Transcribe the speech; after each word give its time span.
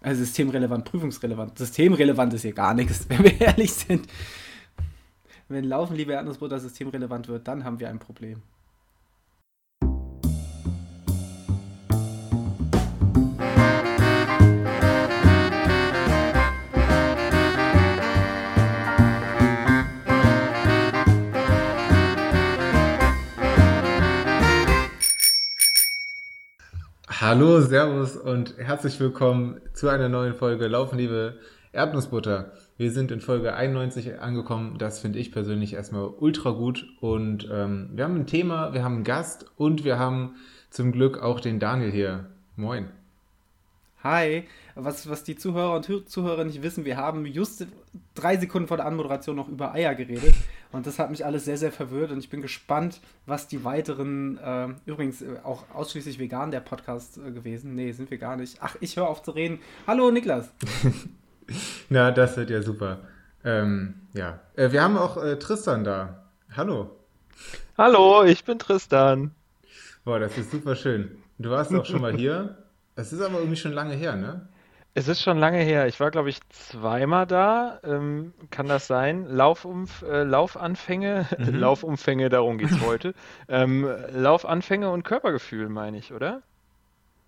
Also 0.00 0.24
systemrelevant, 0.24 0.84
prüfungsrelevant. 0.84 1.58
Systemrelevant 1.58 2.32
ist 2.34 2.42
hier 2.42 2.52
gar 2.52 2.74
nichts, 2.74 3.04
wenn 3.08 3.24
wir 3.24 3.40
ehrlich 3.40 3.72
sind. 3.72 4.06
Wenn 5.48 5.64
Laufen, 5.64 5.96
liebe 5.96 6.12
Erdnussbutter, 6.12 6.60
systemrelevant 6.60 7.28
wird, 7.28 7.48
dann 7.48 7.64
haben 7.64 7.80
wir 7.80 7.88
ein 7.88 7.98
Problem. 7.98 8.42
Hallo, 27.28 27.60
Servus 27.60 28.16
und 28.16 28.56
herzlich 28.56 28.98
willkommen 29.00 29.60
zu 29.74 29.90
einer 29.90 30.08
neuen 30.08 30.32
Folge 30.32 30.66
Laufen, 30.66 30.96
liebe 30.96 31.38
Erdnussbutter. 31.72 32.52
Wir 32.78 32.90
sind 32.90 33.10
in 33.10 33.20
Folge 33.20 33.52
91 33.52 34.18
angekommen. 34.18 34.78
Das 34.78 35.00
finde 35.00 35.18
ich 35.18 35.30
persönlich 35.30 35.74
erstmal 35.74 36.08
ultra 36.08 36.52
gut. 36.52 36.86
Und 37.02 37.46
ähm, 37.52 37.90
wir 37.92 38.04
haben 38.04 38.14
ein 38.14 38.26
Thema, 38.26 38.72
wir 38.72 38.82
haben 38.82 38.94
einen 38.94 39.04
Gast 39.04 39.44
und 39.58 39.84
wir 39.84 39.98
haben 39.98 40.36
zum 40.70 40.90
Glück 40.90 41.18
auch 41.22 41.40
den 41.40 41.60
Daniel 41.60 41.90
hier. 41.90 42.30
Moin. 42.56 42.88
Hi, 44.02 44.44
was, 44.74 45.10
was 45.10 45.22
die 45.22 45.36
Zuhörer 45.36 45.76
und 45.76 46.08
Zuhörer 46.08 46.44
nicht 46.44 46.62
wissen, 46.62 46.86
wir 46.86 46.96
haben 46.96 47.26
just 47.26 47.66
drei 48.14 48.38
Sekunden 48.38 48.68
vor 48.68 48.78
der 48.78 48.86
Anmoderation 48.86 49.36
noch 49.36 49.48
über 49.48 49.74
Eier 49.74 49.94
geredet. 49.94 50.34
Und 50.70 50.86
das 50.86 50.98
hat 50.98 51.10
mich 51.10 51.24
alles 51.24 51.46
sehr, 51.46 51.56
sehr 51.56 51.72
verwirrt 51.72 52.10
und 52.10 52.18
ich 52.18 52.28
bin 52.28 52.42
gespannt, 52.42 53.00
was 53.24 53.48
die 53.48 53.64
weiteren, 53.64 54.38
äh, 54.38 54.68
übrigens 54.84 55.24
auch 55.42 55.64
ausschließlich 55.72 56.18
vegan 56.18 56.50
der 56.50 56.60
Podcast 56.60 57.16
äh, 57.16 57.30
gewesen. 57.30 57.74
Nee, 57.74 57.92
sind 57.92 58.10
wir 58.10 58.18
gar 58.18 58.36
nicht. 58.36 58.58
Ach, 58.60 58.76
ich 58.80 58.96
höre 58.96 59.08
auf 59.08 59.22
zu 59.22 59.30
reden. 59.30 59.60
Hallo 59.86 60.10
Niklas. 60.10 60.50
Na, 61.88 62.10
das 62.10 62.36
wird 62.36 62.50
ja 62.50 62.60
super. 62.60 62.98
Ähm, 63.44 63.94
ja, 64.12 64.40
äh, 64.56 64.70
wir 64.70 64.82
haben 64.82 64.98
auch 64.98 65.16
äh, 65.22 65.38
Tristan 65.38 65.84
da. 65.84 66.24
Hallo. 66.54 66.90
Hallo, 67.78 68.24
ich 68.24 68.44
bin 68.44 68.58
Tristan. 68.58 69.30
Boah, 70.04 70.18
das 70.18 70.36
ist 70.36 70.50
super 70.50 70.76
schön. 70.76 71.12
Du 71.38 71.50
warst 71.50 71.72
auch 71.72 71.86
schon 71.86 72.02
mal 72.02 72.14
hier. 72.14 72.58
Es 72.94 73.12
ist 73.12 73.20
aber 73.22 73.38
irgendwie 73.38 73.56
schon 73.56 73.72
lange 73.72 73.94
her, 73.94 74.16
ne? 74.16 74.48
Es 74.94 75.06
ist 75.06 75.22
schon 75.22 75.38
lange 75.38 75.58
her. 75.58 75.86
Ich 75.86 76.00
war, 76.00 76.10
glaube 76.10 76.28
ich, 76.28 76.40
zweimal 76.48 77.26
da. 77.26 77.78
Ähm, 77.84 78.32
kann 78.50 78.66
das 78.66 78.86
sein? 78.86 79.26
Laufumf 79.26 80.02
äh, 80.02 80.24
Laufanfänge, 80.24 81.26
mhm. 81.38 81.54
Laufumfänge, 81.54 82.28
darum 82.28 82.58
geht 82.58 82.70
es 82.70 82.80
heute. 82.86 83.14
ähm, 83.48 83.88
Laufanfänge 84.12 84.90
und 84.90 85.04
Körpergefühl, 85.04 85.68
meine 85.68 85.98
ich, 85.98 86.12
oder? 86.12 86.42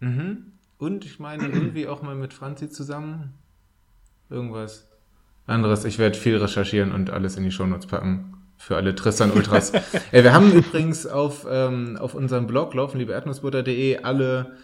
Mhm. 0.01 0.53
Und 0.79 1.05
ich 1.05 1.21
meine 1.21 1.47
irgendwie 1.47 1.87
auch 1.87 2.03
mal 2.03 2.15
mit 2.15 2.33
Franzi 2.33 2.71
zusammen. 2.71 3.35
Irgendwas 4.31 4.89
anderes. 5.47 5.85
Ich 5.85 5.99
werde 5.99 6.17
viel 6.17 6.39
recherchieren 6.39 6.93
und 6.93 7.11
alles 7.11 7.37
in 7.37 7.45
die 7.45 7.51
Shownotes 7.51 7.87
packen. 7.87 8.37
Für 8.57 8.77
alle 8.77 8.95
Tristan 8.95 9.31
Ultras. 9.31 9.73
äh, 10.13 10.23
wir 10.23 10.33
haben 10.33 10.53
übrigens 10.53 11.07
auf, 11.07 11.47
ähm, 11.49 11.97
auf 11.99 12.15
unserem 12.15 12.47
Blog 12.47 12.75
laufenliebeerdnussbutter.de 12.75 14.03
alle 14.03 14.57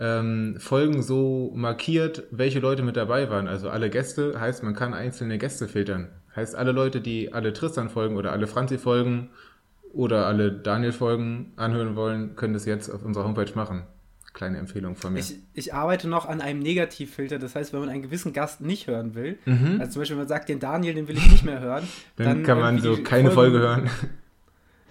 ähm, 0.00 0.56
Folgen 0.58 1.02
so 1.02 1.52
markiert, 1.54 2.24
welche 2.30 2.58
Leute 2.58 2.82
mit 2.82 2.96
dabei 2.96 3.28
waren. 3.28 3.46
Also 3.46 3.68
alle 3.68 3.90
Gäste, 3.90 4.40
heißt, 4.40 4.62
man 4.62 4.74
kann 4.74 4.94
einzelne 4.94 5.36
Gäste 5.38 5.68
filtern. 5.68 6.08
Heißt, 6.34 6.56
alle 6.56 6.72
Leute, 6.72 7.00
die 7.00 7.32
alle 7.32 7.52
Tristan 7.52 7.90
folgen 7.90 8.16
oder 8.16 8.32
alle 8.32 8.46
Franzi 8.46 8.78
folgen 8.78 9.28
oder 9.92 10.26
alle 10.26 10.52
Daniel 10.52 10.92
folgen 10.92 11.52
anhören 11.56 11.96
wollen, 11.96 12.34
können 12.34 12.54
das 12.54 12.64
jetzt 12.64 12.88
auf 12.88 13.04
unserer 13.04 13.24
Homepage 13.24 13.52
machen. 13.54 13.82
Kleine 14.32 14.58
Empfehlung 14.58 14.94
von 14.94 15.12
mir. 15.12 15.18
Ich, 15.18 15.34
ich, 15.54 15.74
arbeite 15.74 16.08
noch 16.08 16.26
an 16.26 16.40
einem 16.40 16.60
Negativfilter. 16.60 17.40
Das 17.40 17.56
heißt, 17.56 17.72
wenn 17.72 17.80
man 17.80 17.88
einen 17.88 18.02
gewissen 18.02 18.32
Gast 18.32 18.60
nicht 18.60 18.86
hören 18.86 19.16
will, 19.16 19.38
mhm. 19.44 19.78
also 19.80 19.92
zum 19.92 20.02
Beispiel, 20.02 20.16
wenn 20.16 20.22
man 20.22 20.28
sagt, 20.28 20.48
den 20.48 20.60
Daniel, 20.60 20.94
den 20.94 21.08
will 21.08 21.18
ich 21.18 21.30
nicht 21.30 21.44
mehr 21.44 21.60
hören, 21.60 21.86
dann, 22.16 22.26
dann 22.26 22.42
kann 22.44 22.60
man 22.60 22.78
so 22.78 22.96
keine 23.02 23.32
Folge 23.32 23.58
hören. 23.58 23.90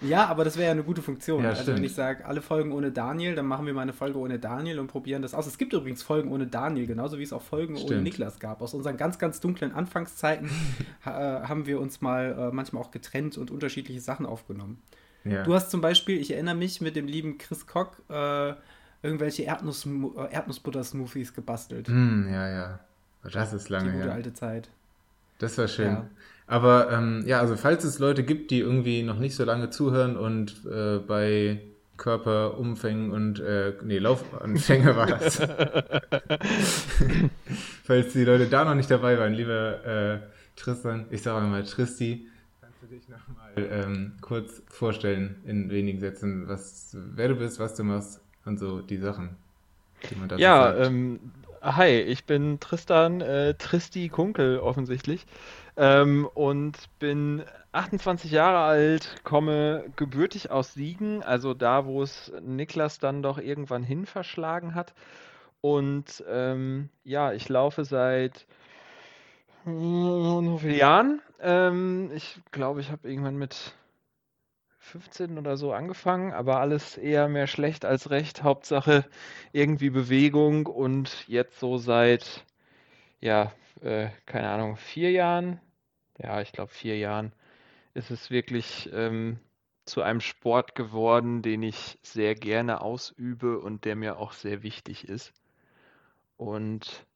Ja, 0.02 0.26
aber 0.26 0.44
das 0.44 0.56
wäre 0.56 0.66
ja 0.66 0.72
eine 0.72 0.82
gute 0.82 1.02
Funktion. 1.02 1.42
Ja, 1.42 1.50
also 1.50 1.62
stimmt. 1.62 1.78
wenn 1.78 1.84
ich 1.84 1.94
sage, 1.94 2.24
alle 2.24 2.40
Folgen 2.42 2.72
ohne 2.72 2.90
Daniel, 2.90 3.34
dann 3.34 3.46
machen 3.46 3.66
wir 3.66 3.74
mal 3.74 3.82
eine 3.82 3.92
Folge 3.92 4.18
ohne 4.18 4.38
Daniel 4.38 4.78
und 4.78 4.86
probieren 4.86 5.22
das 5.22 5.34
aus. 5.34 5.46
Es 5.46 5.58
gibt 5.58 5.72
übrigens 5.72 6.02
Folgen 6.02 6.30
ohne 6.32 6.46
Daniel, 6.46 6.86
genauso 6.86 7.18
wie 7.18 7.22
es 7.22 7.32
auch 7.32 7.42
Folgen 7.42 7.76
stimmt. 7.76 7.92
ohne 7.92 8.02
Niklas 8.02 8.38
gab. 8.38 8.62
Aus 8.62 8.74
unseren 8.74 8.96
ganz, 8.96 9.18
ganz 9.18 9.40
dunklen 9.40 9.72
Anfangszeiten 9.72 10.48
äh, 11.04 11.10
haben 11.10 11.66
wir 11.66 11.80
uns 11.80 12.00
mal 12.00 12.36
äh, 12.50 12.54
manchmal 12.54 12.82
auch 12.82 12.90
getrennt 12.90 13.36
und 13.38 13.50
unterschiedliche 13.50 14.00
Sachen 14.00 14.26
aufgenommen. 14.26 14.80
Ja. 15.24 15.42
Du 15.42 15.54
hast 15.54 15.70
zum 15.70 15.80
Beispiel, 15.80 16.18
ich 16.18 16.32
erinnere 16.32 16.54
mich, 16.54 16.80
mit 16.80 16.96
dem 16.96 17.06
lieben 17.06 17.36
Chris 17.38 17.66
Koch 17.66 17.92
äh, 18.08 18.54
irgendwelche 19.02 19.42
Erdnuss, 19.42 19.86
Erdnussbutter-Smoothies 19.86 21.34
gebastelt. 21.34 21.88
Mm, 21.88 22.28
ja, 22.32 22.48
ja. 22.48 22.80
Das 23.22 23.52
ist 23.52 23.68
lange 23.68 23.92
Die 23.92 23.98
gute 23.98 24.12
alte 24.12 24.32
Zeit. 24.32 24.70
Das 25.38 25.56
war 25.58 25.68
schön. 25.68 25.92
Ja. 25.92 26.08
Aber 26.50 26.90
ähm, 26.90 27.22
ja, 27.26 27.38
also 27.38 27.54
falls 27.54 27.84
es 27.84 28.00
Leute 28.00 28.24
gibt, 28.24 28.50
die 28.50 28.58
irgendwie 28.58 29.04
noch 29.04 29.20
nicht 29.20 29.36
so 29.36 29.44
lange 29.44 29.70
zuhören 29.70 30.16
und 30.16 30.66
äh, 30.66 30.98
bei 30.98 31.60
Körperumfängen 31.96 33.12
und 33.12 33.38
äh, 33.38 33.74
nee, 33.84 33.98
Laufanfänge 33.98 34.96
war 34.96 35.06
das. 35.06 35.36
falls 37.84 38.14
die 38.14 38.24
Leute 38.24 38.48
da 38.48 38.64
noch 38.64 38.74
nicht 38.74 38.90
dabei 38.90 39.16
waren, 39.16 39.32
lieber 39.32 39.84
äh, 39.86 40.18
Tristan, 40.56 41.06
ich 41.10 41.22
sage 41.22 41.46
mal 41.46 41.62
Tristi, 41.62 42.26
kannst 42.60 42.82
du 42.82 42.86
dich 42.88 43.08
nochmal 43.08 43.52
ähm, 43.56 44.14
kurz 44.20 44.60
vorstellen 44.66 45.36
in 45.46 45.70
wenigen 45.70 46.00
Sätzen, 46.00 46.48
was, 46.48 46.96
wer 47.14 47.28
du 47.28 47.36
bist, 47.36 47.60
was 47.60 47.76
du 47.76 47.84
machst 47.84 48.20
und 48.44 48.58
so 48.58 48.80
die 48.80 48.96
Sachen, 48.96 49.36
die 50.10 50.16
man 50.16 50.28
dazu 50.28 50.42
Ja, 50.42 50.74
ähm, 50.78 51.20
hi, 51.62 51.90
ich 51.90 52.24
bin 52.24 52.58
Tristan, 52.58 53.20
äh, 53.20 53.54
Tristi 53.54 54.08
Kunkel 54.08 54.58
offensichtlich 54.58 55.26
ähm, 55.76 56.28
und 56.34 56.76
bin 56.98 57.44
28 57.72 58.30
Jahre 58.30 58.58
alt, 58.58 59.16
komme 59.24 59.84
gebürtig 59.96 60.50
aus 60.50 60.74
Siegen, 60.74 61.22
also 61.22 61.54
da, 61.54 61.86
wo 61.86 62.02
es 62.02 62.32
Niklas 62.40 62.98
dann 62.98 63.22
doch 63.22 63.38
irgendwann 63.38 63.82
hin 63.82 64.06
verschlagen 64.06 64.74
hat. 64.74 64.94
Und 65.60 66.24
ähm, 66.28 66.88
ja, 67.04 67.32
ich 67.32 67.48
laufe 67.48 67.84
seit 67.84 68.46
wie 69.64 70.58
vielen 70.58 70.74
Jahren? 70.74 71.22
Ähm, 71.40 72.10
ich 72.14 72.40
glaube, 72.50 72.80
ich 72.80 72.90
habe 72.90 73.08
irgendwann 73.08 73.36
mit 73.36 73.74
15 74.78 75.38
oder 75.38 75.56
so 75.56 75.72
angefangen, 75.72 76.32
aber 76.32 76.60
alles 76.60 76.96
eher 76.96 77.28
mehr 77.28 77.46
schlecht 77.46 77.84
als 77.84 78.10
recht. 78.10 78.42
Hauptsache 78.42 79.04
irgendwie 79.52 79.90
Bewegung 79.90 80.66
und 80.66 81.28
jetzt 81.28 81.60
so 81.60 81.76
seit, 81.76 82.44
ja, 83.20 83.52
äh, 83.82 84.08
keine 84.26 84.48
Ahnung, 84.50 84.76
vier 84.76 85.10
Jahren, 85.10 85.60
ja, 86.18 86.40
ich 86.40 86.52
glaube, 86.52 86.72
vier 86.72 86.98
Jahren 86.98 87.32
ist 87.94 88.10
es 88.10 88.30
wirklich 88.30 88.90
ähm, 88.92 89.38
zu 89.84 90.02
einem 90.02 90.20
Sport 90.20 90.74
geworden, 90.74 91.42
den 91.42 91.62
ich 91.62 91.98
sehr 92.02 92.34
gerne 92.34 92.80
ausübe 92.80 93.58
und 93.58 93.84
der 93.84 93.96
mir 93.96 94.18
auch 94.18 94.32
sehr 94.32 94.62
wichtig 94.62 95.08
ist. 95.08 95.32
Und 96.36 97.06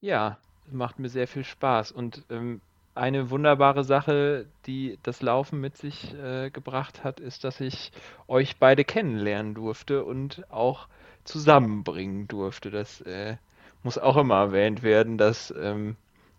ja, 0.00 0.38
es 0.66 0.72
macht 0.72 0.98
mir 0.98 1.08
sehr 1.08 1.26
viel 1.26 1.44
Spaß. 1.44 1.92
Und 1.92 2.24
ähm, 2.30 2.60
eine 2.94 3.30
wunderbare 3.30 3.84
Sache, 3.84 4.46
die 4.66 4.98
das 5.02 5.22
Laufen 5.22 5.60
mit 5.60 5.76
sich 5.76 6.14
äh, 6.14 6.50
gebracht 6.50 7.04
hat, 7.04 7.20
ist, 7.20 7.44
dass 7.44 7.60
ich 7.60 7.92
euch 8.28 8.58
beide 8.58 8.84
kennenlernen 8.84 9.54
durfte 9.54 10.04
und 10.04 10.50
auch 10.50 10.88
zusammenbringen 11.24 12.28
durfte. 12.28 12.70
Das 12.70 13.00
äh, 13.02 13.36
muss 13.82 13.98
auch 13.98 14.16
immer 14.16 14.36
erwähnt 14.36 14.82
werden, 14.82 15.18
dass 15.18 15.52
ähm, 15.56 15.96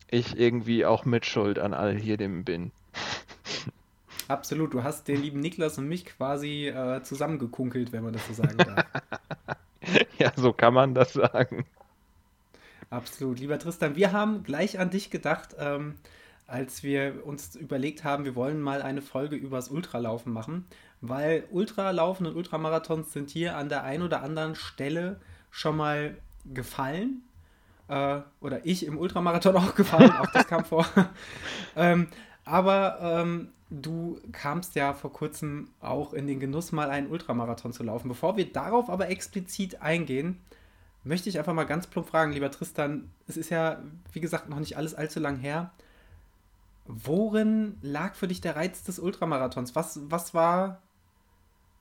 ich 0.10 0.38
irgendwie 0.38 0.86
auch 0.86 1.06
mitschuld 1.06 1.60
an 1.60 1.74
all 1.74 1.96
hier 1.96 2.18
dem 2.18 2.44
bin. 2.44 2.72
Absolut, 4.28 4.74
du 4.74 4.84
hast 4.84 5.08
den 5.08 5.22
lieben 5.22 5.40
Niklas 5.40 5.78
und 5.78 5.88
mich 5.88 6.06
quasi 6.06 6.68
äh, 6.68 7.02
zusammengekunkelt, 7.04 7.92
wenn 7.92 8.04
man 8.04 8.14
das 8.14 8.28
so 8.28 8.34
sagen 8.34 8.58
darf. 8.58 8.86
ja, 10.20 10.32
so 10.36 10.54
kann 10.54 10.74
man 10.74 10.94
das 10.94 11.14
sagen. 11.14 11.66
Absolut. 12.90 13.40
Lieber 13.40 13.58
Tristan, 13.58 13.96
wir 13.96 14.12
haben 14.12 14.44
gleich 14.44 14.80
an 14.80 14.90
dich 14.90 15.10
gedacht, 15.10 15.56
ähm, 15.58 15.96
als 16.46 16.84
wir 16.84 17.26
uns 17.26 17.56
überlegt 17.56 18.04
haben, 18.04 18.26
wir 18.26 18.36
wollen 18.36 18.62
mal 18.62 18.82
eine 18.82 19.02
Folge 19.02 19.38
übers 19.38 19.70
Ultralaufen 19.70 20.34
machen, 20.34 20.66
weil 21.00 21.46
Ultralaufen 21.52 22.26
und 22.26 22.36
Ultramarathons 22.36 23.14
sind 23.14 23.30
hier 23.30 23.56
an 23.56 23.70
der 23.70 23.84
einen 23.84 24.04
oder 24.04 24.22
anderen 24.22 24.56
Stelle 24.56 25.20
schon 25.50 25.78
mal 25.78 26.18
gefallen 26.46 27.24
äh, 27.92 28.22
oder 28.40 28.66
ich 28.66 28.86
im 28.86 28.98
Ultramarathon 28.98 29.56
auch 29.58 29.76
gefallen, 29.76 30.12
auch 30.12 30.32
das 30.32 30.48
kam 30.48 30.66
vor. 30.66 30.86
ähm, 31.76 32.08
aber 32.46 33.00
ähm, 33.02 33.50
du 33.70 34.20
kamst 34.32 34.76
ja 34.76 34.94
vor 34.94 35.12
kurzem 35.12 35.70
auch 35.82 36.14
in 36.14 36.26
den 36.26 36.40
Genuss, 36.40 36.72
mal 36.72 36.90
einen 36.90 37.08
Ultramarathon 37.08 37.74
zu 37.74 37.84
laufen. 37.84 38.08
Bevor 38.08 38.38
wir 38.38 38.52
darauf 38.52 38.90
aber 38.90 39.10
explizit 39.10 39.82
eingehen, 39.82 40.40
möchte 41.04 41.30
ich 41.30 41.38
einfach 41.38 41.54
mal 41.54 41.66
ganz 41.66 41.88
plump 41.88 42.08
fragen, 42.08 42.32
lieber 42.32 42.50
Tristan, 42.50 43.12
es 43.28 43.38
ist 43.38 43.50
ja, 43.50 43.82
wie 44.14 44.22
gesagt, 44.22 44.50
noch 44.50 44.60
nicht 44.60 44.78
alles 44.78 44.96
allzu 44.96 45.20
lang 45.20 45.38
her. 45.38 45.72
Worin 46.86 47.78
lag 47.82 48.16
für 48.16 48.28
dich 48.28 48.42
der 48.42 48.56
Reiz 48.56 48.84
des 48.84 49.00
Ultramarathons? 49.00 49.76
Was, 49.76 50.00
was 50.10 50.34
war, 50.34 50.82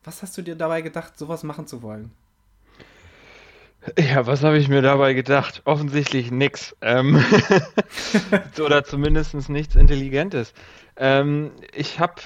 was 0.05 0.23
hast 0.23 0.37
du 0.37 0.43
dir 0.43 0.57
dabei 0.57 0.83
gedacht, 0.83 1.19
sowas 1.19 1.43
machen 1.45 1.67
zu 1.67 1.83
wollen? 1.83 2.11
Ja, 3.99 4.27
was 4.27 4.45
habe 4.45 4.59
ich 4.59 4.69
mir 4.69 4.83
dabei 4.83 5.15
gedacht? 5.15 5.63
Offensichtlich 5.65 6.31
nix. 6.31 6.77
Ähm, 6.83 7.25
oder 8.63 8.85
zumindest 8.85 9.49
nichts 9.49 9.75
Intelligentes. 9.75 10.53
Ähm, 10.97 11.53
ich 11.75 11.99
habe, 11.99 12.21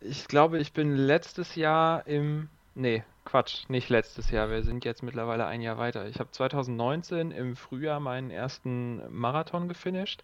ich 0.00 0.28
glaube, 0.28 0.58
ich 0.58 0.72
bin 0.72 0.94
letztes 0.94 1.56
Jahr 1.56 2.06
im, 2.06 2.48
nee, 2.76 3.02
Quatsch, 3.24 3.68
nicht 3.68 3.88
letztes 3.88 4.30
Jahr. 4.30 4.50
Wir 4.50 4.62
sind 4.62 4.84
jetzt 4.84 5.02
mittlerweile 5.02 5.46
ein 5.46 5.62
Jahr 5.62 5.78
weiter. 5.78 6.06
Ich 6.06 6.20
habe 6.20 6.30
2019 6.30 7.32
im 7.32 7.56
Frühjahr 7.56 7.98
meinen 7.98 8.30
ersten 8.30 9.02
Marathon 9.10 9.68
gefinisht 9.68 10.22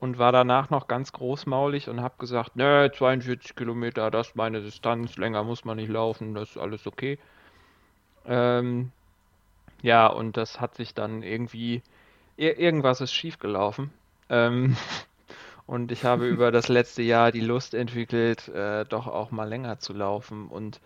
und 0.00 0.18
war 0.18 0.32
danach 0.32 0.68
noch 0.68 0.86
ganz 0.86 1.12
großmaulig 1.12 1.88
und 1.88 2.02
habe 2.02 2.14
gesagt, 2.18 2.56
nö, 2.56 2.90
42 2.90 3.54
Kilometer, 3.54 4.10
das 4.10 4.28
ist 4.28 4.36
meine 4.36 4.60
Distanz, 4.60 5.16
länger 5.16 5.44
muss 5.44 5.64
man 5.64 5.76
nicht 5.76 5.90
laufen, 5.90 6.34
das 6.34 6.50
ist 6.50 6.56
alles 6.58 6.86
okay. 6.86 7.18
Ähm, 8.26 8.92
ja, 9.82 10.06
und 10.06 10.36
das 10.36 10.60
hat 10.60 10.74
sich 10.76 10.94
dann 10.94 11.22
irgendwie, 11.22 11.82
ir 12.36 12.58
irgendwas 12.58 13.00
ist 13.00 13.12
schiefgelaufen. 13.12 13.92
Ähm, 14.30 14.76
und 15.66 15.92
ich 15.92 16.04
habe 16.04 16.28
über 16.28 16.50
das 16.52 16.68
letzte 16.68 17.02
Jahr 17.02 17.32
die 17.32 17.40
Lust 17.40 17.74
entwickelt, 17.74 18.48
äh, 18.48 18.84
doch 18.86 19.06
auch 19.08 19.30
mal 19.30 19.48
länger 19.48 19.78
zu 19.78 19.92
laufen. 19.92 20.48
Und 20.48 20.80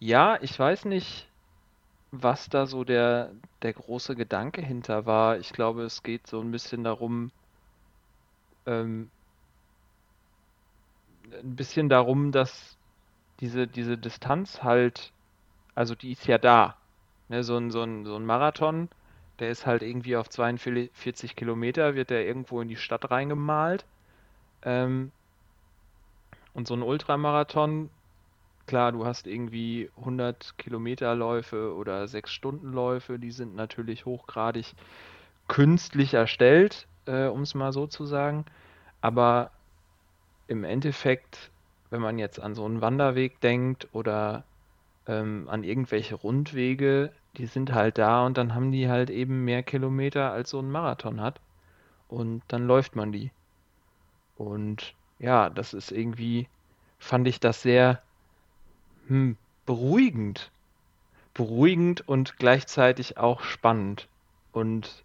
ja, 0.00 0.38
ich 0.42 0.58
weiß 0.58 0.86
nicht, 0.86 1.28
was 2.12 2.48
da 2.48 2.66
so 2.66 2.84
der, 2.84 3.32
der 3.62 3.72
große 3.74 4.16
Gedanke 4.16 4.62
hinter 4.62 5.06
war. 5.06 5.38
Ich 5.38 5.52
glaube, 5.52 5.84
es 5.84 6.02
geht 6.02 6.26
so 6.26 6.40
ein 6.40 6.50
bisschen 6.50 6.84
darum, 6.84 7.30
ähm, 8.66 9.10
ein 11.32 11.56
bisschen 11.56 11.88
darum, 11.88 12.32
dass 12.32 12.76
diese, 13.40 13.66
diese 13.66 13.98
Distanz 13.98 14.62
halt, 14.62 15.12
also 15.74 15.94
die 15.94 16.12
ist 16.12 16.26
ja 16.26 16.38
da. 16.38 16.76
Ne, 17.28 17.42
so 17.42 17.56
ein, 17.56 17.70
so 17.70 17.82
ein, 17.82 18.04
so 18.04 18.16
ein 18.16 18.24
Marathon, 18.24 18.88
der 19.40 19.50
ist 19.50 19.66
halt 19.66 19.82
irgendwie 19.82 20.16
auf 20.16 20.28
42 20.28 21.36
Kilometer, 21.36 21.94
wird 21.94 22.10
der 22.10 22.26
irgendwo 22.26 22.60
in 22.60 22.68
die 22.68 22.76
Stadt 22.76 23.10
reingemalt. 23.10 23.84
Ähm, 24.62 25.10
und 26.54 26.66
so 26.66 26.74
ein 26.74 26.82
Ultramarathon, 26.82 27.90
klar, 28.66 28.92
du 28.92 29.04
hast 29.04 29.26
irgendwie 29.26 29.90
100 29.98 30.56
Kilometerläufe 30.58 31.74
oder 31.74 32.08
6 32.08 32.32
Stundenläufe, 32.32 33.18
die 33.18 33.30
sind 33.30 33.54
natürlich 33.54 34.06
hochgradig 34.06 34.74
künstlich 35.48 36.14
erstellt, 36.14 36.86
äh, 37.06 37.26
um 37.26 37.42
es 37.42 37.54
mal 37.54 37.72
so 37.72 37.86
zu 37.86 38.06
sagen. 38.06 38.44
Aber 39.00 39.50
im 40.48 40.64
Endeffekt, 40.64 41.50
wenn 41.90 42.00
man 42.00 42.18
jetzt 42.18 42.40
an 42.40 42.54
so 42.54 42.64
einen 42.64 42.80
Wanderweg 42.80 43.40
denkt 43.40 43.88
oder 43.92 44.44
ähm, 45.06 45.48
an 45.48 45.64
irgendwelche 45.64 46.14
Rundwege, 46.14 47.12
die 47.36 47.46
sind 47.46 47.72
halt 47.72 47.98
da 47.98 48.24
und 48.26 48.38
dann 48.38 48.54
haben 48.54 48.72
die 48.72 48.88
halt 48.88 49.10
eben 49.10 49.44
mehr 49.44 49.62
Kilometer 49.62 50.32
als 50.32 50.50
so 50.50 50.60
ein 50.60 50.70
Marathon 50.70 51.20
hat. 51.20 51.40
Und 52.08 52.42
dann 52.48 52.66
läuft 52.66 52.96
man 52.96 53.12
die. 53.12 53.30
Und 54.36 54.94
ja, 55.18 55.50
das 55.50 55.74
ist 55.74 55.90
irgendwie, 55.90 56.48
fand 56.98 57.26
ich 57.26 57.40
das 57.40 57.62
sehr 57.62 58.02
hm, 59.08 59.36
beruhigend. 59.64 60.50
Beruhigend 61.34 62.08
und 62.08 62.38
gleichzeitig 62.38 63.18
auch 63.18 63.42
spannend. 63.42 64.08
Und 64.52 65.04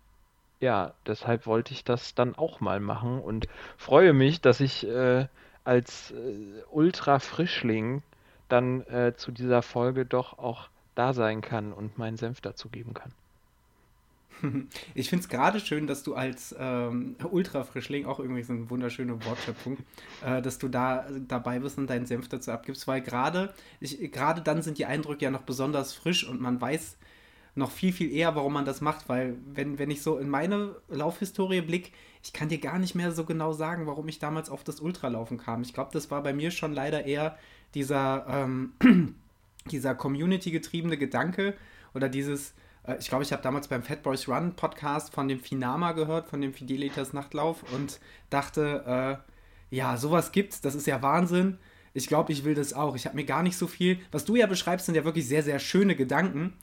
ja, 0.60 0.94
deshalb 1.06 1.46
wollte 1.46 1.74
ich 1.74 1.84
das 1.84 2.14
dann 2.14 2.36
auch 2.36 2.60
mal 2.60 2.80
machen 2.80 3.20
und 3.20 3.48
freue 3.78 4.14
mich, 4.14 4.42
dass 4.42 4.60
ich 4.60 4.88
äh, 4.88 5.28
als 5.64 6.12
äh, 6.12 6.64
Ultra-Frischling 6.70 8.04
dann 8.52 8.82
äh, 8.88 9.14
zu 9.16 9.32
dieser 9.32 9.62
Folge 9.62 10.06
doch 10.06 10.38
auch 10.38 10.70
da 10.96 11.14
sein 11.14 11.42
kann 11.42 11.74
und 11.74 11.98
meinen 11.98 12.18
Senf 12.18 12.42
dazu 12.42 12.70
geben 12.70 12.94
kann. 12.94 13.12
Ich 14.96 15.10
finde 15.10 15.24
es 15.24 15.30
gerade 15.30 15.60
schön, 15.60 15.88
dass 15.88 16.04
du 16.04 16.16
als 16.16 16.56
ähm, 16.58 17.16
Ultra-Frischling, 17.24 18.06
auch 18.06 18.20
irgendwie 18.20 18.44
so 18.44 18.54
eine 18.54 18.70
wunderschöne 18.70 19.24
Wortschöpfung, 19.26 19.78
äh, 20.26 20.42
dass 20.42 20.58
du 20.58 20.68
da 20.68 21.06
dabei 21.28 21.60
bist 21.60 21.78
und 21.78 21.88
deinen 21.88 22.06
Senf 22.06 22.28
dazu 22.28 22.52
abgibst, 22.52 22.88
weil 22.88 23.02
gerade 23.02 23.54
dann 24.44 24.62
sind 24.62 24.78
die 24.78 24.86
Eindrücke 24.86 25.26
ja 25.26 25.32
noch 25.32 25.44
besonders 25.44 25.94
frisch 25.94 26.28
und 26.28 26.42
man 26.42 26.60
weiß 26.60 26.98
noch 27.54 27.72
viel, 27.72 27.92
viel 27.92 28.12
eher, 28.12 28.36
warum 28.36 28.54
man 28.54 28.66
das 28.66 28.82
macht, 28.82 29.10
weil 29.10 29.38
wenn, 29.46 29.78
wenn 29.78 29.92
ich 29.92 30.02
so 30.02 30.18
in 30.18 30.30
meine 30.30 30.76
Laufhistorie 30.88 31.62
blicke, 31.62 31.92
ich 32.24 32.34
kann 32.34 32.50
dir 32.50 32.60
gar 32.60 32.80
nicht 32.80 32.96
mehr 32.96 33.12
so 33.12 33.26
genau 33.26 33.52
sagen, 33.52 33.88
warum 33.88 34.08
ich 34.08 34.20
damals 34.20 34.50
auf 34.50 34.64
das 34.64 34.80
Ultralaufen 34.80 35.38
kam. 35.38 35.62
Ich 35.62 35.74
glaube, 35.74 35.90
das 35.92 36.12
war 36.12 36.24
bei 36.24 36.34
mir 36.34 36.52
schon 36.52 36.72
leider 36.72 37.06
eher 37.06 37.38
dieser, 37.74 38.26
ähm, 38.28 38.74
dieser 39.72 39.96
Community-getriebene 39.96 40.98
Gedanke 40.98 41.56
oder 41.94 42.10
dieses, 42.10 42.54
äh, 42.86 42.98
ich 43.00 43.10
glaube, 43.10 43.24
ich 43.24 43.32
habe 43.32 43.42
damals 43.42 43.68
beim 43.68 43.84
Fat 43.84 44.04
Boys 44.04 44.28
Run 44.28 44.56
Podcast 44.56 45.14
von 45.14 45.28
dem 45.28 45.40
Finama 45.40 45.92
gehört, 45.94 46.28
von 46.28 46.42
dem 46.42 46.54
Fidelitas 46.54 47.14
Nachtlauf 47.14 47.64
und 47.74 48.00
dachte, 48.30 49.22
äh, 49.72 49.76
ja, 49.76 49.98
sowas 49.98 50.32
gibt's, 50.32 50.62
das 50.62 50.76
ist 50.76 50.88
ja 50.88 51.02
Wahnsinn. 51.02 51.58
Ich 51.94 52.08
glaube, 52.08 52.32
ich 52.32 52.44
will 52.44 52.56
das 52.56 52.74
auch. 52.74 52.96
Ich 52.96 53.06
habe 53.06 53.16
mir 53.16 53.26
gar 53.26 53.44
nicht 53.44 53.58
so 53.58 53.68
viel. 53.68 54.00
Was 54.12 54.26
du 54.26 54.36
ja 54.36 54.48
beschreibst, 54.48 54.86
sind 54.86 54.96
ja 54.96 55.06
wirklich 55.06 55.28
sehr, 55.28 55.44
sehr 55.44 55.60
schöne 55.60 55.96
Gedanken. 55.96 56.54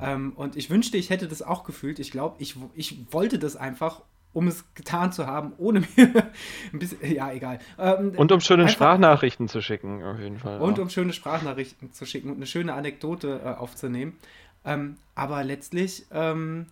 Ähm, 0.00 0.32
und 0.34 0.56
ich 0.56 0.70
wünschte, 0.70 0.96
ich 0.96 1.10
hätte 1.10 1.28
das 1.28 1.42
auch 1.42 1.64
gefühlt. 1.64 1.98
Ich 1.98 2.10
glaube, 2.10 2.36
ich, 2.38 2.56
ich 2.74 3.12
wollte 3.12 3.38
das 3.38 3.56
einfach 3.56 4.02
um 4.38 4.46
es 4.46 4.64
getan 4.76 5.10
zu 5.10 5.26
haben, 5.26 5.52
ohne 5.58 5.80
mir 5.96 6.30
ein 6.72 6.78
bisschen, 6.78 7.12
ja, 7.12 7.32
egal. 7.32 7.58
Ähm, 7.76 8.12
und 8.16 8.30
um 8.30 8.40
schöne 8.40 8.62
einfach, 8.62 8.74
Sprachnachrichten 8.74 9.48
zu 9.48 9.60
schicken, 9.60 10.04
auf 10.04 10.20
jeden 10.20 10.38
Fall. 10.38 10.60
Und 10.60 10.78
auch. 10.78 10.82
um 10.84 10.90
schöne 10.90 11.12
Sprachnachrichten 11.12 11.92
zu 11.92 12.06
schicken 12.06 12.30
und 12.30 12.36
eine 12.36 12.46
schöne 12.46 12.72
Anekdote 12.74 13.40
äh, 13.44 13.48
aufzunehmen. 13.48 14.16
Ähm, 14.64 14.96
aber 15.16 15.42
letztlich 15.42 16.06
ähm, 16.12 16.66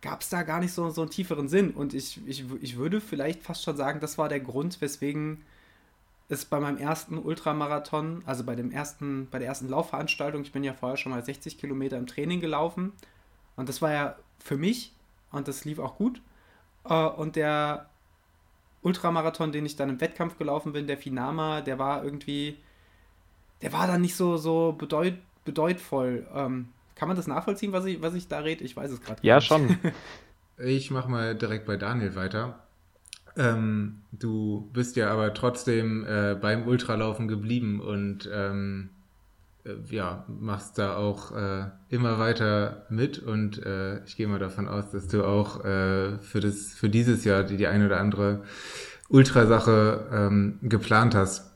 gab 0.00 0.20
es 0.20 0.28
da 0.28 0.44
gar 0.44 0.60
nicht 0.60 0.72
so, 0.72 0.90
so 0.90 1.00
einen 1.00 1.10
tieferen 1.10 1.48
Sinn. 1.48 1.72
Und 1.72 1.92
ich, 1.92 2.20
ich, 2.24 2.44
ich 2.60 2.76
würde 2.76 3.00
vielleicht 3.00 3.42
fast 3.42 3.64
schon 3.64 3.76
sagen, 3.76 3.98
das 3.98 4.16
war 4.16 4.28
der 4.28 4.38
Grund, 4.38 4.80
weswegen 4.80 5.42
es 6.28 6.44
bei 6.44 6.60
meinem 6.60 6.78
ersten 6.78 7.18
Ultramarathon, 7.18 8.22
also 8.26 8.44
bei 8.44 8.54
dem 8.54 8.70
ersten, 8.70 9.26
bei 9.28 9.40
der 9.40 9.48
ersten 9.48 9.68
Laufveranstaltung, 9.68 10.42
ich 10.42 10.52
bin 10.52 10.62
ja 10.62 10.72
vorher 10.72 10.96
schon 10.96 11.10
mal 11.10 11.24
60 11.24 11.58
Kilometer 11.58 11.96
im 11.96 12.06
Training 12.06 12.38
gelaufen. 12.38 12.92
Und 13.56 13.68
das 13.68 13.82
war 13.82 13.90
ja 13.90 14.14
für 14.38 14.56
mich, 14.56 14.92
und 15.32 15.48
das 15.48 15.64
lief 15.64 15.80
auch 15.80 15.96
gut, 15.96 16.20
und 16.84 17.36
der 17.36 17.88
Ultramarathon, 18.82 19.52
den 19.52 19.66
ich 19.66 19.76
dann 19.76 19.90
im 19.90 20.00
Wettkampf 20.00 20.38
gelaufen 20.38 20.72
bin, 20.72 20.86
der 20.86 20.98
Finama, 20.98 21.60
der 21.62 21.78
war 21.78 22.04
irgendwie, 22.04 22.58
der 23.62 23.72
war 23.72 23.86
dann 23.86 24.00
nicht 24.00 24.16
so, 24.16 24.36
so 24.36 24.72
bedeut, 24.72 25.14
bedeutvoll. 25.44 26.26
Ähm, 26.34 26.68
kann 26.94 27.08
man 27.08 27.16
das 27.16 27.26
nachvollziehen, 27.26 27.72
was 27.72 27.84
ich, 27.84 28.00
was 28.02 28.14
ich 28.14 28.28
da 28.28 28.40
rede? 28.40 28.64
Ich 28.64 28.76
weiß 28.76 28.90
es 28.90 29.00
gerade 29.00 29.22
Ja, 29.22 29.40
nicht. 29.40 29.40
schon. 29.40 29.78
ich 30.58 30.90
mache 30.90 31.10
mal 31.10 31.34
direkt 31.36 31.66
bei 31.66 31.76
Daniel 31.76 32.14
weiter. 32.14 32.66
Ähm, 33.36 34.02
du 34.12 34.70
bist 34.72 34.96
ja 34.96 35.10
aber 35.12 35.34
trotzdem 35.34 36.04
äh, 36.06 36.36
beim 36.40 36.66
Ultralaufen 36.68 37.28
geblieben 37.28 37.80
und 37.80 38.28
ähm, 38.32 38.90
äh, 38.90 38.97
ja, 39.90 40.24
machst 40.28 40.78
da 40.78 40.96
auch 40.96 41.36
äh, 41.36 41.64
immer 41.88 42.18
weiter 42.18 42.86
mit 42.90 43.18
und 43.18 43.64
äh, 43.64 44.04
ich 44.04 44.16
gehe 44.16 44.28
mal 44.28 44.38
davon 44.38 44.68
aus, 44.68 44.90
dass 44.90 45.08
du 45.08 45.24
auch 45.24 45.64
äh, 45.64 46.18
für, 46.18 46.40
das, 46.40 46.72
für 46.74 46.88
dieses 46.88 47.24
Jahr 47.24 47.42
die, 47.42 47.56
die 47.56 47.66
eine 47.66 47.86
oder 47.86 48.00
andere 48.00 48.42
Ultrasache 49.08 50.06
ähm, 50.12 50.58
geplant 50.62 51.14
hast. 51.14 51.50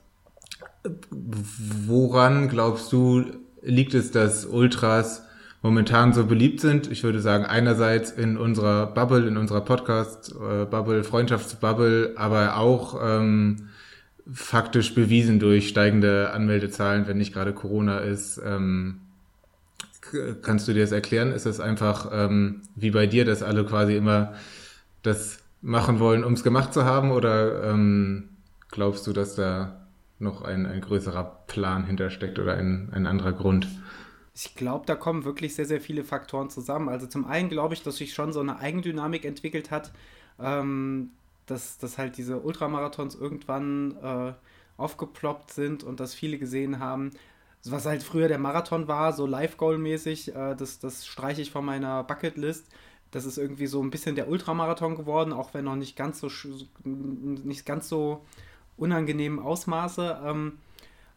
Woran 1.11 2.49
glaubst 2.49 2.92
du, 2.92 3.25
liegt 3.62 3.95
es, 3.95 4.11
dass 4.11 4.47
Ultras 4.47 5.25
momentan 5.61 6.12
so 6.12 6.26
beliebt 6.26 6.61
sind? 6.61 6.90
Ich 6.90 7.04
würde 7.04 7.21
sagen, 7.21 7.45
einerseits 7.45 8.11
in 8.11 8.37
unserer 8.37 8.87
Bubble, 8.87 9.26
in 9.28 9.37
unserer 9.37 9.61
Podcast-Bubble, 9.61 11.00
äh, 11.00 11.04
Freundschaftsbubble, 11.04 12.14
aber 12.16 12.57
auch 12.57 13.00
ähm, 13.02 13.69
faktisch 14.31 14.95
bewiesen 14.95 15.41
durch 15.41 15.69
steigende 15.69 16.31
Anmeldezahlen, 16.33 17.07
wenn 17.07 17.19
nicht 17.19 17.33
gerade 17.33 17.52
Corona 17.52 17.99
ist. 17.99 18.41
Ähm, 18.45 19.00
kannst 20.43 20.69
du 20.69 20.73
dir 20.73 20.83
das 20.83 20.93
erklären? 20.93 21.33
Ist 21.33 21.47
es 21.47 21.61
einfach 21.61 22.11
ähm, 22.12 22.62
wie 22.76 22.91
bei 22.91 23.07
dir, 23.07 23.25
dass 23.25 23.43
alle 23.43 23.64
quasi 23.64 23.97
immer 23.97 24.35
das 25.02 25.38
machen 25.61 26.00
wollen, 26.00 26.25
um 26.25 26.35
es 26.35 26.45
gemacht 26.45 26.73
zu 26.73 26.85
haben? 26.85 27.11
Oder 27.11 27.71
ähm, 27.71 28.29
glaubst 28.71 29.07
du, 29.07 29.12
dass 29.12 29.35
da 29.35 29.87
noch 30.19 30.43
ein, 30.43 30.67
ein 30.67 30.81
größerer 30.81 31.45
Plan 31.47 31.85
hintersteckt 31.85 32.38
oder 32.38 32.55
ein, 32.55 32.91
ein 32.93 33.07
anderer 33.07 33.33
Grund? 33.33 33.69
Ich 34.35 34.55
glaube, 34.55 34.87
da 34.87 34.95
kommen 34.95 35.25
wirklich 35.25 35.55
sehr, 35.55 35.67
sehr 35.67 35.81
viele 35.81 36.05
Faktoren 36.05 36.49
zusammen. 36.49 36.88
Also 36.88 37.07
zum 37.07 37.26
einen 37.26 37.49
glaube 37.49 37.75
ich, 37.75 37.83
dass 37.83 37.97
sich 37.97 38.14
schon 38.14 38.33
so 38.33 38.41
eine 38.41 38.59
Eigendynamik 38.59 39.25
entwickelt 39.25 39.71
hat, 39.71 39.93
ähm, 40.41 41.11
dass, 41.46 41.78
dass 41.78 41.99
halt 41.99 42.16
diese 42.16 42.40
Ultramarathons 42.40 43.14
irgendwann 43.14 43.96
äh, 44.02 44.32
aufgeploppt 44.76 45.52
sind 45.52 45.84
und 45.84 46.00
dass 46.00 46.14
viele 46.14 46.38
gesehen 46.38 46.78
haben, 46.78 47.11
was 47.64 47.87
halt 47.87 48.02
früher 48.02 48.28
der 48.28 48.38
Marathon 48.38 48.88
war, 48.88 49.12
so 49.12 49.26
Live-Goal-mäßig, 49.26 50.34
äh, 50.34 50.54
das, 50.56 50.78
das 50.78 51.06
streiche 51.06 51.42
ich 51.42 51.50
von 51.50 51.64
meiner 51.64 52.02
Bucketlist. 52.04 52.66
Das 53.11 53.25
ist 53.26 53.38
irgendwie 53.38 53.66
so 53.66 53.82
ein 53.82 53.90
bisschen 53.90 54.16
der 54.16 54.28
Ultramarathon 54.28 54.96
geworden, 54.96 55.32
auch 55.32 55.52
wenn 55.54 55.66
noch 55.66 55.76
nicht 55.76 55.96
ganz 55.96 56.18
so 56.20 56.30
nicht 56.84 57.66
ganz 57.66 57.88
so 57.88 58.25
unangenehmen 58.76 59.38
Ausmaße. 59.38 60.20
Ähm, 60.25 60.58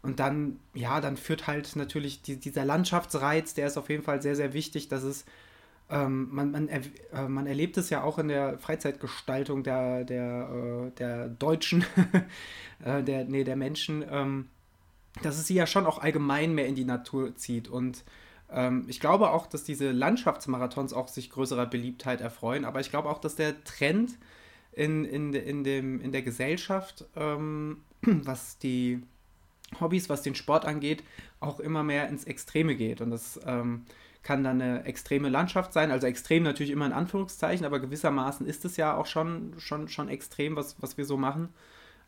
und 0.02 0.20
dann, 0.20 0.60
ja, 0.74 1.00
dann 1.00 1.16
führt 1.16 1.46
halt 1.46 1.74
natürlich 1.74 2.22
die, 2.22 2.36
dieser 2.36 2.64
Landschaftsreiz, 2.64 3.54
der 3.54 3.66
ist 3.66 3.76
auf 3.76 3.88
jeden 3.88 4.04
Fall 4.04 4.22
sehr, 4.22 4.36
sehr 4.36 4.52
wichtig, 4.52 4.88
dass 4.88 5.02
es 5.02 5.24
ähm, 5.88 6.28
man, 6.32 6.50
man, 6.50 6.68
er, 6.68 6.80
äh, 7.12 7.28
man 7.28 7.46
erlebt 7.46 7.76
es 7.76 7.90
ja 7.90 8.02
auch 8.02 8.18
in 8.18 8.28
der 8.28 8.58
Freizeitgestaltung 8.58 9.62
der, 9.62 10.04
der, 10.04 10.88
äh, 10.88 10.90
der 10.98 11.28
Deutschen, 11.28 11.84
äh, 12.84 13.02
der, 13.02 13.24
nee, 13.24 13.44
der 13.44 13.56
Menschen, 13.56 14.04
ähm, 14.10 14.48
dass 15.22 15.38
es 15.38 15.46
sie 15.46 15.54
ja 15.54 15.66
schon 15.66 15.86
auch 15.86 15.98
allgemein 15.98 16.54
mehr 16.54 16.66
in 16.66 16.74
die 16.74 16.84
Natur 16.84 17.36
zieht. 17.36 17.68
Und 17.68 18.04
ähm, 18.50 18.84
ich 18.88 18.98
glaube 18.98 19.30
auch, 19.30 19.46
dass 19.46 19.62
diese 19.62 19.92
Landschaftsmarathons 19.92 20.92
auch 20.92 21.08
sich 21.08 21.30
größerer 21.30 21.66
Beliebtheit 21.66 22.20
erfreuen. 22.20 22.64
Aber 22.64 22.80
ich 22.80 22.90
glaube 22.90 23.08
auch, 23.08 23.18
dass 23.18 23.36
der 23.36 23.62
Trend 23.64 24.18
in, 24.72 25.04
in, 25.04 25.32
in, 25.34 25.62
dem, 25.64 26.00
in 26.00 26.12
der 26.12 26.22
Gesellschaft, 26.22 27.04
ähm, 27.14 27.82
was 28.02 28.58
die 28.58 29.02
Hobbys, 29.80 30.08
was 30.08 30.22
den 30.22 30.34
Sport 30.34 30.64
angeht, 30.64 31.04
auch 31.38 31.60
immer 31.60 31.82
mehr 31.82 32.08
ins 32.08 32.24
Extreme 32.24 32.74
geht. 32.74 33.00
Und 33.00 33.10
das 33.10 33.40
ähm, 33.46 33.86
kann 34.26 34.42
dann 34.42 34.60
eine 34.60 34.84
extreme 34.86 35.28
Landschaft 35.28 35.72
sein, 35.72 35.92
also 35.92 36.08
extrem 36.08 36.42
natürlich 36.42 36.72
immer 36.72 36.84
in 36.84 36.92
Anführungszeichen, 36.92 37.64
aber 37.64 37.78
gewissermaßen 37.78 38.44
ist 38.44 38.64
es 38.64 38.76
ja 38.76 38.96
auch 38.96 39.06
schon, 39.06 39.54
schon, 39.58 39.86
schon 39.86 40.08
extrem, 40.08 40.56
was, 40.56 40.74
was 40.82 40.98
wir 40.98 41.04
so 41.04 41.16
machen. 41.16 41.50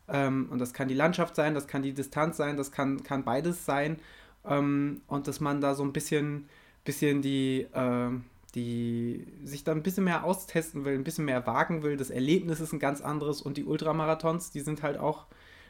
Ähm, 0.09 0.49
und 0.51 0.59
das 0.59 0.73
kann 0.73 0.89
die 0.89 0.95
Landschaft 0.95 1.37
sein, 1.37 1.53
das 1.53 1.65
kann 1.65 1.81
die 1.81 1.93
Distanz 1.93 2.35
sein, 2.35 2.57
das 2.57 2.73
kann, 2.73 3.03
kann 3.03 3.23
beides 3.23 3.63
sein. 3.63 3.99
Ähm, 4.45 5.01
und 5.07 5.29
dass 5.29 5.39
man 5.39 5.61
da 5.61 5.75
so 5.75 5.83
ein 5.83 5.93
bisschen, 5.93 6.49
bisschen 6.83 7.21
die, 7.21 7.61
äh, 7.71 8.09
die 8.53 9.25
sich 9.45 9.63
da 9.63 9.71
ein 9.71 9.81
bisschen 9.81 10.03
mehr 10.03 10.25
austesten 10.25 10.83
will, 10.83 10.95
ein 10.95 11.05
bisschen 11.05 11.23
mehr 11.23 11.47
wagen 11.47 11.83
will. 11.83 11.95
Das 11.95 12.09
Erlebnis 12.09 12.59
ist 12.59 12.73
ein 12.73 12.79
ganz 12.79 12.99
anderes 12.99 13.41
und 13.41 13.55
die 13.55 13.63
Ultramarathons, 13.63 14.51
die 14.51 14.59
sind 14.59 14.83
halt 14.83 14.97
auch, 14.97 15.27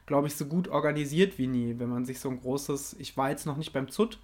glaube 0.08 0.26
ich, 0.26 0.34
so 0.34 0.48
gut 0.48 0.68
organisiert 0.68 1.38
wie 1.38 1.46
nie. 1.46 1.76
Wenn 1.78 1.90
man 1.90 2.06
sich 2.06 2.20
so 2.20 2.30
ein 2.30 2.42
großes, 2.42 2.96
ich 2.98 3.18
war 3.18 3.30
jetzt 3.30 3.46
noch 3.46 3.58
nicht 3.58 3.72
beim 3.72 3.90
ZUT, 3.90 4.18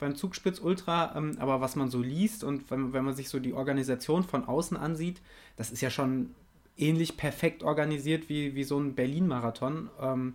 beim 0.00 0.16
Zugspitz 0.16 0.58
Ultra, 0.58 1.14
ähm, 1.16 1.36
aber 1.38 1.60
was 1.60 1.76
man 1.76 1.90
so 1.90 2.00
liest 2.00 2.42
und 2.42 2.70
wenn, 2.70 2.92
wenn 2.92 3.04
man 3.04 3.14
sich 3.14 3.28
so 3.28 3.38
die 3.38 3.52
Organisation 3.52 4.24
von 4.24 4.44
außen 4.44 4.76
ansieht, 4.76 5.20
das 5.56 5.70
ist 5.70 5.80
ja 5.80 5.90
schon 5.90 6.34
ähnlich 6.76 7.16
perfekt 7.16 7.62
organisiert 7.62 8.28
wie, 8.28 8.54
wie 8.54 8.64
so 8.64 8.78
ein 8.78 8.94
Berlin-Marathon 8.94 9.90
ähm, 10.00 10.34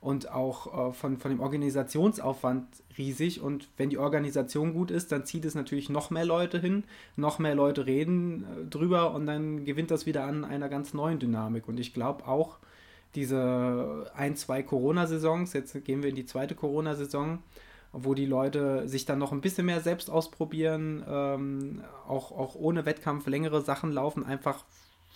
und 0.00 0.30
auch 0.30 0.90
äh, 0.90 0.92
von, 0.92 1.16
von 1.16 1.30
dem 1.30 1.40
Organisationsaufwand 1.40 2.66
riesig. 2.98 3.40
Und 3.40 3.68
wenn 3.76 3.90
die 3.90 3.98
Organisation 3.98 4.74
gut 4.74 4.90
ist, 4.90 5.10
dann 5.10 5.24
zieht 5.24 5.44
es 5.44 5.54
natürlich 5.54 5.88
noch 5.88 6.10
mehr 6.10 6.24
Leute 6.24 6.60
hin, 6.60 6.84
noch 7.16 7.38
mehr 7.38 7.54
Leute 7.54 7.86
reden 7.86 8.44
äh, 8.44 8.64
drüber 8.66 9.14
und 9.14 9.26
dann 9.26 9.64
gewinnt 9.64 9.90
das 9.90 10.06
wieder 10.06 10.24
an 10.24 10.44
einer 10.44 10.68
ganz 10.68 10.94
neuen 10.94 11.18
Dynamik. 11.18 11.66
Und 11.66 11.80
ich 11.80 11.94
glaube 11.94 12.26
auch, 12.28 12.58
diese 13.14 14.10
ein, 14.14 14.36
zwei 14.36 14.62
Corona-Saisons, 14.62 15.54
jetzt 15.54 15.84
gehen 15.84 16.02
wir 16.02 16.10
in 16.10 16.16
die 16.16 16.26
zweite 16.26 16.54
Corona-Saison, 16.54 17.38
wo 17.98 18.14
die 18.14 18.26
Leute 18.26 18.88
sich 18.88 19.06
dann 19.06 19.18
noch 19.18 19.32
ein 19.32 19.40
bisschen 19.40 19.66
mehr 19.66 19.80
selbst 19.80 20.10
ausprobieren, 20.10 21.02
ähm, 21.08 21.82
auch, 22.06 22.30
auch 22.30 22.54
ohne 22.54 22.84
Wettkampf 22.84 23.26
längere 23.26 23.62
Sachen 23.62 23.90
laufen, 23.90 24.24
einfach 24.24 24.64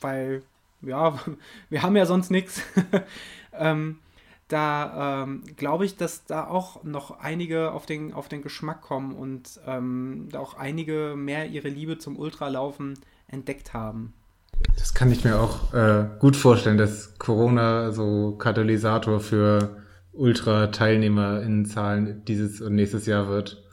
weil, 0.00 0.42
ja, 0.82 1.18
wir 1.70 1.82
haben 1.82 1.96
ja 1.96 2.06
sonst 2.06 2.30
nichts. 2.30 2.62
ähm, 3.52 3.98
da 4.48 5.22
ähm, 5.22 5.44
glaube 5.56 5.84
ich, 5.84 5.96
dass 5.96 6.24
da 6.24 6.48
auch 6.48 6.82
noch 6.82 7.20
einige 7.20 7.70
auf 7.70 7.86
den, 7.86 8.12
auf 8.12 8.28
den 8.28 8.42
Geschmack 8.42 8.80
kommen 8.80 9.14
und 9.14 9.60
ähm, 9.66 10.28
da 10.32 10.40
auch 10.40 10.54
einige 10.54 11.14
mehr 11.16 11.46
ihre 11.46 11.68
Liebe 11.68 11.98
zum 11.98 12.18
Ultralaufen 12.18 12.98
entdeckt 13.28 13.74
haben. 13.74 14.12
Das 14.76 14.92
kann 14.92 15.12
ich 15.12 15.24
mir 15.24 15.38
auch 15.38 15.72
äh, 15.72 16.06
gut 16.18 16.36
vorstellen, 16.36 16.78
dass 16.78 17.16
Corona 17.18 17.92
so 17.92 18.32
Katalysator 18.32 19.20
für 19.20 19.76
Ultra-TeilnehmerInnenzahlen 20.12 22.24
dieses 22.24 22.60
und 22.60 22.74
nächstes 22.74 23.06
Jahr 23.06 23.28
wird. 23.28 23.64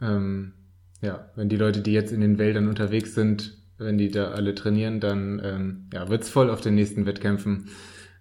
Ähm, 0.00 0.54
ja, 1.00 1.30
wenn 1.34 1.48
die 1.48 1.56
Leute, 1.56 1.80
die 1.80 1.92
jetzt 1.92 2.12
in 2.12 2.20
den 2.20 2.38
Wäldern 2.38 2.68
unterwegs 2.68 3.14
sind, 3.14 3.58
wenn 3.78 3.98
die 3.98 4.10
da 4.10 4.30
alle 4.30 4.54
trainieren, 4.54 5.00
dann 5.00 5.40
ähm, 5.44 5.88
ja, 5.92 6.08
wird 6.08 6.22
es 6.22 6.30
voll 6.30 6.50
auf 6.50 6.60
den 6.60 6.74
nächsten 6.74 7.06
Wettkämpfen. 7.06 7.68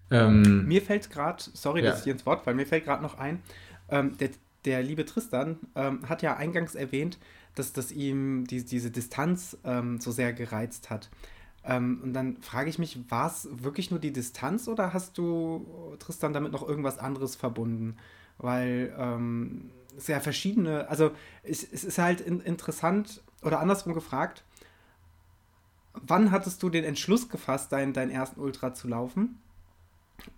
Ähm, 0.09 0.67
mir 0.67 0.81
fällt 0.81 1.09
gerade, 1.09 1.43
sorry, 1.53 1.83
ja. 1.83 1.91
dass 1.91 2.05
ich 2.05 2.11
ins 2.11 2.25
Wort 2.25 2.45
weil 2.45 2.55
mir 2.55 2.65
fällt 2.65 2.85
gerade 2.85 3.03
noch 3.03 3.17
ein, 3.17 3.41
ähm, 3.89 4.17
der, 4.17 4.29
der 4.65 4.83
liebe 4.83 5.05
Tristan 5.05 5.57
ähm, 5.75 6.07
hat 6.09 6.21
ja 6.21 6.37
eingangs 6.37 6.75
erwähnt, 6.75 7.17
dass, 7.55 7.73
dass 7.73 7.91
ihm 7.91 8.45
die, 8.45 8.65
diese 8.65 8.91
Distanz 8.91 9.57
ähm, 9.63 9.99
so 9.99 10.11
sehr 10.11 10.33
gereizt 10.33 10.89
hat. 10.89 11.09
Ähm, 11.63 12.01
und 12.03 12.13
dann 12.13 12.37
frage 12.37 12.69
ich 12.69 12.79
mich, 12.79 12.99
war 13.09 13.27
es 13.27 13.47
wirklich 13.51 13.91
nur 13.91 13.99
die 13.99 14.13
Distanz 14.13 14.67
oder 14.67 14.93
hast 14.93 15.17
du, 15.17 15.95
Tristan, 15.99 16.33
damit 16.33 16.51
noch 16.51 16.67
irgendwas 16.67 16.97
anderes 16.97 17.35
verbunden? 17.35 17.97
Weil 18.37 18.93
ähm, 18.97 19.71
es 19.97 20.07
ja 20.07 20.19
verschiedene, 20.19 20.89
also 20.89 21.11
es, 21.43 21.63
es 21.63 21.83
ist 21.83 21.97
halt 21.97 22.21
in, 22.21 22.39
interessant 22.41 23.21
oder 23.43 23.59
andersrum 23.59 23.93
gefragt, 23.93 24.43
wann 25.93 26.31
hattest 26.31 26.63
du 26.63 26.69
den 26.69 26.83
Entschluss 26.83 27.29
gefasst, 27.29 27.71
deinen, 27.71 27.93
deinen 27.93 28.11
ersten 28.11 28.39
Ultra 28.39 28.73
zu 28.73 28.87
laufen? 28.87 29.39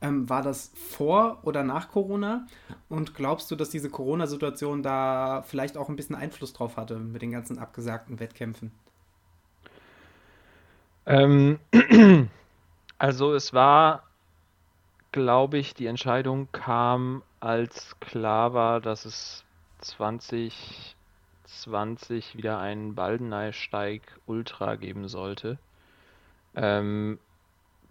Ähm, 0.02 0.30
war 0.30 0.42
das 0.42 0.72
vor 0.76 1.40
oder 1.44 1.64
nach 1.64 1.90
Corona? 1.90 2.48
Und 2.90 3.16
glaubst 3.16 3.52
du, 3.52 3.56
dass 3.56 3.70
diese 3.70 3.90
Corona-Situation 3.90 4.82
da 4.82 5.44
vielleicht 5.44 5.78
auch 5.78 5.90
ein 5.90 5.96
bisschen 5.96 6.16
Einfluss 6.16 6.54
drauf 6.54 6.78
hatte 6.78 7.00
mit 7.00 7.22
den 7.22 7.32
ganzen 7.32 7.60
abgesagten 7.60 8.20
Wettkämpfen? 8.20 8.72
Ähm, 11.06 11.60
also 12.98 13.34
es 13.34 13.54
war, 13.54 14.04
glaube 15.12 15.58
ich, 15.58 15.74
die 15.74 15.88
Entscheidung 15.88 16.48
kam, 16.52 17.24
als 17.40 18.00
klar 18.00 18.54
war, 18.54 18.80
dass 18.80 19.06
es 19.06 19.44
2020 19.80 22.38
wieder 22.38 22.60
einen 22.60 22.94
Baldeneysteig 22.96 24.02
Ultra 24.26 24.76
geben 24.76 25.08
sollte. 25.08 25.58
Ähm, 26.56 27.20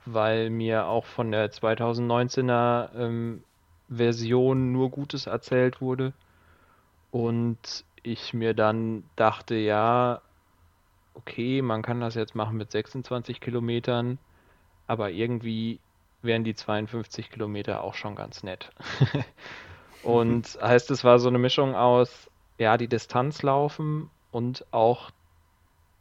weil 0.04 0.50
mir 0.50 0.86
auch 0.86 1.06
von 1.06 1.30
der 1.30 1.52
2019er 1.52 2.92
ähm, 2.94 3.44
Version 3.88 4.72
nur 4.72 4.90
Gutes 4.90 5.26
erzählt 5.26 5.80
wurde. 5.80 6.12
Und 7.10 7.84
ich 8.02 8.34
mir 8.34 8.54
dann 8.54 9.04
dachte, 9.16 9.54
ja, 9.54 10.22
okay, 11.14 11.62
man 11.62 11.82
kann 11.82 12.00
das 12.00 12.14
jetzt 12.14 12.34
machen 12.34 12.56
mit 12.56 12.70
26 12.70 13.40
Kilometern, 13.40 14.18
aber 14.86 15.10
irgendwie 15.10 15.80
wären 16.22 16.44
die 16.44 16.54
52 16.54 17.30
Kilometer 17.30 17.82
auch 17.82 17.94
schon 17.94 18.14
ganz 18.14 18.42
nett. 18.42 18.70
und 20.02 20.58
heißt, 20.60 20.90
es 20.90 21.04
war 21.04 21.18
so 21.18 21.28
eine 21.28 21.38
Mischung 21.38 21.74
aus, 21.74 22.30
ja, 22.58 22.76
die 22.76 22.88
Distanz 22.88 23.42
laufen 23.42 24.10
und 24.30 24.64
auch 24.70 25.10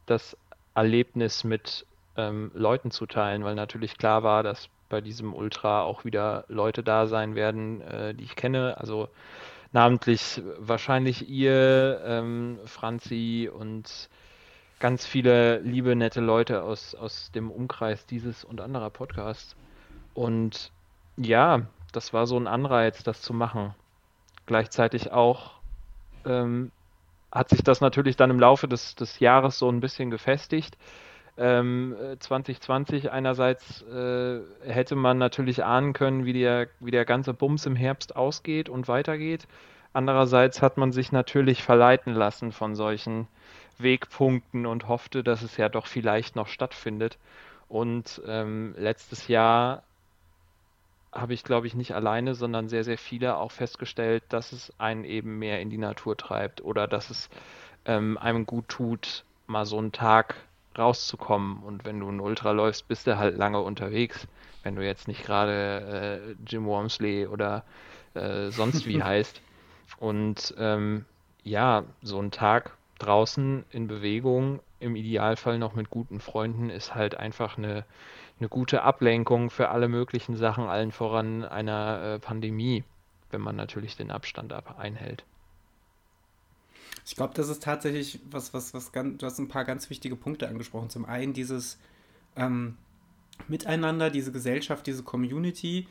das 0.06 0.36
Erlebnis 0.74 1.44
mit 1.44 1.86
ähm, 2.16 2.50
Leuten 2.54 2.90
zu 2.90 3.06
teilen, 3.06 3.44
weil 3.44 3.54
natürlich 3.54 3.98
klar 3.98 4.22
war, 4.22 4.42
dass 4.42 4.68
bei 4.88 5.00
diesem 5.00 5.34
Ultra 5.34 5.82
auch 5.82 6.04
wieder 6.04 6.44
Leute 6.48 6.82
da 6.82 7.06
sein 7.06 7.34
werden, 7.34 7.80
äh, 7.80 8.14
die 8.14 8.24
ich 8.24 8.36
kenne. 8.36 8.76
Also 8.78 9.08
namentlich 9.72 10.42
wahrscheinlich 10.58 11.28
ihr, 11.28 12.00
ähm, 12.04 12.58
Franzi 12.66 13.50
und 13.52 14.10
ganz 14.82 15.06
viele 15.06 15.60
liebe, 15.60 15.94
nette 15.94 16.20
Leute 16.20 16.64
aus, 16.64 16.96
aus 16.96 17.30
dem 17.30 17.52
Umkreis 17.52 18.04
dieses 18.04 18.42
und 18.42 18.60
anderer 18.60 18.90
Podcasts. 18.90 19.54
Und 20.12 20.72
ja, 21.16 21.62
das 21.92 22.12
war 22.12 22.26
so 22.26 22.36
ein 22.36 22.48
Anreiz, 22.48 23.04
das 23.04 23.22
zu 23.22 23.32
machen. 23.32 23.76
Gleichzeitig 24.46 25.12
auch 25.12 25.52
ähm, 26.26 26.72
hat 27.30 27.50
sich 27.50 27.62
das 27.62 27.80
natürlich 27.80 28.16
dann 28.16 28.30
im 28.30 28.40
Laufe 28.40 28.66
des, 28.66 28.96
des 28.96 29.20
Jahres 29.20 29.56
so 29.56 29.70
ein 29.70 29.78
bisschen 29.78 30.10
gefestigt. 30.10 30.76
Ähm, 31.38 31.94
2020 32.18 33.12
einerseits 33.12 33.82
äh, 33.82 34.40
hätte 34.64 34.96
man 34.96 35.16
natürlich 35.16 35.62
ahnen 35.62 35.92
können, 35.92 36.24
wie 36.24 36.32
der, 36.32 36.66
wie 36.80 36.90
der 36.90 37.04
ganze 37.04 37.34
Bums 37.34 37.66
im 37.66 37.76
Herbst 37.76 38.16
ausgeht 38.16 38.68
und 38.68 38.88
weitergeht. 38.88 39.46
Andererseits 39.92 40.60
hat 40.60 40.76
man 40.76 40.90
sich 40.90 41.12
natürlich 41.12 41.62
verleiten 41.62 42.14
lassen 42.14 42.50
von 42.50 42.74
solchen 42.74 43.28
Wegpunkten 43.78 44.66
und 44.66 44.88
hoffte, 44.88 45.22
dass 45.22 45.42
es 45.42 45.56
ja 45.56 45.68
doch 45.68 45.86
vielleicht 45.86 46.36
noch 46.36 46.48
stattfindet. 46.48 47.18
Und 47.68 48.20
ähm, 48.26 48.74
letztes 48.76 49.28
Jahr 49.28 49.82
habe 51.12 51.34
ich, 51.34 51.44
glaube 51.44 51.66
ich, 51.66 51.74
nicht 51.74 51.94
alleine, 51.94 52.34
sondern 52.34 52.68
sehr, 52.68 52.84
sehr 52.84 52.98
viele 52.98 53.36
auch 53.36 53.52
festgestellt, 53.52 54.24
dass 54.30 54.52
es 54.52 54.72
einen 54.78 55.04
eben 55.04 55.38
mehr 55.38 55.60
in 55.60 55.70
die 55.70 55.78
Natur 55.78 56.16
treibt 56.16 56.62
oder 56.62 56.88
dass 56.88 57.10
es 57.10 57.28
ähm, 57.84 58.16
einem 58.18 58.46
gut 58.46 58.68
tut, 58.68 59.24
mal 59.46 59.66
so 59.66 59.78
einen 59.78 59.92
Tag 59.92 60.36
rauszukommen. 60.76 61.62
Und 61.62 61.84
wenn 61.84 62.00
du 62.00 62.08
ein 62.08 62.20
Ultra 62.20 62.52
läufst, 62.52 62.88
bist 62.88 63.06
du 63.06 63.18
halt 63.18 63.36
lange 63.36 63.60
unterwegs. 63.60 64.26
Wenn 64.62 64.76
du 64.76 64.84
jetzt 64.84 65.08
nicht 65.08 65.24
gerade 65.24 66.34
äh, 66.38 66.50
Jim 66.50 66.64
Wormsley 66.64 67.26
oder 67.26 67.64
äh, 68.14 68.50
sonst 68.50 68.86
wie 68.86 69.02
heißt. 69.02 69.40
Und 69.98 70.54
ähm, 70.58 71.04
ja, 71.42 71.84
so 72.02 72.20
ein 72.20 72.30
Tag 72.30 72.76
draußen 73.02 73.64
in 73.70 73.88
Bewegung, 73.88 74.60
im 74.80 74.96
Idealfall 74.96 75.58
noch 75.58 75.74
mit 75.74 75.90
guten 75.90 76.20
Freunden, 76.20 76.70
ist 76.70 76.94
halt 76.94 77.14
einfach 77.14 77.58
eine, 77.58 77.84
eine 78.38 78.48
gute 78.48 78.82
Ablenkung 78.82 79.50
für 79.50 79.68
alle 79.68 79.88
möglichen 79.88 80.36
Sachen, 80.36 80.64
allen 80.64 80.92
voran 80.92 81.44
einer 81.44 82.02
äh, 82.02 82.18
Pandemie, 82.18 82.84
wenn 83.30 83.40
man 83.40 83.56
natürlich 83.56 83.96
den 83.96 84.10
Abstand 84.10 84.52
ab 84.52 84.78
einhält. 84.78 85.24
Ich 87.04 87.16
glaube, 87.16 87.34
das 87.34 87.48
ist 87.48 87.62
tatsächlich 87.62 88.20
was, 88.30 88.54
was, 88.54 88.74
was 88.74 88.92
ganz, 88.92 89.18
du 89.18 89.26
hast 89.26 89.38
ein 89.38 89.48
paar 89.48 89.64
ganz 89.64 89.90
wichtige 89.90 90.16
Punkte 90.16 90.48
angesprochen. 90.48 90.90
Zum 90.90 91.04
einen 91.04 91.32
dieses 91.32 91.78
ähm, 92.36 92.76
Miteinander, 93.48 94.10
diese 94.10 94.32
Gesellschaft, 94.32 94.86
diese 94.86 95.02
Community, 95.02 95.88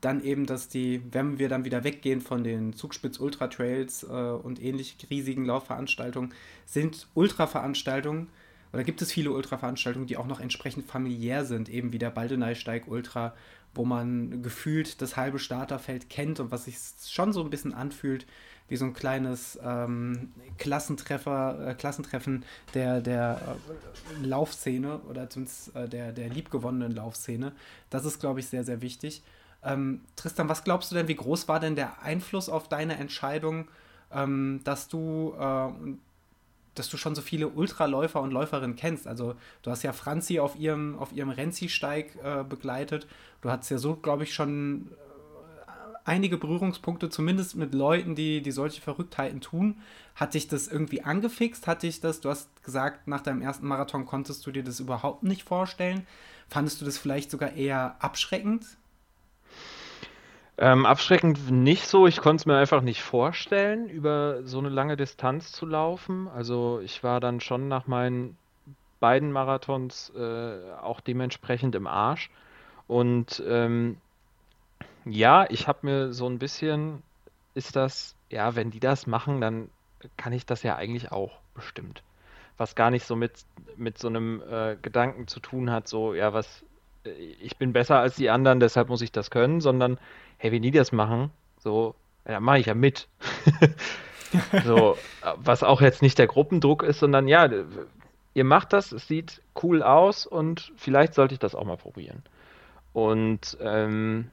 dann 0.00 0.22
eben, 0.22 0.46
dass 0.46 0.68
die, 0.68 1.02
wenn 1.12 1.38
wir 1.38 1.48
dann 1.48 1.64
wieder 1.64 1.84
weggehen 1.84 2.20
von 2.20 2.44
den 2.44 2.72
Zugspitz-Ultra-Trails 2.72 4.04
äh, 4.04 4.06
und 4.06 4.62
ähnlich 4.62 4.96
riesigen 5.10 5.44
Laufveranstaltungen, 5.44 6.32
sind 6.66 7.08
Ultra-Veranstaltungen 7.14 8.28
oder 8.72 8.84
gibt 8.84 9.02
es 9.02 9.12
viele 9.12 9.32
Ultra-Veranstaltungen, 9.32 10.06
die 10.06 10.16
auch 10.16 10.26
noch 10.26 10.40
entsprechend 10.40 10.86
familiär 10.86 11.44
sind, 11.44 11.68
eben 11.68 11.92
wie 11.92 11.98
der 11.98 12.10
Baldeneysteig 12.10 12.86
Ultra, 12.86 13.34
wo 13.74 13.84
man 13.84 14.42
gefühlt 14.42 15.00
das 15.00 15.16
halbe 15.16 15.38
Starterfeld 15.38 16.08
kennt 16.08 16.40
und 16.40 16.50
was 16.50 16.64
sich 16.64 16.76
schon 17.08 17.32
so 17.32 17.42
ein 17.42 17.50
bisschen 17.50 17.74
anfühlt 17.74 18.26
wie 18.68 18.76
so 18.76 18.84
ein 18.84 18.94
kleines 18.94 19.58
ähm, 19.64 20.32
Klassentreffer, 20.56 21.70
äh, 21.70 21.74
Klassentreffen 21.74 22.44
der, 22.72 23.00
der 23.00 23.58
äh, 24.22 24.24
Laufszene 24.24 25.00
oder 25.10 25.28
zumindest 25.28 25.74
äh, 25.74 25.88
der, 25.88 26.12
der 26.12 26.28
liebgewonnenen 26.28 26.92
Laufszene. 26.92 27.52
Das 27.90 28.04
ist, 28.04 28.20
glaube 28.20 28.40
ich, 28.40 28.46
sehr, 28.46 28.62
sehr 28.62 28.80
wichtig. 28.80 29.22
Ähm, 29.62 30.02
Tristan, 30.16 30.48
was 30.48 30.64
glaubst 30.64 30.90
du 30.90 30.94
denn, 30.96 31.08
wie 31.08 31.16
groß 31.16 31.48
war 31.48 31.60
denn 31.60 31.76
der 31.76 32.02
Einfluss 32.02 32.48
auf 32.48 32.68
deine 32.68 32.96
Entscheidung, 32.96 33.68
ähm, 34.12 34.60
dass 34.64 34.88
du 34.88 35.34
äh, 35.38 35.94
dass 36.74 36.88
du 36.88 36.96
schon 36.96 37.14
so 37.14 37.22
viele 37.22 37.48
Ultraläufer 37.48 38.20
und 38.20 38.30
Läuferinnen 38.30 38.76
kennst. 38.76 39.06
Also 39.06 39.34
du 39.62 39.70
hast 39.70 39.82
ja 39.82 39.92
Franzi 39.92 40.40
auf 40.40 40.56
ihrem, 40.56 40.98
auf 40.98 41.12
ihrem 41.12 41.30
Renzi-Steig 41.30 42.16
äh, 42.22 42.44
begleitet. 42.44 43.06
Du 43.42 43.50
hattest 43.50 43.70
ja 43.70 43.78
so, 43.78 43.96
glaube 43.96 44.24
ich, 44.24 44.32
schon 44.32 44.88
äh, 44.92 45.70
einige 46.04 46.38
Berührungspunkte, 46.38 47.10
zumindest 47.10 47.56
mit 47.56 47.74
Leuten, 47.74 48.14
die, 48.14 48.40
die 48.40 48.52
solche 48.52 48.80
Verrücktheiten 48.80 49.40
tun. 49.40 49.78
Hat 50.14 50.34
dich 50.34 50.48
das 50.48 50.68
irgendwie 50.68 51.02
angefixt? 51.02 51.66
Hat 51.66 51.82
dich 51.82 52.00
das, 52.00 52.20
du 52.20 52.30
hast 52.30 52.62
gesagt, 52.62 53.08
nach 53.08 53.20
deinem 53.20 53.42
ersten 53.42 53.66
Marathon 53.66 54.06
konntest 54.06 54.46
du 54.46 54.50
dir 54.52 54.62
das 54.62 54.80
überhaupt 54.80 55.22
nicht 55.22 55.42
vorstellen. 55.42 56.06
Fandest 56.48 56.80
du 56.80 56.84
das 56.84 56.98
vielleicht 56.98 57.30
sogar 57.30 57.52
eher 57.52 57.96
abschreckend? 57.98 58.64
Ähm, 60.62 60.84
abschreckend 60.84 61.50
nicht 61.50 61.86
so. 61.86 62.06
Ich 62.06 62.18
konnte 62.18 62.42
es 62.42 62.46
mir 62.46 62.58
einfach 62.58 62.82
nicht 62.82 63.02
vorstellen, 63.02 63.88
über 63.88 64.42
so 64.44 64.58
eine 64.58 64.68
lange 64.68 64.98
Distanz 64.98 65.52
zu 65.52 65.64
laufen. 65.64 66.28
Also 66.28 66.80
ich 66.80 67.02
war 67.02 67.18
dann 67.18 67.40
schon 67.40 67.66
nach 67.68 67.86
meinen 67.86 68.36
beiden 69.00 69.32
Marathons 69.32 70.12
äh, 70.14 70.72
auch 70.82 71.00
dementsprechend 71.00 71.74
im 71.74 71.86
Arsch. 71.86 72.28
Und 72.88 73.42
ähm, 73.48 73.96
ja, 75.06 75.46
ich 75.48 75.66
habe 75.66 75.78
mir 75.82 76.12
so 76.12 76.28
ein 76.28 76.38
bisschen, 76.38 77.02
ist 77.54 77.74
das, 77.74 78.14
ja, 78.28 78.54
wenn 78.54 78.70
die 78.70 78.80
das 78.80 79.06
machen, 79.06 79.40
dann 79.40 79.70
kann 80.18 80.34
ich 80.34 80.44
das 80.44 80.62
ja 80.62 80.76
eigentlich 80.76 81.10
auch 81.10 81.38
bestimmt. 81.54 82.02
Was 82.58 82.74
gar 82.74 82.90
nicht 82.90 83.06
so 83.06 83.16
mit, 83.16 83.32
mit 83.76 83.96
so 83.96 84.08
einem 84.08 84.42
äh, 84.42 84.76
Gedanken 84.82 85.26
zu 85.26 85.40
tun 85.40 85.70
hat, 85.70 85.88
so, 85.88 86.12
ja, 86.12 86.34
was, 86.34 86.64
ich 87.40 87.56
bin 87.56 87.72
besser 87.72 87.98
als 87.98 88.16
die 88.16 88.30
anderen, 88.30 88.60
deshalb 88.60 88.88
muss 88.88 89.02
ich 89.02 89.12
das 89.12 89.30
können, 89.30 89.60
sondern 89.60 89.98
hey, 90.38 90.52
wenn 90.52 90.62
die 90.62 90.70
das 90.70 90.92
machen, 90.92 91.30
so, 91.58 91.94
ja, 92.26 92.40
mache 92.40 92.58
ich 92.58 92.66
ja 92.66 92.74
mit. 92.74 93.08
so, 94.64 94.96
was 95.36 95.62
auch 95.62 95.80
jetzt 95.80 96.02
nicht 96.02 96.18
der 96.18 96.26
Gruppendruck 96.26 96.82
ist, 96.82 97.00
sondern 97.00 97.28
ja, 97.28 97.48
ihr 98.34 98.44
macht 98.44 98.72
das, 98.72 98.92
es 98.92 99.06
sieht 99.06 99.42
cool 99.62 99.82
aus 99.82 100.26
und 100.26 100.72
vielleicht 100.76 101.14
sollte 101.14 101.34
ich 101.34 101.40
das 101.40 101.54
auch 101.54 101.64
mal 101.64 101.76
probieren. 101.76 102.22
Und 102.92 103.58
ähm, 103.60 104.30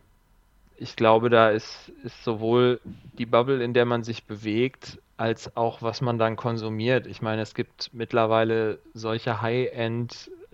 ich 0.77 0.95
glaube, 0.95 1.29
da 1.29 1.49
ist, 1.49 1.91
ist 2.03 2.23
sowohl 2.23 2.79
die 3.17 3.25
Bubble, 3.25 3.63
in 3.63 3.73
der 3.73 3.85
man 3.85 4.03
sich 4.03 4.25
bewegt, 4.25 4.99
als 5.17 5.57
auch 5.57 5.81
was 5.81 6.01
man 6.01 6.19
dann 6.19 6.35
konsumiert. 6.35 7.07
Ich 7.07 7.21
meine, 7.21 7.41
es 7.41 7.55
gibt 7.55 7.89
mittlerweile 7.93 8.79
solche 8.93 9.41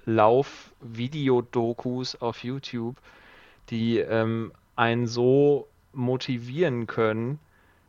High-End-Lauf-Video-Dokus 0.06 2.22
auf 2.22 2.44
YouTube, 2.44 2.98
die 3.70 4.00
ähm, 4.00 4.52
einen 4.76 5.08
so 5.08 5.68
motivieren 5.94 6.88
können, 6.88 7.39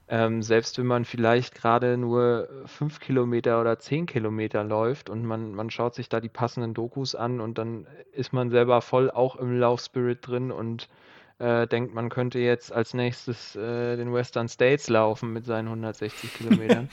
ähm, 0.06 0.42
selbst 0.42 0.76
wenn 0.78 0.86
man 0.86 1.06
vielleicht 1.06 1.54
gerade 1.54 1.96
nur 1.96 2.48
fünf 2.66 3.00
Kilometer 3.00 3.58
oder 3.60 3.78
zehn 3.78 4.04
Kilometer 4.06 4.62
läuft 4.62 5.08
und 5.08 5.24
man, 5.24 5.54
man 5.54 5.70
schaut 5.70 5.94
sich 5.94 6.10
da 6.10 6.20
die 6.20 6.28
passenden 6.28 6.74
Dokus 6.74 7.14
an 7.14 7.40
und 7.40 7.56
dann 7.56 7.86
ist 8.12 8.34
man 8.34 8.50
selber 8.50 8.82
voll 8.82 9.10
auch 9.10 9.36
im 9.36 9.58
Laufspirit 9.58 10.26
drin 10.26 10.52
und 10.52 10.90
äh, 11.38 11.66
denkt, 11.66 11.94
man 11.94 12.10
könnte 12.10 12.38
jetzt 12.38 12.70
als 12.70 12.92
nächstes 12.92 13.56
äh, 13.56 13.96
den 13.96 14.12
Western 14.12 14.48
States 14.48 14.90
laufen 14.90 15.32
mit 15.32 15.46
seinen 15.46 15.68
160 15.68 16.34
Kilometern. 16.34 16.90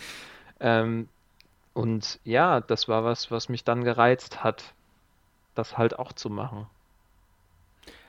ähm, 0.61 1.09
und 1.73 2.19
ja, 2.23 2.61
das 2.61 2.87
war 2.87 3.03
was, 3.03 3.29
was 3.29 3.49
mich 3.49 3.65
dann 3.65 3.83
gereizt 3.83 4.41
hat, 4.43 4.73
das 5.55 5.77
halt 5.77 5.99
auch 5.99 6.13
zu 6.13 6.29
machen. 6.29 6.67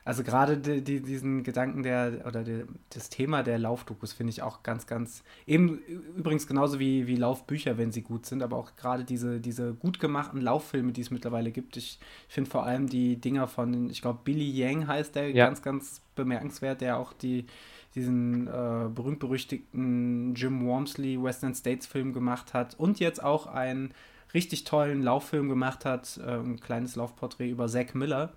Also 0.04 0.24
gerade 0.24 0.58
die, 0.58 0.82
die, 0.82 1.00
diesen 1.00 1.44
Gedanken 1.44 1.84
der, 1.84 2.24
oder 2.26 2.42
die, 2.42 2.64
das 2.90 3.08
Thema 3.08 3.44
der 3.44 3.58
Laufdokus 3.58 4.12
finde 4.12 4.32
ich 4.32 4.42
auch 4.42 4.64
ganz, 4.64 4.88
ganz, 4.88 5.22
eben 5.46 5.78
übrigens 6.16 6.48
genauso 6.48 6.80
wie, 6.80 7.06
wie 7.06 7.14
Laufbücher, 7.14 7.78
wenn 7.78 7.92
sie 7.92 8.02
gut 8.02 8.26
sind, 8.26 8.42
aber 8.42 8.56
auch 8.56 8.74
gerade 8.74 9.04
diese, 9.04 9.38
diese 9.38 9.74
gut 9.74 10.00
gemachten 10.00 10.40
Lauffilme, 10.40 10.90
die 10.90 11.02
es 11.02 11.12
mittlerweile 11.12 11.52
gibt. 11.52 11.76
Ich, 11.76 12.00
finde 12.28 12.50
vor 12.50 12.64
allem 12.64 12.88
die 12.88 13.16
Dinger 13.16 13.46
von, 13.46 13.90
ich 13.90 14.02
glaube, 14.02 14.18
Billy 14.24 14.50
Yang 14.50 14.88
heißt 14.88 15.14
der, 15.14 15.30
ja. 15.30 15.46
ganz, 15.46 15.62
ganz 15.62 16.00
bemerkenswert, 16.16 16.80
der 16.80 16.98
auch 16.98 17.12
die, 17.12 17.46
diesen 17.94 18.48
äh, 18.48 18.88
berühmt-berüchtigten 18.92 20.34
Jim 20.34 20.66
Wormsley 20.66 21.22
Western 21.22 21.54
States 21.54 21.86
Film 21.86 22.12
gemacht 22.12 22.54
hat 22.54 22.74
und 22.76 22.98
jetzt 22.98 23.22
auch 23.22 23.46
einen 23.46 23.94
richtig 24.34 24.64
tollen 24.64 25.02
Lauffilm 25.02 25.48
gemacht 25.48 25.84
hat, 25.84 26.18
äh, 26.24 26.36
ein 26.36 26.60
kleines 26.60 26.96
Laufporträt 26.96 27.50
über 27.50 27.68
Zack 27.68 27.94
Miller 27.94 28.32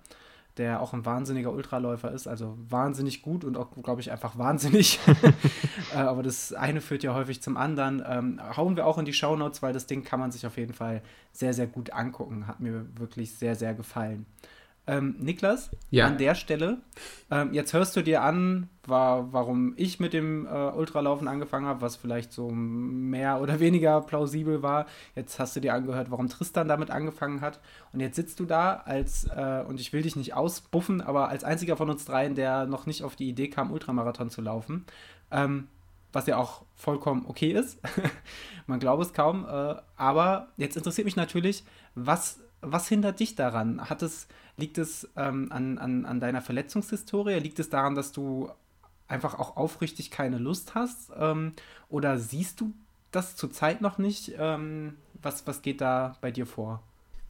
der 0.56 0.80
auch 0.80 0.94
ein 0.94 1.04
wahnsinniger 1.04 1.52
Ultraläufer 1.52 2.10
ist, 2.12 2.26
also 2.26 2.56
wahnsinnig 2.68 3.20
gut 3.20 3.44
und 3.44 3.56
auch, 3.56 3.68
glaube 3.82 4.00
ich, 4.00 4.10
einfach 4.10 4.38
wahnsinnig. 4.38 4.98
äh, 5.94 5.98
aber 5.98 6.22
das 6.22 6.52
eine 6.54 6.80
führt 6.80 7.02
ja 7.02 7.14
häufig 7.14 7.42
zum 7.42 7.56
anderen. 7.56 8.02
Ähm, 8.06 8.40
hauen 8.56 8.76
wir 8.76 8.86
auch 8.86 8.96
in 8.96 9.04
die 9.04 9.12
Shownotes, 9.12 9.62
weil 9.62 9.74
das 9.74 9.86
Ding 9.86 10.02
kann 10.02 10.18
man 10.18 10.32
sich 10.32 10.46
auf 10.46 10.56
jeden 10.56 10.72
Fall 10.72 11.02
sehr, 11.32 11.52
sehr 11.52 11.66
gut 11.66 11.92
angucken. 11.92 12.46
Hat 12.46 12.60
mir 12.60 12.86
wirklich 12.98 13.32
sehr, 13.32 13.54
sehr 13.54 13.74
gefallen. 13.74 14.24
Ähm, 14.88 15.16
Niklas, 15.18 15.70
ja. 15.90 16.06
an 16.06 16.16
der 16.16 16.36
Stelle, 16.36 16.78
ähm, 17.30 17.52
jetzt 17.52 17.72
hörst 17.72 17.96
du 17.96 18.02
dir 18.02 18.22
an, 18.22 18.68
war, 18.84 19.32
warum 19.32 19.74
ich 19.76 19.98
mit 19.98 20.12
dem 20.12 20.46
äh, 20.46 20.48
Ultralaufen 20.48 21.26
angefangen 21.26 21.66
habe, 21.66 21.80
was 21.80 21.96
vielleicht 21.96 22.32
so 22.32 22.50
mehr 22.50 23.40
oder 23.40 23.58
weniger 23.60 24.00
plausibel 24.00 24.62
war. 24.62 24.86
Jetzt 25.16 25.40
hast 25.40 25.56
du 25.56 25.60
dir 25.60 25.74
angehört, 25.74 26.10
warum 26.10 26.28
Tristan 26.28 26.68
damit 26.68 26.90
angefangen 26.90 27.40
hat. 27.40 27.58
Und 27.92 27.98
jetzt 27.98 28.14
sitzt 28.14 28.38
du 28.38 28.44
da 28.44 28.82
als, 28.84 29.24
äh, 29.24 29.64
und 29.66 29.80
ich 29.80 29.92
will 29.92 30.02
dich 30.02 30.14
nicht 30.14 30.34
ausbuffen, 30.34 31.00
aber 31.00 31.28
als 31.28 31.42
einziger 31.42 31.76
von 31.76 31.90
uns 31.90 32.04
dreien, 32.04 32.36
der 32.36 32.66
noch 32.66 32.86
nicht 32.86 33.02
auf 33.02 33.16
die 33.16 33.28
Idee 33.28 33.48
kam, 33.48 33.72
Ultramarathon 33.72 34.30
zu 34.30 34.40
laufen. 34.40 34.86
Ähm, 35.32 35.66
was 36.12 36.26
ja 36.26 36.38
auch 36.38 36.64
vollkommen 36.74 37.26
okay 37.26 37.52
ist. 37.52 37.78
Man 38.66 38.80
glaubt 38.80 39.02
es 39.02 39.12
kaum. 39.12 39.44
Äh, 39.44 39.74
aber 39.96 40.48
jetzt 40.56 40.76
interessiert 40.76 41.04
mich 41.04 41.16
natürlich, 41.16 41.64
was, 41.94 42.40
was 42.72 42.88
hindert 42.88 43.20
dich 43.20 43.34
daran? 43.34 43.88
Hat 43.88 44.02
es 44.02 44.28
Liegt 44.58 44.78
es 44.78 45.08
ähm, 45.16 45.48
an, 45.52 45.76
an, 45.78 46.06
an 46.06 46.20
deiner 46.20 46.40
Verletzungshistorie? 46.40 47.38
Liegt 47.40 47.58
es 47.58 47.68
daran, 47.68 47.94
dass 47.94 48.12
du 48.12 48.50
einfach 49.06 49.38
auch 49.38 49.56
aufrichtig 49.56 50.10
keine 50.10 50.38
Lust 50.38 50.74
hast? 50.74 51.10
Ähm, 51.18 51.52
oder 51.90 52.18
siehst 52.18 52.60
du 52.60 52.72
das 53.12 53.36
zurzeit 53.36 53.82
noch 53.82 53.98
nicht? 53.98 54.32
Ähm, 54.38 54.94
was, 55.22 55.46
was 55.46 55.60
geht 55.60 55.82
da 55.82 56.16
bei 56.22 56.30
dir 56.30 56.46
vor? 56.46 56.82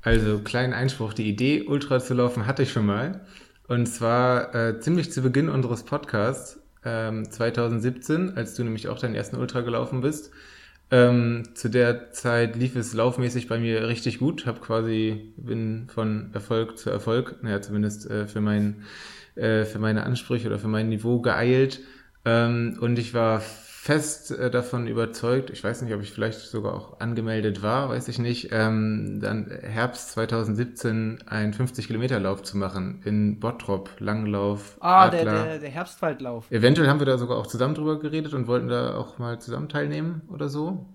Also, 0.02 0.38
kleinen 0.38 0.72
Einspruch. 0.72 1.14
Die 1.14 1.28
Idee, 1.28 1.62
Ultra 1.62 1.98
zu 1.98 2.14
laufen, 2.14 2.46
hatte 2.46 2.62
ich 2.62 2.70
schon 2.70 2.86
mal. 2.86 3.26
Und 3.66 3.86
zwar 3.86 4.54
äh, 4.54 4.78
ziemlich 4.78 5.10
zu 5.10 5.20
Beginn 5.20 5.48
unseres 5.48 5.82
Podcasts, 5.82 6.60
ähm, 6.84 7.28
2017, 7.28 8.36
als 8.36 8.54
du 8.54 8.62
nämlich 8.62 8.86
auch 8.86 9.00
deinen 9.00 9.16
ersten 9.16 9.34
Ultra 9.34 9.62
gelaufen 9.62 10.00
bist. 10.00 10.30
Ähm, 10.90 11.48
zu 11.54 11.68
der 11.68 12.12
Zeit 12.12 12.54
lief 12.54 12.76
es 12.76 12.94
laufmäßig 12.94 13.48
bei 13.48 13.58
mir 13.58 13.88
richtig 13.88 14.18
gut. 14.18 14.46
Hab 14.46 14.62
quasi 14.62 15.32
bin 15.36 15.88
von 15.92 16.30
Erfolg 16.32 16.78
zu 16.78 16.90
Erfolg, 16.90 17.42
naja 17.42 17.60
zumindest 17.60 18.08
äh, 18.08 18.26
für 18.26 18.40
mein 18.40 18.84
äh, 19.34 19.64
für 19.64 19.78
meine 19.78 20.04
Ansprüche 20.04 20.46
oder 20.46 20.58
für 20.58 20.68
mein 20.68 20.88
Niveau 20.88 21.20
geeilt. 21.20 21.80
Ähm, 22.24 22.78
und 22.80 22.98
ich 22.98 23.14
war 23.14 23.42
fest 23.86 24.32
äh, 24.32 24.50
davon 24.50 24.88
überzeugt, 24.88 25.50
ich 25.50 25.62
weiß 25.62 25.82
nicht, 25.82 25.94
ob 25.94 26.02
ich 26.02 26.10
vielleicht 26.10 26.40
sogar 26.40 26.74
auch 26.74 26.98
angemeldet 26.98 27.62
war, 27.62 27.88
weiß 27.88 28.08
ich 28.08 28.18
nicht, 28.18 28.48
ähm, 28.50 29.20
dann 29.22 29.48
Herbst 29.48 30.10
2017 30.10 31.22
einen 31.26 31.54
50-Kilometer-Lauf 31.54 32.42
zu 32.42 32.56
machen 32.56 33.00
in 33.04 33.38
Bottrop, 33.38 33.90
Langlauf. 34.00 34.76
Ah, 34.80 35.08
der, 35.08 35.24
der, 35.24 35.58
der 35.60 35.70
Herbstwaldlauf. 35.70 36.50
Eventuell 36.50 36.88
haben 36.88 36.98
wir 36.98 37.06
da 37.06 37.16
sogar 37.16 37.38
auch 37.38 37.46
zusammen 37.46 37.76
drüber 37.76 38.00
geredet 38.00 38.34
und 38.34 38.48
wollten 38.48 38.66
da 38.66 38.96
auch 38.96 39.18
mal 39.18 39.40
zusammen 39.40 39.68
teilnehmen 39.68 40.22
oder 40.32 40.48
so. 40.48 40.86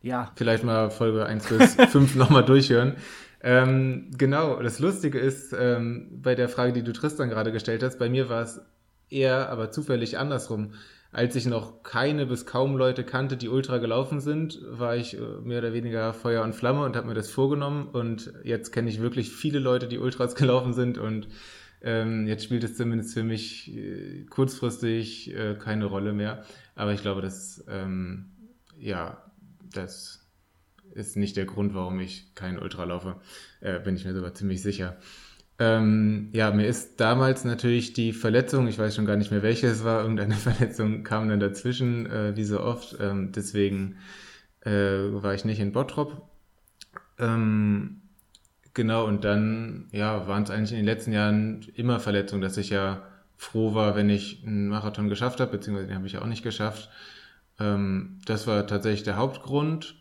Ja. 0.00 0.32
Vielleicht 0.34 0.64
mal 0.64 0.90
Folge 0.90 1.26
1 1.26 1.46
bis 1.46 1.74
5 1.90 2.14
nochmal 2.14 2.46
durchhören. 2.46 2.96
Ähm, 3.42 4.12
genau, 4.16 4.62
das 4.62 4.78
Lustige 4.78 5.18
ist, 5.18 5.52
ähm, 5.52 6.22
bei 6.22 6.34
der 6.34 6.48
Frage, 6.48 6.72
die 6.72 6.82
du 6.82 6.94
Tristan 6.94 7.28
gerade 7.28 7.52
gestellt 7.52 7.82
hast, 7.82 7.98
bei 7.98 8.08
mir 8.08 8.30
war 8.30 8.40
es 8.40 8.62
eher, 9.10 9.50
aber 9.50 9.70
zufällig 9.70 10.16
andersrum 10.16 10.72
als 11.16 11.34
ich 11.34 11.46
noch 11.46 11.82
keine 11.82 12.26
bis 12.26 12.44
kaum 12.44 12.76
Leute 12.76 13.02
kannte, 13.02 13.38
die 13.38 13.48
Ultra 13.48 13.78
gelaufen 13.78 14.20
sind, 14.20 14.60
war 14.68 14.96
ich 14.96 15.16
äh, 15.16 15.20
mehr 15.42 15.60
oder 15.60 15.72
weniger 15.72 16.12
Feuer 16.12 16.44
und 16.44 16.54
Flamme 16.54 16.84
und 16.84 16.94
habe 16.94 17.08
mir 17.08 17.14
das 17.14 17.30
vorgenommen. 17.30 17.88
Und 17.88 18.34
jetzt 18.44 18.70
kenne 18.70 18.90
ich 18.90 19.00
wirklich 19.00 19.30
viele 19.30 19.58
Leute, 19.58 19.88
die 19.88 19.96
Ultras 19.96 20.34
gelaufen 20.34 20.74
sind. 20.74 20.98
Und 20.98 21.28
ähm, 21.80 22.26
jetzt 22.26 22.44
spielt 22.44 22.64
es 22.64 22.76
zumindest 22.76 23.14
für 23.14 23.22
mich 23.22 23.74
äh, 23.74 24.26
kurzfristig 24.28 25.34
äh, 25.34 25.54
keine 25.54 25.86
Rolle 25.86 26.12
mehr. 26.12 26.44
Aber 26.74 26.92
ich 26.92 27.00
glaube, 27.00 27.22
dass 27.22 27.64
ähm, 27.66 28.26
ja, 28.78 29.24
das 29.72 30.28
ist 30.92 31.16
nicht 31.16 31.38
der 31.38 31.46
Grund, 31.46 31.72
warum 31.72 31.98
ich 31.98 32.34
keinen 32.34 32.58
Ultra 32.58 32.84
laufe. 32.84 33.16
Äh, 33.62 33.80
bin 33.80 33.96
ich 33.96 34.04
mir 34.04 34.12
sogar 34.12 34.34
ziemlich 34.34 34.60
sicher. 34.60 34.98
Ähm, 35.58 36.28
ja, 36.32 36.50
mir 36.50 36.66
ist 36.66 37.00
damals 37.00 37.44
natürlich 37.44 37.94
die 37.94 38.12
Verletzung, 38.12 38.68
ich 38.68 38.78
weiß 38.78 38.94
schon 38.94 39.06
gar 39.06 39.16
nicht 39.16 39.30
mehr 39.30 39.42
welche 39.42 39.68
es 39.68 39.84
war, 39.84 40.02
irgendeine 40.02 40.34
Verletzung 40.36 41.02
kam 41.02 41.28
dann 41.28 41.40
dazwischen, 41.40 42.06
äh, 42.06 42.36
wie 42.36 42.44
so 42.44 42.60
oft. 42.60 42.96
Ähm, 43.00 43.32
deswegen 43.32 43.96
äh, 44.62 44.70
war 44.70 45.34
ich 45.34 45.44
nicht 45.44 45.60
in 45.60 45.72
Bottrop. 45.72 46.28
Ähm, 47.18 48.02
genau, 48.74 49.06
und 49.06 49.24
dann 49.24 49.88
ja, 49.92 50.28
waren 50.28 50.42
es 50.42 50.50
eigentlich 50.50 50.72
in 50.72 50.78
den 50.78 50.84
letzten 50.84 51.12
Jahren 51.12 51.62
immer 51.74 52.00
Verletzungen, 52.00 52.42
dass 52.42 52.58
ich 52.58 52.70
ja 52.70 53.02
froh 53.38 53.74
war, 53.74 53.96
wenn 53.96 54.10
ich 54.10 54.44
einen 54.46 54.68
Marathon 54.68 55.08
geschafft 55.08 55.40
habe, 55.40 55.52
beziehungsweise 55.52 55.88
den 55.88 55.96
habe 55.96 56.06
ich 56.06 56.18
auch 56.18 56.26
nicht 56.26 56.42
geschafft. 56.42 56.90
Ähm, 57.58 58.20
das 58.26 58.46
war 58.46 58.66
tatsächlich 58.66 59.04
der 59.04 59.16
Hauptgrund. 59.16 59.94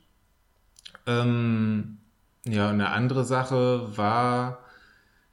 Ähm, 1.07 1.97
ja, 2.45 2.69
eine 2.69 2.89
andere 2.89 3.23
Sache 3.23 3.97
war, 3.97 4.64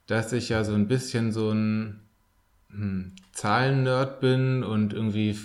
dass 0.06 0.32
ich 0.32 0.48
ja 0.48 0.64
so 0.64 0.74
ein 0.74 0.88
bisschen 0.88 1.32
so 1.32 1.50
ein 1.50 2.00
hm, 2.70 3.12
Zahlen-Nerd 3.32 4.20
bin 4.20 4.64
und 4.64 4.92
irgendwie 4.92 5.36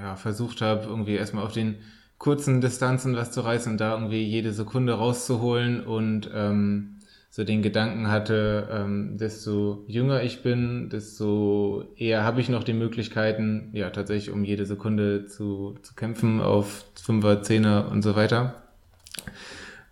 ja, 0.00 0.16
versucht 0.16 0.60
habe, 0.60 0.86
irgendwie 0.86 1.14
erstmal 1.14 1.44
auf 1.44 1.52
den 1.52 1.76
kurzen 2.18 2.60
Distanzen 2.60 3.16
was 3.16 3.32
zu 3.32 3.42
reißen 3.42 3.72
und 3.72 3.80
da 3.80 3.92
irgendwie 3.92 4.22
jede 4.22 4.52
Sekunde 4.52 4.94
rauszuholen 4.94 5.84
und 5.84 6.30
ähm, 6.34 6.94
so 7.30 7.42
den 7.42 7.62
Gedanken 7.62 8.08
hatte, 8.08 8.68
ähm, 8.70 9.18
desto 9.18 9.84
jünger 9.88 10.22
ich 10.22 10.42
bin, 10.42 10.88
desto 10.88 11.84
eher 11.96 12.22
habe 12.22 12.40
ich 12.40 12.48
noch 12.48 12.62
die 12.62 12.72
Möglichkeiten, 12.72 13.70
ja, 13.72 13.90
tatsächlich 13.90 14.32
um 14.32 14.44
jede 14.44 14.66
Sekunde 14.66 15.26
zu, 15.26 15.76
zu 15.82 15.94
kämpfen 15.94 16.40
auf 16.40 16.84
Fünfer, 16.94 17.42
Zehner 17.42 17.88
und 17.90 18.02
so 18.02 18.14
weiter. 18.14 18.62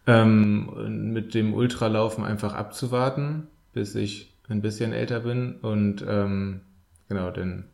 Ähm, 0.07 1.13
mit 1.13 1.35
dem 1.35 1.53
Ultralaufen 1.53 2.25
einfach 2.25 2.55
abzuwarten 2.55 3.49
bis 3.73 3.95
ich 3.95 4.35
ein 4.49 4.63
bisschen 4.63 4.93
älter 4.93 5.21
bin 5.21 5.57
und 5.57 6.05
ähm, 6.07 6.61
genau, 7.09 7.31
dann 7.31 7.65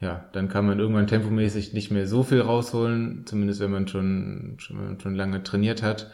ja, 0.00 0.28
dann 0.32 0.48
kann 0.48 0.66
man 0.66 0.78
irgendwann 0.78 1.06
tempomäßig 1.06 1.72
nicht 1.72 1.90
mehr 1.90 2.06
so 2.06 2.22
viel 2.22 2.42
rausholen, 2.42 3.22
zumindest 3.26 3.60
wenn 3.60 3.70
man 3.70 3.88
schon, 3.88 4.56
schon, 4.58 5.00
schon 5.00 5.14
lange 5.14 5.42
trainiert 5.42 5.82
hat 5.82 6.10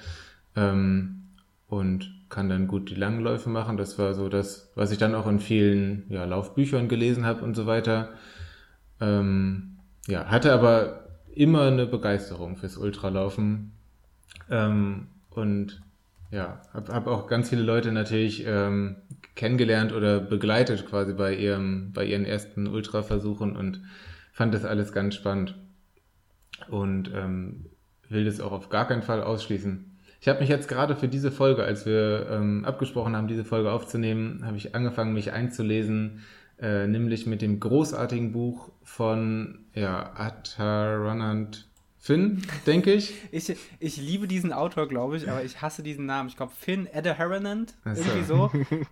ähm, 0.54 1.22
und 1.66 2.12
kann 2.28 2.48
dann 2.48 2.68
gut 2.68 2.90
die 2.90 2.94
langen 2.94 3.20
Läufe 3.20 3.50
machen. 3.50 3.76
Das 3.76 3.98
war 3.98 4.14
so 4.14 4.28
das, 4.28 4.70
was 4.76 4.92
ich 4.92 4.98
dann 4.98 5.16
auch 5.16 5.26
in 5.26 5.40
vielen 5.40 6.04
ja, 6.08 6.24
Laufbüchern 6.24 6.88
gelesen 6.88 7.26
habe 7.26 7.42
und 7.42 7.56
so 7.56 7.66
weiter. 7.66 8.10
Ähm, 9.00 9.78
ja, 10.06 10.26
hatte 10.26 10.52
aber 10.52 11.08
immer 11.34 11.62
eine 11.62 11.86
Begeisterung 11.86 12.56
fürs 12.56 12.76
Ultralaufen 12.76 13.72
ähm, 14.50 15.08
und 15.30 15.82
ja, 16.30 16.62
habe 16.72 16.92
hab 16.92 17.06
auch 17.06 17.26
ganz 17.26 17.48
viele 17.48 17.62
Leute 17.62 17.92
natürlich 17.92 18.44
ähm, 18.46 18.96
kennengelernt 19.34 19.92
oder 19.92 20.20
begleitet 20.20 20.86
quasi 20.86 21.12
bei 21.12 21.34
ihrem, 21.34 21.92
bei 21.92 22.04
ihren 22.04 22.24
ersten 22.24 22.66
Ultraversuchen 22.66 23.56
und 23.56 23.82
fand 24.32 24.54
das 24.54 24.64
alles 24.64 24.92
ganz 24.92 25.14
spannend 25.14 25.56
und 26.68 27.10
ähm, 27.14 27.66
will 28.08 28.24
das 28.24 28.40
auch 28.40 28.52
auf 28.52 28.68
gar 28.68 28.86
keinen 28.86 29.02
Fall 29.02 29.22
ausschließen. 29.22 29.86
Ich 30.20 30.28
habe 30.28 30.40
mich 30.40 30.50
jetzt 30.50 30.68
gerade 30.68 30.96
für 30.96 31.08
diese 31.08 31.32
Folge, 31.32 31.64
als 31.64 31.86
wir 31.86 32.28
ähm, 32.30 32.64
abgesprochen 32.64 33.16
haben, 33.16 33.26
diese 33.26 33.44
Folge 33.44 33.72
aufzunehmen, 33.72 34.44
habe 34.44 34.58
ich 34.58 34.74
angefangen, 34.74 35.14
mich 35.14 35.32
einzulesen, 35.32 36.20
äh, 36.60 36.86
nämlich 36.86 37.26
mit 37.26 37.40
dem 37.40 37.58
großartigen 37.58 38.32
Buch 38.32 38.70
von 38.82 39.60
ja, 39.74 40.12
Ataranand 40.14 41.69
Finn, 42.02 42.42
denke 42.66 42.94
ich. 42.94 43.12
ich. 43.30 43.54
Ich 43.78 43.98
liebe 43.98 44.26
diesen 44.26 44.54
Autor, 44.54 44.88
glaube 44.88 45.18
ich, 45.18 45.28
aber 45.28 45.44
ich 45.44 45.60
hasse 45.60 45.82
diesen 45.82 46.06
Namen. 46.06 46.30
Ich 46.30 46.36
glaube, 46.36 46.52
Finn 46.58 46.88
Adaharanand, 46.90 47.74
irgendwie 47.84 48.24
so. 48.24 48.50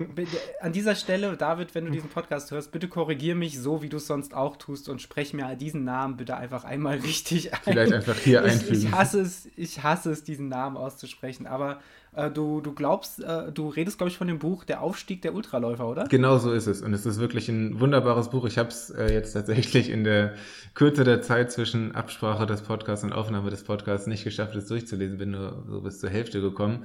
An 0.61 0.73
dieser 0.75 0.94
Stelle, 0.94 1.35
David, 1.38 1.75
wenn 1.75 1.87
du 1.87 1.90
diesen 1.90 2.11
Podcast 2.11 2.51
hörst, 2.51 2.71
bitte 2.71 2.87
korrigier 2.87 3.35
mich 3.35 3.59
so, 3.59 3.81
wie 3.81 3.88
du 3.88 3.97
es 3.97 4.07
sonst 4.07 4.35
auch 4.35 4.57
tust 4.59 4.90
und 4.90 5.01
sprech 5.01 5.33
mir 5.33 5.57
diesen 5.57 5.85
Namen 5.85 6.18
bitte 6.18 6.37
einfach 6.37 6.64
einmal 6.64 6.99
richtig 6.99 7.55
ein. 7.55 7.61
Vielleicht 7.62 7.94
einfach 7.94 8.16
hier 8.18 8.44
ich, 8.44 8.53
einfügen. 8.53 8.75
Ich 8.75 8.92
hasse 8.92 9.23
es, 9.23 9.49
ich 9.57 9.83
hasse 9.83 10.11
es, 10.11 10.23
diesen 10.23 10.49
Namen 10.49 10.77
auszusprechen, 10.77 11.47
aber 11.47 11.81
äh, 12.18 12.31
du, 12.31 12.61
du 12.61 12.72
glaubst, 12.74 13.22
äh, 13.22 13.52
du 13.52 13.68
redest, 13.68 13.98
glaube 13.98 14.11
ich, 14.11 14.18
von 14.18 14.26
dem 14.26 14.38
Buch 14.38 14.64
Der 14.64 14.83
Aufstieg 14.83 15.22
der 15.22 15.35
Ultraläufer, 15.35 15.88
oder? 15.88 16.04
Genau 16.09 16.38
so 16.38 16.52
ist 16.52 16.66
es. 16.66 16.83
Und 16.83 16.92
es 16.92 17.07
ist 17.07 17.20
wirklich 17.20 17.48
ein 17.48 17.81
wunderbares 17.81 18.31
Buch. 18.31 18.44
Ich 18.46 18.59
habe 18.59 18.68
es 18.68 18.90
äh, 18.90 19.12
jetzt 19.12 19.33
tatsächlich 19.33 19.90
in 19.90 20.04
der 20.04 20.35
Kürze 20.74 21.04
der 21.04 21.22
Zeit 21.22 21.52
zwischen 21.52 21.94
Absprache 21.94 22.46
des 22.46 22.62
Podcasts 22.62 23.04
und 23.04 23.12
Aufnahme 23.12 23.50
des 23.50 23.64
Podcasts 23.64 24.07
nicht 24.07 24.24
geschafft, 24.24 24.57
es 24.57 24.66
durchzulesen. 24.66 25.18
Bin 25.18 25.31
nur 25.31 25.64
so 25.68 25.81
bis 25.81 26.00
zur 26.00 26.11
Hälfte 26.11 26.40
gekommen. 26.40 26.85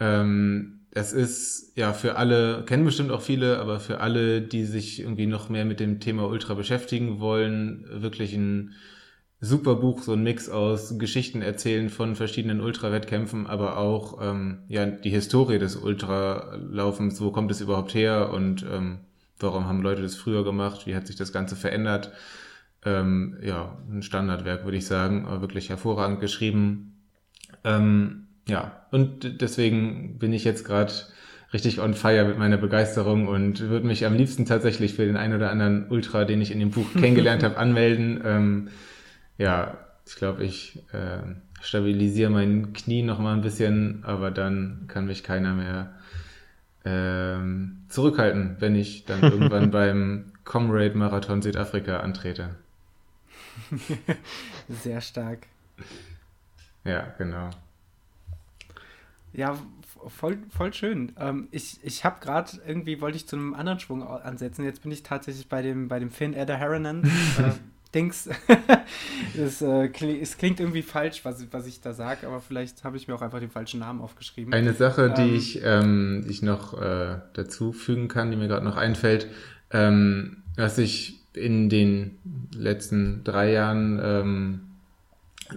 Ähm, 0.00 0.80
es 0.90 1.12
ist 1.12 1.76
ja 1.76 1.92
für 1.92 2.16
alle, 2.16 2.64
kennen 2.66 2.84
bestimmt 2.84 3.12
auch 3.12 3.22
viele, 3.22 3.58
aber 3.58 3.80
für 3.80 4.00
alle, 4.00 4.42
die 4.42 4.64
sich 4.64 5.00
irgendwie 5.00 5.26
noch 5.26 5.48
mehr 5.48 5.64
mit 5.64 5.80
dem 5.80 6.00
Thema 6.00 6.28
Ultra 6.28 6.54
beschäftigen 6.54 7.20
wollen, 7.20 7.86
wirklich 7.90 8.34
ein 8.34 8.74
super 9.44 9.74
Buch, 9.74 10.02
so 10.02 10.12
ein 10.12 10.22
Mix 10.22 10.48
aus 10.48 10.98
Geschichten 10.98 11.42
erzählen 11.42 11.90
von 11.90 12.14
verschiedenen 12.14 12.60
Ultrawettkämpfen, 12.60 13.48
aber 13.48 13.76
auch 13.76 14.22
ähm, 14.22 14.58
ja 14.68 14.86
die 14.86 15.10
Historie 15.10 15.58
des 15.58 15.74
Ultralaufens, 15.74 17.20
wo 17.20 17.32
kommt 17.32 17.50
es 17.50 17.60
überhaupt 17.60 17.92
her 17.92 18.30
und 18.32 18.64
ähm, 18.72 19.00
warum 19.40 19.66
haben 19.66 19.82
Leute 19.82 20.00
das 20.00 20.14
früher 20.14 20.44
gemacht, 20.44 20.86
wie 20.86 20.94
hat 20.94 21.08
sich 21.08 21.16
das 21.16 21.32
Ganze 21.32 21.56
verändert. 21.56 22.12
Ähm, 22.84 23.36
ja, 23.42 23.78
ein 23.90 24.02
Standardwerk, 24.02 24.64
würde 24.64 24.76
ich 24.76 24.86
sagen, 24.86 25.26
aber 25.26 25.40
wirklich 25.40 25.70
hervorragend 25.70 26.20
geschrieben. 26.20 26.94
Ähm, 27.64 28.28
ja, 28.48 28.86
und 28.92 29.40
deswegen 29.40 30.20
bin 30.20 30.32
ich 30.32 30.44
jetzt 30.44 30.64
gerade 30.64 30.92
richtig 31.52 31.80
on 31.80 31.94
fire 31.94 32.24
mit 32.24 32.38
meiner 32.38 32.58
Begeisterung 32.58 33.26
und 33.26 33.58
würde 33.58 33.86
mich 33.88 34.06
am 34.06 34.14
liebsten 34.14 34.46
tatsächlich 34.46 34.94
für 34.94 35.04
den 35.04 35.16
einen 35.16 35.34
oder 35.34 35.50
anderen 35.50 35.88
Ultra, 35.90 36.24
den 36.24 36.40
ich 36.40 36.52
in 36.52 36.60
dem 36.60 36.70
Buch 36.70 36.86
kennengelernt 36.92 37.42
habe, 37.42 37.56
anmelden. 37.56 38.22
Ähm, 38.24 38.68
ja, 39.38 39.78
ich 40.06 40.16
glaube, 40.16 40.44
ich 40.44 40.82
äh, 40.92 41.18
stabilisiere 41.60 42.30
mein 42.30 42.72
Knie 42.72 43.02
noch 43.02 43.18
mal 43.18 43.34
ein 43.34 43.42
bisschen, 43.42 44.04
aber 44.04 44.30
dann 44.30 44.84
kann 44.88 45.06
mich 45.06 45.22
keiner 45.22 45.54
mehr 45.54 45.94
ähm, 46.84 47.84
zurückhalten, 47.88 48.56
wenn 48.58 48.74
ich 48.74 49.04
dann 49.04 49.22
irgendwann 49.22 49.70
beim 49.70 50.32
Comrade 50.44 50.96
Marathon 50.96 51.42
Südafrika 51.42 52.00
antrete. 52.00 52.56
Sehr 54.68 55.00
stark. 55.00 55.46
Ja, 56.84 57.14
genau. 57.18 57.50
Ja, 59.32 59.56
voll, 60.08 60.38
voll 60.50 60.72
schön. 60.74 61.12
Ähm, 61.18 61.48
ich 61.52 61.78
ich 61.82 62.04
habe 62.04 62.20
gerade 62.20 62.50
irgendwie, 62.66 63.00
wollte 63.00 63.16
ich 63.16 63.26
zu 63.26 63.36
einem 63.36 63.54
anderen 63.54 63.78
Schwung 63.78 64.06
ansetzen. 64.06 64.64
Jetzt 64.64 64.82
bin 64.82 64.92
ich 64.92 65.02
tatsächlich 65.02 65.48
bei 65.48 65.62
dem, 65.62 65.88
bei 65.88 65.98
dem 65.98 66.10
Finn 66.10 66.34
Edder 66.34 66.58
Harrinan. 66.58 67.04
äh, 67.38 67.52
Dings. 67.94 68.28
es, 69.38 69.62
äh, 69.62 69.88
kling, 69.88 70.20
es, 70.20 70.36
klingt 70.36 70.60
irgendwie 70.60 70.82
falsch, 70.82 71.24
was, 71.24 71.46
was 71.52 71.66
ich 71.66 71.80
da 71.80 71.92
sage, 71.92 72.26
aber 72.26 72.40
vielleicht 72.40 72.84
habe 72.84 72.96
ich 72.96 73.08
mir 73.08 73.14
auch 73.14 73.22
einfach 73.22 73.40
den 73.40 73.50
falschen 73.50 73.80
Namen 73.80 74.00
aufgeschrieben. 74.00 74.52
Eine 74.52 74.72
Sache, 74.72 75.12
die 75.16 75.22
ähm, 75.22 75.34
ich, 75.34 75.60
ähm, 75.62 76.24
ich 76.28 76.42
noch 76.42 76.80
äh, 76.80 77.18
dazu 77.34 77.72
fügen 77.72 78.08
kann, 78.08 78.30
die 78.30 78.36
mir 78.36 78.48
gerade 78.48 78.64
noch 78.64 78.76
einfällt, 78.76 79.26
ähm, 79.70 80.42
was 80.56 80.78
ich 80.78 81.20
in 81.34 81.68
den 81.68 82.18
letzten 82.54 83.24
drei 83.24 83.52
Jahren 83.52 84.00
ähm, 84.02 84.60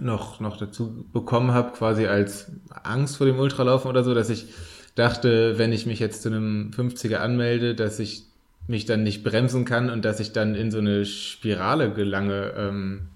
noch, 0.00 0.40
noch 0.40 0.56
dazu 0.56 1.06
bekommen 1.12 1.52
habe, 1.52 1.72
quasi 1.72 2.06
als 2.06 2.50
Angst 2.82 3.16
vor 3.16 3.26
dem 3.26 3.38
Ultralaufen 3.38 3.88
oder 3.90 4.04
so, 4.04 4.14
dass 4.14 4.30
ich 4.30 4.46
dachte, 4.94 5.58
wenn 5.58 5.72
ich 5.72 5.86
mich 5.86 5.98
jetzt 5.98 6.22
zu 6.22 6.28
einem 6.28 6.70
50er 6.74 7.16
anmelde, 7.16 7.74
dass 7.74 7.98
ich 7.98 8.25
mich 8.68 8.84
dann 8.84 9.02
nicht 9.02 9.22
bremsen 9.22 9.64
kann 9.64 9.90
und 9.90 10.04
dass 10.04 10.18
ich 10.20 10.32
dann 10.32 10.54
in 10.54 10.70
so 10.70 10.78
eine 10.78 11.04
Spirale 11.04 11.92
gelange 11.92 12.52
ähm, 12.56 13.08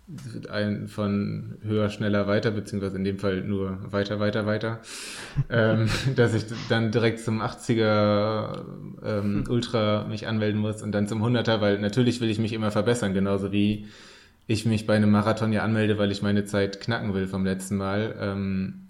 ein, 0.49 0.89
von 0.89 1.57
höher, 1.63 1.91
schneller, 1.91 2.27
weiter, 2.27 2.51
beziehungsweise 2.51 2.97
in 2.97 3.05
dem 3.05 3.19
Fall 3.19 3.43
nur 3.43 3.79
weiter, 3.93 4.21
weiter, 4.21 4.47
weiter, 4.47 4.81
ähm, 5.51 5.89
dass 6.15 6.35
ich 6.35 6.45
dann 6.69 6.93
direkt 6.93 7.21
zum 7.21 7.41
80er 7.41 8.65
ähm, 9.05 9.45
Ultra 9.49 10.07
mich 10.09 10.27
anmelden 10.27 10.61
muss 10.61 10.83
und 10.83 10.93
dann 10.93 11.09
zum 11.09 11.23
100er, 11.23 11.61
weil 11.61 11.79
natürlich 11.79 12.21
will 12.21 12.31
ich 12.31 12.39
mich 12.39 12.53
immer 12.53 12.71
verbessern, 12.71 13.15
genauso 13.15 13.53
wie 13.53 13.87
ich 14.47 14.67
mich 14.67 14.87
bei 14.87 14.97
einem 14.97 15.11
Marathon 15.11 15.53
ja 15.53 15.63
anmelde, 15.63 15.99
weil 15.99 16.11
ich 16.11 16.23
meine 16.23 16.45
Zeit 16.45 16.81
knacken 16.81 17.15
will 17.15 17.29
vom 17.29 17.45
letzten 17.45 17.77
Mal. 17.77 18.17
Ähm, 18.19 18.90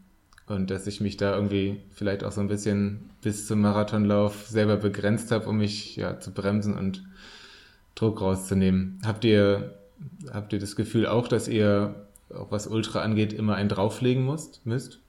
und 0.50 0.70
dass 0.70 0.86
ich 0.86 1.00
mich 1.00 1.16
da 1.16 1.34
irgendwie 1.34 1.80
vielleicht 1.90 2.24
auch 2.24 2.32
so 2.32 2.40
ein 2.40 2.48
bisschen 2.48 3.10
bis 3.22 3.46
zum 3.46 3.60
Marathonlauf 3.60 4.46
selber 4.46 4.76
begrenzt 4.76 5.30
habe, 5.30 5.48
um 5.48 5.58
mich 5.58 5.96
ja 5.96 6.20
zu 6.20 6.32
bremsen 6.32 6.76
und 6.76 7.04
Druck 7.94 8.20
rauszunehmen. 8.20 9.00
Habt 9.04 9.24
ihr 9.24 9.80
habt 10.32 10.52
ihr 10.52 10.58
das 10.58 10.76
Gefühl 10.76 11.06
auch, 11.06 11.28
dass 11.28 11.48
ihr, 11.48 12.06
auch 12.30 12.50
was 12.50 12.66
Ultra 12.66 13.02
angeht, 13.02 13.32
immer 13.32 13.56
einen 13.56 13.68
drauflegen 13.68 14.24
müsst? 14.24 14.64
müsst? 14.64 15.00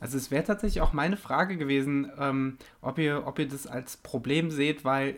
Also 0.00 0.16
es 0.18 0.30
wäre 0.30 0.44
tatsächlich 0.44 0.82
auch 0.82 0.92
meine 0.92 1.16
Frage 1.16 1.56
gewesen, 1.56 2.10
ähm, 2.18 2.58
ob, 2.82 2.98
ihr, 2.98 3.26
ob 3.26 3.38
ihr 3.38 3.48
das 3.48 3.66
als 3.66 3.96
Problem 3.96 4.50
seht, 4.50 4.84
weil 4.84 5.16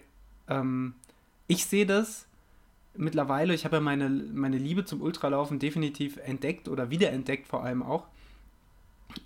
ähm, 0.49 0.95
ich 1.49 1.67
sehe 1.67 1.87
das 1.87 2.27
mittlerweile, 2.95 3.53
ich 3.53 3.65
habe 3.65 3.77
ja 3.77 3.81
meine, 3.81 4.09
meine 4.09 4.59
Liebe 4.59 4.85
zum 4.85 5.03
Ultralaufen 5.03 5.59
definitiv 5.59 6.19
entdeckt 6.19 6.69
oder 6.69 6.91
wiederentdeckt 6.91 7.47
vor 7.47 7.65
allem 7.65 7.83
auch. 7.83 8.07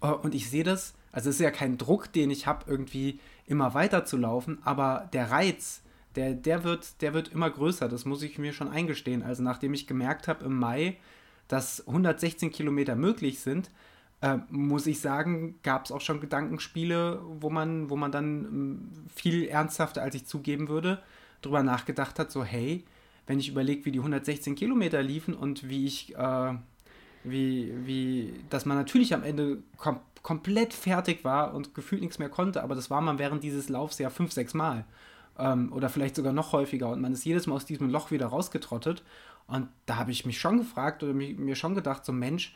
Äh, 0.02 0.08
und 0.08 0.34
ich 0.34 0.50
sehe 0.50 0.64
das, 0.64 0.94
also 1.12 1.30
es 1.30 1.36
ist 1.36 1.42
ja 1.42 1.50
kein 1.50 1.78
Druck, 1.78 2.12
den 2.12 2.30
ich 2.30 2.46
habe, 2.46 2.70
irgendwie 2.70 3.20
immer 3.46 3.74
weiter 3.74 4.04
zu 4.04 4.16
laufen, 4.16 4.58
aber 4.64 5.08
der 5.12 5.30
Reiz, 5.30 5.82
der, 6.16 6.34
der, 6.34 6.64
wird, 6.64 7.02
der 7.02 7.14
wird 7.14 7.28
immer 7.28 7.50
größer, 7.50 7.88
das 7.88 8.04
muss 8.04 8.22
ich 8.22 8.38
mir 8.38 8.52
schon 8.52 8.68
eingestehen. 8.68 9.22
Also 9.22 9.42
nachdem 9.42 9.74
ich 9.74 9.86
gemerkt 9.86 10.28
habe 10.28 10.44
im 10.44 10.56
Mai, 10.56 10.96
dass 11.48 11.86
116 11.86 12.50
Kilometer 12.52 12.94
möglich 12.94 13.40
sind, 13.40 13.70
äh, 14.20 14.38
muss 14.50 14.86
ich 14.86 15.00
sagen, 15.00 15.58
gab 15.62 15.84
es 15.84 15.92
auch 15.92 16.00
schon 16.00 16.20
Gedankenspiele, 16.20 17.20
wo 17.40 17.50
man, 17.50 17.90
wo 17.90 17.96
man 17.96 18.12
dann 18.12 18.44
ähm, 18.44 18.90
viel 19.14 19.46
ernsthafter, 19.46 20.02
als 20.02 20.14
ich 20.14 20.26
zugeben 20.26 20.68
würde, 20.68 21.02
drüber 21.42 21.62
nachgedacht 21.62 22.18
hat, 22.18 22.30
so 22.30 22.44
hey, 22.44 22.84
wenn 23.26 23.38
ich 23.38 23.48
überlege, 23.48 23.84
wie 23.84 23.92
die 23.92 23.98
116 23.98 24.56
Kilometer 24.56 25.02
liefen 25.02 25.34
und 25.34 25.68
wie 25.68 25.86
ich, 25.86 26.14
äh, 26.16 26.54
wie, 27.24 27.72
wie, 27.86 28.34
dass 28.50 28.66
man 28.66 28.76
natürlich 28.76 29.14
am 29.14 29.22
Ende 29.22 29.58
kom 29.76 30.00
komplett 30.22 30.74
fertig 30.74 31.24
war 31.24 31.54
und 31.54 31.74
gefühlt 31.74 32.02
nichts 32.02 32.18
mehr 32.18 32.28
konnte, 32.28 32.62
aber 32.62 32.74
das 32.74 32.90
war 32.90 33.00
man 33.00 33.18
während 33.18 33.42
dieses 33.42 33.70
Laufs 33.70 33.98
ja 33.98 34.10
fünf, 34.10 34.32
sechs 34.32 34.52
Mal. 34.52 34.84
Ähm, 35.38 35.72
oder 35.72 35.88
vielleicht 35.88 36.14
sogar 36.14 36.34
noch 36.34 36.52
häufiger 36.52 36.90
und 36.90 37.00
man 37.00 37.14
ist 37.14 37.24
jedes 37.24 37.46
Mal 37.46 37.54
aus 37.54 37.64
diesem 37.64 37.88
Loch 37.88 38.10
wieder 38.10 38.26
rausgetrottet. 38.26 39.02
Und 39.46 39.68
da 39.86 39.96
habe 39.96 40.10
ich 40.12 40.26
mich 40.26 40.38
schon 40.38 40.58
gefragt 40.58 41.02
oder 41.02 41.14
mir 41.14 41.56
schon 41.56 41.74
gedacht, 41.74 42.04
so 42.04 42.12
Mensch, 42.12 42.54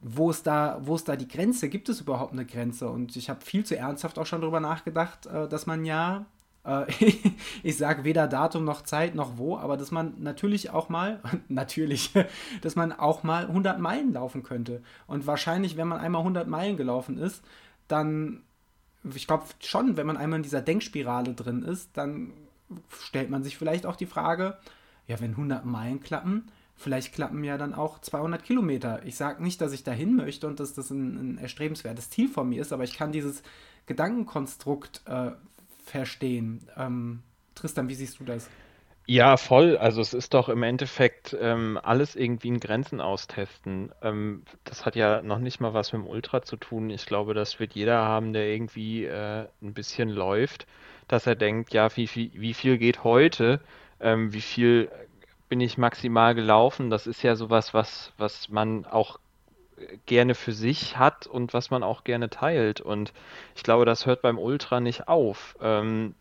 wo 0.00 0.30
ist 0.30 0.46
da, 0.46 0.80
wo 0.82 0.96
ist 0.96 1.08
da 1.08 1.14
die 1.14 1.28
Grenze? 1.28 1.68
Gibt 1.68 1.88
es 1.88 2.00
überhaupt 2.00 2.32
eine 2.32 2.46
Grenze? 2.46 2.88
Und 2.88 3.14
ich 3.16 3.30
habe 3.30 3.44
viel 3.44 3.64
zu 3.64 3.76
ernsthaft 3.76 4.18
auch 4.18 4.26
schon 4.26 4.40
darüber 4.40 4.60
nachgedacht, 4.60 5.26
äh, 5.26 5.48
dass 5.48 5.66
man 5.66 5.84
ja 5.84 6.26
ich 7.62 7.76
sage 7.76 8.04
weder 8.04 8.26
Datum 8.26 8.64
noch 8.64 8.82
Zeit 8.82 9.14
noch 9.14 9.38
wo, 9.38 9.56
aber 9.56 9.76
dass 9.76 9.90
man 9.90 10.14
natürlich 10.18 10.70
auch 10.70 10.88
mal, 10.88 11.20
natürlich, 11.48 12.12
dass 12.60 12.76
man 12.76 12.92
auch 12.92 13.22
mal 13.22 13.46
100 13.46 13.78
Meilen 13.78 14.12
laufen 14.12 14.42
könnte. 14.42 14.82
Und 15.06 15.26
wahrscheinlich, 15.26 15.76
wenn 15.76 15.88
man 15.88 16.00
einmal 16.00 16.20
100 16.20 16.48
Meilen 16.48 16.76
gelaufen 16.76 17.18
ist, 17.18 17.42
dann, 17.88 18.42
ich 19.14 19.26
glaube 19.26 19.44
schon, 19.60 19.96
wenn 19.96 20.06
man 20.06 20.16
einmal 20.16 20.38
in 20.38 20.42
dieser 20.42 20.60
Denkspirale 20.60 21.34
drin 21.34 21.62
ist, 21.62 21.90
dann 21.94 22.32
stellt 22.88 23.30
man 23.30 23.42
sich 23.42 23.56
vielleicht 23.56 23.86
auch 23.86 23.96
die 23.96 24.06
Frage, 24.06 24.58
ja, 25.06 25.18
wenn 25.18 25.32
100 25.32 25.64
Meilen 25.64 26.00
klappen, 26.00 26.50
vielleicht 26.76 27.12
klappen 27.12 27.42
ja 27.42 27.58
dann 27.58 27.74
auch 27.74 28.00
200 28.00 28.44
Kilometer. 28.44 29.04
Ich 29.04 29.16
sage 29.16 29.42
nicht, 29.42 29.60
dass 29.60 29.72
ich 29.72 29.82
dahin 29.82 30.14
möchte 30.14 30.46
und 30.46 30.60
dass 30.60 30.74
das 30.74 30.90
ein, 30.90 31.34
ein 31.34 31.38
erstrebenswertes 31.38 32.10
Ziel 32.10 32.28
von 32.28 32.48
mir 32.48 32.62
ist, 32.62 32.72
aber 32.72 32.84
ich 32.84 32.96
kann 32.96 33.12
dieses 33.12 33.42
Gedankenkonstrukt 33.86 35.02
äh, 35.06 35.32
verstehen. 35.90 36.68
Ähm, 36.76 37.22
Tristan, 37.54 37.88
wie 37.88 37.94
siehst 37.94 38.20
du 38.20 38.24
das? 38.24 38.48
Ja, 39.06 39.36
voll. 39.36 39.76
Also 39.76 40.00
es 40.00 40.14
ist 40.14 40.34
doch 40.34 40.48
im 40.48 40.62
Endeffekt 40.62 41.36
ähm, 41.40 41.80
alles 41.82 42.14
irgendwie 42.14 42.48
in 42.48 42.60
Grenzen 42.60 43.00
austesten. 43.00 43.90
Ähm, 44.02 44.44
das 44.64 44.86
hat 44.86 44.94
ja 44.94 45.20
noch 45.22 45.40
nicht 45.40 45.60
mal 45.60 45.74
was 45.74 45.92
mit 45.92 46.02
dem 46.02 46.08
Ultra 46.08 46.42
zu 46.42 46.56
tun. 46.56 46.90
Ich 46.90 47.06
glaube, 47.06 47.34
das 47.34 47.58
wird 47.58 47.74
jeder 47.74 47.98
haben, 47.98 48.32
der 48.32 48.46
irgendwie 48.46 49.04
äh, 49.06 49.48
ein 49.62 49.74
bisschen 49.74 50.08
läuft, 50.08 50.66
dass 51.08 51.26
er 51.26 51.34
denkt, 51.34 51.72
ja, 51.74 51.88
wie, 51.96 52.08
wie, 52.14 52.30
wie 52.34 52.54
viel 52.54 52.78
geht 52.78 53.02
heute? 53.02 53.60
Ähm, 53.98 54.32
wie 54.32 54.40
viel 54.40 54.90
bin 55.48 55.60
ich 55.60 55.76
maximal 55.76 56.34
gelaufen? 56.36 56.88
Das 56.90 57.08
ist 57.08 57.22
ja 57.22 57.34
sowas, 57.34 57.74
was, 57.74 58.12
was 58.16 58.48
man 58.48 58.86
auch 58.86 59.18
gerne 60.06 60.34
für 60.34 60.52
sich 60.52 60.98
hat 60.98 61.26
und 61.26 61.54
was 61.54 61.70
man 61.70 61.82
auch 61.82 62.04
gerne 62.04 62.30
teilt. 62.30 62.80
Und 62.80 63.12
ich 63.54 63.62
glaube, 63.62 63.84
das 63.84 64.06
hört 64.06 64.22
beim 64.22 64.38
Ultra 64.38 64.80
nicht 64.80 65.08
auf. 65.08 65.56
Ähm, 65.60 66.14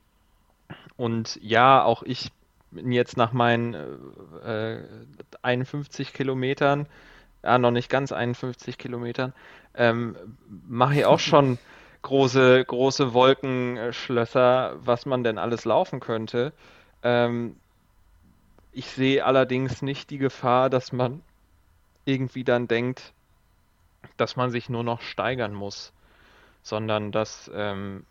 und 0.98 1.40
ja, 1.42 1.84
auch 1.84 2.04
ich 2.04 2.32
bin 2.72 2.92
jetzt 2.92 3.18
nach 3.18 3.32
meinen 3.32 3.74
äh, 4.44 4.80
51 5.42 6.14
Kilometern, 6.14 6.88
ja, 7.44 7.58
noch 7.58 7.72
nicht 7.72 7.90
ganz 7.90 8.12
51 8.12 8.78
Kilometern, 8.78 9.34
ähm, 9.76 10.16
mache 10.68 10.96
ich 10.96 11.06
auch 11.06 11.20
schon 11.20 11.58
große, 12.02 12.64
große 12.66 13.14
Wolkenschlösser, 13.14 14.76
was 14.84 15.06
man 15.06 15.24
denn 15.24 15.38
alles 15.38 15.66
laufen 15.66 16.00
könnte. 16.00 16.54
Ähm, 17.04 17.56
ich 18.72 18.92
sehe 18.92 19.26
allerdings 19.26 19.82
nicht 19.82 20.10
die 20.10 20.20
Gefahr, 20.20 20.70
dass 20.70 20.92
man 20.92 21.22
irgendwie 22.06 22.44
dann 22.44 22.68
denkt, 22.68 23.14
dass 24.18 24.36
man 24.36 24.50
sich 24.52 24.70
nur 24.70 24.84
noch 24.84 25.02
steigern 25.02 25.54
muss, 25.54 25.94
sondern 26.62 27.12
dass 27.12 27.50
ähm, 27.54 28.06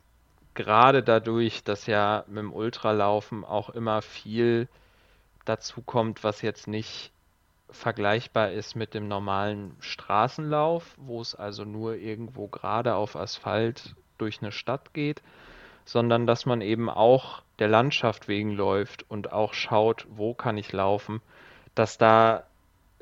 gerade 0.54 1.02
dadurch, 1.02 1.62
dass 1.64 1.86
ja 1.86 2.24
mit 2.26 2.38
dem 2.38 2.52
Ultralaufen 2.52 3.44
auch 3.44 3.70
immer 3.70 4.02
viel 4.02 4.68
dazu 5.44 5.82
kommt, 5.82 6.24
was 6.24 6.42
jetzt 6.42 6.66
nicht 6.66 7.12
vergleichbar 7.70 8.50
ist 8.52 8.74
mit 8.74 8.94
dem 8.94 9.08
normalen 9.08 9.76
Straßenlauf, 9.80 10.94
wo 10.96 11.20
es 11.20 11.34
also 11.34 11.64
nur 11.64 11.96
irgendwo 11.96 12.48
gerade 12.48 12.94
auf 12.94 13.14
Asphalt 13.14 13.94
durch 14.16 14.40
eine 14.40 14.52
Stadt 14.52 14.94
geht, 14.94 15.22
sondern 15.84 16.26
dass 16.26 16.46
man 16.46 16.60
eben 16.60 16.90
auch 16.90 17.42
der 17.58 17.68
Landschaft 17.68 18.28
wegen 18.28 18.52
läuft 18.52 19.08
und 19.10 19.32
auch 19.32 19.54
schaut, 19.54 20.06
wo 20.10 20.34
kann 20.34 20.56
ich 20.58 20.72
laufen, 20.72 21.20
dass 21.74 21.98
da 21.98 22.44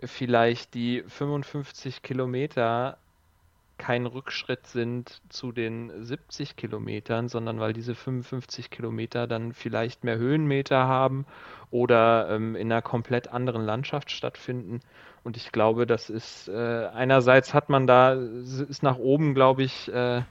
vielleicht 0.03 0.75
die 0.75 1.03
55 1.07 2.03
Kilometer 2.03 2.99
kein 3.79 4.07
Rückschritt 4.07 4.67
sind 4.67 5.21
zu 5.29 5.53
den 5.53 5.93
70 6.03 6.57
Kilometern, 6.57 7.29
sondern 7.29 7.61
weil 7.61 7.73
diese 7.73 7.95
55 7.95 8.71
Kilometer 8.71 9.27
dann 9.27 9.53
vielleicht 9.53 10.03
mehr 10.03 10.17
Höhenmeter 10.17 10.87
haben 10.87 11.27
oder 11.71 12.31
ähm, 12.31 12.57
in 12.57 12.73
einer 12.73 12.83
komplett 12.83 13.29
anderen 13.29 13.65
Landschaft 13.65 14.11
stattfinden. 14.11 14.81
Und 15.25 15.37
ich 15.37 15.53
glaube, 15.53 15.87
das 15.87 16.09
ist 16.09 16.49
äh, 16.49 16.87
einerseits 16.87 17.53
hat 17.53 17.69
man 17.69 17.87
da, 17.87 18.15
ist 18.15 18.83
nach 18.83 18.99
oben, 18.99 19.35
glaube 19.35 19.65
ich, 19.65 19.93
äh, 19.93 20.23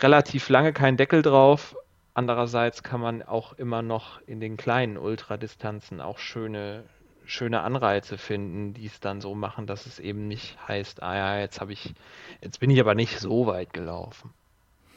relativ 0.00 0.48
lange 0.48 0.72
kein 0.72 0.96
Deckel 0.96 1.22
drauf. 1.22 1.76
Andererseits 2.14 2.82
kann 2.82 3.00
man 3.00 3.22
auch 3.22 3.54
immer 3.54 3.82
noch 3.82 4.20
in 4.26 4.40
den 4.40 4.56
kleinen 4.56 4.96
Ultradistanzen 4.96 6.00
auch 6.00 6.18
schöne, 6.18 6.84
schöne 7.26 7.62
Anreize 7.62 8.18
finden, 8.18 8.74
die 8.74 8.86
es 8.86 9.00
dann 9.00 9.20
so 9.20 9.34
machen, 9.34 9.66
dass 9.66 9.86
es 9.86 9.98
eben 9.98 10.28
nicht 10.28 10.56
heißt, 10.68 11.02
ah 11.02 11.16
ja, 11.16 11.38
jetzt 11.40 11.60
habe 11.60 11.72
ich, 11.72 11.94
jetzt 12.40 12.60
bin 12.60 12.70
ich 12.70 12.80
aber 12.80 12.94
nicht 12.94 13.18
so 13.18 13.46
weit 13.46 13.72
gelaufen. 13.72 14.30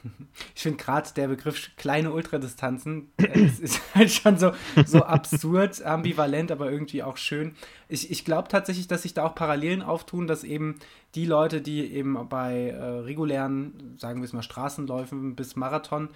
Ich 0.56 0.64
finde 0.64 0.78
gerade 0.78 1.10
der 1.16 1.28
Begriff 1.28 1.72
kleine 1.76 2.12
Ultradistanzen, 2.12 3.12
äh, 3.18 3.46
es 3.46 3.60
ist 3.60 3.82
halt 3.96 4.12
schon 4.12 4.38
so, 4.38 4.52
so 4.86 5.04
absurd, 5.04 5.82
ambivalent, 5.86 6.52
aber 6.52 6.72
irgendwie 6.72 7.04
auch 7.04 7.18
schön. 7.18 7.56
Ich, 7.90 8.12
ich 8.12 8.26
glaube 8.26 8.48
tatsächlich, 8.48 8.88
dass 8.88 9.04
sich 9.04 9.14
da 9.14 9.26
auch 9.26 9.36
Parallelen 9.36 9.82
auftun, 9.82 10.28
dass 10.28 10.44
eben 10.44 10.80
die 11.16 11.26
Leute, 11.26 11.62
die 11.62 11.92
eben 11.94 12.28
bei 12.30 12.70
äh, 12.70 12.84
regulären, 12.84 13.96
sagen 13.98 14.22
wir 14.22 14.26
es 14.26 14.34
mal, 14.34 14.44
Straßenläufen 14.44 15.36
bis 15.36 15.56
Marathon 15.56 16.10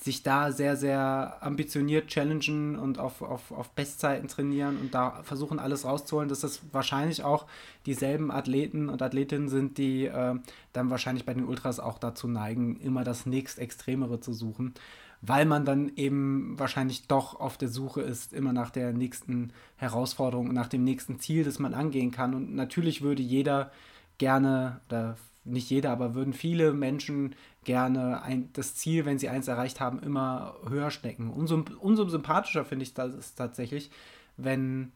sich 0.00 0.22
da 0.22 0.52
sehr, 0.52 0.76
sehr 0.76 1.38
ambitioniert 1.40 2.08
challengen 2.08 2.78
und 2.78 2.98
auf, 2.98 3.22
auf, 3.22 3.50
auf 3.50 3.70
Bestzeiten 3.70 4.28
trainieren 4.28 4.78
und 4.78 4.94
da 4.94 5.22
versuchen, 5.22 5.58
alles 5.58 5.84
rauszuholen, 5.84 6.28
dass 6.28 6.40
das 6.40 6.60
wahrscheinlich 6.72 7.22
auch 7.22 7.46
dieselben 7.86 8.30
Athleten 8.30 8.88
und 8.88 9.02
Athletinnen 9.02 9.48
sind, 9.48 9.78
die 9.78 10.06
äh, 10.06 10.34
dann 10.72 10.90
wahrscheinlich 10.90 11.24
bei 11.24 11.34
den 11.34 11.44
Ultras 11.44 11.80
auch 11.80 11.98
dazu 11.98 12.28
neigen, 12.28 12.76
immer 12.80 13.04
das 13.04 13.26
nächst 13.26 13.58
Extremere 13.58 14.20
zu 14.20 14.32
suchen, 14.32 14.74
weil 15.22 15.44
man 15.44 15.64
dann 15.64 15.92
eben 15.96 16.58
wahrscheinlich 16.58 17.08
doch 17.08 17.38
auf 17.40 17.56
der 17.56 17.68
Suche 17.68 18.02
ist, 18.02 18.32
immer 18.32 18.52
nach 18.52 18.70
der 18.70 18.92
nächsten 18.92 19.52
Herausforderung, 19.76 20.52
nach 20.52 20.68
dem 20.68 20.84
nächsten 20.84 21.18
Ziel, 21.18 21.44
das 21.44 21.58
man 21.58 21.74
angehen 21.74 22.10
kann. 22.10 22.34
Und 22.34 22.54
natürlich 22.54 23.02
würde 23.02 23.22
jeder 23.22 23.70
gerne, 24.18 24.80
oder 24.88 25.16
nicht 25.46 25.70
jeder, 25.70 25.90
aber 25.90 26.14
würden 26.14 26.32
viele 26.32 26.72
Menschen 26.72 27.34
gerne 27.64 28.22
ein, 28.22 28.50
das 28.52 28.74
Ziel, 28.74 29.04
wenn 29.04 29.18
sie 29.18 29.28
eins 29.28 29.48
erreicht 29.48 29.80
haben, 29.80 30.00
immer 30.00 30.56
höher 30.68 30.90
stecken. 30.90 31.30
Umso, 31.30 31.64
umso 31.80 32.08
sympathischer 32.08 32.64
finde 32.64 32.84
ich 32.84 32.94
das 32.94 33.34
tatsächlich, 33.34 33.90
wenn 34.36 34.92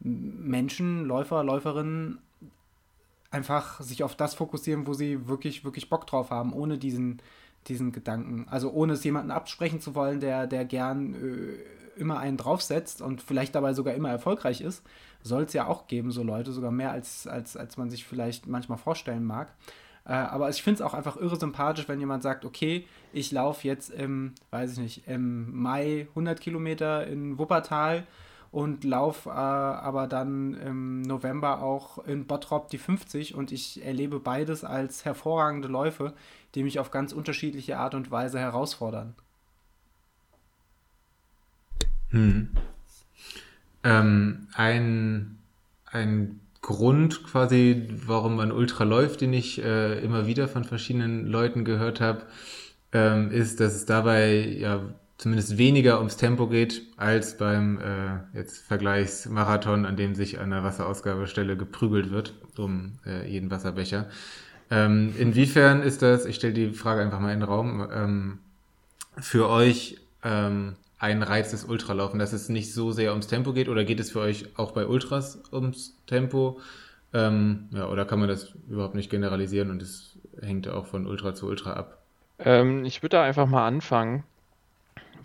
Menschen, 0.00 1.04
Läufer, 1.04 1.44
Läuferinnen 1.44 2.18
einfach 3.30 3.80
sich 3.80 4.04
auf 4.04 4.14
das 4.14 4.34
fokussieren, 4.34 4.86
wo 4.86 4.94
sie 4.94 5.26
wirklich, 5.28 5.64
wirklich 5.64 5.90
Bock 5.90 6.06
drauf 6.06 6.30
haben, 6.30 6.52
ohne 6.52 6.78
diesen, 6.78 7.20
diesen 7.66 7.92
Gedanken. 7.92 8.46
Also 8.48 8.70
ohne 8.70 8.92
es 8.94 9.04
jemanden 9.04 9.30
absprechen 9.30 9.80
zu 9.80 9.94
wollen, 9.94 10.20
der, 10.20 10.46
der 10.46 10.64
gern 10.64 11.14
äh, 11.14 11.83
immer 11.96 12.18
einen 12.18 12.36
draufsetzt 12.36 13.02
und 13.02 13.22
vielleicht 13.22 13.54
dabei 13.54 13.72
sogar 13.72 13.94
immer 13.94 14.10
erfolgreich 14.10 14.60
ist. 14.60 14.82
Soll 15.22 15.44
es 15.44 15.52
ja 15.52 15.66
auch 15.66 15.86
geben, 15.86 16.10
so 16.10 16.22
Leute, 16.22 16.52
sogar 16.52 16.70
mehr 16.70 16.92
als, 16.92 17.26
als, 17.26 17.56
als 17.56 17.76
man 17.76 17.90
sich 17.90 18.04
vielleicht 18.04 18.46
manchmal 18.46 18.78
vorstellen 18.78 19.24
mag. 19.24 19.52
Äh, 20.06 20.12
aber 20.12 20.50
ich 20.50 20.62
finde 20.62 20.82
es 20.82 20.86
auch 20.86 20.94
einfach 20.94 21.16
irre 21.16 21.38
sympathisch, 21.38 21.88
wenn 21.88 22.00
jemand 22.00 22.22
sagt, 22.22 22.44
okay, 22.44 22.86
ich 23.12 23.32
laufe 23.32 23.66
jetzt 23.66 23.90
im, 23.90 24.32
weiß 24.50 24.72
ich 24.72 24.78
nicht, 24.78 25.08
im 25.08 25.54
Mai 25.56 26.08
100 26.10 26.40
Kilometer 26.40 27.06
in 27.06 27.38
Wuppertal 27.38 28.06
und 28.54 28.84
laufe 28.84 29.30
äh, 29.30 29.32
aber 29.32 30.06
dann 30.06 30.54
im 30.54 31.02
November 31.02 31.62
auch 31.62 31.98
in 32.06 32.26
Bottrop 32.26 32.68
die 32.68 32.78
50 32.78 33.34
und 33.34 33.50
ich 33.50 33.84
erlebe 33.84 34.20
beides 34.20 34.62
als 34.62 35.04
hervorragende 35.04 35.68
Läufe, 35.68 36.12
die 36.54 36.62
mich 36.62 36.78
auf 36.78 36.90
ganz 36.90 37.12
unterschiedliche 37.12 37.78
Art 37.78 37.94
und 37.94 38.10
Weise 38.10 38.38
herausfordern. 38.38 39.14
Hm. 42.14 42.48
Ähm, 43.82 44.46
ein, 44.54 45.38
ein 45.86 46.40
Grund 46.62 47.24
quasi, 47.24 47.88
warum 48.06 48.36
man 48.36 48.52
Ultra 48.52 48.84
läuft, 48.84 49.20
den 49.20 49.32
ich 49.32 49.62
äh, 49.62 49.98
immer 49.98 50.26
wieder 50.26 50.46
von 50.46 50.62
verschiedenen 50.64 51.26
Leuten 51.26 51.64
gehört 51.64 52.00
habe, 52.00 52.22
ähm, 52.92 53.32
ist, 53.32 53.58
dass 53.58 53.74
es 53.74 53.84
dabei 53.84 54.46
ja 54.46 54.80
zumindest 55.18 55.58
weniger 55.58 55.98
ums 55.98 56.16
Tempo 56.16 56.46
geht 56.46 56.82
als 56.96 57.36
beim 57.36 57.78
äh, 57.80 58.38
jetzt 58.38 58.58
Vergleichsmarathon, 58.58 59.84
an 59.84 59.96
dem 59.96 60.14
sich 60.14 60.38
an 60.38 60.50
der 60.50 60.62
Wasserausgabestelle 60.62 61.56
geprügelt 61.56 62.10
wird 62.12 62.34
um 62.56 63.00
äh, 63.04 63.28
jeden 63.28 63.50
Wasserbecher. 63.50 64.06
Ähm, 64.70 65.12
inwiefern 65.18 65.82
ist 65.82 66.00
das, 66.02 66.26
ich 66.26 66.36
stelle 66.36 66.54
die 66.54 66.70
Frage 66.70 67.02
einfach 67.02 67.18
mal 67.18 67.32
in 67.32 67.40
den 67.40 67.48
Raum, 67.48 67.88
ähm, 67.92 68.38
für 69.18 69.48
euch 69.48 69.98
ähm, 70.22 70.76
ein 71.04 71.22
Reiz 71.22 71.50
des 71.50 71.64
Ultralaufen, 71.64 72.18
dass 72.18 72.32
es 72.32 72.48
nicht 72.48 72.72
so 72.72 72.92
sehr 72.92 73.10
ums 73.10 73.26
Tempo 73.26 73.52
geht 73.52 73.68
oder 73.68 73.84
geht 73.84 74.00
es 74.00 74.12
für 74.12 74.20
euch 74.20 74.46
auch 74.56 74.72
bei 74.72 74.86
Ultras 74.86 75.42
ums 75.52 75.96
Tempo? 76.06 76.60
Ähm, 77.12 77.68
ja, 77.72 77.88
oder 77.88 78.04
kann 78.04 78.18
man 78.18 78.28
das 78.28 78.54
überhaupt 78.68 78.94
nicht 78.94 79.10
generalisieren 79.10 79.70
und 79.70 79.82
es 79.82 80.18
hängt 80.40 80.68
auch 80.68 80.86
von 80.86 81.06
Ultra 81.06 81.34
zu 81.34 81.46
Ultra 81.46 81.74
ab? 81.74 81.98
Ähm, 82.38 82.84
ich 82.84 83.02
würde 83.02 83.16
da 83.16 83.22
einfach 83.22 83.46
mal 83.46 83.66
anfangen 83.66 84.24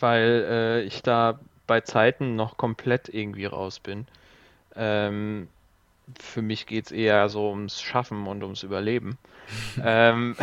weil 0.02 0.46
äh, 0.50 0.82
ich 0.84 1.02
da 1.02 1.40
bei 1.68 1.82
Zeiten 1.82 2.36
noch 2.36 2.58
komplett 2.58 3.10
irgendwie 3.10 3.46
raus 3.46 3.80
bin. 3.80 4.08
Ähm, 4.76 5.48
für 6.20 6.42
mich 6.42 6.66
geht 6.66 6.88
es 6.88 6.92
eher 6.92 7.30
so 7.30 7.50
ums 7.50 7.82
Schaffen 7.82 8.26
und 8.26 8.44
ums 8.44 8.64
Überleben. 8.64 9.18
ähm, 9.84 10.36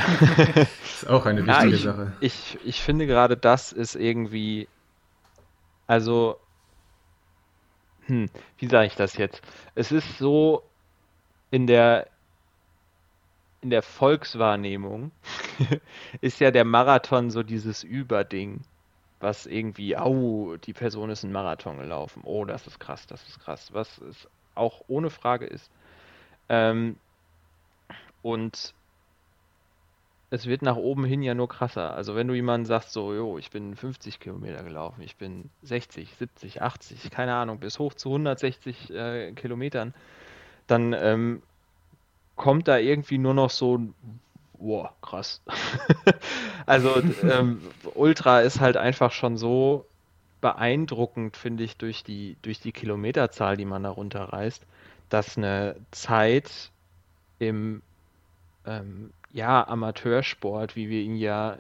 ist 0.85 1.09
auch 1.09 1.27
eine 1.27 1.41
wichtige 1.47 1.69
ja, 1.69 1.75
ich, 1.75 1.83
Sache. 1.83 2.13
Ich, 2.21 2.59
ich 2.65 2.83
finde 2.83 3.07
gerade 3.07 3.37
das 3.37 3.73
ist 3.73 3.95
irgendwie, 3.97 4.69
also, 5.87 6.41
hm, 8.07 8.29
wie 8.59 8.69
sage 8.69 8.87
ich 8.87 8.95
das 8.95 9.17
jetzt? 9.17 9.43
Es 9.75 9.93
ist 9.93 10.19
so 10.19 10.63
in 11.51 11.67
der 11.67 12.11
in 13.61 13.71
der 13.71 13.83
Volkswahrnehmung 13.83 15.11
ist 16.21 16.41
ja 16.41 16.51
der 16.51 16.65
Marathon 16.65 17.31
so 17.31 17.43
dieses 17.43 17.83
Überding 17.83 18.65
was 19.21 19.47
irgendwie, 19.47 19.97
au, 19.97 20.57
die 20.59 20.75
Person 20.75 21.11
ist 21.11 21.25
einen 21.25 21.33
Marathon 21.33 21.79
gelaufen. 21.79 22.23
Oh, 22.25 22.45
das 22.45 22.67
ist 22.67 22.79
krass, 22.79 23.07
das 23.07 23.27
ist 23.29 23.41
krass. 23.41 23.73
Was 23.73 23.99
es 23.99 24.29
auch 24.55 24.83
ohne 24.89 25.11
Frage 25.11 25.47
ist. 25.47 25.73
Ähm, 26.49 27.01
und 28.23 28.75
es 30.31 30.47
wird 30.47 30.63
nach 30.63 30.77
oben 30.77 31.05
hin 31.05 31.23
ja 31.23 31.35
nur 31.35 31.49
krasser. 31.49 31.95
Also 31.95 32.17
wenn 32.17 32.29
du 32.29 32.35
jemandem 32.35 32.67
sagst, 32.67 32.93
so, 32.93 33.15
jo, 33.15 33.39
ich 33.39 33.51
bin 33.51 33.77
50 33.77 34.19
Kilometer 34.19 34.63
gelaufen, 34.65 35.03
ich 35.03 35.17
bin 35.17 35.51
60, 35.63 36.15
70, 36.15 36.63
80, 36.63 37.11
keine 37.11 37.35
Ahnung, 37.35 37.61
bis 37.61 37.79
hoch 37.79 37.95
zu 37.95 38.09
160 38.09 38.91
äh, 38.91 39.33
Kilometern, 39.33 39.95
dann 40.67 40.93
ähm, 40.93 41.43
kommt 42.35 42.67
da 42.69 42.79
irgendwie 42.79 43.19
nur 43.19 43.35
noch 43.35 43.51
so 43.51 43.79
ein 43.79 43.95
wow, 44.59 44.91
krass. 45.01 45.41
also 46.67 47.01
ähm, 47.23 47.61
Ultra 47.95 48.41
ist 48.41 48.61
halt 48.61 48.77
einfach 48.77 49.13
schon 49.13 49.37
so 49.37 49.87
beeindruckend, 50.41 51.37
finde 51.37 51.65
ich, 51.65 51.77
durch 51.77 52.05
die, 52.05 52.37
durch 52.43 52.61
die 52.61 52.73
Kilometerzahl, 52.73 53.57
die 53.57 53.65
man 53.65 53.83
da 53.83 53.91
runterreißt, 53.91 54.65
dass 55.09 55.37
eine 55.37 55.77
Zeit 55.93 56.71
im 57.39 57.83
ähm, 58.67 59.13
ja, 59.37 59.69
Amateursport, 59.69 60.77
wie 60.77 60.89
wir 60.89 61.03
ihn 61.03 61.17
ja 61.17 61.59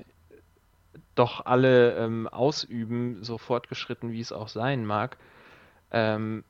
doch 1.15 1.45
alle 1.45 1.95
ähm, 1.97 2.27
ausüben, 2.27 3.23
so 3.23 3.37
fortgeschritten 3.37 4.13
wie 4.13 4.21
es 4.21 4.33
auch 4.33 4.49
sein 4.49 4.87
mag, 4.87 5.19
ähm, 5.91 6.43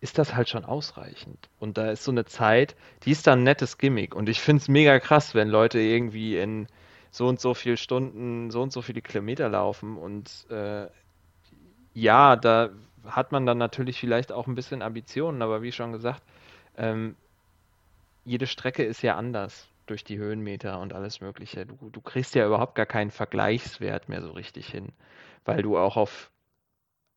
ist 0.00 0.16
das 0.18 0.36
halt 0.36 0.48
schon 0.48 0.64
ausreichend. 0.64 1.48
Und 1.58 1.78
da 1.78 1.90
ist 1.90 2.04
so 2.04 2.12
eine 2.12 2.24
Zeit, 2.24 2.76
die 3.02 3.10
ist 3.10 3.26
dann 3.26 3.40
ein 3.40 3.42
nettes 3.42 3.76
Gimmick. 3.76 4.14
Und 4.14 4.28
ich 4.28 4.40
finde 4.40 4.62
es 4.62 4.68
mega 4.68 5.00
krass, 5.00 5.34
wenn 5.34 5.48
Leute 5.48 5.80
irgendwie 5.80 6.38
in 6.38 6.68
so 7.10 7.26
und 7.26 7.40
so 7.40 7.52
viele 7.54 7.76
Stunden, 7.76 8.52
so 8.52 8.62
und 8.62 8.72
so 8.72 8.82
viele 8.82 9.02
Kilometer 9.02 9.48
laufen. 9.48 9.98
Und 9.98 10.46
äh, 10.48 10.86
ja, 11.94 12.36
da 12.36 12.70
hat 13.04 13.32
man 13.32 13.46
dann 13.46 13.58
natürlich 13.58 13.98
vielleicht 13.98 14.30
auch 14.30 14.46
ein 14.46 14.54
bisschen 14.54 14.80
Ambitionen, 14.80 15.42
aber 15.42 15.62
wie 15.62 15.72
schon 15.72 15.90
gesagt, 15.90 16.22
ähm, 16.76 17.16
jede 18.24 18.46
Strecke 18.46 18.84
ist 18.84 19.02
ja 19.02 19.16
anders 19.16 19.68
durch 19.90 20.04
die 20.04 20.18
Höhenmeter 20.18 20.80
und 20.80 20.92
alles 20.92 21.20
Mögliche. 21.20 21.66
Du, 21.66 21.90
du 21.90 22.00
kriegst 22.00 22.34
ja 22.34 22.46
überhaupt 22.46 22.74
gar 22.74 22.86
keinen 22.86 23.10
Vergleichswert 23.10 24.08
mehr 24.08 24.22
so 24.22 24.30
richtig 24.32 24.68
hin, 24.68 24.92
weil 25.44 25.62
du 25.62 25.76
auch 25.78 25.96
auf 25.96 26.30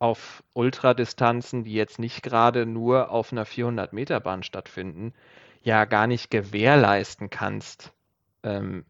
auf 0.01 0.43
Ultradistanzen, 0.53 1.63
die 1.63 1.73
jetzt 1.73 1.99
nicht 1.99 2.23
gerade 2.23 2.65
nur 2.65 3.11
auf 3.11 3.31
einer 3.31 3.45
400-Meter-Bahn 3.45 4.41
stattfinden, 4.41 5.13
ja 5.61 5.85
gar 5.85 6.07
nicht 6.07 6.31
gewährleisten 6.31 7.29
kannst, 7.29 7.93
ähm, 8.41 8.83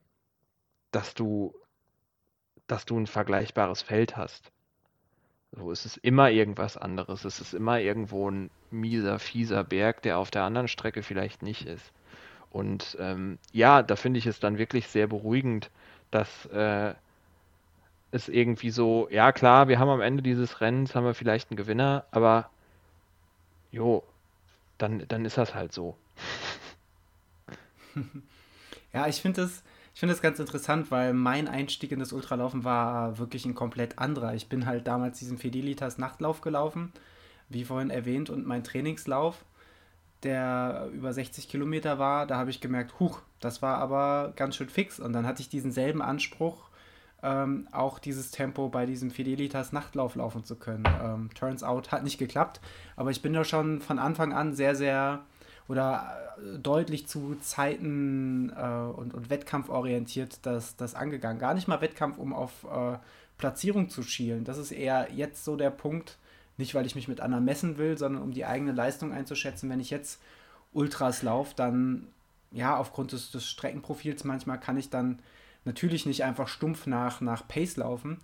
dass 0.91 1.13
du, 1.13 1.53
dass 2.65 2.85
du 2.85 2.97
ein 2.97 3.07
vergleichbares 3.07 3.81
Feld 3.81 4.15
hast. 4.15 4.53
So, 5.51 5.69
es 5.69 5.85
ist 5.85 5.97
immer 5.97 6.31
irgendwas 6.31 6.77
anderes. 6.77 7.25
Es 7.25 7.41
ist 7.41 7.53
immer 7.53 7.81
irgendwo 7.81 8.31
ein 8.31 8.49
mieser, 8.69 9.19
fieser 9.19 9.65
Berg, 9.65 10.01
der 10.03 10.17
auf 10.17 10.31
der 10.31 10.43
anderen 10.43 10.69
Strecke 10.69 11.03
vielleicht 11.03 11.41
nicht 11.41 11.67
ist. 11.67 11.91
Und 12.51 12.97
ähm, 12.99 13.39
ja, 13.53 13.81
da 13.83 13.95
finde 13.95 14.19
ich 14.19 14.25
es 14.25 14.39
dann 14.39 14.57
wirklich 14.57 14.87
sehr 14.87 15.07
beruhigend, 15.07 15.69
dass 16.11 16.45
äh, 16.47 16.93
ist 18.11 18.27
irgendwie 18.27 18.71
so, 18.71 19.07
ja 19.09 19.31
klar, 19.31 19.67
wir 19.67 19.79
haben 19.79 19.89
am 19.89 20.01
Ende 20.01 20.21
dieses 20.21 20.61
Rennens, 20.61 20.95
haben 20.95 21.05
wir 21.05 21.13
vielleicht 21.13 21.49
einen 21.49 21.57
Gewinner, 21.57 22.05
aber 22.11 22.49
jo, 23.71 24.03
dann, 24.77 25.05
dann 25.07 25.25
ist 25.25 25.37
das 25.37 25.55
halt 25.55 25.73
so. 25.73 25.95
Ja, 28.93 29.07
ich 29.07 29.21
finde 29.21 29.41
das, 29.41 29.63
ich 29.95 30.01
das 30.01 30.21
ganz 30.21 30.39
interessant, 30.39 30.91
weil 30.91 31.13
mein 31.13 31.47
Einstieg 31.47 31.93
in 31.93 31.99
das 31.99 32.11
Ultralaufen 32.11 32.65
war 32.65 33.19
wirklich 33.19 33.45
ein 33.45 33.55
komplett 33.55 33.99
anderer. 33.99 34.33
Ich 34.33 34.49
bin 34.49 34.65
halt 34.65 34.85
damals 34.85 35.19
diesen 35.19 35.37
Fidelitas 35.37 35.97
Nachtlauf 35.97 36.41
gelaufen, 36.41 36.91
wie 37.47 37.63
vorhin 37.63 37.89
erwähnt, 37.89 38.29
und 38.29 38.45
mein 38.45 38.65
Trainingslauf, 38.65 39.45
der 40.23 40.89
über 40.93 41.13
60 41.13 41.49
Kilometer 41.49 41.99
war, 41.99 42.27
da 42.27 42.37
habe 42.37 42.49
ich 42.49 42.61
gemerkt, 42.61 42.99
huch, 42.99 43.21
das 43.39 43.61
war 43.61 43.77
aber 43.77 44.33
ganz 44.35 44.55
schön 44.55 44.69
fix. 44.69 44.99
Und 44.99 45.13
dann 45.13 45.25
hatte 45.25 45.41
ich 45.41 45.49
diesen 45.49 45.71
selben 45.71 46.01
Anspruch 46.01 46.69
ähm, 47.23 47.67
auch 47.71 47.99
dieses 47.99 48.31
Tempo 48.31 48.69
bei 48.69 48.85
diesem 48.85 49.11
Fidelitas 49.11 49.71
Nachtlauf 49.71 50.15
laufen 50.15 50.43
zu 50.43 50.55
können. 50.55 50.85
Ähm, 51.01 51.29
turns 51.35 51.63
out 51.63 51.91
hat 51.91 52.03
nicht 52.03 52.17
geklappt, 52.17 52.61
aber 52.95 53.11
ich 53.11 53.21
bin 53.21 53.33
da 53.33 53.43
schon 53.43 53.81
von 53.81 53.99
Anfang 53.99 54.33
an 54.33 54.53
sehr, 54.53 54.75
sehr 54.75 55.21
oder 55.67 56.17
äh, 56.37 56.57
deutlich 56.59 57.07
zu 57.07 57.35
Zeiten 57.35 58.51
äh, 58.55 58.63
und, 58.63 59.13
und 59.13 59.29
wettkampforientiert 59.29 60.45
das, 60.45 60.75
das 60.75 60.95
angegangen. 60.95 61.39
Gar 61.39 61.53
nicht 61.53 61.67
mal 61.67 61.81
Wettkampf, 61.81 62.17
um 62.17 62.33
auf 62.33 62.63
äh, 62.63 62.97
Platzierung 63.37 63.89
zu 63.89 64.03
schielen. 64.03 64.43
Das 64.43 64.57
ist 64.57 64.71
eher 64.71 65.07
jetzt 65.13 65.45
so 65.45 65.55
der 65.55 65.71
Punkt, 65.71 66.17
nicht 66.57 66.75
weil 66.75 66.85
ich 66.85 66.95
mich 66.95 67.07
mit 67.07 67.21
anderen 67.21 67.45
messen 67.45 67.77
will, 67.77 67.97
sondern 67.97 68.21
um 68.21 68.31
die 68.31 68.45
eigene 68.45 68.71
Leistung 68.71 69.13
einzuschätzen. 69.13 69.69
Wenn 69.69 69.79
ich 69.79 69.89
jetzt 69.89 70.21
Ultras 70.73 71.21
laufe, 71.21 71.55
dann 71.55 72.07
ja, 72.51 72.77
aufgrund 72.77 73.13
des, 73.13 73.31
des 73.31 73.47
Streckenprofils 73.49 74.23
manchmal 74.23 74.59
kann 74.59 74.77
ich 74.77 74.89
dann 74.89 75.19
natürlich 75.65 76.05
nicht 76.05 76.23
einfach 76.23 76.47
stumpf 76.47 76.87
nach, 76.87 77.21
nach 77.21 77.47
Pace 77.47 77.77
laufen, 77.77 78.17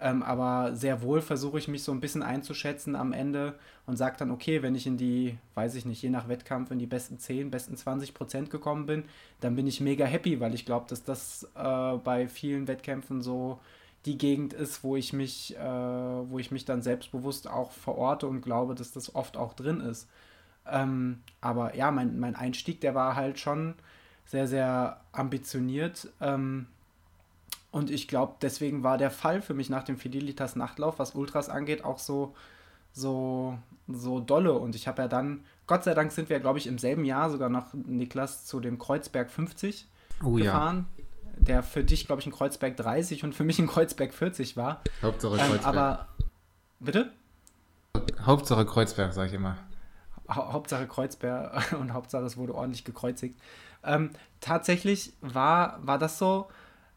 ähm, 0.00 0.22
aber 0.22 0.74
sehr 0.74 1.02
wohl 1.02 1.20
versuche 1.20 1.58
ich 1.58 1.68
mich 1.68 1.82
so 1.82 1.92
ein 1.92 2.00
bisschen 2.00 2.22
einzuschätzen 2.22 2.96
am 2.96 3.12
Ende 3.12 3.54
und 3.86 3.96
sage 3.96 4.16
dann, 4.18 4.30
okay, 4.30 4.62
wenn 4.62 4.74
ich 4.74 4.86
in 4.86 4.96
die, 4.96 5.36
weiß 5.54 5.74
ich 5.74 5.84
nicht, 5.84 6.02
je 6.02 6.10
nach 6.10 6.28
Wettkampf 6.28 6.70
in 6.70 6.78
die 6.78 6.86
besten 6.86 7.18
10, 7.18 7.50
besten 7.50 7.76
20 7.76 8.14
Prozent 8.14 8.50
gekommen 8.50 8.86
bin, 8.86 9.04
dann 9.40 9.56
bin 9.56 9.66
ich 9.66 9.80
mega 9.80 10.04
happy, 10.04 10.40
weil 10.40 10.54
ich 10.54 10.66
glaube, 10.66 10.86
dass 10.88 11.04
das 11.04 11.48
äh, 11.54 11.96
bei 11.98 12.28
vielen 12.28 12.66
Wettkämpfen 12.66 13.20
so 13.22 13.60
die 14.06 14.18
Gegend 14.18 14.52
ist, 14.52 14.82
wo 14.82 14.96
ich 14.96 15.12
mich, 15.12 15.56
äh, 15.56 15.60
wo 15.60 16.38
ich 16.38 16.50
mich 16.50 16.64
dann 16.64 16.82
selbstbewusst 16.82 17.48
auch 17.48 17.70
verorte 17.70 18.26
und 18.26 18.40
glaube, 18.40 18.74
dass 18.74 18.92
das 18.92 19.14
oft 19.14 19.36
auch 19.36 19.54
drin 19.54 19.80
ist. 19.80 20.08
Ähm, 20.66 21.20
aber 21.40 21.74
ja, 21.74 21.90
mein, 21.90 22.18
mein 22.18 22.36
Einstieg, 22.36 22.80
der 22.80 22.94
war 22.94 23.16
halt 23.16 23.38
schon 23.38 23.74
sehr, 24.24 24.46
sehr 24.46 25.00
ambitioniert. 25.12 26.08
Ähm, 26.20 26.66
und 27.72 27.90
ich 27.90 28.08
glaube, 28.08 28.34
deswegen 28.40 28.82
war 28.82 28.98
der 28.98 29.10
Fall 29.10 29.42
für 29.42 29.54
mich 29.54 29.70
nach 29.70 29.84
dem 29.84 29.96
Fidelitas 29.96 30.56
Nachtlauf, 30.56 30.98
was 30.98 31.14
Ultras 31.14 31.48
angeht, 31.48 31.84
auch 31.84 31.98
so, 31.98 32.34
so, 32.92 33.58
so 33.86 34.20
dolle. 34.20 34.54
Und 34.54 34.74
ich 34.74 34.88
habe 34.88 35.02
ja 35.02 35.08
dann, 35.08 35.44
Gott 35.66 35.84
sei 35.84 35.94
Dank 35.94 36.10
sind 36.12 36.30
wir, 36.30 36.40
glaube 36.40 36.58
ich, 36.58 36.66
im 36.66 36.78
selben 36.78 37.04
Jahr 37.04 37.30
sogar 37.30 37.48
noch, 37.48 37.74
Niklas, 37.74 38.46
zu 38.46 38.60
dem 38.60 38.78
Kreuzberg 38.78 39.30
50 39.30 39.86
oh, 40.24 40.32
gefahren. 40.32 40.86
Der 41.40 41.62
für 41.62 41.84
dich, 41.84 42.06
glaube 42.06 42.20
ich, 42.20 42.26
ein 42.26 42.32
Kreuzberg 42.32 42.76
30 42.76 43.24
und 43.24 43.34
für 43.34 43.44
mich 43.44 43.58
ein 43.58 43.66
Kreuzberg 43.66 44.12
40 44.12 44.56
war. 44.56 44.82
Hauptsache 45.02 45.34
ähm, 45.34 45.48
Kreuzberg. 45.48 45.66
aber, 45.66 46.08
bitte? 46.78 47.12
Hauptsache 48.20 48.66
Kreuzberg, 48.66 49.12
sage 49.12 49.28
ich 49.28 49.34
immer. 49.34 49.56
Ha 50.28 50.52
Hauptsache 50.52 50.86
Kreuzberg 50.86 51.72
und 51.80 51.92
Hauptsache 51.92 52.24
es 52.24 52.36
wurde 52.36 52.54
ordentlich 52.54 52.84
gekreuzigt. 52.84 53.40
Ähm, 53.82 54.10
tatsächlich 54.40 55.14
war, 55.20 55.78
war 55.84 55.98
das 55.98 56.18
so, 56.18 56.48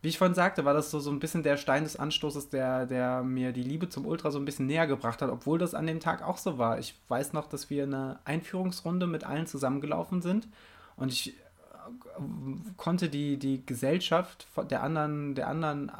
wie 0.02 0.10
ich 0.10 0.18
vorhin 0.18 0.36
sagte, 0.36 0.66
war 0.66 0.74
das 0.74 0.91
so, 0.91 1.00
so 1.00 1.10
ein 1.12 1.20
bisschen 1.20 1.44
der 1.44 1.56
Stein 1.56 1.84
des 1.84 1.96
Anstoßes, 1.96 2.50
der, 2.50 2.86
der 2.86 3.24
mir 3.24 3.54
die 3.54 3.64
Liebe 3.64 3.88
zum 3.88 4.06
Ultra 4.06 4.32
so 4.32 4.38
ein 4.38 4.44
bisschen 4.44 4.68
näher 4.68 4.86
gebracht 4.86 5.22
hat, 5.22 5.30
obwohl 5.30 5.58
das 5.58 5.74
an 5.74 5.88
dem 5.88 6.02
Tag 6.02 6.22
auch 6.22 6.38
so 6.38 6.58
war. 6.58 6.78
Ich 6.78 7.00
weiß 7.08 7.32
noch, 7.32 7.48
dass 7.48 7.70
wir 7.70 7.84
eine 7.84 8.20
Einführungsrunde 8.26 9.08
mit 9.08 9.24
allen 9.24 9.48
zusammengelaufen 9.48 10.22
sind 10.22 10.50
und 10.98 11.12
ich 11.12 11.36
konnte 12.78 13.09
die, 13.09 13.38
die 13.38 13.66
Gesellschaft 13.66 14.47
der 14.70 14.84
anderen, 14.84 15.36
der 15.36 15.47
anderen 15.47 15.91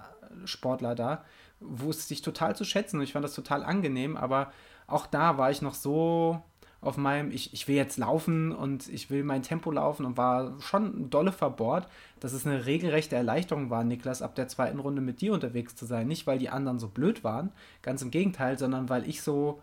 Sportler 0.46 0.96
da, 0.96 1.24
wusste 1.60 2.14
ich 2.14 2.22
total 2.22 2.56
zu 2.56 2.66
schätzen 2.66 2.98
und 2.98 3.04
ich 3.04 3.14
fand 3.14 3.24
das 3.24 3.36
total 3.36 3.64
angenehm, 3.64 4.18
aber 4.18 4.52
auch 4.88 5.08
da 5.08 5.38
war 5.38 5.50
ich 5.50 5.62
noch 5.62 5.74
so 5.74 6.42
auf 6.82 6.98
meinem, 6.98 7.32
ich, 7.32 7.54
ich 7.54 7.68
will 7.68 7.76
jetzt 7.76 7.98
laufen 7.98 8.52
und 8.52 8.90
ich 8.90 9.10
will 9.10 9.24
mein 9.24 9.42
Tempo 9.42 9.72
laufen 9.72 10.06
und 10.06 10.18
war 10.18 10.60
schon 10.60 11.10
dolle 11.10 11.32
verbohrt, 11.32 11.88
dass 12.20 12.34
es 12.34 12.46
eine 12.46 12.66
regelrechte 12.66 13.16
Erleichterung 13.16 13.70
war, 13.70 13.84
Niklas, 13.84 14.22
ab 14.22 14.36
der 14.36 14.50
zweiten 14.50 14.80
Runde 14.80 15.02
mit 15.02 15.22
dir 15.22 15.34
unterwegs 15.34 15.76
zu 15.76 15.86
sein. 15.86 16.08
Nicht, 16.08 16.28
weil 16.28 16.40
die 16.40 16.50
anderen 16.50 16.80
so 16.80 16.90
blöd 16.90 17.24
waren, 17.24 17.52
ganz 17.82 18.02
im 18.02 18.12
Gegenteil, 18.12 18.60
sondern 18.60 18.90
weil 18.90 19.08
ich 19.08 19.22
so 19.22 19.62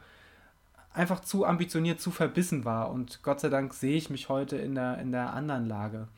einfach 0.92 1.20
zu 1.20 1.44
ambitioniert, 1.44 2.00
zu 2.00 2.10
verbissen 2.10 2.64
war. 2.64 2.90
Und 2.90 3.22
Gott 3.22 3.40
sei 3.40 3.48
Dank 3.48 3.74
sehe 3.74 3.96
ich 3.96 4.10
mich 4.10 4.28
heute 4.28 4.56
in 4.56 4.74
der, 4.74 4.98
in 4.98 5.12
der 5.12 5.32
anderen 5.34 5.66
Lage. 5.66 6.08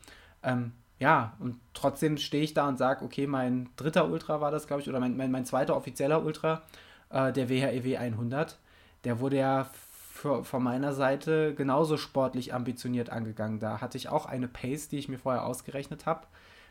Ähm, 0.43 0.73
ja, 0.99 1.33
und 1.39 1.59
trotzdem 1.73 2.17
stehe 2.17 2.43
ich 2.43 2.53
da 2.53 2.67
und 2.67 2.77
sage, 2.77 3.03
okay, 3.03 3.27
mein 3.27 3.69
dritter 3.75 4.09
Ultra 4.09 4.41
war 4.41 4.51
das, 4.51 4.67
glaube 4.67 4.81
ich, 4.81 4.89
oder 4.89 4.99
mein, 4.99 5.17
mein, 5.17 5.31
mein 5.31 5.45
zweiter 5.45 5.75
offizieller 5.75 6.23
Ultra, 6.23 6.61
äh, 7.09 7.33
der 7.33 7.49
WHEW 7.49 7.97
100, 7.97 8.57
der 9.03 9.19
wurde 9.19 9.37
ja 9.37 9.69
für, 10.13 10.43
von 10.43 10.63
meiner 10.63 10.93
Seite 10.93 11.53
genauso 11.55 11.97
sportlich 11.97 12.53
ambitioniert 12.53 13.09
angegangen. 13.09 13.59
Da 13.59 13.81
hatte 13.81 13.97
ich 13.97 14.09
auch 14.09 14.25
eine 14.25 14.47
Pace, 14.47 14.87
die 14.87 14.97
ich 14.97 15.09
mir 15.09 15.17
vorher 15.17 15.45
ausgerechnet 15.45 16.05
habe. 16.05 16.27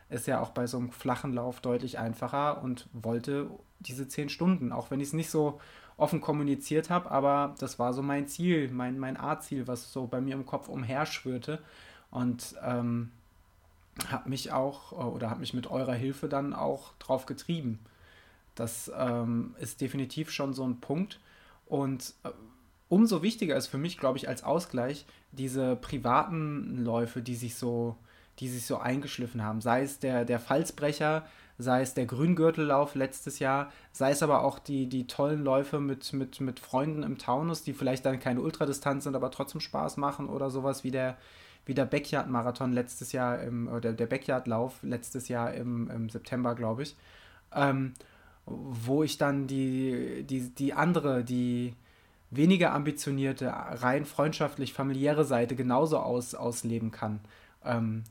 Ist 0.09 0.27
ja 0.27 0.41
auch 0.41 0.51
bei 0.51 0.67
so 0.67 0.79
einem 0.79 0.91
flachen 0.91 1.33
Lauf 1.33 1.61
deutlich 1.61 1.99
einfacher 1.99 2.63
und 2.63 2.89
wollte 2.93 3.51
diese 3.81 4.09
10 4.09 4.29
Stunden, 4.29 4.73
auch 4.73 4.91
wenn 4.91 5.01
ich 5.01 5.09
es 5.09 5.13
nicht 5.13 5.31
so 5.31 5.61
offen 5.97 6.21
kommuniziert 6.21 6.91
habe, 6.91 7.11
aber 7.11 7.55
das 7.59 7.79
war 7.79 7.93
so 7.93 8.03
mein 8.03 8.27
Ziel, 8.27 8.71
mein, 8.71 8.99
mein 8.99 9.17
A-Ziel, 9.17 9.67
was 9.69 9.93
so 9.93 10.07
bei 10.07 10.21
mir 10.21 10.35
im 10.35 10.47
Kopf 10.47 10.69
umherschwirrte. 10.69 11.59
Und 12.11 12.55
ähm, 12.65 13.11
habe 14.09 14.29
mich 14.29 14.53
auch 14.53 14.93
oder 14.93 15.31
habe 15.31 15.41
mich 15.41 15.55
mit 15.55 15.67
eurer 15.67 15.95
Hilfe 15.95 16.29
dann 16.29 16.55
auch 16.55 16.95
drauf 16.99 17.27
getrieben. 17.27 17.79
Das 18.55 18.91
ähm, 18.97 19.55
ist 19.59 19.81
definitiv 19.81 20.31
schon 20.31 20.55
so 20.55 20.65
ein 20.65 20.81
Punkt. 20.81 21.21
Und 21.67 22.15
äh, 22.25 22.31
umso 22.89 23.23
wichtiger 23.23 23.57
ist 23.57 23.69
für 23.69 23.79
mich, 23.79 23.99
glaube 23.99 24.19
ich, 24.19 24.29
als 24.29 24.45
Ausgleich 24.45 25.07
diese 25.33 25.77
privaten 25.77 26.85
Läufe, 26.85 27.23
die 27.23 27.35
sich 27.35 27.55
so, 27.55 27.97
die 28.39 28.49
sich 28.49 28.67
so 28.67 28.79
eingeschliffen 28.79 29.43
haben. 29.43 29.61
Sei 29.61 29.83
es 29.83 29.99
der, 29.99 30.25
der 30.25 30.39
Falsbrecher, 30.39 31.25
sei 31.59 31.83
es 31.83 31.95
der 31.95 32.07
Grüngürtellauf 32.07 32.95
letztes 32.95 33.39
Jahr, 33.39 33.73
sei 33.93 34.11
es 34.11 34.23
aber 34.23 34.43
auch 34.43 34.59
die, 34.59 34.89
die 34.89 35.07
tollen 35.07 35.45
Läufe 35.45 35.81
mit, 35.81 36.13
mit, 36.13 36.41
mit 36.41 36.61
Freunden 36.61 37.03
im 37.03 37.19
Taunus, 37.19 37.63
die 37.63 37.73
vielleicht 37.73 38.05
dann 38.05 38.21
keine 38.21 38.41
Ultradistanz 38.41 39.05
sind, 39.05 39.17
aber 39.17 39.31
trotzdem 39.31 39.61
Spaß 39.61 39.97
machen 39.97 40.29
oder 40.29 40.51
sowas 40.51 40.85
wie 40.85 40.91
der, 40.91 41.17
wie 41.67 41.75
der 41.75 41.85
Backyard-Marathon 41.85 42.73
letztes 42.73 43.13
Jahr, 43.13 43.41
im, 43.43 43.69
oder 43.69 43.93
der 43.93 44.07
Backyard-Lauf 44.07 44.83
letztes 44.83 45.29
Jahr 45.29 45.55
im, 45.55 45.91
im 45.91 46.09
September, 46.09 46.55
glaube 46.55 46.83
ich. 46.83 46.97
Ähm, 47.55 47.95
wo 48.47 49.03
ich 49.03 49.19
dann 49.19 49.47
die, 49.47 50.25
die, 50.25 50.51
die 50.51 50.73
andere, 50.73 51.23
die, 51.23 51.75
weniger 52.33 52.73
ambitionierte, 52.73 53.53
rein 53.53 54.07
freundschaftlich 54.07 54.73
familiäre 54.73 55.25
Seite 55.25 55.55
genauso 55.55 55.99
aus, 55.99 56.35
ausleben 56.35 56.91
kann. 56.91 57.21
Ähm, 57.65 58.05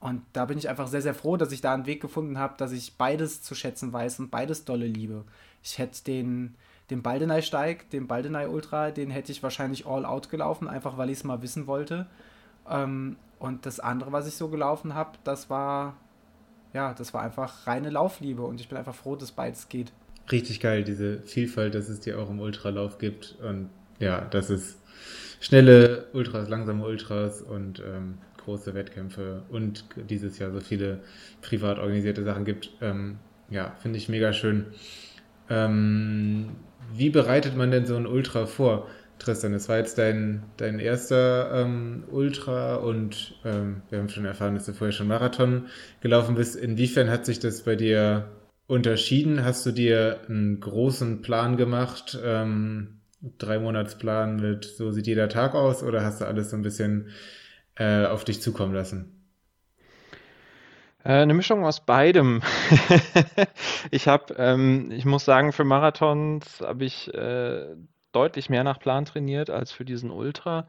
und 0.00 0.22
da 0.32 0.44
bin 0.44 0.58
ich 0.58 0.68
einfach 0.68 0.88
sehr, 0.88 1.00
sehr 1.00 1.14
froh, 1.14 1.36
dass 1.36 1.52
ich 1.52 1.60
da 1.60 1.72
einen 1.72 1.86
Weg 1.86 2.02
gefunden 2.02 2.38
habe, 2.38 2.54
dass 2.58 2.72
ich 2.72 2.96
beides 2.96 3.42
zu 3.42 3.54
schätzen 3.54 3.92
weiß 3.92 4.20
und 4.20 4.30
beides 4.30 4.64
dolle 4.64 4.86
liebe. 4.86 5.24
Ich 5.62 5.78
hätte 5.78 6.04
den, 6.04 6.56
den 6.90 7.02
Baldenei-Steig, 7.02 7.88
den 7.90 8.08
Baldenei-Ultra, 8.08 8.90
den 8.90 9.10
hätte 9.10 9.32
ich 9.32 9.42
wahrscheinlich 9.42 9.86
all 9.86 10.04
out 10.04 10.28
gelaufen, 10.28 10.68
einfach 10.68 10.98
weil 10.98 11.10
ich 11.10 11.18
es 11.18 11.24
mal 11.24 11.40
wissen 11.40 11.66
wollte. 11.66 12.06
Ähm, 12.68 13.16
und 13.38 13.66
das 13.66 13.80
andere, 13.80 14.12
was 14.12 14.26
ich 14.26 14.34
so 14.34 14.48
gelaufen 14.48 14.94
habe, 14.94 15.18
das 15.24 15.50
war, 15.50 15.96
ja, 16.72 16.94
das 16.94 17.12
war 17.12 17.22
einfach 17.22 17.66
reine 17.66 17.90
Laufliebe 17.90 18.42
und 18.42 18.60
ich 18.60 18.68
bin 18.68 18.78
einfach 18.78 18.94
froh, 18.94 19.16
dass 19.16 19.32
beides 19.32 19.68
geht 19.68 19.92
richtig 20.30 20.60
geil, 20.60 20.84
diese 20.84 21.20
Vielfalt, 21.20 21.74
dass 21.74 21.88
es 21.88 22.00
dir 22.00 22.18
auch 22.18 22.30
im 22.30 22.40
Ultralauf 22.40 22.98
gibt. 22.98 23.36
Und 23.42 23.70
ja, 23.98 24.20
dass 24.20 24.50
es 24.50 24.78
schnelle 25.40 26.06
Ultras, 26.12 26.48
langsame 26.48 26.84
Ultras 26.84 27.42
und 27.42 27.80
ähm, 27.80 28.18
große 28.38 28.74
Wettkämpfe 28.74 29.42
und 29.48 29.84
dieses 30.08 30.38
Jahr 30.38 30.52
so 30.52 30.60
viele 30.60 31.00
privat 31.42 31.78
organisierte 31.78 32.24
Sachen 32.24 32.44
gibt. 32.44 32.70
Ähm, 32.80 33.18
ja, 33.50 33.74
finde 33.80 33.98
ich 33.98 34.08
mega 34.08 34.32
schön. 34.32 34.66
Ähm, 35.48 36.50
wie 36.92 37.10
bereitet 37.10 37.56
man 37.56 37.70
denn 37.70 37.86
so 37.86 37.96
ein 37.96 38.06
Ultra 38.06 38.46
vor? 38.46 38.88
Tristan, 39.18 39.52
das 39.52 39.68
war 39.68 39.78
jetzt 39.78 39.98
dein, 39.98 40.42
dein 40.56 40.78
erster 40.78 41.50
ähm, 41.62 42.04
Ultra 42.10 42.76
und 42.76 43.34
ähm, 43.44 43.82
wir 43.90 43.98
haben 43.98 44.08
schon 44.08 44.24
erfahren, 44.24 44.54
dass 44.54 44.66
du 44.66 44.72
vorher 44.72 44.92
schon 44.92 45.08
Marathon 45.08 45.66
gelaufen 46.00 46.34
bist. 46.34 46.56
Inwiefern 46.56 47.10
hat 47.10 47.26
sich 47.26 47.38
das 47.38 47.62
bei 47.62 47.76
dir 47.76 48.28
unterschieden? 48.66 49.44
Hast 49.44 49.64
du 49.66 49.72
dir 49.72 50.20
einen 50.28 50.60
großen 50.60 51.22
Plan 51.22 51.56
gemacht, 51.56 52.18
ähm, 52.22 53.00
drei 53.38 53.58
Monatsplan 53.58 54.36
mit 54.36 54.64
so 54.64 54.92
sieht 54.92 55.06
jeder 55.06 55.28
Tag 55.28 55.54
aus 55.54 55.82
oder 55.82 56.04
hast 56.04 56.20
du 56.20 56.26
alles 56.26 56.50
so 56.50 56.56
ein 56.56 56.62
bisschen 56.62 57.10
äh, 57.76 58.06
auf 58.06 58.24
dich 58.24 58.42
zukommen 58.42 58.74
lassen? 58.74 59.12
Äh, 61.04 61.22
eine 61.22 61.34
Mischung 61.34 61.64
aus 61.64 61.84
beidem. 61.84 62.42
ich 63.90 64.08
habe, 64.08 64.34
ähm, 64.38 64.90
ich 64.90 65.04
muss 65.04 65.24
sagen, 65.24 65.52
für 65.52 65.64
Marathons 65.64 66.60
habe 66.60 66.84
ich 66.84 67.12
äh, 67.14 67.76
deutlich 68.16 68.48
mehr 68.48 68.64
nach 68.64 68.78
Plan 68.78 69.04
trainiert 69.04 69.50
als 69.50 69.72
für 69.72 69.84
diesen 69.84 70.10
Ultra. 70.10 70.66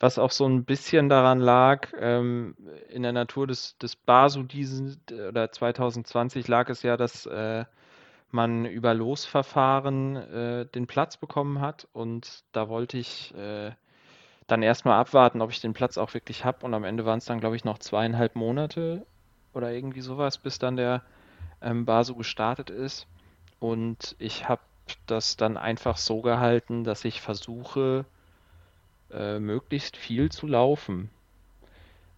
Was 0.00 0.18
auch 0.18 0.30
so 0.30 0.46
ein 0.46 0.64
bisschen 0.64 1.08
daran 1.08 1.40
lag, 1.40 1.88
ähm, 1.98 2.56
in 2.88 3.02
der 3.02 3.12
Natur 3.12 3.46
des, 3.46 3.76
des 3.78 3.96
Basu 3.96 4.42
diesen, 4.42 5.00
oder 5.28 5.52
2020 5.52 6.48
lag 6.48 6.68
es 6.70 6.82
ja, 6.82 6.96
dass 6.96 7.26
äh, 7.26 7.64
man 8.30 8.64
über 8.64 8.94
Losverfahren 8.94 10.16
äh, 10.16 10.66
den 10.66 10.86
Platz 10.86 11.16
bekommen 11.16 11.60
hat. 11.60 11.86
Und 11.92 12.44
da 12.52 12.68
wollte 12.68 12.98
ich 12.98 13.34
äh, 13.34 13.72
dann 14.46 14.62
erstmal 14.62 14.98
abwarten, 14.98 15.42
ob 15.42 15.50
ich 15.50 15.60
den 15.60 15.74
Platz 15.74 15.98
auch 15.98 16.14
wirklich 16.14 16.44
habe 16.44 16.64
und 16.64 16.72
am 16.74 16.84
Ende 16.84 17.04
waren 17.04 17.18
es 17.18 17.24
dann, 17.26 17.40
glaube 17.40 17.56
ich, 17.56 17.64
noch 17.64 17.78
zweieinhalb 17.78 18.36
Monate 18.36 19.06
oder 19.52 19.72
irgendwie 19.72 20.02
sowas, 20.02 20.38
bis 20.38 20.58
dann 20.58 20.76
der 20.76 21.02
ähm, 21.60 21.84
Basu 21.84 22.14
gestartet 22.14 22.70
ist. 22.70 23.06
Und 23.58 24.16
ich 24.18 24.48
habe 24.48 24.60
das 25.06 25.36
dann 25.36 25.56
einfach 25.56 25.96
so 25.96 26.20
gehalten, 26.20 26.84
dass 26.84 27.04
ich 27.04 27.20
versuche, 27.20 28.04
äh, 29.12 29.38
möglichst 29.38 29.96
viel 29.96 30.30
zu 30.30 30.46
laufen. 30.46 31.10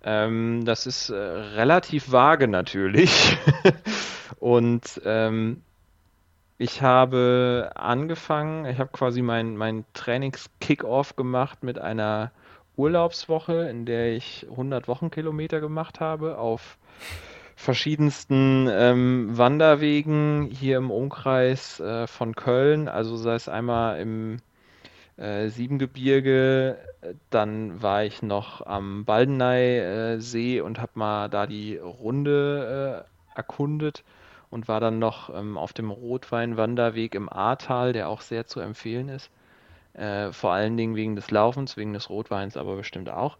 Ähm, 0.02 0.64
das 0.64 0.86
ist 0.86 1.10
äh, 1.10 1.16
relativ 1.16 2.12
vage 2.12 2.48
natürlich. 2.48 3.36
Und 4.38 5.00
ähm, 5.04 5.62
ich 6.56 6.82
habe 6.82 7.70
angefangen, 7.74 8.66
ich 8.66 8.78
habe 8.78 8.90
quasi 8.92 9.22
mein, 9.22 9.56
mein 9.56 9.84
Trainings-Kick-Off 9.94 11.16
gemacht 11.16 11.62
mit 11.62 11.78
einer 11.78 12.32
Urlaubswoche, 12.76 13.68
in 13.68 13.86
der 13.86 14.14
ich 14.14 14.46
100 14.50 14.88
Wochenkilometer 14.88 15.60
gemacht 15.60 16.00
habe 16.00 16.38
auf 16.38 16.78
verschiedensten 17.58 18.68
ähm, 18.70 19.36
Wanderwegen 19.36 20.48
hier 20.48 20.76
im 20.76 20.92
Umkreis 20.92 21.80
äh, 21.80 22.06
von 22.06 22.36
Köln. 22.36 22.86
Also 22.86 23.16
sei 23.16 23.34
es 23.34 23.48
einmal 23.48 24.00
im 24.00 24.38
äh, 25.16 25.48
Siebengebirge. 25.48 26.78
Dann 27.30 27.82
war 27.82 28.04
ich 28.04 28.22
noch 28.22 28.64
am 28.64 29.04
Baldeney-See 29.04 30.60
und 30.60 30.78
habe 30.78 30.92
mal 30.94 31.28
da 31.28 31.48
die 31.48 31.76
Runde 31.76 33.04
äh, 33.04 33.36
erkundet 33.36 34.04
und 34.50 34.68
war 34.68 34.78
dann 34.78 35.00
noch 35.00 35.28
ähm, 35.34 35.58
auf 35.58 35.72
dem 35.72 35.90
Rotweinwanderweg 35.90 37.16
im 37.16 37.28
Ahrtal, 37.28 37.92
der 37.92 38.08
auch 38.08 38.20
sehr 38.20 38.46
zu 38.46 38.60
empfehlen 38.60 39.08
ist. 39.08 39.30
Äh, 39.94 40.30
vor 40.30 40.52
allen 40.52 40.76
Dingen 40.76 40.94
wegen 40.94 41.16
des 41.16 41.32
Laufens, 41.32 41.76
wegen 41.76 41.92
des 41.92 42.08
Rotweins, 42.08 42.56
aber 42.56 42.76
bestimmt 42.76 43.10
auch. 43.10 43.36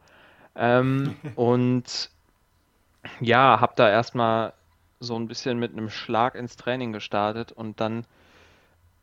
Ähm, 0.56 1.14
und 1.36 2.10
ja, 3.20 3.60
habe 3.60 3.72
da 3.76 3.88
erstmal 3.90 4.52
so 5.00 5.16
ein 5.16 5.28
bisschen 5.28 5.58
mit 5.58 5.72
einem 5.72 5.90
Schlag 5.90 6.34
ins 6.34 6.56
Training 6.56 6.92
gestartet 6.92 7.52
und 7.52 7.80
dann 7.80 8.04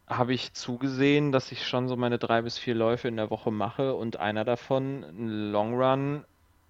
habe 0.08 0.34
ich 0.34 0.53
zugesehen, 0.53 1.32
dass 1.32 1.51
ich 1.51 1.68
schon 1.68 1.88
so 1.88 1.95
meine 1.95 2.20
drei 2.20 2.41
bis 2.41 2.58
vier 2.58 2.76
Läufe 2.76 3.08
in 3.08 3.18
der 3.18 3.30
Woche 3.30 3.51
mache 3.51 3.95
und 3.95 4.18
einer 4.18 4.43
davon, 4.43 5.03
ein 5.03 5.51
Long 5.51 5.74
Run, 5.74 6.26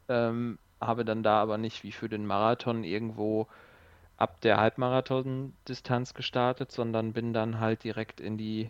ähm, 0.08 0.58
habe 0.80 1.04
dann 1.06 1.24
da 1.24 1.42
aber 1.42 1.58
nicht 1.58 1.84
wie 1.84 1.92
für 1.92 2.10
den 2.10 2.26
Marathon 2.26 2.84
irgendwo 2.84 3.48
ab 4.18 4.40
der 4.42 4.58
Halbmarathon-Distanz 4.58 6.14
gestartet, 6.14 6.72
sondern 6.72 7.14
bin 7.14 7.34
dann 7.34 7.60
halt 7.60 7.84
direkt 7.84 8.22
in 8.22 8.38
die 8.38 8.70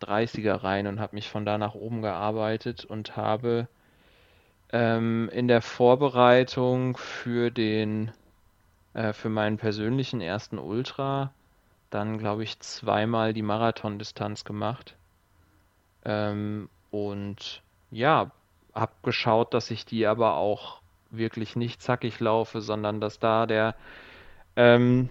30er 0.00 0.62
rein 0.62 0.86
und 0.86 1.00
habe 1.00 1.16
mich 1.16 1.28
von 1.28 1.44
da 1.44 1.58
nach 1.58 1.74
oben 1.74 2.02
gearbeitet 2.02 2.84
und 2.84 3.16
habe 3.16 3.68
ähm, 4.72 5.28
in 5.32 5.48
der 5.48 5.62
Vorbereitung 5.62 6.96
für 6.96 7.50
den 7.50 8.12
äh, 8.94 9.12
für 9.12 9.28
meinen 9.28 9.58
persönlichen 9.58 10.20
ersten 10.20 10.58
Ultra 10.58 11.32
dann, 11.90 12.18
glaube 12.18 12.42
ich, 12.42 12.58
zweimal 12.60 13.32
die 13.32 13.42
Marathondistanz 13.42 14.44
gemacht. 14.44 14.96
Ähm, 16.04 16.68
und 16.90 17.62
ja, 17.90 18.30
habe 18.74 18.92
geschaut, 19.02 19.54
dass 19.54 19.70
ich 19.70 19.86
die 19.86 20.06
aber 20.06 20.34
auch 20.36 20.80
wirklich 21.10 21.56
nicht 21.56 21.80
zackig 21.80 22.20
laufe, 22.20 22.60
sondern 22.60 23.00
dass 23.00 23.18
da 23.18 23.46
der 23.46 23.74
ähm, 24.56 25.08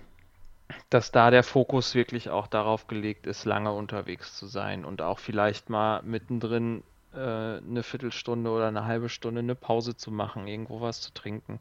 dass 0.89 1.11
da 1.11 1.29
der 1.31 1.43
Fokus 1.43 1.93
wirklich 1.95 2.29
auch 2.29 2.47
darauf 2.47 2.87
gelegt 2.87 3.27
ist, 3.27 3.45
lange 3.45 3.71
unterwegs 3.71 4.35
zu 4.35 4.47
sein 4.47 4.83
und 4.83 5.01
auch 5.01 5.19
vielleicht 5.19 5.69
mal 5.69 6.01
mittendrin 6.03 6.83
äh, 7.15 7.57
eine 7.65 7.83
Viertelstunde 7.83 8.49
oder 8.49 8.67
eine 8.67 8.85
halbe 8.85 9.09
Stunde 9.09 9.39
eine 9.39 9.55
Pause 9.55 9.95
zu 9.95 10.11
machen, 10.11 10.47
irgendwo 10.47 10.81
was 10.81 11.01
zu 11.01 11.13
trinken, 11.13 11.59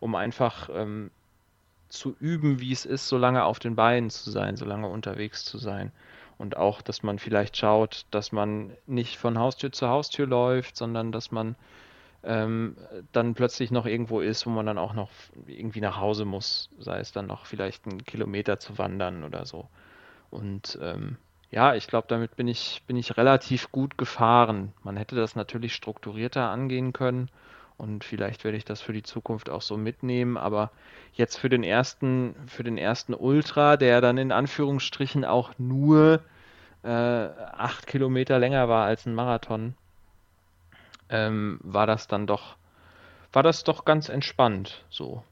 um 0.00 0.14
einfach 0.14 0.68
ähm, 0.72 1.10
zu 1.88 2.16
üben, 2.18 2.60
wie 2.60 2.72
es 2.72 2.84
ist, 2.84 3.08
so 3.08 3.16
lange 3.16 3.44
auf 3.44 3.58
den 3.58 3.76
Beinen 3.76 4.10
zu 4.10 4.30
sein, 4.30 4.56
so 4.56 4.64
lange 4.64 4.88
unterwegs 4.88 5.44
zu 5.44 5.58
sein. 5.58 5.92
Und 6.38 6.56
auch, 6.56 6.82
dass 6.82 7.02
man 7.02 7.18
vielleicht 7.18 7.56
schaut, 7.56 8.06
dass 8.10 8.32
man 8.32 8.72
nicht 8.86 9.16
von 9.16 9.38
Haustür 9.38 9.72
zu 9.72 9.88
Haustür 9.88 10.26
läuft, 10.26 10.76
sondern 10.76 11.12
dass 11.12 11.30
man 11.30 11.56
ähm, 12.24 12.76
dann 13.12 13.34
plötzlich 13.34 13.70
noch 13.70 13.86
irgendwo 13.86 14.20
ist, 14.20 14.46
wo 14.46 14.50
man 14.50 14.66
dann 14.66 14.78
auch 14.78 14.92
noch 14.92 15.10
irgendwie 15.46 15.80
nach 15.80 15.98
Hause 15.98 16.24
muss, 16.24 16.70
sei 16.78 16.98
es 16.98 17.12
dann 17.12 17.26
noch 17.26 17.46
vielleicht 17.46 17.86
einen 17.86 18.04
Kilometer 18.04 18.58
zu 18.58 18.76
wandern 18.78 19.24
oder 19.24 19.46
so. 19.46 19.68
Und 20.30 20.78
ähm, 20.82 21.16
ja, 21.50 21.74
ich 21.74 21.86
glaube, 21.86 22.08
damit 22.08 22.36
bin 22.36 22.48
ich, 22.48 22.82
bin 22.86 22.96
ich 22.96 23.16
relativ 23.16 23.70
gut 23.72 23.96
gefahren. 23.98 24.72
Man 24.82 24.96
hätte 24.96 25.16
das 25.16 25.36
natürlich 25.36 25.74
strukturierter 25.74 26.50
angehen 26.50 26.92
können 26.92 27.30
und 27.78 28.04
vielleicht 28.04 28.44
werde 28.44 28.56
ich 28.56 28.64
das 28.64 28.80
für 28.80 28.92
die 28.92 29.02
Zukunft 29.02 29.50
auch 29.50 29.62
so 29.62 29.76
mitnehmen, 29.76 30.36
aber 30.36 30.70
jetzt 31.12 31.36
für 31.36 31.48
den 31.48 31.62
ersten, 31.62 32.34
für 32.46 32.64
den 32.64 32.78
ersten 32.78 33.14
Ultra, 33.14 33.76
der 33.76 34.00
dann 34.00 34.18
in 34.18 34.32
Anführungsstrichen 34.32 35.24
auch 35.24 35.52
nur 35.58 36.20
äh, 36.82 36.88
acht 36.88 37.86
Kilometer 37.86 38.38
länger 38.38 38.68
war 38.68 38.86
als 38.86 39.06
ein 39.06 39.14
Marathon, 39.14 39.74
ähm, 41.10 41.60
war 41.62 41.86
das 41.86 42.08
dann 42.08 42.26
doch, 42.26 42.56
war 43.32 43.42
das 43.42 43.64
doch 43.64 43.84
ganz 43.84 44.08
entspannt 44.08 44.84
so. 44.90 45.22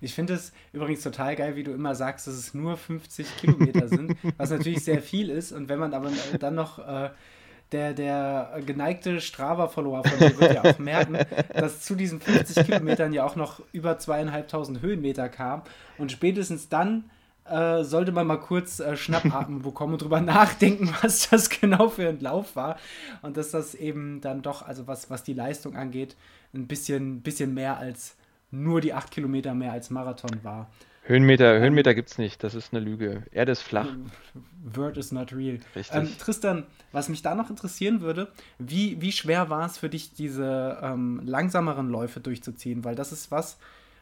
Ich 0.00 0.14
finde 0.14 0.34
es 0.34 0.52
übrigens 0.72 1.02
total 1.02 1.36
geil, 1.36 1.56
wie 1.56 1.64
du 1.64 1.72
immer 1.72 1.94
sagst, 1.94 2.26
dass 2.26 2.34
es 2.34 2.54
nur 2.54 2.76
50 2.76 3.36
Kilometer 3.38 3.88
sind, 3.88 4.16
was 4.36 4.50
natürlich 4.50 4.84
sehr 4.84 5.02
viel 5.02 5.30
ist. 5.30 5.52
Und 5.52 5.68
wenn 5.68 5.78
man 5.78 5.94
aber 5.94 6.10
dann 6.38 6.54
noch 6.54 6.78
äh, 6.78 7.10
der, 7.72 7.94
der 7.94 8.60
geneigte 8.64 9.20
Strava-Follower 9.20 10.04
von 10.04 10.18
mir 10.18 10.38
wird 10.38 10.54
ja 10.54 10.64
auch 10.64 10.78
merken, 10.78 11.18
dass 11.52 11.82
zu 11.82 11.94
diesen 11.94 12.20
50 12.20 12.64
Kilometern 12.66 13.12
ja 13.12 13.24
auch 13.24 13.36
noch 13.36 13.60
über 13.72 13.98
zweieinhalbtausend 13.98 14.82
Höhenmeter 14.82 15.28
kam. 15.28 15.62
Und 15.98 16.12
spätestens 16.12 16.68
dann 16.68 17.10
äh, 17.48 17.84
sollte 17.84 18.12
man 18.12 18.26
mal 18.26 18.38
kurz 18.38 18.80
äh, 18.80 18.96
Schnappatmen 18.96 19.62
bekommen 19.62 19.94
und 19.94 20.02
drüber 20.02 20.20
nachdenken, 20.20 20.92
was 21.02 21.28
das 21.28 21.50
genau 21.50 21.88
für 21.88 22.08
ein 22.08 22.20
Lauf 22.20 22.56
war. 22.56 22.76
Und 23.22 23.36
dass 23.36 23.50
das 23.50 23.74
eben 23.74 24.20
dann 24.20 24.42
doch, 24.42 24.62
also 24.62 24.86
was, 24.86 25.10
was 25.10 25.24
die 25.24 25.34
Leistung 25.34 25.76
angeht, 25.76 26.16
ein 26.54 26.66
bisschen, 26.66 27.22
bisschen 27.22 27.54
mehr 27.54 27.78
als 27.78 28.16
nur 28.50 28.80
die 28.80 28.92
acht 28.92 29.10
Kilometer 29.10 29.54
mehr 29.54 29.72
als 29.72 29.90
Marathon 29.90 30.42
war. 30.42 30.70
Höhenmeter, 31.02 31.60
Höhenmeter 31.60 31.94
gibt 31.94 32.10
es 32.10 32.18
nicht, 32.18 32.42
das 32.42 32.54
ist 32.54 32.74
eine 32.74 32.84
Lüge. 32.84 33.22
Erde 33.30 33.52
ist 33.52 33.62
flach. 33.62 33.88
Word 34.74 34.96
is 34.96 35.12
not 35.12 35.32
real. 35.32 35.60
Richtig. 35.76 35.96
Ähm, 35.96 36.10
Tristan, 36.18 36.64
was 36.90 37.08
mich 37.08 37.22
da 37.22 37.36
noch 37.36 37.48
interessieren 37.48 38.00
würde, 38.00 38.32
wie, 38.58 39.00
wie 39.00 39.12
schwer 39.12 39.48
war 39.48 39.66
es 39.66 39.78
für 39.78 39.88
dich, 39.88 40.14
diese 40.14 40.78
ähm, 40.82 41.20
langsameren 41.24 41.88
Läufe 41.90 42.18
durchzuziehen? 42.18 42.84
Weil 42.84 42.96
das 42.96 43.12
ist 43.12 43.30
was, 43.30 43.56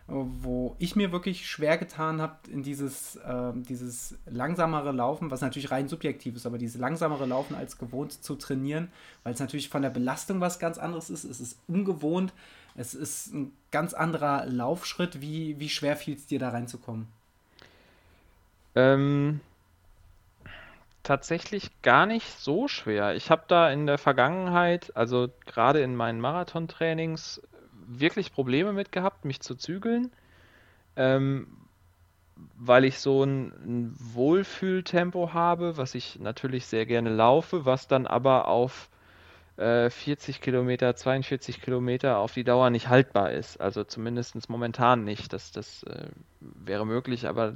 wo 0.06 0.76
ich 0.78 0.96
mir 0.96 1.12
wirklich 1.12 1.48
schwer 1.48 1.78
getan 1.78 2.20
habe, 2.20 2.36
in 2.50 2.62
dieses, 2.62 3.16
äh, 3.16 3.52
dieses 3.54 4.16
langsamere 4.26 4.92
Laufen, 4.92 5.30
was 5.30 5.40
natürlich 5.40 5.70
rein 5.70 5.88
subjektiv 5.88 6.36
ist, 6.36 6.44
aber 6.44 6.58
dieses 6.58 6.78
langsamere 6.78 7.24
Laufen 7.24 7.54
als 7.54 7.78
gewohnt 7.78 8.12
zu 8.12 8.34
trainieren, 8.34 8.88
weil 9.22 9.32
es 9.32 9.40
natürlich 9.40 9.70
von 9.70 9.80
der 9.80 9.90
Belastung 9.90 10.40
was 10.40 10.58
ganz 10.58 10.76
anderes 10.76 11.08
ist. 11.08 11.24
Es 11.24 11.40
ist 11.40 11.58
ungewohnt, 11.68 12.34
es 12.74 12.94
ist 12.94 13.32
ein 13.32 13.52
ganz 13.70 13.94
anderer 13.94 14.46
Laufschritt. 14.46 15.20
Wie, 15.20 15.58
wie 15.58 15.68
schwer 15.68 15.96
fiel 15.96 16.14
es 16.14 16.26
dir 16.26 16.38
da 16.38 16.50
reinzukommen? 16.50 17.06
Ähm, 18.74 19.40
tatsächlich 21.04 21.70
gar 21.82 22.06
nicht 22.06 22.26
so 22.40 22.66
schwer. 22.66 23.14
Ich 23.14 23.30
habe 23.30 23.44
da 23.46 23.70
in 23.70 23.86
der 23.86 23.98
Vergangenheit, 23.98 24.96
also 24.96 25.28
gerade 25.46 25.80
in 25.82 25.94
meinen 25.94 26.20
Marathontrainings, 26.20 27.40
wirklich 27.86 28.32
Probleme 28.32 28.72
mit 28.72 28.90
gehabt, 28.90 29.24
mich 29.24 29.40
zu 29.40 29.54
zügeln, 29.54 30.10
ähm, 30.96 31.46
weil 32.56 32.84
ich 32.84 32.98
so 32.98 33.22
ein, 33.22 33.52
ein 33.64 33.96
Wohlfühltempo 33.98 35.32
habe, 35.32 35.76
was 35.76 35.94
ich 35.94 36.18
natürlich 36.18 36.66
sehr 36.66 36.86
gerne 36.86 37.10
laufe, 37.10 37.64
was 37.64 37.86
dann 37.86 38.06
aber 38.06 38.48
auf 38.48 38.88
äh, 39.56 39.90
40 39.90 40.40
Kilometer, 40.40 40.96
42 40.96 41.60
Kilometer 41.60 42.18
auf 42.18 42.34
die 42.34 42.44
Dauer 42.44 42.70
nicht 42.70 42.88
haltbar 42.88 43.32
ist. 43.32 43.60
Also 43.60 43.84
zumindest 43.84 44.48
momentan 44.48 45.04
nicht. 45.04 45.32
Das, 45.32 45.52
das 45.52 45.82
äh, 45.84 46.08
wäre 46.40 46.86
möglich, 46.86 47.28
aber 47.28 47.54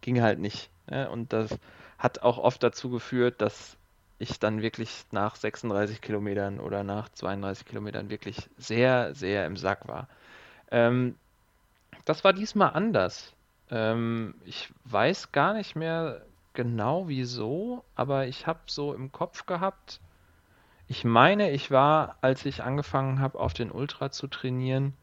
ging 0.00 0.22
halt 0.22 0.38
nicht. 0.38 0.70
Ne? 0.90 1.10
Und 1.10 1.32
das 1.32 1.58
hat 1.98 2.22
auch 2.22 2.38
oft 2.38 2.62
dazu 2.62 2.90
geführt, 2.90 3.40
dass 3.40 3.76
ich 4.18 4.38
dann 4.38 4.62
wirklich 4.62 5.04
nach 5.10 5.36
36 5.36 6.00
Kilometern 6.00 6.60
oder 6.60 6.84
nach 6.84 7.08
32 7.08 7.66
Kilometern 7.66 8.10
wirklich 8.10 8.48
sehr, 8.56 9.14
sehr 9.14 9.46
im 9.46 9.56
Sack 9.56 9.88
war. 9.88 10.08
Ähm, 10.70 11.16
das 12.04 12.24
war 12.24 12.32
diesmal 12.32 12.70
anders. 12.70 13.32
Ähm, 13.70 14.34
ich 14.44 14.72
weiß 14.84 15.32
gar 15.32 15.54
nicht 15.54 15.76
mehr 15.76 16.22
genau 16.52 17.08
wieso, 17.08 17.84
aber 17.94 18.26
ich 18.26 18.46
habe 18.46 18.60
so 18.66 18.94
im 18.94 19.10
Kopf 19.12 19.46
gehabt, 19.46 20.00
ich 20.86 21.04
meine, 21.04 21.50
ich 21.50 21.70
war, 21.70 22.16
als 22.20 22.44
ich 22.44 22.62
angefangen 22.62 23.20
habe, 23.20 23.38
auf 23.38 23.54
den 23.54 23.70
Ultra 23.70 24.10
zu 24.10 24.26
trainieren, 24.26 24.94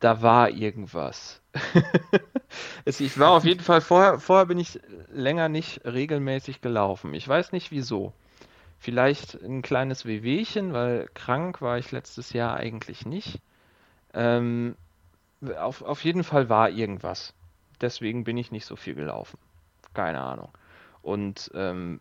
da 0.00 0.22
war 0.22 0.50
irgendwas. 0.50 1.40
ich 2.84 3.18
war 3.18 3.30
auf 3.30 3.44
jeden 3.44 3.62
Fall 3.62 3.80
vorher, 3.80 4.18
vorher 4.18 4.46
bin 4.46 4.58
ich 4.58 4.80
länger 5.12 5.48
nicht 5.48 5.84
regelmäßig 5.84 6.60
gelaufen. 6.60 7.14
Ich 7.14 7.26
weiß 7.28 7.52
nicht 7.52 7.70
wieso. 7.70 8.12
Vielleicht 8.78 9.34
ein 9.42 9.62
kleines 9.62 10.04
Wehwehchen, 10.04 10.72
weil 10.72 11.08
krank 11.14 11.62
war 11.62 11.78
ich 11.78 11.90
letztes 11.90 12.32
Jahr 12.32 12.56
eigentlich 12.56 13.06
nicht. 13.06 13.40
Ähm, 14.12 14.76
auf, 15.58 15.82
auf 15.82 16.04
jeden 16.04 16.24
Fall 16.24 16.48
war 16.48 16.70
irgendwas. 16.70 17.34
Deswegen 17.80 18.24
bin 18.24 18.36
ich 18.36 18.50
nicht 18.50 18.66
so 18.66 18.76
viel 18.76 18.94
gelaufen. 18.94 19.38
Keine 19.94 20.20
Ahnung. 20.20 20.50
Und 21.02 21.50
ähm, 21.54 22.00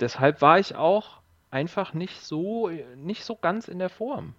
deshalb 0.00 0.40
war 0.40 0.58
ich 0.58 0.74
auch 0.74 1.20
einfach 1.50 1.92
nicht 1.92 2.20
so, 2.20 2.70
nicht 2.96 3.24
so 3.24 3.36
ganz 3.36 3.68
in 3.68 3.78
der 3.78 3.90
Form. 3.90 4.34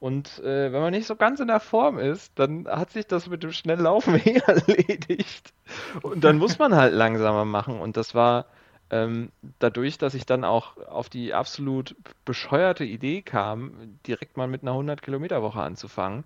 Und 0.00 0.38
äh, 0.38 0.72
wenn 0.72 0.80
man 0.80 0.92
nicht 0.92 1.06
so 1.06 1.14
ganz 1.14 1.40
in 1.40 1.48
der 1.48 1.60
Form 1.60 1.98
ist, 1.98 2.32
dann 2.38 2.66
hat 2.66 2.90
sich 2.90 3.06
das 3.06 3.28
mit 3.28 3.42
dem 3.42 3.52
Schnelllaufen 3.52 4.14
eh 4.24 4.40
erledigt. 4.46 5.52
Und 6.00 6.24
dann 6.24 6.38
muss 6.38 6.58
man 6.58 6.74
halt 6.74 6.94
langsamer 6.94 7.44
machen. 7.44 7.80
Und 7.80 7.98
das 7.98 8.14
war 8.14 8.46
ähm, 8.88 9.30
dadurch, 9.58 9.98
dass 9.98 10.14
ich 10.14 10.24
dann 10.24 10.44
auch 10.44 10.78
auf 10.88 11.10
die 11.10 11.34
absolut 11.34 11.94
bescheuerte 12.24 12.84
Idee 12.84 13.20
kam, 13.20 13.98
direkt 14.06 14.38
mal 14.38 14.48
mit 14.48 14.62
einer 14.62 14.72
100-Kilometer-Woche 14.72 15.60
anzufangen. 15.60 16.24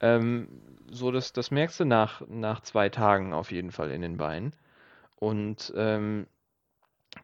Ähm, 0.00 0.48
so, 0.90 1.10
das, 1.10 1.32
das 1.32 1.50
merkst 1.50 1.80
du 1.80 1.84
nach, 1.86 2.22
nach 2.28 2.60
zwei 2.60 2.90
Tagen 2.90 3.32
auf 3.32 3.50
jeden 3.50 3.72
Fall 3.72 3.90
in 3.90 4.02
den 4.02 4.18
Beinen. 4.18 4.52
Und 5.16 5.72
ähm, 5.74 6.26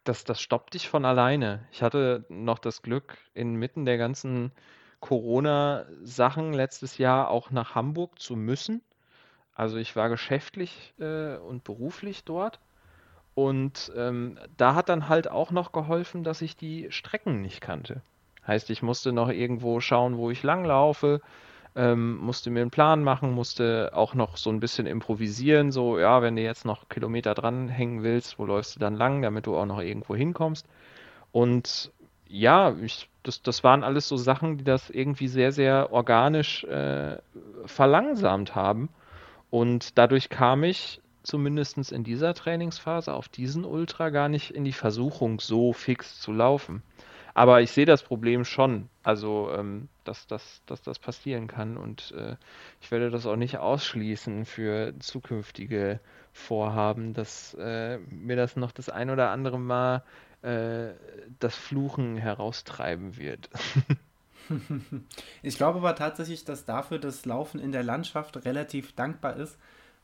das, 0.04 0.24
das 0.24 0.40
stoppt 0.40 0.74
dich 0.74 0.88
von 0.88 1.04
alleine. 1.04 1.66
Ich 1.72 1.82
hatte 1.82 2.24
noch 2.28 2.58
das 2.58 2.82
Glück, 2.82 3.16
inmitten 3.34 3.84
der 3.84 3.98
ganzen 3.98 4.52
Corona-Sachen 5.00 6.52
letztes 6.52 6.98
Jahr 6.98 7.28
auch 7.28 7.50
nach 7.50 7.74
Hamburg 7.74 8.18
zu 8.18 8.36
müssen. 8.36 8.82
Also 9.54 9.76
ich 9.76 9.96
war 9.96 10.08
geschäftlich 10.08 10.94
äh, 10.98 11.36
und 11.36 11.64
beruflich 11.64 12.24
dort. 12.24 12.60
Und 13.34 13.92
ähm, 13.96 14.38
da 14.56 14.74
hat 14.74 14.88
dann 14.88 15.08
halt 15.08 15.28
auch 15.28 15.50
noch 15.50 15.72
geholfen, 15.72 16.22
dass 16.22 16.42
ich 16.42 16.56
die 16.56 16.90
Strecken 16.90 17.40
nicht 17.40 17.60
kannte. 17.60 18.02
Heißt, 18.46 18.70
ich 18.70 18.82
musste 18.82 19.12
noch 19.12 19.28
irgendwo 19.28 19.80
schauen, 19.80 20.16
wo 20.16 20.30
ich 20.30 20.42
langlaufe, 20.42 21.20
ähm, 21.74 22.16
musste 22.18 22.50
mir 22.50 22.60
einen 22.60 22.70
Plan 22.70 23.02
machen, 23.02 23.32
musste 23.32 23.90
auch 23.94 24.14
noch 24.14 24.36
so 24.36 24.50
ein 24.50 24.60
bisschen 24.60 24.86
improvisieren, 24.86 25.72
so, 25.72 25.98
ja, 25.98 26.22
wenn 26.22 26.36
du 26.36 26.42
jetzt 26.42 26.64
noch 26.64 26.88
Kilometer 26.88 27.34
dranhängen 27.34 28.02
willst, 28.02 28.38
wo 28.38 28.46
läufst 28.46 28.76
du 28.76 28.80
dann 28.80 28.94
lang, 28.94 29.22
damit 29.22 29.46
du 29.46 29.56
auch 29.56 29.66
noch 29.66 29.80
irgendwo 29.80 30.14
hinkommst. 30.14 30.66
Und 31.32 31.92
ja, 32.28 32.74
ich 32.82 33.08
das, 33.22 33.42
das 33.42 33.62
waren 33.64 33.84
alles 33.84 34.08
so 34.08 34.16
Sachen, 34.16 34.58
die 34.58 34.64
das 34.64 34.90
irgendwie 34.90 35.28
sehr, 35.28 35.52
sehr 35.52 35.92
organisch 35.92 36.64
äh, 36.64 37.18
verlangsamt 37.66 38.54
haben. 38.54 38.88
Und 39.50 39.98
dadurch 39.98 40.28
kam 40.28 40.64
ich 40.64 41.00
zumindest 41.22 41.92
in 41.92 42.02
dieser 42.02 42.34
Trainingsphase 42.34 43.12
auf 43.12 43.28
diesen 43.28 43.64
Ultra 43.64 44.10
gar 44.10 44.28
nicht 44.28 44.50
in 44.50 44.64
die 44.64 44.72
Versuchung, 44.72 45.38
so 45.38 45.72
fix 45.72 46.20
zu 46.20 46.32
laufen. 46.32 46.82
Aber 47.34 47.60
ich 47.62 47.70
sehe 47.70 47.86
das 47.86 48.02
Problem 48.02 48.44
schon, 48.44 48.88
also 49.02 49.50
ähm, 49.52 49.88
dass, 50.04 50.26
dass, 50.26 50.62
dass 50.66 50.82
das 50.82 50.98
passieren 50.98 51.46
kann 51.46 51.76
und 51.76 52.12
äh, 52.12 52.36
ich 52.80 52.90
werde 52.90 53.10
das 53.10 53.26
auch 53.26 53.36
nicht 53.36 53.58
ausschließen 53.58 54.44
für 54.44 54.98
zukünftige 54.98 56.00
Vorhaben, 56.32 57.14
dass 57.14 57.54
äh, 57.54 57.98
mir 57.98 58.36
das 58.36 58.56
noch 58.56 58.72
das 58.72 58.88
ein 58.88 59.10
oder 59.10 59.30
andere 59.30 59.58
Mal 59.58 60.02
äh, 60.42 60.94
das 61.38 61.56
Fluchen 61.56 62.16
heraustreiben 62.16 63.16
wird. 63.16 63.48
ich 65.42 65.56
glaube 65.56 65.78
aber 65.78 65.94
tatsächlich, 65.94 66.44
dass 66.44 66.64
dafür 66.64 66.98
das 66.98 67.24
Laufen 67.24 67.60
in 67.60 67.72
der 67.72 67.82
Landschaft 67.82 68.44
relativ 68.44 68.92
dankbar 68.94 69.36
ist. 69.36 69.58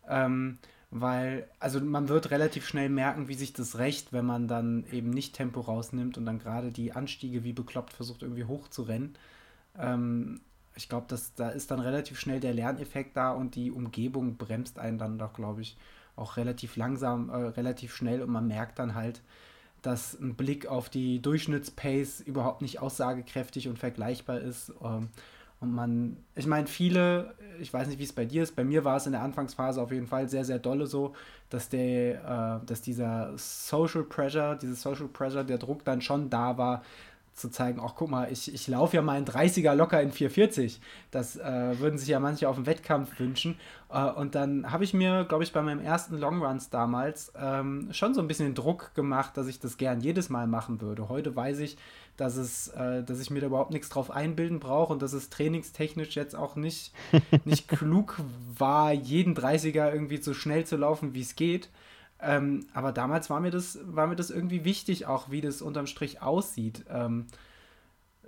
Ähm, 0.09 0.59
weil, 0.91 1.49
also 1.61 1.81
man 1.81 2.09
wird 2.09 2.31
relativ 2.31 2.67
schnell 2.67 2.89
merken, 2.89 3.29
wie 3.29 3.35
sich 3.35 3.53
das 3.53 3.79
rächt, 3.79 4.13
wenn 4.13 4.25
man 4.25 4.49
dann 4.49 4.85
eben 4.91 5.11
nicht 5.11 5.35
Tempo 5.35 5.61
rausnimmt 5.61 6.17
und 6.17 6.25
dann 6.25 6.39
gerade 6.39 6.71
die 6.71 6.93
Anstiege 6.93 7.45
wie 7.45 7.53
bekloppt 7.53 7.93
versucht 7.93 8.23
irgendwie 8.23 8.45
hochzurennen. 8.45 9.17
Ähm, 9.79 10.41
ich 10.75 10.89
glaube, 10.89 11.07
da 11.37 11.49
ist 11.51 11.71
dann 11.71 11.81
relativ 11.81 12.19
schnell 12.19 12.41
der 12.41 12.55
Lerneffekt 12.55 13.17
da 13.17 13.33
und 13.33 13.55
die 13.57 13.71
Umgebung 13.71 14.37
bremst 14.37 14.79
einen 14.79 14.99
dann 14.99 15.19
doch, 15.19 15.35
glaube 15.35 15.61
ich, 15.61 15.77
auch 16.17 16.37
relativ 16.37 16.77
langsam, 16.77 17.29
äh, 17.31 17.37
relativ 17.37 17.95
schnell 17.95 18.23
und 18.23 18.31
man 18.31 18.47
merkt 18.47 18.79
dann 18.79 18.95
halt, 18.95 19.21
dass 19.83 20.19
ein 20.19 20.35
Blick 20.37 20.67
auf 20.67 20.89
die 20.89 21.21
Durchschnittspace 21.21 22.21
überhaupt 22.21 22.63
nicht 22.63 22.81
aussagekräftig 22.81 23.69
und 23.69 23.79
vergleichbar 23.79 24.41
ist. 24.41 24.73
Ähm, 24.83 25.09
und 25.61 25.73
man, 25.73 26.17
ich 26.37 26.47
meine, 26.47 26.67
viele, 26.69 27.35
ich 27.59 27.73
weiß 27.73 27.89
nicht, 27.89 27.99
wie 27.99 28.05
es 28.05 28.13
bei 28.13 28.25
dir 28.25 28.45
ist, 28.45 28.55
bei 28.55 28.65
mir 28.65 28.85
war 28.85 28.97
es 28.97 29.07
in 29.07 29.13
der 29.13 29.23
Anfangsphase 29.23 29.83
auf 29.83 29.91
jeden 29.91 30.07
Fall 30.07 30.29
sehr, 30.29 30.45
sehr 30.45 30.59
dolle 30.61 30.87
so, 30.87 31.15
dass 31.51 31.69
der, 31.69 32.61
äh, 32.63 32.67
dass 32.67 32.81
dieser 32.81 33.37
Social 33.37 34.05
Pressure, 34.05 34.57
dieses 34.57 34.81
Social 34.81 35.09
Pressure, 35.09 35.43
der 35.43 35.59
Druck 35.59 35.85
dann 35.85 36.01
schon 36.01 36.31
da 36.31 36.57
war, 36.59 36.83
zu 37.39 37.51
zeigen, 37.51 37.81
ach 37.83 37.95
guck 37.97 38.11
mal, 38.11 38.31
ich, 38.31 38.53
ich 38.53 38.69
laufe 38.69 38.97
ja 38.97 39.03
mal 39.03 39.19
in 39.19 39.25
30er 39.25 39.75
locker 39.75 40.01
in 40.03 40.13
440. 40.13 40.81
Das 41.11 41.37
äh, 41.37 41.79
würden 41.79 41.99
sich 41.99 42.09
ja 42.09 42.21
manche 42.21 42.49
auf 42.49 42.57
dem 42.57 42.67
Wettkampf 42.67 43.19
wünschen. 43.19 43.59
Äh, 43.91 44.05
und 44.11 44.35
dann 44.35 44.71
habe 44.71 44.85
ich 44.85 44.95
mir, 44.95 45.25
glaube 45.25 45.45
ich, 45.45 45.53
bei 45.53 45.63
meinem 45.63 45.81
ersten 45.81 46.19
Longruns 46.19 46.71
damals 46.71 47.33
ähm, 47.41 47.89
schon 47.93 48.15
so 48.15 48.21
ein 48.21 48.29
bisschen 48.29 48.55
Druck 48.55 48.95
gemacht, 48.95 49.37
dass 49.37 49.47
ich 49.47 49.61
das 49.61 49.77
gern 49.77 50.01
jedes 50.01 50.29
Mal 50.29 50.47
machen 50.47 50.81
würde. 50.81 51.09
Heute 51.09 51.35
weiß 51.35 51.61
ich, 51.61 51.79
dass 52.17 52.37
es, 52.37 52.69
äh, 52.69 53.03
dass 53.05 53.21
ich 53.21 53.31
mir 53.31 53.41
da 53.41 53.47
überhaupt 53.47 53.71
nichts 53.71 53.89
drauf 53.89 54.11
einbilden 54.11 54.59
brauche 54.59 54.93
und 54.93 55.03
dass 55.03 55.13
es 55.13 55.31
trainingstechnisch 55.31 56.17
jetzt 56.17 56.35
auch 56.35 56.57
nicht, 56.57 56.93
nicht 57.45 57.69
klug 57.69 58.21
war, 58.59 58.93
jeden 58.93 59.35
30er 59.35 59.93
irgendwie 59.93 60.21
so 60.21 60.35
schnell 60.35 60.65
zu 60.65 60.77
laufen, 60.77 61.15
wie 61.15 61.23
es 61.23 61.37
geht. 61.37 61.71
Ähm, 62.21 62.67
aber 62.75 62.93
damals 62.93 63.31
war 63.31 63.41
mir, 63.41 63.51
das, 63.51 63.79
war 63.85 64.07
mir 64.07 64.17
das 64.17 64.31
irgendwie 64.31 64.65
wichtig, 64.65 65.07
auch 65.07 65.31
wie 65.31 65.41
das 65.41 65.63
unterm 65.63 65.87
Strich 65.87 66.21
aussieht. 66.21 66.85
Ähm, 66.91 67.27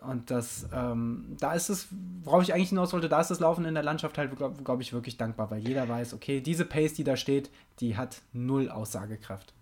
und 0.01 0.30
das, 0.30 0.68
ähm, 0.72 1.36
da 1.41 1.53
ist 1.53 1.68
es, 1.68 1.88
worauf 2.22 2.43
ich 2.43 2.55
eigentlich 2.55 2.70
hinaus 2.70 2.93
wollte, 2.93 3.09
da 3.09 3.20
ist 3.20 3.30
das 3.30 3.41
Laufen 3.41 3.64
in 3.64 3.74
der 3.74 3.82
Landschaft 3.82 4.16
halt, 4.16 4.34
glaube 4.36 4.62
glaub 4.62 4.80
ich, 4.80 4.93
wirklich 4.93 5.16
dankbar, 5.18 5.51
weil 5.51 5.59
jeder 5.59 5.88
weiß, 5.88 6.14
okay, 6.14 6.41
diese 6.41 6.64
Pace, 6.64 6.95
die 6.95 7.05
da 7.05 7.16
steht, 7.16 7.51
die 7.80 7.97
hat 7.97 8.22
null 8.32 8.70
Aussagekraft. 8.70 9.53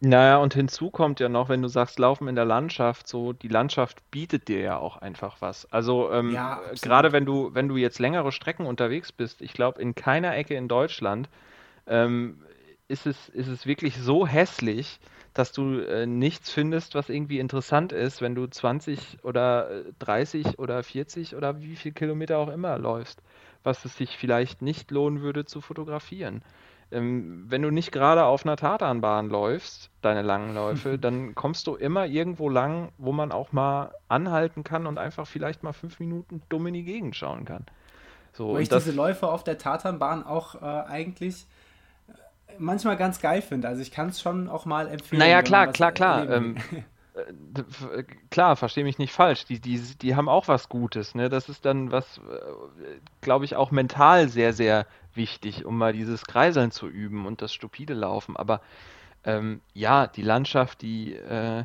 Naja, 0.00 0.38
und 0.38 0.52
hinzu 0.52 0.90
kommt 0.90 1.20
ja 1.20 1.28
noch, 1.28 1.48
wenn 1.48 1.62
du 1.62 1.68
sagst, 1.68 1.98
Laufen 1.98 2.28
in 2.28 2.34
der 2.34 2.44
Landschaft, 2.44 3.06
so 3.08 3.32
die 3.32 3.48
Landschaft 3.48 4.10
bietet 4.10 4.48
dir 4.48 4.60
ja 4.60 4.76
auch 4.76 4.96
einfach 4.96 5.36
was. 5.40 5.70
Also 5.72 6.10
ähm, 6.10 6.32
ja, 6.32 6.60
gerade 6.82 7.12
wenn 7.12 7.24
du, 7.24 7.54
wenn 7.54 7.68
du 7.68 7.76
jetzt 7.76 8.00
längere 8.00 8.32
Strecken 8.32 8.66
unterwegs 8.66 9.12
bist, 9.12 9.40
ich 9.40 9.54
glaube, 9.54 9.80
in 9.80 9.94
keiner 9.94 10.36
Ecke 10.36 10.54
in 10.54 10.68
Deutschland 10.68 11.28
ähm, 11.86 12.42
ist, 12.88 13.06
es, 13.06 13.28
ist 13.30 13.48
es 13.48 13.66
wirklich 13.66 13.96
so 13.96 14.26
hässlich, 14.26 15.00
dass 15.32 15.52
du 15.52 15.78
äh, 15.80 16.06
nichts 16.06 16.50
findest, 16.50 16.94
was 16.94 17.08
irgendwie 17.08 17.38
interessant 17.38 17.92
ist, 17.92 18.20
wenn 18.20 18.34
du 18.34 18.46
20 18.46 19.24
oder 19.24 19.84
30 19.98 20.46
äh, 20.46 20.50
oder 20.58 20.82
40 20.82 21.34
oder 21.34 21.60
wie 21.60 21.76
viel 21.76 21.92
Kilometer 21.92 22.38
auch 22.38 22.48
immer 22.48 22.78
läufst, 22.78 23.22
was 23.62 23.84
es 23.84 23.96
sich 23.96 24.16
vielleicht 24.16 24.62
nicht 24.62 24.90
lohnen 24.90 25.22
würde 25.22 25.44
zu 25.44 25.60
fotografieren 25.60 26.42
ähm, 26.94 27.44
wenn 27.48 27.62
du 27.62 27.70
nicht 27.70 27.92
gerade 27.92 28.24
auf 28.24 28.44
einer 28.44 28.56
Tatanbahn 28.56 29.28
läufst, 29.28 29.90
deine 30.00 30.22
langen 30.22 30.54
Läufe, 30.54 30.98
dann 31.00 31.34
kommst 31.34 31.66
du 31.66 31.74
immer 31.74 32.06
irgendwo 32.06 32.48
lang, 32.48 32.92
wo 32.98 33.12
man 33.12 33.32
auch 33.32 33.52
mal 33.52 33.92
anhalten 34.08 34.64
kann 34.64 34.86
und 34.86 34.98
einfach 34.98 35.26
vielleicht 35.26 35.62
mal 35.62 35.72
fünf 35.72 36.00
Minuten 36.00 36.42
dumm 36.48 36.66
in 36.68 36.74
die 36.74 36.84
Gegend 36.84 37.16
schauen 37.16 37.44
kann. 37.44 37.66
So, 38.32 38.48
Wo 38.48 38.58
ich 38.58 38.68
diese 38.68 38.92
Läufe 38.92 39.28
auf 39.28 39.44
der 39.44 39.58
Tatanbahn 39.58 40.24
auch 40.24 40.56
äh, 40.56 40.64
eigentlich 40.64 41.46
manchmal 42.58 42.96
ganz 42.96 43.20
geil 43.20 43.42
finde. 43.42 43.68
Also 43.68 43.82
ich 43.82 43.90
kann 43.90 44.08
es 44.08 44.20
schon 44.20 44.48
auch 44.48 44.64
mal 44.64 44.88
empfehlen. 44.88 45.20
Naja, 45.20 45.42
klar, 45.42 45.68
klar, 45.68 45.92
klar. 45.92 46.28
Ähm, 46.28 46.56
äh, 47.14 48.04
klar, 48.30 48.56
verstehe 48.56 48.84
mich 48.84 48.98
nicht 48.98 49.12
falsch. 49.12 49.44
Die, 49.44 49.60
die, 49.60 49.78
die 49.78 50.16
haben 50.16 50.28
auch 50.28 50.48
was 50.48 50.68
Gutes. 50.68 51.14
Ne? 51.14 51.28
Das 51.28 51.48
ist 51.48 51.64
dann 51.64 51.92
was, 51.92 52.18
äh, 52.18 53.00
glaube 53.20 53.44
ich, 53.44 53.56
auch 53.56 53.70
mental 53.70 54.28
sehr, 54.28 54.52
sehr 54.52 54.86
wichtig, 55.14 55.64
um 55.64 55.78
mal 55.78 55.92
dieses 55.92 56.24
Kreiseln 56.24 56.70
zu 56.70 56.88
üben 56.88 57.26
und 57.26 57.42
das 57.42 57.52
stupide 57.52 57.94
Laufen. 57.94 58.36
Aber 58.36 58.60
ähm, 59.24 59.60
ja, 59.72 60.06
die 60.06 60.22
Landschaft, 60.22 60.82
die 60.82 61.14
äh, 61.14 61.64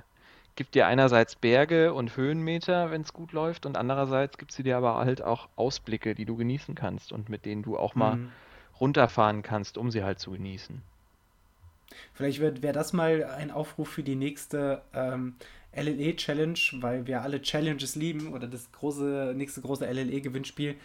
gibt 0.56 0.76
dir 0.76 0.88
einerseits 0.88 1.36
Berge 1.36 1.94
und 1.94 2.18
Höhenmeter, 2.18 2.92
wenn 2.92 3.02
es 3.02 3.14
gut 3.14 3.32
läuft, 3.32 3.66
und 3.66 3.78
andererseits 3.78 4.38
gibt 4.38 4.52
sie 4.52 4.64
dir 4.64 4.78
aber 4.78 4.96
halt 4.98 5.22
auch 5.22 5.48
Ausblicke, 5.56 6.16
die 6.16 6.26
du 6.26 6.36
genießen 6.36 6.76
kannst 6.76 7.12
und 7.12 7.30
mit 7.30 7.46
denen 7.46 7.64
du 7.64 7.78
auch 7.78 7.96
mal 7.96 8.18
mhm. 8.18 8.32
Runterfahren 8.80 9.42
kannst, 9.42 9.78
um 9.78 9.92
sie 9.92 10.04
halt 10.04 10.20
zu 10.20 10.32
genießen. 10.32 10.82
Vielleicht 12.14 12.40
wäre 12.40 12.74
das 12.74 12.94
mal 12.94 13.24
ein 13.24 13.52
Aufruf 13.52 13.90
für 13.90 14.04
die 14.04 14.16
nächste 14.16 14.82
ähm, 14.94 15.36
LLE-Challenge, 15.76 16.60
weil 16.80 17.08
wir 17.08 17.22
alle 17.22 17.42
Challenges 17.42 17.96
lieben 17.96 18.34
oder 18.34 18.48
das 18.48 18.72
große, 18.72 19.34
nächste 19.36 19.62
große 19.62 19.86
LLE-Gewinnspiel. 19.86 20.76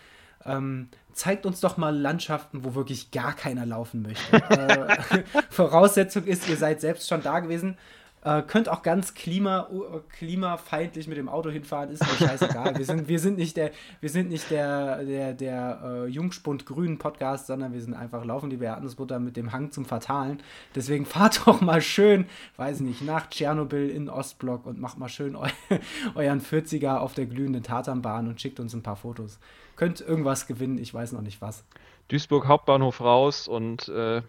Ähm, 0.47 0.88
zeigt 1.12 1.47
uns 1.47 1.61
doch 1.61 1.76
mal 1.76 1.97
Landschaften, 1.97 2.64
wo 2.64 2.74
wirklich 2.74 3.11
gar 3.11 3.34
keiner 3.34 3.64
laufen 3.64 4.03
möchte. 4.03 4.36
äh, 4.51 5.22
Voraussetzung 5.51 6.24
ist, 6.24 6.49
ihr 6.49 6.57
seid 6.57 6.80
selbst 6.80 7.09
schon 7.09 7.22
da 7.22 7.40
gewesen. 7.40 7.78
Äh, 8.25 8.41
könnt 8.41 8.70
auch 8.70 8.83
ganz 8.83 9.12
klima, 9.12 9.68
klimafeindlich 10.09 11.09
mit 11.09 11.18
dem 11.18 11.29
Auto 11.29 11.51
hinfahren, 11.51 11.91
ist 11.91 12.01
mir 12.01 12.27
scheißegal. 12.27 12.79
wir, 12.79 12.85
sind, 12.87 13.07
wir 13.07 13.18
sind 13.18 13.37
nicht 13.37 13.55
der, 13.59 13.70
wir 14.01 14.09
sind 14.09 14.31
nicht 14.31 14.51
der, 14.51 15.05
der, 15.05 15.35
der 15.35 15.81
äh, 15.85 16.07
Jungspund-Grünen 16.07 16.97
Podcast, 16.97 17.49
sondern 17.49 17.75
wir 17.75 17.83
sind 17.83 17.93
einfach 17.93 18.25
laufen 18.25 18.49
die 18.49 18.59
Erdnussbutter 18.59 19.18
mit 19.18 19.37
dem 19.37 19.53
Hang 19.53 19.72
zum 19.72 19.85
Fatalen. 19.85 20.43
Deswegen 20.75 21.05
fahrt 21.05 21.47
doch 21.47 21.61
mal 21.61 21.83
schön, 21.83 22.25
weiß 22.57 22.81
nicht, 22.81 23.03
nach 23.03 23.29
Tschernobyl 23.29 23.91
in 23.91 24.09
Ostblock 24.09 24.64
und 24.64 24.81
macht 24.81 24.99
mal 24.99 25.11
schön 25.11 25.37
eu 25.37 25.47
euren 26.14 26.41
40er 26.41 26.97
auf 26.97 27.12
der 27.12 27.27
glühenden 27.27 27.62
Tatanbahn 27.62 28.27
und 28.27 28.41
schickt 28.41 28.59
uns 28.59 28.72
ein 28.72 28.83
paar 28.83 28.97
Fotos. 28.97 29.39
Könnt 29.77 30.01
irgendwas 30.01 30.47
gewinnen, 30.47 30.79
ich 30.79 30.95
weiß 30.95 31.12
noch 31.12 31.20
nicht 31.20 31.43
was. 31.43 31.62
Duisburg 32.09 32.47
Hauptbahnhof 32.47 33.03
raus 33.03 33.49
und 33.49 33.89
äh, 33.91 34.22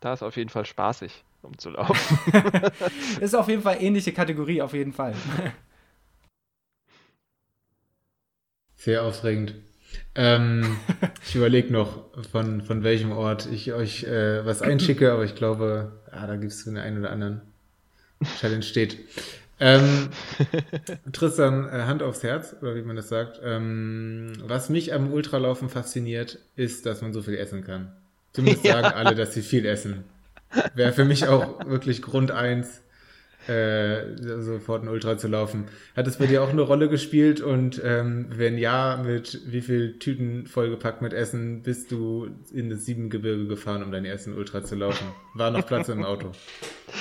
da 0.00 0.12
ist 0.14 0.22
auf 0.22 0.38
jeden 0.38 0.48
Fall 0.48 0.64
spaßig 0.64 1.22
umzulaufen. 1.44 2.18
ist 3.20 3.34
auf 3.34 3.48
jeden 3.48 3.62
Fall 3.62 3.78
ähnliche 3.80 4.12
Kategorie, 4.12 4.62
auf 4.62 4.72
jeden 4.72 4.92
Fall. 4.92 5.14
Sehr 8.76 9.04
aufregend. 9.04 9.54
Ähm, 10.14 10.78
ich 11.26 11.34
überlege 11.34 11.72
noch, 11.72 12.04
von, 12.30 12.62
von 12.62 12.82
welchem 12.82 13.12
Ort 13.12 13.48
ich 13.52 13.72
euch 13.72 14.04
äh, 14.04 14.44
was 14.46 14.62
einschicke, 14.62 15.12
aber 15.12 15.24
ich 15.24 15.34
glaube, 15.34 15.92
ah, 16.10 16.26
da 16.26 16.36
gibt 16.36 16.52
es 16.52 16.64
den 16.64 16.76
einen 16.76 16.98
oder 16.98 17.10
anderen. 17.10 17.42
Challenge 18.38 18.62
steht. 18.62 18.98
Ähm, 19.60 20.08
Tristan, 21.12 21.68
äh, 21.68 21.82
Hand 21.82 22.02
aufs 22.02 22.22
Herz, 22.22 22.56
oder 22.62 22.74
wie 22.74 22.82
man 22.82 22.96
das 22.96 23.08
sagt. 23.08 23.40
Ähm, 23.44 24.32
was 24.42 24.70
mich 24.70 24.94
am 24.94 25.12
Ultralaufen 25.12 25.68
fasziniert, 25.68 26.38
ist, 26.56 26.86
dass 26.86 27.02
man 27.02 27.12
so 27.12 27.22
viel 27.22 27.36
essen 27.36 27.62
kann. 27.62 27.92
Zumindest 28.32 28.64
ja. 28.64 28.80
sagen 28.80 28.94
alle, 28.96 29.14
dass 29.14 29.34
sie 29.34 29.42
viel 29.42 29.66
essen. 29.66 30.04
Wäre 30.74 30.92
für 30.92 31.04
mich 31.04 31.28
auch 31.28 31.64
wirklich 31.66 32.02
Grund 32.02 32.30
eins, 32.30 32.82
äh, 33.46 34.16
sofort 34.40 34.82
ein 34.82 34.88
Ultra 34.88 35.16
zu 35.16 35.28
laufen. 35.28 35.68
Hat 35.96 36.06
es 36.06 36.18
bei 36.18 36.26
dir 36.26 36.42
auch 36.42 36.50
eine 36.50 36.60
Rolle 36.60 36.88
gespielt 36.88 37.40
und 37.40 37.80
ähm, 37.84 38.26
wenn 38.30 38.58
ja, 38.58 39.00
mit 39.02 39.40
wie 39.46 39.62
viel 39.62 39.98
Tüten 39.98 40.46
vollgepackt 40.46 41.02
mit 41.02 41.12
Essen 41.12 41.62
bist 41.62 41.90
du 41.90 42.28
in 42.52 42.68
das 42.68 42.84
Siebengebirge 42.84 43.46
gefahren, 43.46 43.82
um 43.82 43.92
deinen 43.92 44.04
ersten 44.04 44.34
Ultra 44.34 44.62
zu 44.62 44.74
laufen? 44.74 45.06
War 45.34 45.50
noch 45.50 45.66
Platz 45.66 45.88
im 45.88 46.04
Auto? 46.04 46.32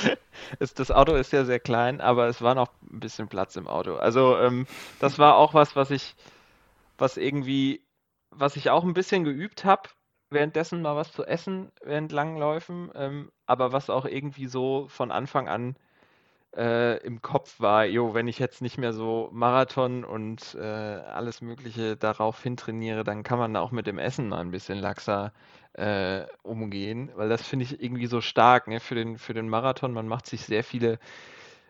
das 0.60 0.92
Auto 0.92 1.16
ist 1.16 1.34
ja 1.34 1.44
sehr 1.44 1.60
klein, 1.60 2.02
aber 2.02 2.28
es 2.28 2.42
war 2.42 2.56
noch 2.56 2.70
ein 2.90 3.00
bisschen 3.00 3.28
Platz 3.28 3.56
im 3.56 3.68
Auto. 3.68 3.96
Also 3.96 4.38
ähm, 4.38 4.66
das 5.00 5.20
war 5.20 5.36
auch 5.36 5.54
was, 5.54 5.76
was 5.76 5.92
ich, 5.92 6.16
was 6.98 7.18
irgendwie, 7.18 7.82
was 8.32 8.56
ich 8.56 8.70
auch 8.70 8.84
ein 8.84 8.94
bisschen 8.94 9.24
geübt 9.24 9.66
habe, 9.66 9.90
währenddessen 10.30 10.82
mal 10.82 10.96
was 10.96 11.12
zu 11.12 11.26
essen 11.26 11.72
während 11.84 12.12
langen 12.12 12.38
Läufen, 12.38 12.92
ähm, 12.96 13.32
aber 13.50 13.74
was 13.74 13.90
auch 13.90 14.06
irgendwie 14.06 14.48
so 14.48 14.88
von 14.90 15.12
Anfang 15.12 15.48
an 15.50 15.76
äh, 16.56 16.98
im 17.06 17.22
Kopf 17.22 17.60
war, 17.60 17.86
jo, 17.86 18.14
wenn 18.14 18.28
ich 18.28 18.40
jetzt 18.40 18.62
nicht 18.62 18.78
mehr 18.78 18.94
so 18.94 19.30
Marathon 19.32 20.04
und 20.04 20.56
äh, 20.56 20.64
alles 20.64 21.42
Mögliche 21.42 21.96
darauf 21.98 22.42
hin 22.42 22.58
trainiere, 22.58 23.04
dann 23.04 23.24
kann 23.24 23.40
man 23.40 23.56
auch 23.56 23.72
mit 23.72 23.88
dem 23.88 24.00
Essen 24.00 24.30
mal 24.30 24.40
ein 24.42 24.52
bisschen 24.52 24.80
laxer 24.80 25.32
äh, 25.74 26.26
umgehen, 26.44 27.12
weil 27.16 27.30
das 27.30 27.46
finde 27.48 27.66
ich 27.66 27.82
irgendwie 27.82 28.08
so 28.08 28.22
stark, 28.22 28.68
ne? 28.68 28.80
Für 28.80 28.96
den, 28.96 29.18
für 29.18 29.34
den 29.34 29.50
Marathon. 29.50 29.94
Man 29.94 30.08
macht 30.08 30.26
sich 30.28 30.42
sehr 30.46 30.64
viele 30.64 31.00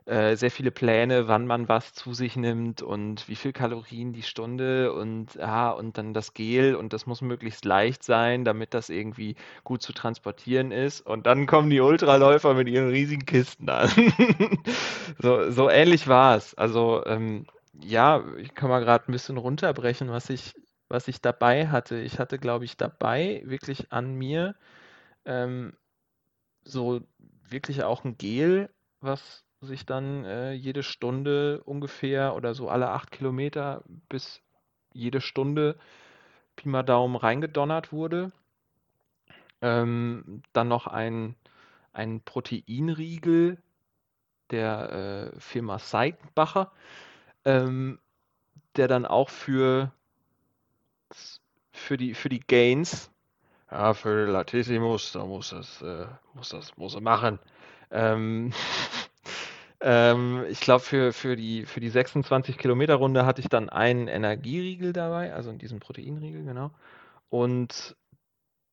äh, 0.10 0.36
sehr 0.36 0.50
viele 0.50 0.72
Pläne, 0.72 1.28
wann 1.28 1.46
man 1.46 1.70
was 1.70 1.94
zu 1.94 2.16
sich 2.16 2.36
nimmt 2.36 2.82
und 2.82 3.28
wie 3.28 3.36
viel 3.36 3.54
Kalorien 3.54 4.12
die 4.12 4.24
Stunde 4.24 4.92
und 4.92 5.36
ja, 5.36 5.70
und 5.70 6.00
dann 6.00 6.16
das 6.16 6.34
Gel 6.34 6.74
und 6.74 6.94
das 6.94 7.06
muss 7.06 7.22
möglichst 7.22 7.64
leicht 7.64 8.04
sein, 8.04 8.44
damit 8.44 8.74
das 8.74 8.90
irgendwie 8.90 9.36
gut 9.64 9.84
zu 9.84 9.94
transportieren 9.94 10.72
ist. 10.72 11.02
Und 11.02 11.28
dann 11.28 11.46
kommen 11.46 11.70
die 11.70 11.80
Ultraläufer 11.80 12.56
mit 12.56 12.68
ihren 12.68 12.90
riesigen 12.90 13.28
Kisten 13.28 13.70
an. 13.70 13.90
so, 15.20 15.52
so 15.52 15.70
ähnlich 15.70 16.08
war 16.08 16.36
es. 16.38 16.56
Also 16.56 17.06
ähm, 17.06 17.46
ja, 17.80 18.24
ich 18.38 18.56
kann 18.56 18.70
mal 18.70 18.84
gerade 18.84 19.06
ein 19.08 19.12
bisschen 19.12 19.38
runterbrechen, 19.38 20.10
was 20.10 20.32
ich, 20.32 20.56
was 20.88 21.08
ich 21.08 21.22
dabei 21.22 21.68
hatte. 21.68 22.00
Ich 22.00 22.18
hatte, 22.18 22.40
glaube 22.40 22.66
ich, 22.66 22.78
dabei 22.78 23.44
wirklich 23.46 23.92
an 23.92 24.16
mir 24.16 24.56
ähm, 25.26 25.74
so 26.64 27.02
wirklich 27.48 27.84
auch 27.84 28.04
ein 28.06 28.18
Gel, 28.18 28.70
was 29.02 29.46
sich 29.62 29.86
dann 29.86 30.26
äh, 30.26 30.54
jede 30.54 30.84
Stunde 30.84 31.62
ungefähr 31.64 32.36
oder 32.36 32.54
so 32.54 32.70
alle 32.70 32.90
acht 32.90 33.12
Kilometer 33.12 33.84
bis 34.08 34.42
jede 34.94 35.22
Stunde 35.22 35.78
Pi 36.56 36.70
mal 36.70 36.84
Daumen 36.84 37.16
reingedonnert 37.16 37.92
wurde. 37.92 38.32
Ähm, 39.62 40.42
dann 40.54 40.70
noch 40.70 40.88
ein, 40.88 41.36
ein 41.92 42.22
Proteinriegel 42.22 43.62
der 44.52 45.34
äh, 45.36 45.40
Firma 45.40 45.80
Seitenbacher, 45.80 46.72
ähm, 47.46 48.00
der 48.76 48.88
dann 48.88 49.06
auch 49.06 49.30
für, 49.30 49.92
für, 51.72 51.98
die, 51.98 52.14
für 52.14 52.30
die 52.30 52.40
Gains, 52.40 53.12
ja, 53.72 53.94
für 53.94 54.26
Latissimus, 54.26 55.12
da 55.12 55.26
muss 55.26 55.50
das, 55.52 55.82
äh, 55.82 56.08
muss 56.34 56.50
das, 56.50 56.76
muss 56.78 56.96
er 56.96 57.02
machen. 57.02 57.40
Ähm, 57.92 58.52
Ähm, 59.82 60.46
ich 60.50 60.60
glaube, 60.60 60.82
für, 60.82 61.14
für, 61.14 61.36
die, 61.36 61.66
für 61.66 61.80
die 61.80 61.90
26-Kilometer-Runde 61.92 63.26
hatte 63.26 63.42
ich 63.42 63.48
dann 63.50 63.70
einen 63.70 64.08
Energieriegel 64.08 64.94
dabei, 64.94 65.34
also 65.34 65.52
diesen 65.54 65.80
Proteinriegel, 65.80 66.44
genau. 66.44 66.72
Und 67.30 67.96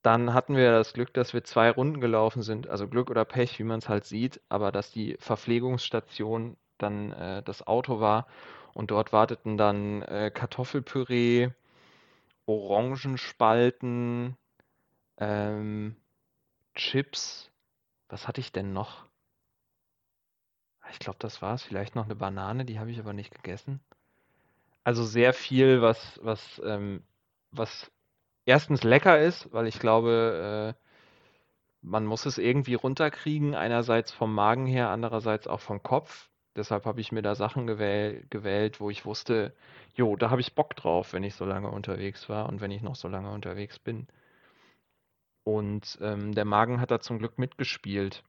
dann 0.03 0.35
hatten 0.35 0.57
wir 0.57 0.73
das 0.73 0.93
Glück, 0.95 1.13
dass 1.15 1.35
wir 1.35 1.45
zwei 1.45 1.71
Runden 1.71 2.01
gelaufen 2.01 2.43
sind. 2.43 2.69
Also 2.69 2.89
Glück 2.89 3.11
oder 3.11 3.25
Pech, 3.25 3.59
wie 3.59 3.65
man 3.65 3.81
es 3.81 3.89
halt 3.89 4.05
sieht, 4.05 4.41
aber 4.49 4.73
dass 4.73 4.93
die 4.93 5.17
Verpflegungsstation 5.21 6.57
dann 6.79 7.13
äh, 7.13 7.43
das 7.43 7.67
Auto 7.67 8.01
war 8.01 8.27
und 8.75 8.91
dort 8.91 9.13
warteten 9.13 9.57
dann 9.57 10.03
äh, 10.03 10.31
Kartoffelpüree, 10.33 11.51
Orangenspalten, 12.47 14.37
ähm, 15.19 15.97
Chips. 16.77 17.51
Was 18.09 18.29
hatte 18.29 18.41
ich 18.41 18.53
denn 18.53 18.73
noch? 18.73 19.07
Ich 20.93 20.99
glaube, 20.99 21.19
das 21.21 21.43
war 21.43 21.55
es. 21.55 21.63
Vielleicht 21.63 21.95
noch 21.95 22.05
eine 22.05 22.17
Banane, 22.17 22.65
die 22.65 22.79
habe 22.79 22.91
ich 22.91 22.99
aber 22.99 23.13
nicht 23.13 23.35
gegessen. 23.35 23.81
Also 24.85 25.05
sehr 25.05 25.33
viel, 25.33 25.83
was, 25.83 26.21
was, 26.23 26.61
ähm, 26.65 27.03
was 27.51 27.91
erstens 28.45 28.85
lecker 28.85 29.21
ist, 29.21 29.53
weil 29.53 29.67
ich 29.67 29.81
glaube, 29.81 30.75
äh, 30.77 30.87
man 31.83 32.05
muss 32.05 32.27
es 32.27 32.39
irgendwie 32.39 32.75
runterkriegen, 32.75 33.55
einerseits 33.55 34.13
vom 34.13 34.35
Magen 34.35 34.67
her, 34.67 34.91
andererseits 34.91 35.47
auch 35.47 35.61
vom 35.61 35.83
Kopf. 35.83 36.31
Deshalb 36.57 36.87
habe 36.87 37.01
ich 37.01 37.13
mir 37.13 37.23
da 37.23 37.35
Sachen 37.35 37.67
gewähl 37.67 38.25
gewählt, 38.31 38.81
wo 38.81 38.91
ich 38.91 39.05
wusste, 39.05 39.55
jo, 39.95 40.17
da 40.17 40.31
habe 40.31 40.41
ich 40.41 40.55
Bock 40.55 40.75
drauf, 40.75 41.13
wenn 41.13 41.23
ich 41.23 41.35
so 41.35 41.45
lange 41.45 41.71
unterwegs 41.71 42.29
war 42.29 42.49
und 42.49 42.61
wenn 42.61 42.71
ich 42.71 42.83
noch 42.83 42.97
so 42.97 43.09
lange 43.09 43.31
unterwegs 43.31 43.79
bin. 43.79 44.07
Und 45.45 45.99
ähm, 46.01 46.35
der 46.35 46.45
Magen 46.45 46.81
hat 46.81 46.91
da 46.91 47.01
zum 47.01 47.19
Glück 47.19 47.39
mitgespielt. 47.39 48.25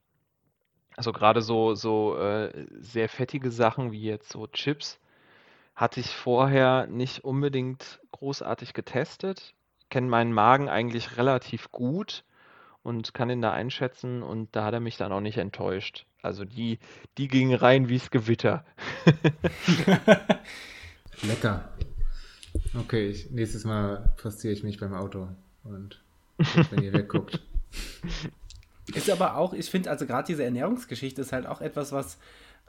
Also 0.98 1.14
gerade 1.14 1.42
so, 1.42 1.76
so 1.76 2.18
äh, 2.18 2.66
sehr 2.80 3.08
fettige 3.08 3.52
Sachen 3.52 3.92
wie 3.92 4.02
jetzt 4.02 4.30
so 4.30 4.48
Chips 4.48 5.00
hatte 5.76 6.00
ich 6.00 6.16
vorher 6.16 6.88
nicht 6.88 7.24
unbedingt 7.24 8.00
großartig 8.12 8.74
getestet. 8.74 9.54
Kenne 9.90 10.08
meinen 10.08 10.34
Magen 10.34 10.70
eigentlich 10.70 11.18
relativ 11.18 11.72
gut 11.72 12.24
und 12.82 13.14
kann 13.14 13.30
ihn 13.30 13.44
da 13.44 13.54
einschätzen 13.54 14.24
und 14.24 14.56
da 14.56 14.66
hat 14.66 14.74
er 14.74 14.80
mich 14.80 14.98
dann 14.98 15.12
auch 15.12 15.22
nicht 15.22 15.38
enttäuscht. 15.38 16.08
Also 16.24 16.46
die, 16.46 16.80
die 17.20 17.28
gingen 17.28 17.56
rein 17.56 17.90
wie's 17.90 18.10
Gewitter. 18.10 18.66
Lecker. 21.22 21.70
Okay, 22.76 23.10
ich, 23.10 23.30
nächstes 23.30 23.66
Mal 23.66 24.14
postiere 24.18 24.54
ich 24.54 24.64
mich 24.64 24.80
beim 24.80 24.96
Auto 24.96 25.28
und 25.64 26.02
guck, 26.38 26.72
wenn 26.72 26.84
ihr 26.84 26.94
wegguckt. 26.94 27.40
Ist 28.94 29.10
aber 29.10 29.36
auch, 29.36 29.54
ich 29.54 29.70
finde, 29.70 29.90
also 29.90 30.06
gerade 30.06 30.28
diese 30.28 30.44
Ernährungsgeschichte 30.44 31.22
ist 31.22 31.34
halt 31.34 31.46
auch 31.46 31.60
etwas, 31.60 31.92
was, 31.92 32.18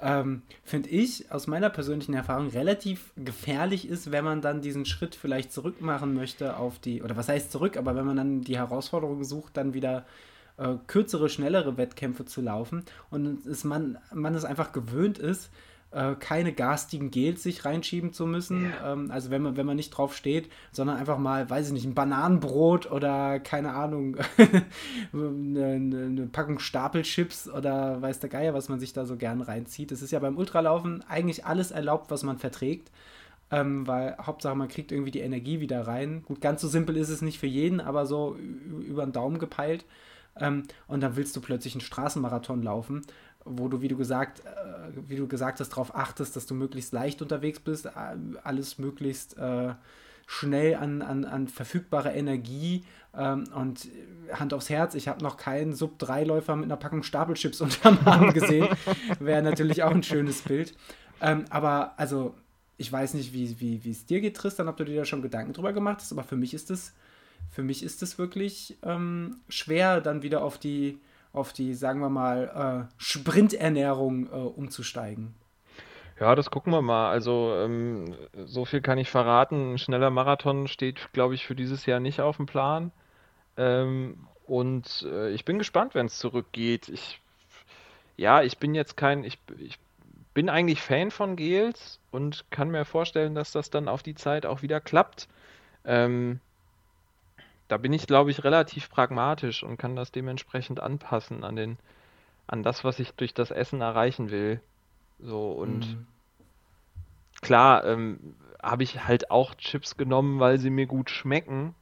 ähm, 0.01 0.43
finde 0.65 0.89
ich, 0.89 1.31
aus 1.31 1.47
meiner 1.47 1.71
persönlichen 1.71 2.15
Erfahrung 2.15 2.49
relativ 2.49 3.13
gefährlich 3.17 3.89
ist, 3.89 4.11
wenn 4.11 4.25
man 4.25 4.41
dann 4.41 4.61
diesen 4.61 4.85
Schritt 4.85 5.15
vielleicht 5.15 5.53
zurück 5.53 5.81
machen 5.81 6.15
möchte 6.15 6.57
auf 6.57 6.79
die, 6.79 7.03
oder 7.03 7.17
was 7.17 7.29
heißt 7.29 7.53
zurück, 7.53 7.77
aber 7.77 7.95
wenn 7.95 8.07
man 8.07 8.17
dann 8.17 8.41
die 8.43 8.57
Herausforderung 8.57 9.23
sucht, 9.25 9.57
dann 9.57 9.75
wieder 9.75 10.07
äh, 10.57 10.75
kürzere, 10.87 11.29
schnellere 11.29 11.77
Wettkämpfe 11.77 12.25
zu 12.25 12.41
laufen 12.41 12.85
und 13.11 13.47
es 13.47 13.65
man, 13.65 13.99
man 14.13 14.35
es 14.35 14.45
einfach 14.45 14.73
gewöhnt 14.73 15.19
ist, 15.19 15.51
äh, 15.91 16.15
keine 16.17 16.53
garstigen 16.53 17.11
Gels 17.11 17.43
sich 17.43 17.65
reinschieben 17.65 18.13
zu 18.13 18.27
müssen. 18.27 18.71
Ja. 18.71 18.93
Ähm, 18.93 19.11
also 19.11 19.31
wenn 19.31 19.43
man, 19.43 19.57
wenn 19.57 19.65
man 19.65 19.77
nicht 19.77 19.91
drauf 19.91 20.15
steht, 20.15 20.51
sondern 20.71 20.99
einfach 20.99 21.19
mal, 21.19 21.49
weiß 21.49 21.69
ich 21.69 21.73
nicht, 21.73 21.87
ein 21.87 21.95
Bananenbrot 21.95 22.91
oder 22.91 23.41
keine 23.41 23.73
Ahnung, 23.73 24.17
eine, 25.13 25.65
eine, 25.65 26.27
Packung 26.31 26.59
Stapelchips 26.59 27.49
oder 27.49 28.03
weiß 28.03 28.21
der 28.21 28.29
Geier, 28.29 28.55
was 28.55 28.69
man 28.69 28.81
sich 28.81 28.93
da 28.93 29.07
so 29.07 29.17
gern 29.17 29.41
reinzieht. 29.41 29.91
Es 29.91 30.03
ist 30.03 30.11
ja 30.11 30.19
beim 30.19 30.37
Ultralaufen 30.37 31.03
eigentlich 31.09 31.47
alles 31.47 31.71
erlaubt, 31.71 32.11
was 32.11 32.23
man 32.23 32.39
verträgt. 32.39 32.91
Ähm, 33.51 33.87
weil 33.87 34.15
Hauptsache 34.19 34.55
man 34.55 34.69
kriegt 34.69 34.93
irgendwie 34.93 35.11
die 35.11 35.21
Energie 35.21 35.61
wieder 35.61 35.87
rein. 35.87 36.23
Gut, 36.27 36.43
ganz 36.43 36.61
so 36.61 36.69
simpel 36.69 36.99
ist 36.99 37.09
es 37.09 37.23
nicht 37.23 37.39
für 37.39 37.47
jeden, 37.47 37.81
aber 37.81 38.05
so 38.05 38.37
über 38.87 39.07
den 39.07 39.13
Daumen 39.13 39.39
gepeilt. 39.39 39.87
Ähm, 40.37 40.65
und 40.87 41.01
dann 41.01 41.17
willst 41.17 41.35
du 41.35 41.41
plötzlich 41.41 41.75
einen 41.75 41.81
Straßenmarathon 41.81 42.63
laufen 42.63 43.07
wo 43.51 43.69
du, 43.69 43.81
wie 43.81 43.89
du 43.89 43.97
gesagt, 43.97 44.41
äh, 44.41 44.93
wie 45.09 45.17
du 45.17 45.27
gesagt 45.27 45.61
hast, 45.61 45.71
darauf 45.71 45.95
achtest, 45.95 46.37
dass 46.37 46.47
du 46.47 46.55
möglichst 46.55 46.93
leicht 46.93 47.23
unterwegs 47.23 47.61
bist, 47.61 47.87
äh, 47.87 47.91
alles 48.43 48.79
möglichst 48.79 49.37
äh, 49.39 49.75
schnell 50.27 50.75
an, 50.75 51.03
an, 51.03 51.25
an 51.25 51.49
verfügbare 51.49 52.13
Energie 52.13 52.85
ähm, 53.17 53.45
und 53.55 53.89
Hand 54.33 54.53
aufs 54.53 54.69
Herz, 54.69 54.95
ich 54.95 55.09
habe 55.09 55.23
noch 55.23 55.37
keinen 55.37 55.75
Sub-3-Läufer 55.75 56.55
mit 56.57 56.67
einer 56.67 56.77
Packung 56.77 57.03
Stapelchips 57.03 57.61
unterm 57.63 57.99
Arm 58.05 58.33
gesehen. 58.33 58.69
Wäre 59.21 59.43
natürlich 59.43 59.83
auch 59.83 59.91
ein 59.91 60.03
schönes 60.03 60.43
Bild. 60.43 60.75
Ähm, 61.21 61.47
aber 61.51 61.95
also, 61.97 62.35
ich 62.77 62.93
weiß 62.93 63.15
nicht, 63.15 63.33
wie, 63.33 63.59
wie, 63.61 63.91
es 63.91 64.07
dir 64.07 64.21
geht, 64.21 64.37
Tristan, 64.37 64.69
ob 64.69 64.77
du 64.77 64.85
dir 64.85 64.97
da 64.97 65.05
schon 65.05 65.23
Gedanken 65.23 65.53
drüber 65.53 65.73
gemacht 65.73 65.99
hast, 66.01 66.13
aber 66.13 66.23
für 66.23 66.37
mich 66.37 66.55
ist 66.55 66.71
es 66.71 66.93
für 67.51 67.63
mich 67.63 67.83
ist 67.83 68.03
es 68.03 68.19
wirklich 68.19 68.77
ähm, 68.83 69.39
schwer, 69.49 70.01
dann 70.01 70.23
wieder 70.23 70.43
auf 70.43 70.59
die 70.59 70.99
auf 71.39 71.53
die, 71.53 71.75
sagen 71.75 72.01
wir 72.01 72.11
mal, 72.11 72.89
äh, 72.89 72.95
Sprinternährung 72.99 74.27
äh, 74.27 74.31
umzusteigen? 74.31 75.35
Ja, 76.21 76.35
das 76.35 76.51
gucken 76.51 76.73
wir 76.73 76.83
mal. 76.83 77.11
Also 77.11 77.55
ähm, 77.57 78.17
so 78.45 78.65
viel 78.65 78.81
kann 78.81 78.99
ich 78.99 79.09
verraten. 79.09 79.75
Ein 79.75 79.79
schneller 79.79 80.11
Marathon 80.11 80.67
steht, 80.67 81.13
glaube 81.13 81.35
ich, 81.35 81.47
für 81.47 81.55
dieses 81.55 81.87
Jahr 81.87 82.01
nicht 82.01 82.21
auf 82.21 82.37
dem 82.37 82.47
Plan. 82.47 82.91
Ähm, 83.57 84.27
und 84.47 85.07
äh, 85.09 85.31
ich 85.31 85.45
bin 85.45 85.59
gespannt, 85.59 85.95
wenn 85.95 86.07
es 86.07 86.19
zurückgeht. 86.19 86.89
Ich, 86.89 87.21
ja, 88.17 88.43
ich 88.43 88.59
bin 88.59 88.75
jetzt 88.75 88.97
kein, 88.97 89.23
ich, 89.23 89.39
ich 89.59 89.79
bin 90.35 90.49
eigentlich 90.49 90.81
Fan 90.81 91.11
von 91.11 91.37
Gels 91.37 92.01
und 92.11 92.45
kann 92.51 92.71
mir 92.71 92.85
vorstellen, 92.85 93.35
dass 93.35 93.53
das 93.53 93.71
dann 93.71 93.89
auf 93.89 94.03
die 94.03 94.15
Zeit 94.15 94.47
auch 94.47 94.63
wieder 94.63 94.81
klappt. 94.81 95.29
Ähm, 95.85 96.41
da 97.69 97.77
bin 97.77 97.93
ich, 97.93 98.07
glaube 98.07 98.31
ich, 98.31 98.45
relativ 98.45 98.91
pragmatisch 98.91 99.63
und 99.63 99.77
kann 99.77 99.97
das 99.97 100.11
dementsprechend 100.11 100.81
anpassen 100.81 101.45
an 101.45 101.57
den, 101.57 101.79
an 102.47 102.63
das, 102.63 102.83
was 102.85 102.99
ich 102.99 103.13
durch 103.15 103.35
das 103.35 103.51
Essen 103.51 103.81
erreichen 103.81 104.31
will. 104.31 104.61
So 105.21 105.53
und 105.53 105.81
mhm. 105.81 106.07
klar, 107.43 107.85
ähm, 107.85 108.35
habe 108.63 108.83
ich 108.83 109.05
halt 109.07 109.31
auch 109.31 109.55
Chips 109.55 109.97
genommen, 109.97 110.41
weil 110.41 110.59
sie 110.59 110.71
mir 110.71 110.87
gut 110.87 111.11
schmecken. 111.11 111.75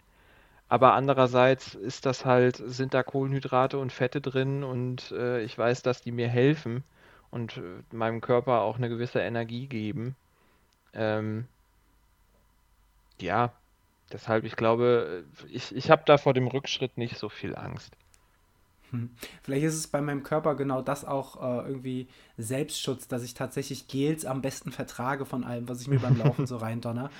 Aber 0.68 0.94
andererseits 0.94 1.76
ist 1.76 2.06
das 2.06 2.24
halt, 2.24 2.56
sind 2.56 2.92
da 2.92 3.04
Kohlenhydrate 3.04 3.78
und 3.78 3.92
Fette 3.92 4.20
drin 4.20 4.64
und 4.64 5.12
äh, 5.12 5.40
ich 5.42 5.56
weiß, 5.56 5.82
dass 5.82 6.02
die 6.02 6.10
mir 6.10 6.28
helfen 6.28 6.82
und 7.30 7.58
äh, 7.58 7.60
meinem 7.92 8.20
Körper 8.20 8.62
auch 8.62 8.76
eine 8.76 8.88
gewisse 8.88 9.20
Energie 9.20 9.68
geben. 9.68 10.16
Ähm, 10.92 11.46
ja, 13.20 13.52
Deshalb, 14.12 14.44
ich 14.44 14.56
glaube, 14.56 15.24
ich, 15.50 15.74
ich 15.74 15.90
habe 15.90 16.02
da 16.06 16.16
vor 16.16 16.34
dem 16.34 16.46
Rückschritt 16.46 16.96
nicht 16.96 17.18
so 17.18 17.28
viel 17.28 17.56
Angst. 17.56 17.92
Hm. 18.90 19.10
Vielleicht 19.42 19.64
ist 19.64 19.74
es 19.74 19.86
bei 19.88 20.00
meinem 20.00 20.22
Körper 20.22 20.54
genau 20.54 20.80
das 20.80 21.04
auch 21.04 21.42
äh, 21.42 21.68
irgendwie 21.68 22.08
Selbstschutz, 22.38 23.08
dass 23.08 23.24
ich 23.24 23.34
tatsächlich 23.34 23.88
Gels 23.88 24.24
am 24.24 24.42
besten 24.42 24.70
vertrage 24.70 25.24
von 25.24 25.42
allem, 25.42 25.68
was 25.68 25.80
ich 25.80 25.88
mir 25.88 25.98
beim 25.98 26.16
Laufen 26.16 26.46
so 26.46 26.56
reindonner. 26.58 27.10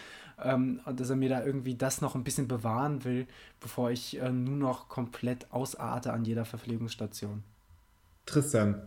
Ähm, 0.43 0.81
und 0.85 1.01
dass 1.01 1.11
er 1.11 1.17
mir 1.17 1.29
da 1.29 1.45
irgendwie 1.45 1.75
das 1.75 2.01
noch 2.01 2.15
ein 2.15 2.23
bisschen 2.23 2.47
bewahren 2.47 3.05
will, 3.05 3.27
bevor 3.59 3.91
ich 3.91 4.21
äh, 4.21 4.31
nur 4.31 4.57
noch 4.57 4.89
komplett 4.89 5.51
ausarte 5.51 6.13
an 6.13 6.25
jeder 6.25 6.45
Verpflegungsstation. 6.45 7.43
Tristan, 8.27 8.83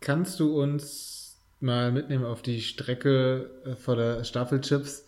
kannst 0.00 0.38
du 0.38 0.60
uns 0.60 1.38
mal 1.60 1.92
mitnehmen 1.92 2.24
auf 2.24 2.42
die 2.42 2.60
Strecke 2.60 3.50
äh, 3.64 3.74
vor 3.74 3.96
der 3.96 4.24
Staffelchips 4.24 5.06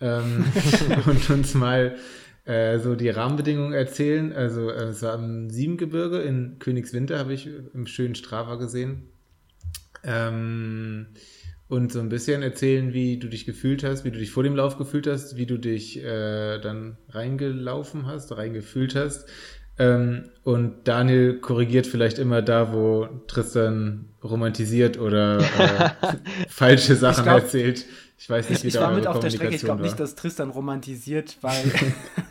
ähm, 0.00 0.44
und 1.06 1.30
uns 1.30 1.54
mal 1.54 1.96
äh, 2.44 2.78
so 2.78 2.94
die 2.94 3.10
Rahmenbedingungen 3.10 3.72
erzählen. 3.72 4.32
Also 4.32 4.70
äh, 4.70 4.84
es 4.84 5.02
war 5.02 5.14
im 5.14 5.50
Siebengebirge 5.50 6.20
in 6.20 6.58
Königswinter, 6.58 7.18
habe 7.18 7.34
ich 7.34 7.48
im 7.74 7.86
schönen 7.86 8.14
Strava 8.14 8.56
gesehen. 8.56 9.08
Ähm, 10.02 11.06
und 11.68 11.92
so 11.92 12.00
ein 12.00 12.08
bisschen 12.08 12.42
erzählen, 12.42 12.92
wie 12.92 13.18
du 13.18 13.28
dich 13.28 13.46
gefühlt 13.46 13.84
hast, 13.84 14.04
wie 14.04 14.10
du 14.10 14.18
dich 14.18 14.32
vor 14.32 14.42
dem 14.42 14.56
Lauf 14.56 14.76
gefühlt 14.76 15.06
hast, 15.06 15.36
wie 15.36 15.46
du 15.46 15.56
dich 15.56 16.02
äh, 16.02 16.58
dann 16.58 16.96
reingelaufen 17.10 18.06
hast, 18.06 18.36
reingefühlt 18.36 18.96
hast. 18.96 19.28
Ähm, 19.78 20.30
und 20.42 20.88
Daniel 20.88 21.38
korrigiert 21.38 21.86
vielleicht 21.86 22.18
immer 22.18 22.42
da, 22.42 22.72
wo 22.72 23.06
Tristan 23.28 24.06
romantisiert 24.22 24.98
oder 24.98 25.38
äh, 25.38 25.90
falsche 26.48 26.96
Sachen 26.96 27.24
glaub, 27.24 27.42
erzählt. 27.42 27.86
Ich 28.20 28.28
weiß 28.28 28.50
nicht, 28.50 28.64
wie 28.64 28.68
Ich 28.68 28.78
war 28.78 28.92
mit 28.92 29.06
auf 29.06 29.18
der 29.18 29.30
Strecke. 29.30 29.54
Ich 29.54 29.62
glaube 29.62 29.80
nicht, 29.80 29.98
dass 29.98 30.14
Tristan 30.14 30.50
romantisiert, 30.50 31.38
weil 31.40 31.64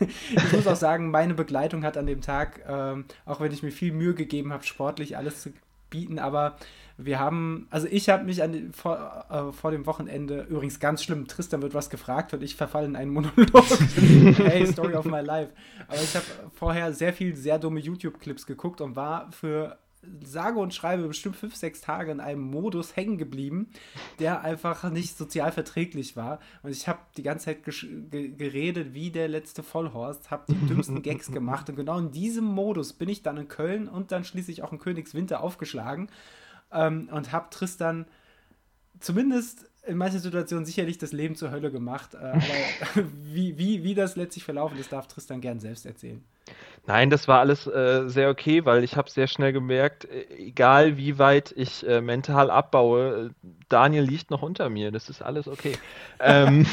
ich 0.30 0.52
muss 0.52 0.68
auch 0.68 0.76
sagen, 0.76 1.10
meine 1.10 1.34
Begleitung 1.34 1.82
hat 1.82 1.96
an 1.96 2.06
dem 2.06 2.20
Tag, 2.20 2.64
ähm, 2.68 3.06
auch 3.26 3.40
wenn 3.40 3.50
ich 3.50 3.64
mir 3.64 3.72
viel 3.72 3.92
Mühe 3.92 4.14
gegeben 4.14 4.52
habe, 4.52 4.62
sportlich 4.62 5.16
alles 5.16 5.42
zu 5.42 5.52
bieten, 5.90 6.20
aber 6.20 6.56
wir 6.96 7.18
haben, 7.18 7.66
also 7.70 7.88
ich 7.90 8.08
habe 8.08 8.22
mich 8.22 8.40
an, 8.40 8.70
vor, 8.72 9.24
äh, 9.30 9.52
vor 9.52 9.72
dem 9.72 9.84
Wochenende, 9.86 10.46
übrigens 10.48 10.78
ganz 10.78 11.02
schlimm, 11.02 11.26
Tristan 11.26 11.60
wird 11.60 11.74
was 11.74 11.90
gefragt 11.90 12.32
und 12.34 12.42
ich 12.44 12.54
verfalle 12.54 12.86
in 12.86 12.94
einen 12.94 13.10
Monolog. 13.10 13.64
hey, 13.96 14.64
Story 14.66 14.94
of 14.94 15.06
my 15.06 15.20
life. 15.20 15.52
Aber 15.88 16.00
ich 16.00 16.14
habe 16.14 16.26
vorher 16.54 16.92
sehr 16.92 17.12
viel, 17.12 17.34
sehr 17.34 17.58
dumme 17.58 17.80
YouTube-Clips 17.80 18.46
geguckt 18.46 18.80
und 18.80 18.94
war 18.94 19.32
für 19.32 19.76
sage 20.22 20.58
und 20.58 20.74
schreibe 20.74 21.06
bestimmt 21.06 21.36
fünf, 21.36 21.54
sechs 21.54 21.80
Tage 21.80 22.10
in 22.10 22.20
einem 22.20 22.40
Modus 22.40 22.96
hängen 22.96 23.18
geblieben, 23.18 23.68
der 24.18 24.42
einfach 24.42 24.90
nicht 24.90 25.16
sozial 25.16 25.52
verträglich 25.52 26.16
war. 26.16 26.40
Und 26.62 26.70
ich 26.70 26.88
habe 26.88 27.00
die 27.16 27.22
ganze 27.22 27.46
Zeit 27.46 27.64
geredet 27.64 28.94
wie 28.94 29.10
der 29.10 29.28
letzte 29.28 29.62
Vollhorst, 29.62 30.30
habe 30.30 30.44
die 30.48 30.66
dümmsten 30.66 31.02
Gags 31.02 31.30
gemacht. 31.30 31.68
Und 31.68 31.76
genau 31.76 31.98
in 31.98 32.12
diesem 32.12 32.44
Modus 32.44 32.92
bin 32.92 33.08
ich 33.08 33.22
dann 33.22 33.36
in 33.36 33.48
Köln 33.48 33.88
und 33.88 34.12
dann 34.12 34.24
schließlich 34.24 34.62
auch 34.62 34.72
in 34.72 34.78
Königswinter 34.78 35.42
aufgeschlagen 35.42 36.08
ähm, 36.72 37.08
und 37.12 37.32
habe 37.32 37.50
Tristan 37.50 38.06
zumindest 39.00 39.70
in 39.86 39.96
manchen 39.96 40.20
Situationen 40.20 40.64
sicherlich 40.64 40.98
das 40.98 41.12
Leben 41.12 41.34
zur 41.34 41.50
Hölle 41.50 41.70
gemacht. 41.70 42.14
Äh, 42.14 42.18
aber 42.18 42.42
wie, 43.24 43.58
wie, 43.58 43.82
wie 43.82 43.94
das 43.94 44.16
letztlich 44.16 44.44
verlaufen 44.44 44.78
ist, 44.78 44.92
darf 44.92 45.08
Tristan 45.08 45.40
gern 45.40 45.60
selbst 45.60 45.86
erzählen. 45.86 46.24
Nein, 46.86 47.10
das 47.10 47.28
war 47.28 47.40
alles 47.40 47.66
äh, 47.66 48.08
sehr 48.08 48.30
okay, 48.30 48.64
weil 48.64 48.82
ich 48.82 48.96
habe 48.96 49.10
sehr 49.10 49.26
schnell 49.26 49.52
gemerkt, 49.52 50.06
äh, 50.06 50.24
egal 50.36 50.96
wie 50.96 51.18
weit 51.18 51.52
ich 51.56 51.86
äh, 51.86 52.00
mental 52.00 52.50
abbaue, 52.50 53.26
äh, 53.26 53.48
Daniel 53.68 54.02
liegt 54.02 54.30
noch 54.30 54.42
unter 54.42 54.70
mir. 54.70 54.90
Das 54.90 55.08
ist 55.08 55.22
alles 55.22 55.46
okay. 55.46 55.78
ähm, 56.20 56.66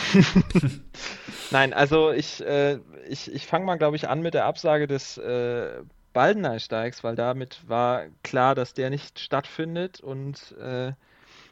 Nein, 1.51 1.73
also 1.73 2.11
ich, 2.11 2.43
äh, 2.43 2.79
ich, 3.07 3.31
ich 3.31 3.45
fange 3.45 3.65
mal, 3.65 3.77
glaube 3.77 3.95
ich, 3.95 4.07
an 4.09 4.21
mit 4.21 4.33
der 4.33 4.45
Absage 4.45 4.87
des 4.87 5.17
äh, 5.17 5.81
Baldeneysteigs, 6.13 7.03
weil 7.03 7.15
damit 7.15 7.59
war 7.67 8.05
klar, 8.23 8.55
dass 8.55 8.73
der 8.73 8.89
nicht 8.89 9.19
stattfindet 9.19 9.99
und 9.99 10.55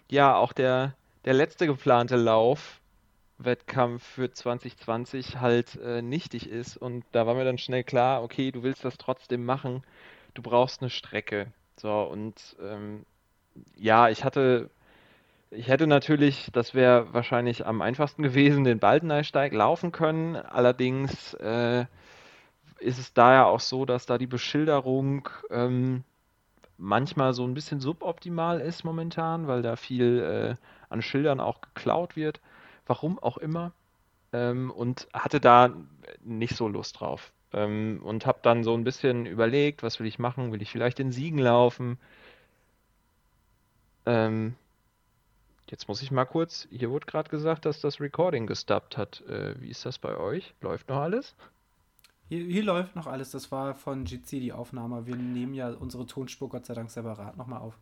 ja, 0.10 0.36
auch 0.36 0.54
der, 0.54 0.96
der 1.26 1.34
letzte 1.34 1.68
geplante 1.68 2.16
Lauf 2.16 2.80
Wettkampf 3.38 4.04
für 4.04 4.32
2020 4.32 5.40
halt 5.40 5.78
äh, 5.78 6.02
nichtig 6.02 6.50
ist. 6.50 6.78
Und 6.78 7.06
da 7.12 7.28
war 7.28 7.36
mir 7.36 7.46
dann 7.46 7.58
schnell 7.58 7.84
klar, 7.84 8.24
okay, 8.24 8.52
du 8.52 8.64
willst 8.64 8.86
das 8.86 8.98
trotzdem 8.98 9.46
machen, 9.46 9.84
du 10.34 10.42
brauchst 10.42 10.82
eine 10.82 10.90
Strecke. 10.90 11.48
So, 11.78 12.04
und 12.04 12.56
ähm, 12.62 13.06
ja, 13.76 14.10
ich 14.10 14.24
hatte, 14.24 14.70
ich 15.52 15.68
hätte 15.68 15.88
natürlich, 15.88 16.50
das 16.54 16.74
wäre 16.74 17.14
wahrscheinlich 17.14 17.66
am 17.66 17.82
einfachsten 17.82 18.24
gewesen, 18.24 18.64
den 18.64 18.80
Baldeneysteig 18.80 19.54
laufen 19.54 19.92
können. 19.92 20.36
Allerdings 20.36 21.34
äh, 21.36 21.86
ist 22.80 23.00
es 23.00 23.14
da 23.14 23.34
ja 23.34 23.46
auch 23.46 23.60
so, 23.60 23.86
dass 23.86 24.06
da 24.06 24.18
die 24.18 24.28
Beschilderung 24.28 25.30
ähm, 25.50 26.04
manchmal 26.78 27.34
so 27.34 27.46
ein 27.46 27.54
bisschen 27.54 27.80
suboptimal 27.80 28.62
ist 28.62 28.84
momentan, 28.84 29.48
weil 29.48 29.62
da 29.62 29.76
viel 29.76 30.58
äh, 30.60 30.66
an 30.90 31.02
Schildern 31.02 31.40
auch 31.40 31.62
geklaut 31.62 32.16
wird 32.16 32.40
warum 32.86 33.20
auch 33.20 33.38
immer, 33.38 33.72
ähm, 34.34 34.72
und 34.72 35.08
hatte 35.14 35.40
da 35.40 35.74
nicht 36.24 36.56
so 36.56 36.68
Lust 36.68 37.00
drauf. 37.00 37.32
Ähm, 37.54 38.02
und 38.04 38.26
habe 38.26 38.40
dann 38.42 38.64
so 38.64 38.74
ein 38.74 38.84
bisschen 38.84 39.26
überlegt, 39.26 39.84
was 39.84 40.00
will 40.00 40.08
ich 40.08 40.20
machen? 40.20 40.52
Will 40.52 40.62
ich 40.62 40.72
vielleicht 40.72 41.00
in 41.00 41.12
Siegen 41.12 41.40
laufen? 41.40 41.98
Ähm, 44.06 44.56
jetzt 45.70 45.88
muss 45.88 46.02
ich 46.02 46.12
mal 46.12 46.26
kurz, 46.26 46.68
hier 46.70 46.90
wurde 46.92 47.06
gerade 47.06 47.30
gesagt, 47.30 47.66
dass 47.66 47.82
das 47.82 48.00
Recording 48.02 48.46
gestoppt 48.46 48.98
hat. 48.98 49.22
Äh, 49.28 49.60
wie 49.62 49.70
ist 49.70 49.86
das 49.86 49.98
bei 49.98 50.18
euch? 50.18 50.54
Läuft 50.62 50.90
noch 50.90 50.98
alles? 50.98 51.36
Hier, 52.28 52.44
hier, 52.44 52.64
läuft 52.64 52.96
noch 52.96 53.08
alles. 53.08 53.32
Das 53.32 53.52
war 53.52 53.76
von 53.76 54.04
GC 54.04 54.40
die 54.40 54.52
Aufnahme. 54.52 55.06
Wir 55.06 55.16
nehmen 55.16 55.54
ja 55.54 55.70
unsere 55.70 56.08
Tonspur 56.08 56.50
Gott 56.50 56.66
sei 56.66 56.74
Dank 56.74 56.90
separat 56.90 57.38
nochmal 57.38 57.62
auf. 57.62 57.78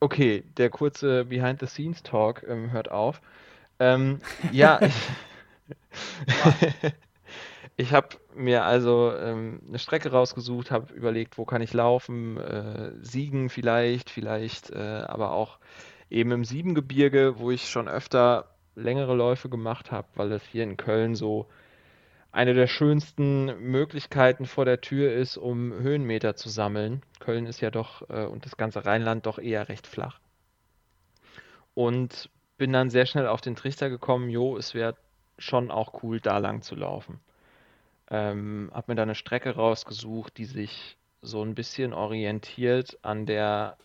Okay, 0.00 0.44
der 0.58 0.68
kurze 0.68 1.24
Behind-the-Scenes-Talk 1.24 2.44
ähm, 2.46 2.70
hört 2.70 2.90
auf. 2.90 3.22
Ähm, 3.78 4.20
ja, 4.52 4.80
ich, 6.26 6.94
ich 7.76 7.92
habe 7.92 8.08
mir 8.34 8.64
also 8.64 9.12
ähm, 9.14 9.60
eine 9.68 9.78
Strecke 9.78 10.10
rausgesucht, 10.10 10.70
habe 10.70 10.94
überlegt, 10.94 11.38
wo 11.38 11.44
kann 11.44 11.62
ich 11.62 11.72
laufen, 11.72 12.38
äh, 12.38 12.92
Siegen 13.00 13.48
vielleicht, 13.48 14.10
vielleicht 14.10 14.70
äh, 14.70 15.04
aber 15.06 15.32
auch 15.32 15.58
eben 16.10 16.30
im 16.32 16.44
Siebengebirge, 16.44 17.38
wo 17.38 17.50
ich 17.50 17.68
schon 17.68 17.88
öfter 17.88 18.56
längere 18.74 19.14
Läufe 19.14 19.48
gemacht 19.48 19.90
habe, 19.90 20.08
weil 20.14 20.28
das 20.28 20.42
hier 20.44 20.62
in 20.62 20.76
Köln 20.76 21.14
so 21.14 21.46
eine 22.32 22.52
der 22.52 22.66
schönsten 22.66 23.46
Möglichkeiten 23.60 24.44
vor 24.44 24.66
der 24.66 24.82
Tür 24.82 25.12
ist, 25.14 25.38
um 25.38 25.72
Höhenmeter 25.72 26.36
zu 26.36 26.50
sammeln. 26.50 27.02
Köln 27.18 27.46
ist 27.46 27.62
ja 27.62 27.70
doch 27.70 28.08
äh, 28.10 28.26
und 28.26 28.44
das 28.44 28.58
ganze 28.58 28.84
Rheinland 28.84 29.24
doch 29.24 29.38
eher 29.38 29.68
recht 29.68 29.86
flach. 29.86 30.20
Und 31.72 32.30
bin 32.56 32.72
dann 32.72 32.90
sehr 32.90 33.06
schnell 33.06 33.26
auf 33.26 33.40
den 33.40 33.56
Trichter 33.56 33.90
gekommen, 33.90 34.30
jo, 34.30 34.56
es 34.56 34.74
wäre 34.74 34.96
schon 35.38 35.70
auch 35.70 36.02
cool, 36.02 36.20
da 36.20 36.38
lang 36.38 36.62
zu 36.62 36.74
laufen. 36.74 37.20
Ähm, 38.10 38.70
hab 38.72 38.88
mir 38.88 38.94
da 38.94 39.02
eine 39.02 39.14
Strecke 39.14 39.54
rausgesucht, 39.54 40.36
die 40.38 40.44
sich 40.44 40.96
so 41.22 41.42
ein 41.42 41.54
bisschen 41.54 41.92
orientiert 41.92 42.98
an 43.02 43.26
der, 43.26 43.76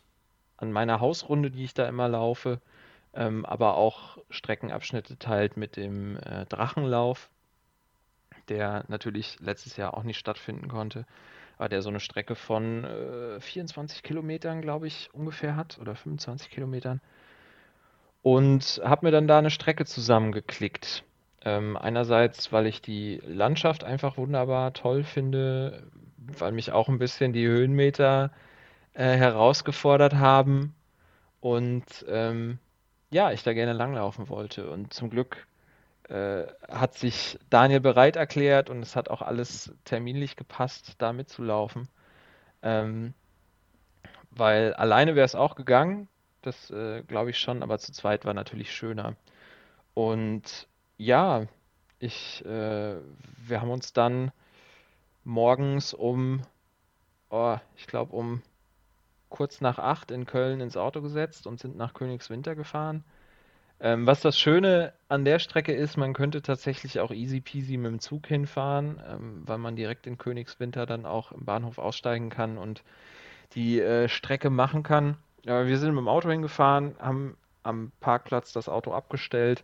an 0.57 0.71
meiner 0.71 0.99
Hausrunde, 0.99 1.51
die 1.51 1.63
ich 1.63 1.73
da 1.73 1.87
immer 1.87 2.07
laufe, 2.07 2.61
ähm, 3.13 3.45
aber 3.45 3.75
auch 3.75 4.19
Streckenabschnitte 4.29 5.17
teilt 5.17 5.57
mit 5.57 5.75
dem 5.75 6.17
äh, 6.17 6.45
Drachenlauf, 6.45 7.29
der 8.47 8.85
natürlich 8.87 9.39
letztes 9.39 9.75
Jahr 9.75 9.95
auch 9.95 10.03
nicht 10.03 10.19
stattfinden 10.19 10.67
konnte, 10.67 11.05
aber 11.57 11.69
der 11.69 11.81
so 11.81 11.89
eine 11.89 11.99
Strecke 11.99 12.35
von 12.35 12.83
äh, 12.85 13.39
24 13.39 14.03
Kilometern, 14.03 14.61
glaube 14.61 14.87
ich, 14.87 15.09
ungefähr 15.13 15.55
hat 15.55 15.79
oder 15.79 15.95
25 15.95 16.49
Kilometern 16.49 17.01
und 18.21 18.81
habe 18.83 19.05
mir 19.05 19.11
dann 19.11 19.27
da 19.27 19.39
eine 19.39 19.49
Strecke 19.49 19.85
zusammengeklickt. 19.85 21.03
Ähm, 21.43 21.75
einerseits, 21.75 22.51
weil 22.51 22.67
ich 22.67 22.81
die 22.81 23.21
Landschaft 23.25 23.83
einfach 23.83 24.17
wunderbar 24.17 24.73
toll 24.73 25.03
finde, 25.03 25.83
weil 26.17 26.51
mich 26.51 26.71
auch 26.71 26.87
ein 26.87 26.99
bisschen 26.99 27.33
die 27.33 27.47
Höhenmeter 27.47 28.31
äh, 28.93 29.15
herausgefordert 29.15 30.15
haben 30.15 30.75
und 31.39 32.05
ähm, 32.07 32.59
ja, 33.09 33.31
ich 33.31 33.43
da 33.43 33.53
gerne 33.53 33.73
langlaufen 33.73 34.29
wollte. 34.29 34.69
Und 34.69 34.93
zum 34.93 35.09
Glück 35.09 35.47
äh, 36.09 36.43
hat 36.69 36.93
sich 36.93 37.39
Daniel 37.49 37.79
bereit 37.79 38.15
erklärt 38.15 38.69
und 38.69 38.81
es 38.81 38.95
hat 38.95 39.09
auch 39.09 39.21
alles 39.21 39.73
terminlich 39.83 40.35
gepasst, 40.35 40.95
da 40.99 41.11
mitzulaufen. 41.11 41.87
Ähm, 42.61 43.13
weil 44.29 44.73
alleine 44.75 45.15
wäre 45.15 45.25
es 45.25 45.35
auch 45.35 45.55
gegangen, 45.55 46.07
das 46.41 46.69
äh, 46.71 47.03
glaube 47.03 47.29
ich 47.31 47.39
schon, 47.39 47.63
aber 47.63 47.79
zu 47.79 47.91
zweit 47.91 48.25
war 48.25 48.33
natürlich 48.33 48.73
schöner. 48.73 49.15
Und 49.93 50.67
ja, 50.97 51.47
ich, 51.99 52.43
äh, 52.45 52.95
wir 53.47 53.61
haben 53.61 53.71
uns 53.71 53.93
dann 53.93 54.31
morgens 55.23 55.93
um, 55.93 56.41
oh, 57.29 57.57
ich 57.75 57.87
glaube 57.87 58.15
um 58.15 58.41
kurz 59.29 59.61
nach 59.61 59.79
acht 59.79 60.11
in 60.11 60.25
Köln 60.25 60.61
ins 60.61 60.77
Auto 60.77 61.01
gesetzt 61.01 61.47
und 61.47 61.59
sind 61.59 61.77
nach 61.77 61.93
Königswinter 61.93 62.55
gefahren. 62.55 63.03
Ähm, 63.79 64.05
was 64.05 64.21
das 64.21 64.37
Schöne 64.37 64.93
an 65.07 65.25
der 65.25 65.39
Strecke 65.39 65.73
ist, 65.73 65.97
man 65.97 66.13
könnte 66.13 66.43
tatsächlich 66.43 66.99
auch 66.99 67.11
easy 67.11 67.41
peasy 67.41 67.77
mit 67.77 67.91
dem 67.91 67.99
Zug 67.99 68.27
hinfahren, 68.27 69.01
ähm, 69.07 69.41
weil 69.45 69.57
man 69.57 69.75
direkt 69.75 70.05
in 70.05 70.19
Königswinter 70.19 70.85
dann 70.85 71.07
auch 71.07 71.31
im 71.31 71.45
Bahnhof 71.45 71.79
aussteigen 71.79 72.29
kann 72.29 72.59
und 72.59 72.83
die 73.55 73.79
äh, 73.79 74.07
Strecke 74.07 74.51
machen 74.51 74.83
kann. 74.83 75.17
Ja, 75.45 75.65
wir 75.65 75.77
sind 75.77 75.95
mit 75.95 75.99
dem 75.99 76.07
Auto 76.07 76.29
hingefahren, 76.29 76.95
haben 76.99 77.35
am 77.63 77.91
Parkplatz 77.99 78.53
das 78.53 78.69
Auto 78.69 78.91
abgestellt, 78.91 79.63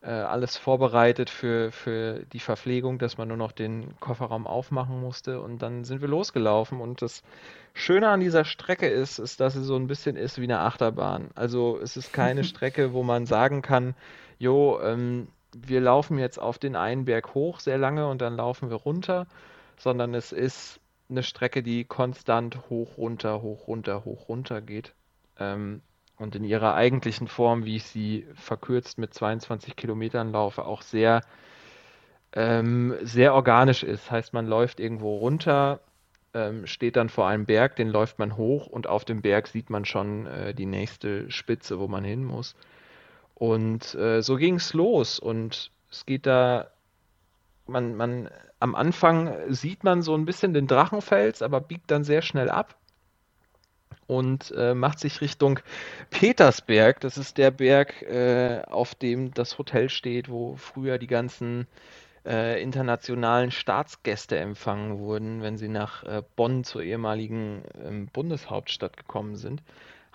äh, 0.00 0.10
alles 0.10 0.56
vorbereitet 0.56 1.30
für, 1.30 1.70
für 1.72 2.24
die 2.32 2.40
Verpflegung, 2.40 2.98
dass 2.98 3.18
man 3.18 3.28
nur 3.28 3.36
noch 3.36 3.52
den 3.52 3.98
Kofferraum 4.00 4.46
aufmachen 4.46 5.00
musste 5.00 5.40
und 5.40 5.62
dann 5.62 5.84
sind 5.84 6.00
wir 6.00 6.08
losgelaufen 6.08 6.80
und 6.80 7.02
das 7.02 7.22
Schöne 7.74 8.08
an 8.08 8.20
dieser 8.20 8.44
Strecke 8.44 8.88
ist, 8.88 9.18
ist, 9.18 9.40
dass 9.40 9.54
sie 9.54 9.62
so 9.64 9.76
ein 9.76 9.86
bisschen 9.86 10.16
ist 10.16 10.38
wie 10.40 10.44
eine 10.44 10.60
Achterbahn. 10.60 11.30
Also 11.34 11.78
es 11.80 11.96
ist 11.96 12.12
keine 12.12 12.42
Strecke, 12.44 12.92
wo 12.92 13.02
man 13.02 13.26
sagen 13.26 13.62
kann, 13.62 13.94
jo, 14.38 14.80
ähm, 14.80 15.28
wir 15.56 15.80
laufen 15.80 16.18
jetzt 16.18 16.38
auf 16.38 16.58
den 16.58 16.76
einen 16.76 17.04
Berg 17.04 17.34
hoch 17.34 17.60
sehr 17.60 17.78
lange 17.78 18.08
und 18.08 18.20
dann 18.20 18.36
laufen 18.36 18.70
wir 18.70 18.76
runter, 18.76 19.26
sondern 19.76 20.14
es 20.14 20.32
ist 20.32 20.80
eine 21.10 21.22
Strecke, 21.22 21.62
die 21.62 21.84
konstant 21.84 22.68
hoch, 22.68 22.98
runter, 22.98 23.42
hoch, 23.42 23.66
runter, 23.66 24.04
hoch, 24.04 24.28
runter 24.28 24.60
geht. 24.60 24.94
Ähm, 25.38 25.82
und 26.16 26.34
in 26.34 26.44
ihrer 26.44 26.74
eigentlichen 26.74 27.28
Form, 27.28 27.64
wie 27.64 27.76
ich 27.76 27.84
sie 27.84 28.26
verkürzt 28.34 28.98
mit 28.98 29.14
22 29.14 29.76
Kilometern 29.76 30.32
laufe, 30.32 30.64
auch 30.64 30.82
sehr, 30.82 31.22
ähm, 32.32 32.94
sehr 33.02 33.34
organisch 33.34 33.84
ist. 33.84 34.10
Heißt, 34.10 34.32
man 34.32 34.46
läuft 34.46 34.80
irgendwo 34.80 35.16
runter, 35.18 35.80
ähm, 36.34 36.66
steht 36.66 36.96
dann 36.96 37.08
vor 37.08 37.28
einem 37.28 37.46
Berg, 37.46 37.76
den 37.76 37.88
läuft 37.88 38.18
man 38.18 38.36
hoch 38.36 38.66
und 38.66 38.86
auf 38.86 39.04
dem 39.04 39.22
Berg 39.22 39.46
sieht 39.46 39.70
man 39.70 39.84
schon 39.84 40.26
äh, 40.26 40.54
die 40.54 40.66
nächste 40.66 41.30
Spitze, 41.30 41.78
wo 41.78 41.86
man 41.86 42.04
hin 42.04 42.24
muss. 42.24 42.56
Und 43.34 43.94
äh, 43.94 44.20
so 44.20 44.36
ging 44.36 44.56
es 44.56 44.74
los 44.74 45.20
und 45.20 45.70
es 45.90 46.04
geht 46.04 46.26
da, 46.26 46.68
man, 47.68 47.94
man, 47.94 48.30
am 48.60 48.74
Anfang 48.74 49.52
sieht 49.52 49.84
man 49.84 50.02
so 50.02 50.14
ein 50.14 50.24
bisschen 50.24 50.54
den 50.54 50.66
Drachenfels, 50.66 51.42
aber 51.42 51.60
biegt 51.60 51.90
dann 51.90 52.04
sehr 52.04 52.22
schnell 52.22 52.50
ab 52.50 52.76
und 54.06 54.52
äh, 54.56 54.74
macht 54.74 54.98
sich 54.98 55.20
Richtung 55.20 55.60
Petersberg. 56.10 57.00
Das 57.00 57.18
ist 57.18 57.38
der 57.38 57.50
Berg, 57.50 58.02
äh, 58.02 58.62
auf 58.66 58.94
dem 58.94 59.32
das 59.34 59.58
Hotel 59.58 59.90
steht, 59.90 60.28
wo 60.28 60.56
früher 60.56 60.98
die 60.98 61.06
ganzen 61.06 61.66
äh, 62.26 62.60
internationalen 62.62 63.50
Staatsgäste 63.50 64.38
empfangen 64.38 64.98
wurden, 64.98 65.42
wenn 65.42 65.56
sie 65.56 65.68
nach 65.68 66.04
äh, 66.04 66.22
Bonn 66.36 66.64
zur 66.64 66.82
ehemaligen 66.82 67.62
ähm, 67.84 68.08
Bundeshauptstadt 68.12 68.96
gekommen 68.96 69.36
sind. 69.36 69.62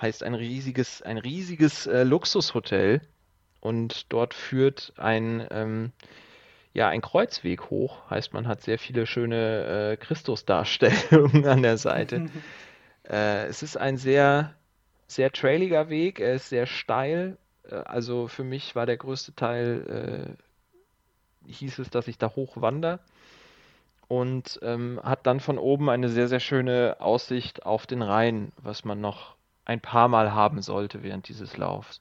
Heißt 0.01 0.23
ein 0.23 0.33
riesiges, 0.33 1.01
ein 1.01 1.17
riesiges 1.17 1.85
äh, 1.85 2.03
Luxushotel 2.03 3.01
und 3.61 4.11
dort 4.11 4.33
führt 4.33 4.93
ein 4.97 5.47
ähm, 5.51 5.91
ja, 6.73 6.89
ein 6.89 7.01
Kreuzweg 7.01 7.69
hoch. 7.69 8.09
Heißt, 8.09 8.33
man 8.33 8.47
hat 8.47 8.61
sehr 8.61 8.79
viele 8.79 9.05
schöne 9.05 9.91
äh, 9.91 9.97
Christusdarstellungen 9.97 11.45
an 11.47 11.61
der 11.61 11.77
Seite. 11.77 12.29
Äh, 13.05 13.47
es 13.47 13.63
ist 13.63 13.75
ein 13.75 13.97
sehr, 13.97 14.53
sehr 15.07 15.29
trailiger 15.33 15.89
Weg, 15.89 16.21
er 16.21 16.35
ist 16.35 16.47
sehr 16.47 16.65
steil. 16.65 17.37
Äh, 17.69 17.75
also 17.75 18.29
für 18.29 18.45
mich 18.45 18.77
war 18.77 18.85
der 18.85 18.95
größte 18.95 19.35
Teil, 19.35 20.37
äh, 21.45 21.51
hieß 21.51 21.79
es, 21.79 21.89
dass 21.89 22.07
ich 22.07 22.17
da 22.17 22.33
hoch 22.37 22.61
wandere. 22.61 22.99
Und 24.07 24.57
ähm, 24.61 25.01
hat 25.03 25.27
dann 25.27 25.41
von 25.41 25.57
oben 25.57 25.89
eine 25.89 26.07
sehr, 26.07 26.29
sehr 26.29 26.39
schöne 26.39 26.95
Aussicht 26.99 27.65
auf 27.65 27.85
den 27.87 28.01
Rhein, 28.01 28.53
was 28.55 28.85
man 28.85 29.01
noch 29.01 29.35
ein 29.65 29.81
paar 29.81 30.07
Mal 30.07 30.33
haben 30.33 30.61
sollte 30.61 31.03
während 31.03 31.27
dieses 31.27 31.57
Laufs. 31.57 31.99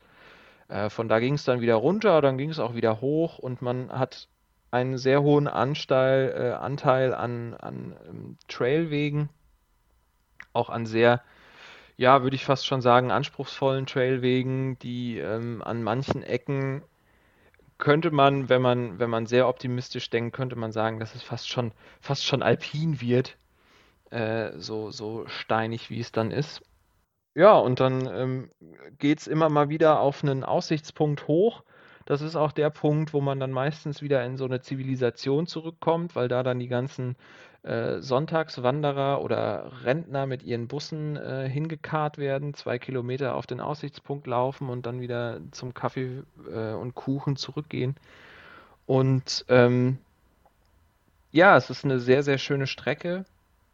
Äh, 0.68 0.88
von 0.88 1.08
da 1.08 1.18
ging 1.18 1.34
es 1.34 1.42
dann 1.42 1.60
wieder 1.60 1.74
runter, 1.74 2.20
dann 2.20 2.38
ging 2.38 2.50
es 2.50 2.60
auch 2.60 2.74
wieder 2.76 3.00
hoch 3.00 3.40
und 3.40 3.60
man 3.60 3.90
hat 3.90 4.28
einen 4.72 4.98
sehr 4.98 5.22
hohen 5.22 5.46
Anteil, 5.46 6.34
äh, 6.36 6.52
Anteil 6.52 7.14
an, 7.14 7.54
an 7.54 7.94
ähm, 8.08 8.36
Trailwegen 8.48 9.28
auch 10.52 10.70
an 10.70 10.86
sehr, 10.86 11.22
ja, 11.96 12.22
würde 12.22 12.36
ich 12.36 12.44
fast 12.44 12.66
schon 12.66 12.82
sagen, 12.82 13.10
anspruchsvollen 13.10 13.86
Trailwegen, 13.86 14.78
die 14.78 15.18
ähm, 15.18 15.62
an 15.62 15.82
manchen 15.82 16.22
Ecken 16.22 16.82
könnte 17.78 18.10
man, 18.10 18.48
wenn 18.48 18.62
man, 18.62 18.98
wenn 18.98 19.10
man 19.10 19.26
sehr 19.26 19.48
optimistisch 19.48 20.08
denkt, 20.10 20.36
könnte 20.36 20.56
man 20.56 20.72
sagen, 20.72 21.00
dass 21.00 21.14
es 21.14 21.22
fast 21.22 21.48
schon, 21.48 21.72
fast 22.00 22.24
schon 22.24 22.42
alpin 22.42 23.00
wird, 23.00 23.36
äh, 24.10 24.52
so, 24.56 24.90
so 24.90 25.26
steinig 25.26 25.90
wie 25.90 26.00
es 26.00 26.12
dann 26.12 26.30
ist. 26.30 26.62
Ja, 27.34 27.54
und 27.58 27.80
dann 27.80 28.06
ähm, 28.06 28.50
geht 28.98 29.20
es 29.20 29.26
immer 29.26 29.48
mal 29.48 29.68
wieder 29.68 30.00
auf 30.00 30.22
einen 30.22 30.44
Aussichtspunkt 30.44 31.26
hoch. 31.28 31.64
Das 32.04 32.20
ist 32.20 32.36
auch 32.36 32.52
der 32.52 32.70
Punkt, 32.70 33.12
wo 33.12 33.20
man 33.20 33.40
dann 33.40 33.52
meistens 33.52 34.02
wieder 34.02 34.24
in 34.24 34.36
so 34.36 34.44
eine 34.44 34.60
Zivilisation 34.60 35.46
zurückkommt, 35.46 36.16
weil 36.16 36.28
da 36.28 36.42
dann 36.42 36.58
die 36.58 36.68
ganzen 36.68 37.16
äh, 37.62 38.00
Sonntagswanderer 38.00 39.22
oder 39.22 39.70
Rentner 39.84 40.26
mit 40.26 40.42
ihren 40.42 40.66
Bussen 40.66 41.16
äh, 41.16 41.48
hingekarrt 41.48 42.18
werden, 42.18 42.54
zwei 42.54 42.78
Kilometer 42.78 43.36
auf 43.36 43.46
den 43.46 43.60
Aussichtspunkt 43.60 44.26
laufen 44.26 44.68
und 44.68 44.84
dann 44.86 45.00
wieder 45.00 45.40
zum 45.52 45.72
Kaffee 45.72 46.22
äh, 46.52 46.72
und 46.72 46.94
Kuchen 46.94 47.36
zurückgehen. 47.36 47.96
Und 48.86 49.44
ähm, 49.48 49.98
ja, 51.30 51.56
es 51.56 51.70
ist 51.70 51.84
eine 51.84 52.00
sehr, 52.00 52.22
sehr 52.22 52.38
schöne 52.38 52.66
Strecke. 52.66 53.24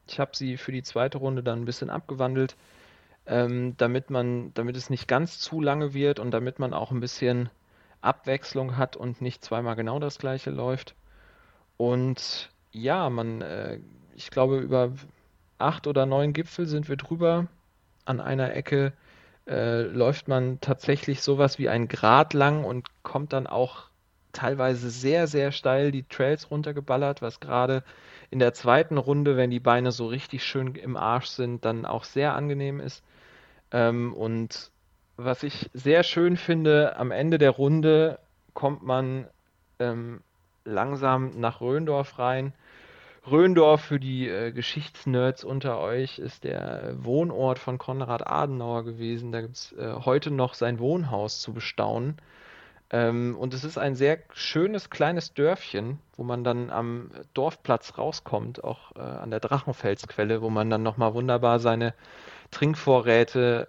Ich 0.06 0.20
habe 0.20 0.32
sie 0.34 0.56
für 0.56 0.72
die 0.72 0.82
zweite 0.82 1.18
Runde 1.18 1.42
dann 1.42 1.62
ein 1.62 1.64
bisschen 1.64 1.90
abgewandelt, 1.90 2.56
ähm, 3.26 3.74
damit 3.78 4.10
man, 4.10 4.52
damit 4.54 4.76
es 4.76 4.90
nicht 4.90 5.08
ganz 5.08 5.38
zu 5.38 5.60
lange 5.60 5.94
wird 5.94 6.18
und 6.18 6.30
damit 6.30 6.58
man 6.58 6.74
auch 6.74 6.90
ein 6.90 7.00
bisschen 7.00 7.50
Abwechslung 8.00 8.76
hat 8.76 8.96
und 8.96 9.20
nicht 9.20 9.44
zweimal 9.44 9.76
genau 9.76 9.98
das 9.98 10.18
gleiche 10.18 10.50
läuft. 10.50 10.94
Und 11.76 12.50
ja, 12.72 13.10
man, 13.10 13.42
äh, 13.42 13.80
ich 14.14 14.30
glaube, 14.30 14.58
über 14.58 14.92
acht 15.58 15.86
oder 15.86 16.06
neun 16.06 16.32
Gipfel 16.32 16.66
sind 16.66 16.88
wir 16.88 16.96
drüber. 16.96 17.46
An 18.04 18.20
einer 18.20 18.54
Ecke 18.54 18.92
äh, 19.46 19.82
läuft 19.82 20.28
man 20.28 20.60
tatsächlich 20.60 21.22
sowas 21.22 21.58
wie 21.58 21.68
ein 21.68 21.88
Grat 21.88 22.34
lang 22.34 22.64
und 22.64 22.86
kommt 23.02 23.32
dann 23.32 23.46
auch 23.46 23.88
teilweise 24.32 24.90
sehr, 24.90 25.26
sehr 25.26 25.52
steil 25.52 25.90
die 25.90 26.04
Trails 26.04 26.50
runtergeballert, 26.50 27.22
was 27.22 27.40
gerade 27.40 27.82
in 28.30 28.38
der 28.38 28.52
zweiten 28.54 28.98
Runde, 28.98 29.36
wenn 29.36 29.50
die 29.50 29.60
Beine 29.60 29.90
so 29.90 30.06
richtig 30.06 30.44
schön 30.44 30.74
im 30.74 30.96
Arsch 30.96 31.26
sind, 31.28 31.64
dann 31.64 31.86
auch 31.86 32.04
sehr 32.04 32.34
angenehm 32.34 32.78
ist. 32.78 33.02
Ähm, 33.72 34.12
und 34.12 34.70
was 35.18 35.42
ich 35.42 35.68
sehr 35.74 36.04
schön 36.04 36.36
finde, 36.36 36.96
am 36.96 37.10
Ende 37.10 37.38
der 37.38 37.50
Runde 37.50 38.20
kommt 38.54 38.84
man 38.84 39.26
ähm, 39.80 40.20
langsam 40.64 41.38
nach 41.40 41.60
Röndorf 41.60 42.18
rein. 42.20 42.54
Röndorf 43.28 43.82
für 43.82 43.98
die 43.98 44.28
äh, 44.28 44.52
Geschichtsnerds 44.52 45.42
unter 45.42 45.80
euch 45.80 46.20
ist 46.20 46.44
der 46.44 46.94
Wohnort 46.98 47.58
von 47.58 47.78
Konrad 47.78 48.26
Adenauer 48.26 48.84
gewesen. 48.84 49.32
Da 49.32 49.40
gibt 49.40 49.56
es 49.56 49.72
äh, 49.72 49.92
heute 50.04 50.30
noch 50.30 50.54
sein 50.54 50.78
Wohnhaus 50.78 51.40
zu 51.40 51.52
bestaunen. 51.52 52.16
Ähm, 52.90 53.36
und 53.36 53.52
es 53.54 53.64
ist 53.64 53.76
ein 53.76 53.96
sehr 53.96 54.20
schönes 54.32 54.88
kleines 54.88 55.34
Dörfchen, 55.34 55.98
wo 56.16 56.22
man 56.22 56.44
dann 56.44 56.70
am 56.70 57.10
Dorfplatz 57.34 57.98
rauskommt, 57.98 58.62
auch 58.62 58.94
äh, 58.94 59.00
an 59.00 59.30
der 59.30 59.40
Drachenfelsquelle, 59.40 60.40
wo 60.42 60.48
man 60.48 60.70
dann 60.70 60.84
nochmal 60.84 61.12
wunderbar 61.12 61.58
seine 61.58 61.92
Trinkvorräte 62.52 63.68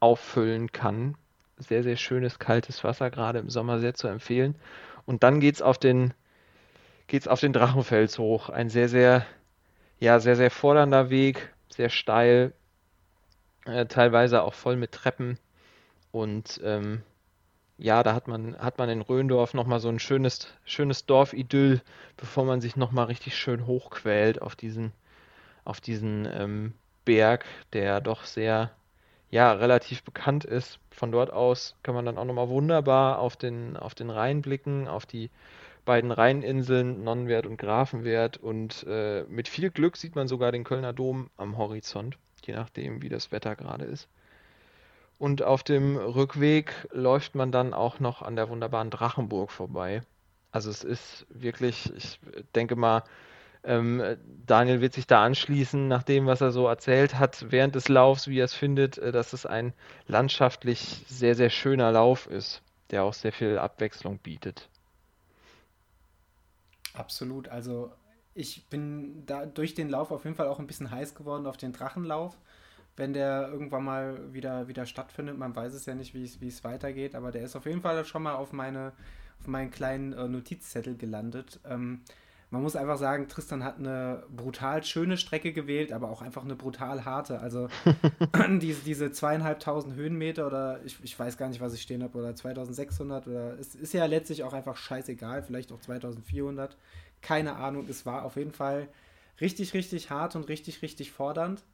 auffüllen 0.00 0.72
kann. 0.72 1.16
Sehr, 1.58 1.82
sehr 1.82 1.96
schönes 1.96 2.38
kaltes 2.38 2.84
Wasser, 2.84 3.10
gerade 3.10 3.38
im 3.38 3.50
Sommer 3.50 3.78
sehr 3.78 3.94
zu 3.94 4.08
empfehlen. 4.08 4.56
Und 5.06 5.22
dann 5.22 5.40
geht 5.40 5.56
es 5.56 5.62
auf 5.62 5.78
den 5.78 6.12
geht's 7.06 7.28
auf 7.28 7.40
den 7.40 7.52
Drachenfels 7.52 8.18
hoch. 8.18 8.48
Ein 8.48 8.68
sehr, 8.68 8.88
sehr, 8.88 9.26
ja, 9.98 10.18
sehr, 10.20 10.36
sehr 10.36 10.50
fordernder 10.50 11.10
Weg, 11.10 11.52
sehr 11.68 11.88
steil, 11.88 12.52
äh, 13.64 13.86
teilweise 13.86 14.42
auch 14.42 14.54
voll 14.54 14.76
mit 14.76 14.92
Treppen. 14.92 15.38
Und 16.12 16.60
ähm, 16.64 17.02
ja, 17.78 18.02
da 18.02 18.14
hat 18.14 18.26
man, 18.28 18.58
hat 18.58 18.78
man 18.78 18.88
in 18.88 19.02
Röndorf 19.02 19.54
nochmal 19.54 19.80
so 19.80 19.88
ein 19.88 19.98
schönes, 19.98 20.52
schönes 20.64 21.06
Dorfidyll, 21.06 21.82
bevor 22.16 22.44
man 22.44 22.60
sich 22.60 22.76
nochmal 22.76 23.06
richtig 23.06 23.36
schön 23.36 23.66
hochquält 23.66 24.40
auf 24.40 24.56
diesen, 24.56 24.92
auf 25.64 25.80
diesen 25.80 26.26
ähm, 26.32 26.74
Berg, 27.04 27.44
der 27.72 28.00
doch 28.00 28.24
sehr, 28.24 28.70
ja, 29.30 29.52
relativ 29.52 30.02
bekannt 30.02 30.44
ist. 30.44 30.78
Von 30.90 31.12
dort 31.12 31.32
aus 31.32 31.76
kann 31.82 31.94
man 31.94 32.04
dann 32.04 32.18
auch 32.18 32.24
nochmal 32.24 32.48
wunderbar 32.48 33.18
auf 33.18 33.36
den, 33.36 33.76
auf 33.76 33.94
den 33.94 34.10
Rhein 34.10 34.42
blicken, 34.42 34.88
auf 34.88 35.06
die 35.06 35.30
beiden 35.84 36.10
Rheininseln, 36.10 37.04
Nonnenwert 37.04 37.46
und 37.46 37.56
Grafenwert. 37.56 38.36
Und 38.36 38.84
äh, 38.88 39.24
mit 39.28 39.48
viel 39.48 39.70
Glück 39.70 39.96
sieht 39.96 40.14
man 40.14 40.28
sogar 40.28 40.52
den 40.52 40.64
Kölner 40.64 40.92
Dom 40.92 41.30
am 41.36 41.58
Horizont, 41.58 42.18
je 42.44 42.54
nachdem, 42.54 43.02
wie 43.02 43.08
das 43.08 43.32
Wetter 43.32 43.56
gerade 43.56 43.84
ist. 43.84 44.08
Und 45.18 45.42
auf 45.42 45.62
dem 45.62 45.96
Rückweg 45.96 46.88
läuft 46.92 47.34
man 47.34 47.50
dann 47.50 47.72
auch 47.72 48.00
noch 48.00 48.20
an 48.20 48.36
der 48.36 48.50
wunderbaren 48.50 48.90
Drachenburg 48.90 49.50
vorbei. 49.50 50.02
Also 50.50 50.70
es 50.70 50.84
ist 50.84 51.26
wirklich, 51.30 51.92
ich 51.96 52.20
denke 52.54 52.76
mal, 52.76 53.02
ähm, 53.66 54.16
Daniel 54.46 54.80
wird 54.80 54.94
sich 54.94 55.06
da 55.06 55.24
anschließen, 55.24 55.88
nach 55.88 56.04
dem, 56.04 56.26
was 56.26 56.40
er 56.40 56.52
so 56.52 56.66
erzählt 56.66 57.18
hat 57.18 57.46
während 57.50 57.74
des 57.74 57.88
Laufs, 57.88 58.28
wie 58.28 58.38
er 58.38 58.44
es 58.44 58.54
findet, 58.54 58.96
äh, 58.98 59.12
dass 59.12 59.32
es 59.32 59.44
ein 59.44 59.72
landschaftlich 60.06 61.04
sehr, 61.08 61.34
sehr 61.34 61.50
schöner 61.50 61.90
Lauf 61.90 62.26
ist, 62.26 62.62
der 62.90 63.02
auch 63.02 63.12
sehr 63.12 63.32
viel 63.32 63.58
Abwechslung 63.58 64.18
bietet. 64.18 64.68
Absolut. 66.94 67.48
Also 67.48 67.92
ich 68.34 68.66
bin 68.68 69.26
da 69.26 69.46
durch 69.46 69.74
den 69.74 69.88
Lauf 69.88 70.10
auf 70.12 70.24
jeden 70.24 70.36
Fall 70.36 70.48
auch 70.48 70.60
ein 70.60 70.66
bisschen 70.66 70.90
heiß 70.90 71.14
geworden 71.14 71.46
auf 71.46 71.56
den 71.56 71.72
Drachenlauf. 71.72 72.38
Wenn 72.96 73.12
der 73.12 73.48
irgendwann 73.48 73.84
mal 73.84 74.32
wieder, 74.32 74.68
wieder 74.68 74.86
stattfindet, 74.86 75.36
man 75.36 75.54
weiß 75.54 75.74
es 75.74 75.84
ja 75.86 75.94
nicht, 75.94 76.14
wie 76.14 76.48
es 76.48 76.64
weitergeht, 76.64 77.14
aber 77.14 77.30
der 77.30 77.42
ist 77.42 77.56
auf 77.56 77.66
jeden 77.66 77.82
Fall 77.82 78.04
schon 78.06 78.22
mal 78.22 78.36
auf, 78.36 78.52
meine, 78.52 78.92
auf 79.40 79.48
meinen 79.48 79.70
kleinen 79.70 80.12
äh, 80.14 80.28
Notizzettel 80.28 80.96
gelandet. 80.96 81.60
Ähm, 81.64 82.00
man 82.50 82.62
muss 82.62 82.76
einfach 82.76 82.96
sagen, 82.96 83.28
Tristan 83.28 83.64
hat 83.64 83.78
eine 83.78 84.22
brutal 84.34 84.84
schöne 84.84 85.16
Strecke 85.16 85.52
gewählt, 85.52 85.92
aber 85.92 86.10
auch 86.10 86.22
einfach 86.22 86.44
eine 86.44 86.54
brutal 86.54 87.04
harte. 87.04 87.40
Also 87.40 87.68
diese, 88.60 88.82
diese 88.82 89.10
zweieinhalbtausend 89.10 89.94
Höhenmeter 89.94 90.46
oder 90.46 90.80
ich, 90.84 90.98
ich 91.02 91.18
weiß 91.18 91.38
gar 91.38 91.48
nicht, 91.48 91.60
was 91.60 91.74
ich 91.74 91.82
stehen 91.82 92.02
habe, 92.04 92.16
oder 92.16 92.34
2600 92.36 93.26
oder 93.26 93.58
es 93.58 93.74
ist 93.74 93.92
ja 93.92 94.06
letztlich 94.06 94.44
auch 94.44 94.52
einfach 94.52 94.76
scheißegal, 94.76 95.42
vielleicht 95.42 95.72
auch 95.72 95.80
2400. 95.80 96.76
Keine 97.20 97.56
Ahnung, 97.56 97.86
es 97.88 98.06
war 98.06 98.24
auf 98.24 98.36
jeden 98.36 98.52
Fall 98.52 98.88
richtig, 99.40 99.74
richtig 99.74 100.10
hart 100.10 100.36
und 100.36 100.48
richtig, 100.48 100.82
richtig 100.82 101.10
fordernd. 101.10 101.64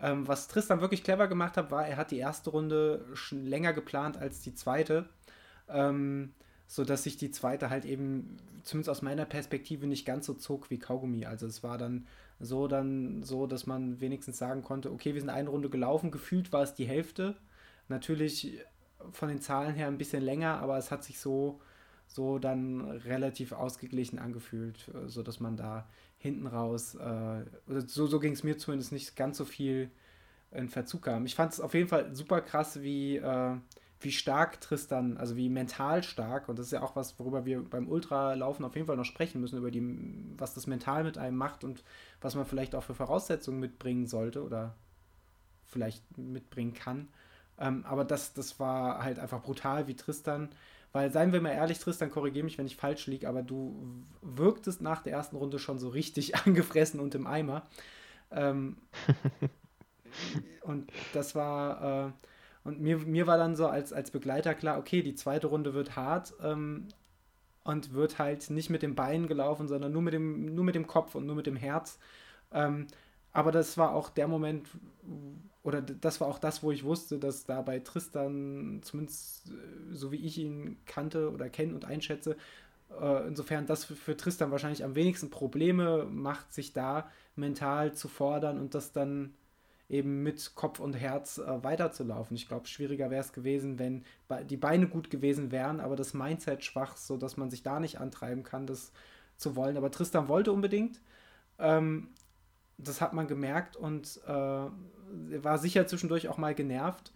Ähm, 0.00 0.26
was 0.26 0.48
Tristan 0.48 0.80
wirklich 0.80 1.04
clever 1.04 1.28
gemacht 1.28 1.58
hat, 1.58 1.70
war, 1.70 1.86
er 1.86 1.98
hat 1.98 2.10
die 2.10 2.18
erste 2.18 2.50
Runde 2.50 3.04
schon 3.12 3.44
länger 3.46 3.74
geplant 3.74 4.16
als 4.16 4.40
die 4.40 4.54
zweite. 4.54 5.08
Ähm, 5.68 6.32
so 6.66 6.84
dass 6.84 7.02
sich 7.04 7.16
die 7.16 7.30
zweite 7.30 7.70
halt 7.70 7.84
eben, 7.84 8.38
zumindest 8.62 8.90
aus 8.90 9.02
meiner 9.02 9.24
Perspektive, 9.24 9.86
nicht 9.86 10.06
ganz 10.06 10.26
so 10.26 10.34
zog 10.34 10.70
wie 10.70 10.78
Kaugummi. 10.78 11.26
Also 11.26 11.46
es 11.46 11.62
war 11.62 11.78
dann 11.78 12.06
so 12.40 12.66
dann 12.66 13.22
so, 13.22 13.46
dass 13.46 13.66
man 13.66 14.00
wenigstens 14.00 14.38
sagen 14.38 14.62
konnte, 14.62 14.90
okay, 14.90 15.14
wir 15.14 15.20
sind 15.20 15.30
eine 15.30 15.48
Runde 15.48 15.70
gelaufen, 15.70 16.10
gefühlt 16.10 16.52
war 16.52 16.62
es 16.62 16.74
die 16.74 16.86
Hälfte. 16.86 17.36
Natürlich 17.88 18.58
von 19.10 19.28
den 19.28 19.40
Zahlen 19.40 19.74
her 19.74 19.86
ein 19.86 19.98
bisschen 19.98 20.22
länger, 20.22 20.58
aber 20.58 20.78
es 20.78 20.90
hat 20.90 21.04
sich 21.04 21.18
so, 21.18 21.60
so 22.06 22.38
dann 22.38 22.80
relativ 22.90 23.52
ausgeglichen 23.52 24.18
angefühlt, 24.18 24.90
so 25.06 25.22
dass 25.22 25.40
man 25.40 25.56
da 25.56 25.88
hinten 26.18 26.46
raus, 26.46 26.94
äh, 26.94 27.44
so, 27.86 28.06
so 28.06 28.20
ging 28.20 28.32
es 28.32 28.44
mir 28.44 28.56
zumindest 28.56 28.92
nicht 28.92 29.16
ganz 29.16 29.36
so 29.36 29.44
viel 29.44 29.90
in 30.52 30.68
Verzug 30.68 31.02
kam. 31.02 31.26
Ich 31.26 31.34
fand 31.34 31.52
es 31.52 31.60
auf 31.60 31.74
jeden 31.74 31.88
Fall 31.88 32.14
super 32.14 32.40
krass, 32.40 32.80
wie 32.82 33.16
äh, 33.16 33.56
wie 34.04 34.12
stark 34.12 34.60
Tristan, 34.60 35.16
also 35.16 35.36
wie 35.36 35.48
mental 35.48 36.02
stark, 36.02 36.48
und 36.48 36.58
das 36.58 36.66
ist 36.66 36.72
ja 36.72 36.82
auch 36.82 36.96
was, 36.96 37.18
worüber 37.18 37.44
wir 37.44 37.62
beim 37.62 37.88
Ultralaufen 37.88 38.64
auf 38.64 38.74
jeden 38.74 38.86
Fall 38.86 38.96
noch 38.96 39.04
sprechen 39.04 39.40
müssen, 39.40 39.58
über 39.58 39.70
die, 39.70 39.82
was 40.36 40.54
das 40.54 40.66
mental 40.66 41.04
mit 41.04 41.18
einem 41.18 41.36
macht 41.36 41.64
und 41.64 41.84
was 42.20 42.34
man 42.34 42.46
vielleicht 42.46 42.74
auch 42.74 42.82
für 42.82 42.94
Voraussetzungen 42.94 43.60
mitbringen 43.60 44.06
sollte 44.06 44.42
oder 44.42 44.74
vielleicht 45.64 46.02
mitbringen 46.18 46.74
kann. 46.74 47.08
Ähm, 47.58 47.84
aber 47.86 48.04
das, 48.04 48.34
das 48.34 48.58
war 48.60 49.02
halt 49.02 49.18
einfach 49.18 49.42
brutal, 49.42 49.88
wie 49.88 49.96
Tristan, 49.96 50.50
weil 50.92 51.10
seien 51.10 51.32
wir 51.32 51.40
mal 51.40 51.52
ehrlich, 51.52 51.78
Tristan, 51.78 52.10
korrigiere 52.10 52.44
mich, 52.44 52.58
wenn 52.58 52.66
ich 52.66 52.76
falsch 52.76 53.06
liege, 53.06 53.28
aber 53.28 53.42
du 53.42 54.04
wirktest 54.20 54.82
nach 54.82 55.02
der 55.02 55.14
ersten 55.14 55.36
Runde 55.36 55.58
schon 55.58 55.78
so 55.78 55.88
richtig 55.88 56.36
angefressen 56.46 57.00
und 57.00 57.14
im 57.14 57.26
Eimer. 57.26 57.66
Ähm, 58.30 58.76
und 60.62 60.92
das 61.12 61.34
war. 61.34 62.08
Äh, 62.08 62.12
und 62.64 62.80
mir, 62.80 62.98
mir 62.98 63.26
war 63.26 63.38
dann 63.38 63.56
so 63.56 63.66
als, 63.66 63.92
als 63.92 64.10
Begleiter 64.10 64.54
klar, 64.54 64.78
okay, 64.78 65.02
die 65.02 65.14
zweite 65.14 65.48
Runde 65.48 65.74
wird 65.74 65.96
hart 65.96 66.34
ähm, 66.42 66.88
und 67.64 67.92
wird 67.92 68.18
halt 68.18 68.50
nicht 68.50 68.70
mit 68.70 68.82
den 68.82 68.94
Beinen 68.94 69.26
gelaufen, 69.26 69.68
sondern 69.68 69.92
nur 69.92 70.02
mit 70.02 70.14
dem, 70.14 70.54
nur 70.54 70.64
mit 70.64 70.74
dem 70.74 70.86
Kopf 70.86 71.14
und 71.14 71.26
nur 71.26 71.36
mit 71.36 71.46
dem 71.46 71.56
Herz. 71.56 71.98
Ähm, 72.52 72.86
aber 73.32 73.50
das 73.50 73.78
war 73.78 73.94
auch 73.94 74.10
der 74.10 74.28
Moment, 74.28 74.68
oder 75.62 75.80
das 75.80 76.20
war 76.20 76.28
auch 76.28 76.38
das, 76.38 76.62
wo 76.62 76.70
ich 76.70 76.84
wusste, 76.84 77.18
dass 77.18 77.44
da 77.44 77.62
bei 77.62 77.78
Tristan, 77.80 78.80
zumindest 78.82 79.48
äh, 79.48 79.94
so 79.94 80.12
wie 80.12 80.24
ich 80.24 80.38
ihn 80.38 80.76
kannte 80.86 81.32
oder 81.32 81.48
kenne 81.48 81.74
und 81.74 81.84
einschätze, 81.84 82.36
äh, 83.00 83.26
insofern 83.26 83.66
das 83.66 83.84
für, 83.84 83.96
für 83.96 84.16
Tristan 84.16 84.50
wahrscheinlich 84.50 84.84
am 84.84 84.94
wenigsten 84.94 85.30
Probleme 85.30 86.04
macht, 86.04 86.52
sich 86.52 86.72
da 86.72 87.10
mental 87.36 87.94
zu 87.94 88.08
fordern 88.08 88.60
und 88.60 88.74
das 88.74 88.92
dann 88.92 89.34
eben 89.88 90.22
mit 90.22 90.54
Kopf 90.54 90.80
und 90.80 90.94
Herz 90.94 91.38
äh, 91.38 91.64
weiterzulaufen. 91.64 92.36
Ich 92.36 92.48
glaube, 92.48 92.66
schwieriger 92.66 93.10
wäre 93.10 93.22
es 93.22 93.32
gewesen, 93.32 93.78
wenn 93.78 94.04
die 94.48 94.56
Beine 94.56 94.88
gut 94.88 95.10
gewesen 95.10 95.50
wären, 95.50 95.80
aber 95.80 95.96
das 95.96 96.14
Mindset 96.14 96.64
schwach, 96.64 96.96
sodass 96.96 97.36
man 97.36 97.50
sich 97.50 97.62
da 97.62 97.80
nicht 97.80 98.00
antreiben 98.00 98.42
kann, 98.42 98.66
das 98.66 98.92
zu 99.36 99.56
wollen. 99.56 99.76
Aber 99.76 99.90
Tristan 99.90 100.28
wollte 100.28 100.52
unbedingt. 100.52 101.00
Ähm, 101.58 102.08
das 102.78 103.00
hat 103.00 103.12
man 103.12 103.28
gemerkt 103.28 103.76
und 103.76 104.20
äh, 104.26 104.30
war 104.30 105.58
sicher 105.58 105.86
zwischendurch 105.86 106.28
auch 106.28 106.38
mal 106.38 106.54
genervt. 106.54 107.12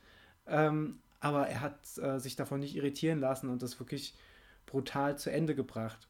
Ähm, 0.46 0.98
aber 1.20 1.48
er 1.48 1.60
hat 1.60 1.98
äh, 1.98 2.20
sich 2.20 2.36
davon 2.36 2.60
nicht 2.60 2.76
irritieren 2.76 3.20
lassen 3.20 3.48
und 3.48 3.62
das 3.62 3.80
wirklich 3.80 4.14
brutal 4.66 5.18
zu 5.18 5.30
Ende 5.30 5.54
gebracht. 5.54 6.08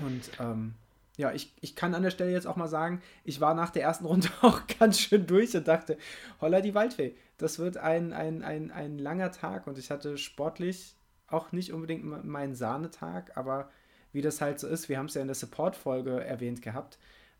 Und 0.00 0.30
ähm, 0.40 0.74
ja, 1.16 1.32
ich, 1.32 1.52
ich 1.60 1.76
kann 1.76 1.94
an 1.94 2.02
der 2.02 2.10
Stelle 2.10 2.32
jetzt 2.32 2.46
auch 2.46 2.56
mal 2.56 2.68
sagen, 2.68 3.00
ich 3.22 3.40
war 3.40 3.54
nach 3.54 3.70
der 3.70 3.82
ersten 3.82 4.04
Runde 4.06 4.28
auch 4.42 4.62
ganz 4.78 4.98
schön 5.00 5.26
durch 5.26 5.56
und 5.56 5.68
dachte, 5.68 5.96
holla 6.40 6.60
die 6.60 6.74
Waldfee, 6.74 7.14
das 7.38 7.58
wird 7.58 7.76
ein, 7.76 8.12
ein, 8.12 8.42
ein, 8.42 8.70
ein 8.70 8.98
langer 8.98 9.30
Tag 9.30 9.66
und 9.66 9.78
ich 9.78 9.90
hatte 9.90 10.18
sportlich 10.18 10.96
auch 11.26 11.52
nicht 11.52 11.72
unbedingt 11.72 12.04
meinen 12.24 12.54
Sahnetag, 12.54 13.36
aber 13.36 13.70
wie 14.12 14.22
das 14.22 14.40
halt 14.40 14.60
so 14.60 14.68
ist, 14.68 14.88
wir 14.88 14.98
haben 14.98 15.06
es 15.06 15.14
ja 15.14 15.22
in 15.22 15.28
der 15.28 15.34
Support-Folge 15.34 16.22
erwähnt 16.24 16.62
gehabt, 16.62 16.98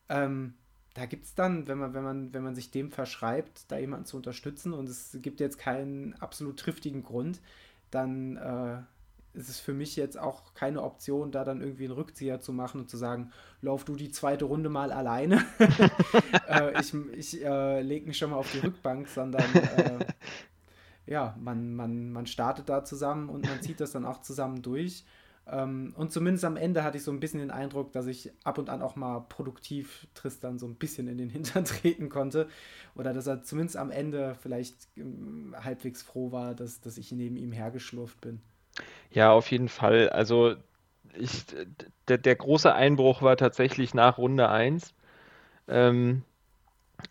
ähm, 0.08 0.54
da 0.94 1.06
gibt 1.06 1.24
es 1.24 1.34
dann, 1.34 1.66
wenn 1.66 1.78
man, 1.78 1.92
wenn, 1.94 2.04
man, 2.04 2.32
wenn 2.32 2.44
man 2.44 2.54
sich 2.54 2.70
dem 2.70 2.92
verschreibt, 2.92 3.70
da 3.70 3.78
jemanden 3.78 4.06
zu 4.06 4.16
unterstützen 4.16 4.72
und 4.72 4.88
es 4.88 5.18
gibt 5.20 5.40
jetzt 5.40 5.58
keinen 5.58 6.14
absolut 6.14 6.58
triftigen 6.58 7.02
Grund, 7.02 7.40
dann 7.90 8.36
äh, 8.36 8.82
ist 9.34 9.48
es 9.48 9.60
für 9.60 9.72
mich 9.72 9.96
jetzt 9.96 10.18
auch 10.18 10.54
keine 10.54 10.82
Option, 10.82 11.32
da 11.32 11.44
dann 11.44 11.60
irgendwie 11.60 11.84
einen 11.84 11.94
Rückzieher 11.94 12.40
zu 12.40 12.52
machen 12.52 12.80
und 12.80 12.88
zu 12.88 12.96
sagen, 12.96 13.32
lauf 13.60 13.84
du 13.84 13.96
die 13.96 14.10
zweite 14.10 14.44
Runde 14.44 14.68
mal 14.68 14.92
alleine. 14.92 15.44
äh, 16.48 16.80
ich 16.80 16.94
ich 17.12 17.44
äh, 17.44 17.82
lege 17.82 18.06
mich 18.06 18.16
schon 18.16 18.30
mal 18.30 18.36
auf 18.36 18.50
die 18.52 18.60
Rückbank, 18.60 19.08
sondern 19.08 19.54
äh, 19.54 20.06
ja, 21.06 21.36
man, 21.38 21.74
man, 21.74 22.12
man 22.12 22.26
startet 22.26 22.68
da 22.68 22.84
zusammen 22.84 23.28
und 23.28 23.46
man 23.46 23.60
zieht 23.60 23.80
das 23.80 23.92
dann 23.92 24.06
auch 24.06 24.20
zusammen 24.22 24.62
durch. 24.62 25.04
Ähm, 25.46 25.92
und 25.96 26.10
zumindest 26.10 26.44
am 26.44 26.56
Ende 26.56 26.84
hatte 26.84 26.96
ich 26.96 27.04
so 27.04 27.10
ein 27.10 27.20
bisschen 27.20 27.40
den 27.40 27.50
Eindruck, 27.50 27.92
dass 27.92 28.06
ich 28.06 28.32
ab 28.44 28.56
und 28.58 28.70
an 28.70 28.80
auch 28.80 28.96
mal 28.96 29.20
produktiv 29.20 30.06
Tristan 30.14 30.58
so 30.58 30.66
ein 30.66 30.76
bisschen 30.76 31.06
in 31.06 31.18
den 31.18 31.28
Hintern 31.28 31.64
treten 31.66 32.08
konnte. 32.08 32.48
Oder 32.94 33.12
dass 33.12 33.26
er 33.26 33.42
zumindest 33.42 33.76
am 33.76 33.90
Ende 33.90 34.36
vielleicht 34.40 34.88
ähm, 34.96 35.54
halbwegs 35.58 36.02
froh 36.02 36.32
war, 36.32 36.54
dass, 36.54 36.80
dass 36.80 36.96
ich 36.96 37.12
neben 37.12 37.36
ihm 37.36 37.52
hergeschlurft 37.52 38.20
bin. 38.20 38.40
Ja, 39.10 39.32
auf 39.32 39.50
jeden 39.50 39.68
Fall. 39.68 40.08
Also 40.10 40.56
ich, 41.16 41.46
der, 42.08 42.18
der 42.18 42.36
große 42.36 42.74
Einbruch 42.74 43.22
war 43.22 43.36
tatsächlich 43.36 43.94
nach 43.94 44.18
Runde 44.18 44.48
1. 44.48 44.94
Ähm, 45.68 46.22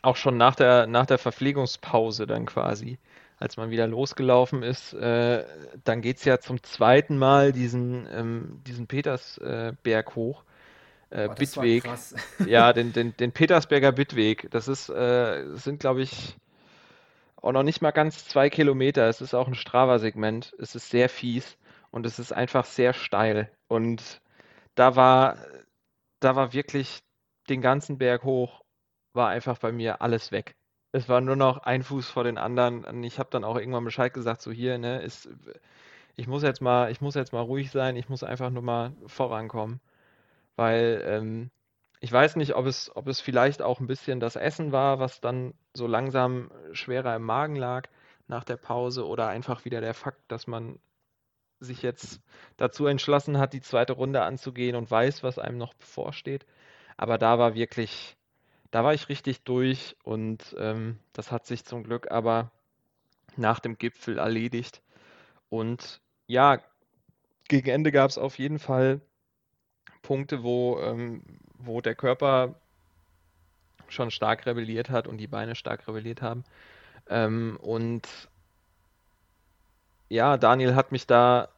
auch 0.02 0.16
schon 0.16 0.38
nach 0.38 0.56
der, 0.56 0.88
nach 0.88 1.06
der 1.06 1.18
Verpflegungspause 1.18 2.26
dann 2.28 2.46
quasi, 2.46 2.98
als 3.38 3.58
man 3.58 3.70
wieder 3.70 3.88
losgelaufen 3.88 4.64
ist. 4.64 4.94
Äh, 4.94 5.46
dann 5.84 6.02
geht 6.02 6.18
es 6.18 6.26
ja 6.26 6.40
zum 6.40 6.62
zweiten 6.64 7.18
Mal 7.18 7.52
diesen, 7.52 8.08
ähm, 8.12 8.62
diesen 8.66 8.88
Petersberg 8.88 10.08
äh, 10.08 10.16
hoch. 10.16 10.44
Äh, 11.10 11.30
oh, 11.30 11.36
Bittweg. 11.36 11.84
ja, 12.46 12.74
den, 12.74 12.92
den, 12.92 13.16
den 13.18 13.32
Petersberger 13.32 13.92
Bittweg. 13.92 14.50
Das 14.52 14.68
ist, 14.68 14.90
äh, 14.90 15.46
das 15.46 15.64
sind, 15.64 15.80
glaube 15.80 16.02
ich, 16.02 16.36
auch 17.44 17.52
noch 17.52 17.64
nicht 17.64 17.82
mal 17.82 17.92
ganz 17.92 18.26
zwei 18.26 18.50
Kilometer. 18.50 19.08
Es 19.10 19.22
ist 19.22 19.34
auch 19.34 19.48
ein 19.48 19.56
Strava-Segment. 19.56 20.56
Es 20.60 20.76
ist 20.76 20.90
sehr 20.90 21.10
fies 21.10 21.58
und 21.92 22.06
es 22.06 22.18
ist 22.18 22.32
einfach 22.32 22.66
sehr 22.66 22.94
steil. 22.94 23.52
Und 23.68 24.22
da 24.76 24.96
war, 24.96 25.38
da 26.22 26.38
war 26.38 26.54
wirklich 26.54 27.04
den 27.50 27.62
ganzen 27.62 27.98
Berg 27.98 28.24
hoch, 28.24 28.62
war 29.14 29.28
einfach 29.30 29.58
bei 29.60 29.74
mir 29.74 30.02
alles 30.02 30.32
weg. 30.32 30.56
Es 30.94 31.10
war 31.10 31.20
nur 31.20 31.36
noch 31.36 31.58
ein 31.58 31.84
Fuß 31.84 32.10
vor 32.10 32.24
den 32.24 32.38
anderen. 32.38 32.86
Und 32.86 33.04
ich 33.04 33.20
habe 33.20 33.30
dann 33.30 33.44
auch 33.44 33.58
irgendwann 33.58 33.84
Bescheid 33.84 34.14
gesagt, 34.14 34.42
so 34.42 34.52
hier, 34.52 34.78
ne, 34.78 35.02
ist, 35.02 35.30
ich 36.16 36.28
muss 36.28 36.44
jetzt 36.44 36.62
mal, 36.62 36.92
ich 36.92 37.02
muss 37.02 37.16
jetzt 37.16 37.34
mal 37.34 37.42
ruhig 37.42 37.72
sein, 37.72 37.98
ich 37.98 38.08
muss 38.08 38.24
einfach 38.24 38.52
nur 38.52 38.64
mal 38.64 38.94
vorankommen. 39.08 39.82
Weil 40.56 41.04
ähm, 41.06 41.52
ich 42.04 42.12
weiß 42.12 42.36
nicht, 42.36 42.54
ob 42.56 42.66
es, 42.66 42.94
ob 42.98 43.08
es 43.08 43.22
vielleicht 43.22 43.62
auch 43.62 43.80
ein 43.80 43.88
bisschen 43.88 44.20
das 44.20 44.36
Essen 44.36 44.74
war, 44.74 45.00
was 45.00 45.22
dann 45.22 45.54
so 45.74 45.88
langsam 45.88 46.52
schwerer 46.74 47.16
im 47.16 47.24
Magen 47.24 47.56
lag 47.56 47.88
nach 48.28 48.44
der 48.44 48.58
Pause 48.58 49.08
oder 49.08 49.30
einfach 49.30 49.64
wieder 49.64 49.80
der 49.80 49.94
Fakt, 49.94 50.20
dass 50.28 50.46
man 50.46 50.80
sich 51.62 51.82
jetzt 51.82 52.20
dazu 52.58 52.88
entschlossen 52.88 53.38
hat, 53.38 53.54
die 53.54 53.62
zweite 53.62 53.94
Runde 53.94 54.22
anzugehen 54.22 54.76
und 54.76 54.92
weiß, 54.92 55.24
was 55.24 55.40
einem 55.40 55.58
noch 55.58 55.74
bevorsteht. 55.76 56.46
Aber 56.98 57.18
da 57.18 57.40
war 57.40 57.56
wirklich, 57.56 58.18
da 58.70 58.84
war 58.84 58.94
ich 58.94 59.08
richtig 59.08 59.44
durch 59.46 59.96
und 60.04 60.54
ähm, 60.60 61.00
das 61.14 61.32
hat 61.32 61.46
sich 61.46 61.64
zum 61.64 61.86
Glück 61.86 62.12
aber 62.12 62.52
nach 63.38 63.62
dem 63.62 63.78
Gipfel 63.78 64.18
erledigt. 64.18 64.82
Und 65.48 66.02
ja, 66.28 66.60
gegen 67.48 67.70
Ende 67.70 67.94
gab 67.94 68.10
es 68.10 68.18
auf 68.18 68.40
jeden 68.40 68.60
Fall 68.60 69.00
Punkte, 70.02 70.44
wo, 70.44 70.82
ähm, 70.82 71.24
wo 71.66 71.82
der 71.82 71.96
Körper 71.96 72.56
schon 73.88 74.12
stark 74.12 74.46
rebelliert 74.46 74.90
hat 74.90 75.08
und 75.08 75.18
die 75.18 75.28
Beine 75.28 75.56
stark 75.56 75.88
rebelliert 75.88 76.22
haben. 76.22 76.44
Ähm, 77.10 77.58
und 77.62 78.08
ja, 80.10 80.38
Daniel 80.38 80.76
hat 80.76 80.92
mich 80.92 81.08
da 81.08 81.50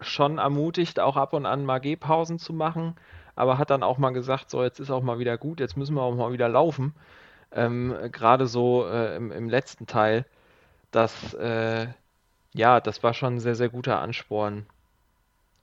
schon 0.00 0.38
ermutigt, 0.38 1.00
auch 1.00 1.16
ab 1.16 1.32
und 1.32 1.46
an 1.46 1.64
mal 1.64 1.78
Gehpausen 1.80 2.38
zu 2.38 2.52
machen. 2.52 2.94
aber 3.34 3.56
hat 3.58 3.70
dann 3.70 3.84
auch 3.84 3.98
mal 3.98 4.10
gesagt, 4.10 4.50
so 4.50 4.64
jetzt 4.64 4.80
ist 4.80 4.90
auch 4.90 5.02
mal 5.02 5.20
wieder 5.20 5.38
gut, 5.38 5.60
jetzt 5.60 5.76
müssen 5.76 5.94
wir 5.94 6.02
auch 6.02 6.14
mal 6.14 6.32
wieder 6.32 6.48
laufen. 6.48 6.94
Ähm, 7.52 7.94
Gerade 8.12 8.46
so 8.48 8.86
äh, 8.88 9.16
im, 9.16 9.30
im, 9.32 9.48
letzten 9.48 9.86
Teil, 9.86 10.24
das, 10.90 11.34
äh, 11.34 11.86
ja, 12.52 12.80
das 12.80 13.02
war 13.02 13.14
schon 13.14 13.36
ein 13.36 13.40
sehr, 13.40 13.54
sehr 13.54 13.68
guter 13.68 14.00
Ansporn. 14.00 14.66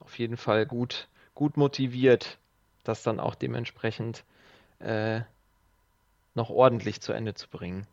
Auf 0.00 0.18
jeden 0.18 0.36
Fall 0.38 0.66
gut, 0.66 1.08
gut 1.34 1.56
motiviert, 1.58 2.38
das 2.88 3.02
dann 3.02 3.20
auch 3.20 3.34
dementsprechend 3.34 4.24
äh, 4.78 5.20
noch 6.34 6.50
ordentlich 6.50 7.00
zu 7.00 7.12
Ende 7.12 7.34
zu 7.34 7.48
bringen. 7.48 7.86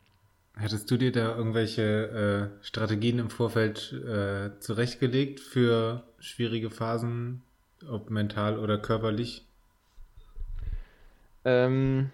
Hättest 0.55 0.91
du 0.91 0.97
dir 0.97 1.11
da 1.11 1.35
irgendwelche 1.35 2.51
äh, 2.61 2.63
Strategien 2.65 3.17
im 3.17 3.31
Vorfeld 3.31 3.91
äh, 3.93 4.59
zurechtgelegt 4.59 5.39
für 5.39 6.03
schwierige 6.19 6.69
Phasen, 6.69 7.41
ob 7.89 8.11
mental 8.11 8.59
oder 8.59 8.77
körperlich? 8.77 9.47
Ähm, 11.43 12.11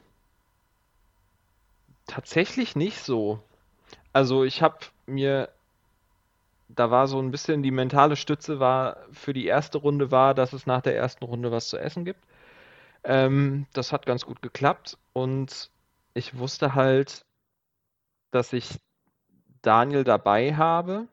tatsächlich 2.07 2.77
nicht 2.77 2.99
so. 2.99 3.43
Also 4.13 4.45
ich 4.45 4.61
habe 4.61 4.77
mir, 5.05 5.49
da 6.69 6.89
war 6.89 7.07
so 7.07 7.19
ein 7.19 7.31
bisschen 7.31 7.61
die 7.61 7.71
mentale 7.71 8.15
Stütze 8.15 8.59
war 8.59 8.97
für 9.11 9.33
die 9.33 9.45
erste 9.45 9.79
Runde 9.79 10.11
war, 10.11 10.33
dass 10.33 10.53
es 10.53 10.65
nach 10.65 10.81
der 10.81 10.95
ersten 10.95 11.25
Runde 11.25 11.51
was 11.51 11.67
zu 11.67 11.77
essen 11.77 12.05
gibt. 12.05 12.23
Ähm, 13.03 13.65
das 13.73 13.91
hat 13.91 14.05
ganz 14.05 14.25
gut 14.25 14.41
geklappt 14.41 14.97
und 15.13 15.71
ich 16.13 16.37
wusste 16.37 16.75
halt, 16.75 17.25
dass 18.31 18.53
ich 18.53 18.79
Daniel 19.61 20.03
dabei 20.03 20.55
habe 20.55 21.07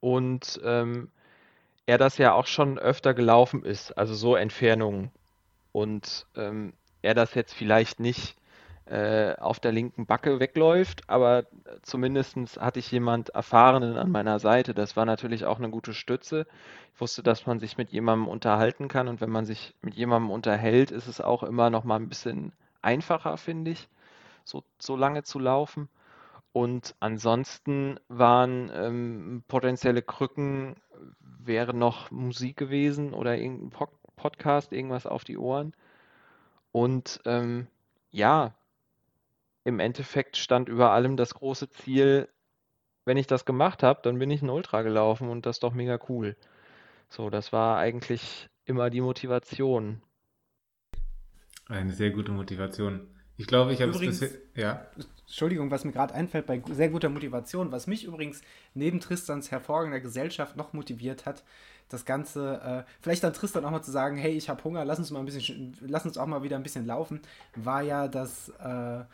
und 0.00 0.60
ähm, 0.64 1.10
er 1.86 1.98
das 1.98 2.18
ja 2.18 2.34
auch 2.34 2.46
schon 2.46 2.78
öfter 2.78 3.14
gelaufen 3.14 3.64
ist, 3.64 3.92
also 3.92 4.14
so 4.14 4.36
Entfernungen. 4.36 5.10
Und 5.72 6.26
ähm, 6.36 6.74
er 7.02 7.14
das 7.14 7.34
jetzt 7.34 7.54
vielleicht 7.54 8.00
nicht 8.00 8.37
äh, 8.88 9.34
auf 9.36 9.60
der 9.60 9.72
linken 9.72 10.06
Backe 10.06 10.40
wegläuft, 10.40 11.02
aber 11.08 11.44
zumindest 11.82 12.36
hatte 12.58 12.78
ich 12.78 12.90
jemand 12.90 13.28
Erfahrenen 13.30 13.98
an 13.98 14.10
meiner 14.10 14.38
Seite. 14.38 14.72
Das 14.72 14.96
war 14.96 15.04
natürlich 15.04 15.44
auch 15.44 15.58
eine 15.58 15.68
gute 15.68 15.92
Stütze. 15.92 16.46
Ich 16.94 17.00
wusste, 17.00 17.22
dass 17.22 17.46
man 17.46 17.60
sich 17.60 17.76
mit 17.76 17.90
jemandem 17.90 18.28
unterhalten 18.28 18.88
kann 18.88 19.08
und 19.08 19.20
wenn 19.20 19.30
man 19.30 19.44
sich 19.44 19.74
mit 19.82 19.94
jemandem 19.94 20.30
unterhält, 20.30 20.90
ist 20.90 21.06
es 21.06 21.20
auch 21.20 21.42
immer 21.42 21.68
noch 21.68 21.84
mal 21.84 21.96
ein 21.96 22.08
bisschen 22.08 22.52
einfacher, 22.80 23.36
finde 23.36 23.72
ich 23.72 23.88
so, 24.44 24.64
so 24.78 24.96
lange 24.96 25.22
zu 25.22 25.38
laufen. 25.38 25.88
Und 26.52 26.94
ansonsten 26.98 28.00
waren 28.08 28.70
ähm, 28.74 29.44
potenzielle 29.48 30.00
Krücken, 30.00 30.76
wäre 31.20 31.74
noch 31.74 32.10
Musik 32.10 32.56
gewesen 32.56 33.12
oder 33.12 33.36
irgendein 33.36 33.70
po 33.70 33.88
Podcast, 34.16 34.72
irgendwas 34.72 35.06
auf 35.06 35.22
die 35.22 35.38
Ohren. 35.38 35.74
Und 36.72 37.20
ähm, 37.24 37.68
ja, 38.10 38.54
im 39.68 39.80
Endeffekt 39.80 40.36
stand 40.36 40.68
über 40.68 40.90
allem 40.90 41.16
das 41.16 41.34
große 41.34 41.68
Ziel, 41.68 42.28
wenn 43.04 43.16
ich 43.16 43.26
das 43.26 43.44
gemacht 43.44 43.82
habe, 43.82 44.00
dann 44.02 44.18
bin 44.18 44.30
ich 44.30 44.42
ein 44.42 44.50
Ultra 44.50 44.82
gelaufen 44.82 45.28
und 45.28 45.46
das 45.46 45.56
ist 45.56 45.62
doch 45.62 45.74
mega 45.74 45.98
cool. 46.08 46.36
So, 47.10 47.30
das 47.30 47.52
war 47.52 47.78
eigentlich 47.78 48.48
immer 48.64 48.90
die 48.90 49.00
Motivation. 49.00 50.02
Eine 51.68 51.92
sehr 51.92 52.10
gute 52.10 52.32
Motivation. 52.32 53.08
Ich 53.36 53.46
glaube, 53.46 53.72
ich 53.72 53.80
habe 53.82 53.92
es 53.92 54.00
bisher. 54.00 54.30
Ja. 54.54 54.86
Entschuldigung, 55.26 55.70
was 55.70 55.84
mir 55.84 55.92
gerade 55.92 56.14
einfällt, 56.14 56.46
bei 56.46 56.62
sehr 56.70 56.88
guter 56.88 57.10
Motivation, 57.10 57.70
was 57.70 57.86
mich 57.86 58.04
übrigens 58.04 58.40
neben 58.74 59.00
Tristans 59.00 59.50
hervorragender 59.50 60.00
Gesellschaft 60.00 60.56
noch 60.56 60.72
motiviert 60.72 61.26
hat, 61.26 61.44
das 61.88 62.04
Ganze, 62.04 62.84
äh, 62.86 62.90
vielleicht 63.00 63.22
dann 63.22 63.32
Tristan 63.32 63.64
auch 63.64 63.70
mal 63.70 63.82
zu 63.82 63.90
sagen, 63.90 64.16
hey, 64.16 64.32
ich 64.32 64.48
habe 64.48 64.64
Hunger, 64.64 64.84
lass 64.84 64.98
uns 64.98 65.10
mal 65.10 65.20
ein 65.20 65.26
bisschen, 65.26 65.76
lass 65.80 66.04
uns 66.04 66.18
auch 66.18 66.26
mal 66.26 66.42
wieder 66.42 66.56
ein 66.56 66.62
bisschen 66.62 66.86
laufen, 66.86 67.20
war 67.54 67.82
ja, 67.82 68.08
dass 68.08 68.48
äh, 68.48 69.04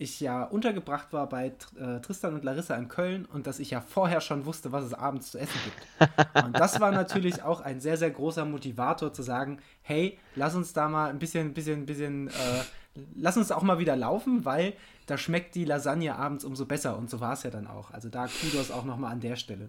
ich 0.00 0.20
ja 0.20 0.44
untergebracht 0.44 1.12
war 1.12 1.28
bei 1.28 1.46
äh, 1.76 1.98
Tristan 2.00 2.34
und 2.34 2.44
Larissa 2.44 2.76
in 2.76 2.86
Köln 2.86 3.26
und 3.32 3.48
dass 3.48 3.58
ich 3.58 3.72
ja 3.72 3.80
vorher 3.80 4.20
schon 4.20 4.46
wusste, 4.46 4.70
was 4.70 4.84
es 4.84 4.94
abends 4.94 5.32
zu 5.32 5.38
essen 5.38 5.58
gibt. 5.64 6.08
Und 6.44 6.56
das 6.56 6.80
war 6.80 6.92
natürlich 6.92 7.42
auch 7.42 7.60
ein 7.60 7.80
sehr, 7.80 7.96
sehr 7.96 8.10
großer 8.10 8.44
Motivator 8.44 9.12
zu 9.12 9.22
sagen, 9.22 9.58
hey, 9.82 10.16
lass 10.36 10.54
uns 10.54 10.72
da 10.72 10.88
mal 10.88 11.10
ein 11.10 11.18
bisschen, 11.18 11.52
bisschen, 11.52 11.84
bisschen, 11.84 12.28
äh, 12.28 13.00
lass 13.16 13.36
uns 13.36 13.50
auch 13.50 13.62
mal 13.62 13.80
wieder 13.80 13.96
laufen, 13.96 14.44
weil 14.44 14.74
da 15.06 15.18
schmeckt 15.18 15.56
die 15.56 15.64
Lasagne 15.64 16.14
abends 16.14 16.44
umso 16.44 16.64
besser 16.64 16.96
und 16.96 17.10
so 17.10 17.18
war 17.18 17.32
es 17.32 17.42
ja 17.42 17.50
dann 17.50 17.66
auch. 17.66 17.90
Also 17.90 18.08
da 18.08 18.28
Kudos 18.28 18.70
auch 18.70 18.84
nochmal 18.84 19.10
an 19.10 19.20
der 19.20 19.34
Stelle. 19.34 19.68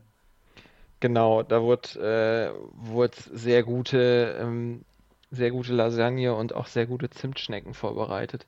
Genau, 1.00 1.42
da 1.42 1.64
wurde, 1.64 2.54
äh, 2.54 2.60
wurde 2.74 3.18
sehr 3.34 3.64
gute, 3.64 4.38
ähm, 4.40 4.86
sehr 5.32 5.50
gute 5.50 5.74
Lasagne 5.74 6.36
und 6.36 6.54
auch 6.54 6.68
sehr 6.68 6.86
gute 6.86 7.10
Zimtschnecken 7.10 7.74
vorbereitet 7.74 8.46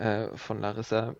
äh, 0.00 0.36
von 0.36 0.60
Larissa, 0.60 1.14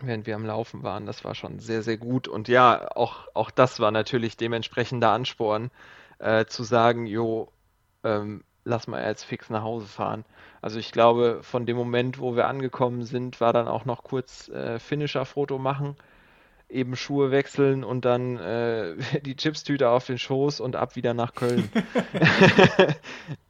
während 0.00 0.26
wir 0.26 0.36
am 0.36 0.46
Laufen 0.46 0.82
waren. 0.82 1.04
Das 1.04 1.24
war 1.24 1.34
schon 1.34 1.58
sehr, 1.58 1.82
sehr 1.82 1.96
gut. 1.96 2.28
Und 2.28 2.48
ja, 2.48 2.88
auch, 2.94 3.28
auch 3.34 3.50
das 3.50 3.80
war 3.80 3.90
natürlich 3.90 4.36
dementsprechender 4.36 5.10
Ansporn, 5.10 5.70
äh, 6.18 6.46
zu 6.46 6.62
sagen, 6.62 7.06
jo, 7.06 7.50
ähm, 8.04 8.44
lass 8.64 8.86
mal 8.86 9.04
jetzt 9.04 9.24
fix 9.24 9.50
nach 9.50 9.62
Hause 9.62 9.86
fahren. 9.86 10.24
Also 10.62 10.78
ich 10.78 10.92
glaube, 10.92 11.40
von 11.42 11.66
dem 11.66 11.76
Moment, 11.76 12.20
wo 12.20 12.36
wir 12.36 12.46
angekommen 12.46 13.02
sind, 13.02 13.40
war 13.40 13.52
dann 13.52 13.68
auch 13.68 13.84
noch 13.84 14.04
kurz 14.04 14.48
äh, 14.48 14.78
Finisher-Foto 14.78 15.58
machen, 15.58 15.96
eben 16.68 16.94
Schuhe 16.96 17.30
wechseln 17.30 17.82
und 17.82 18.04
dann 18.04 18.36
äh, 18.38 18.96
die 19.22 19.36
Chipstüte 19.36 19.88
auf 19.90 20.06
den 20.06 20.18
Schoß 20.18 20.60
und 20.60 20.76
ab 20.76 20.94
wieder 20.96 21.14
nach 21.14 21.34
Köln. 21.34 21.70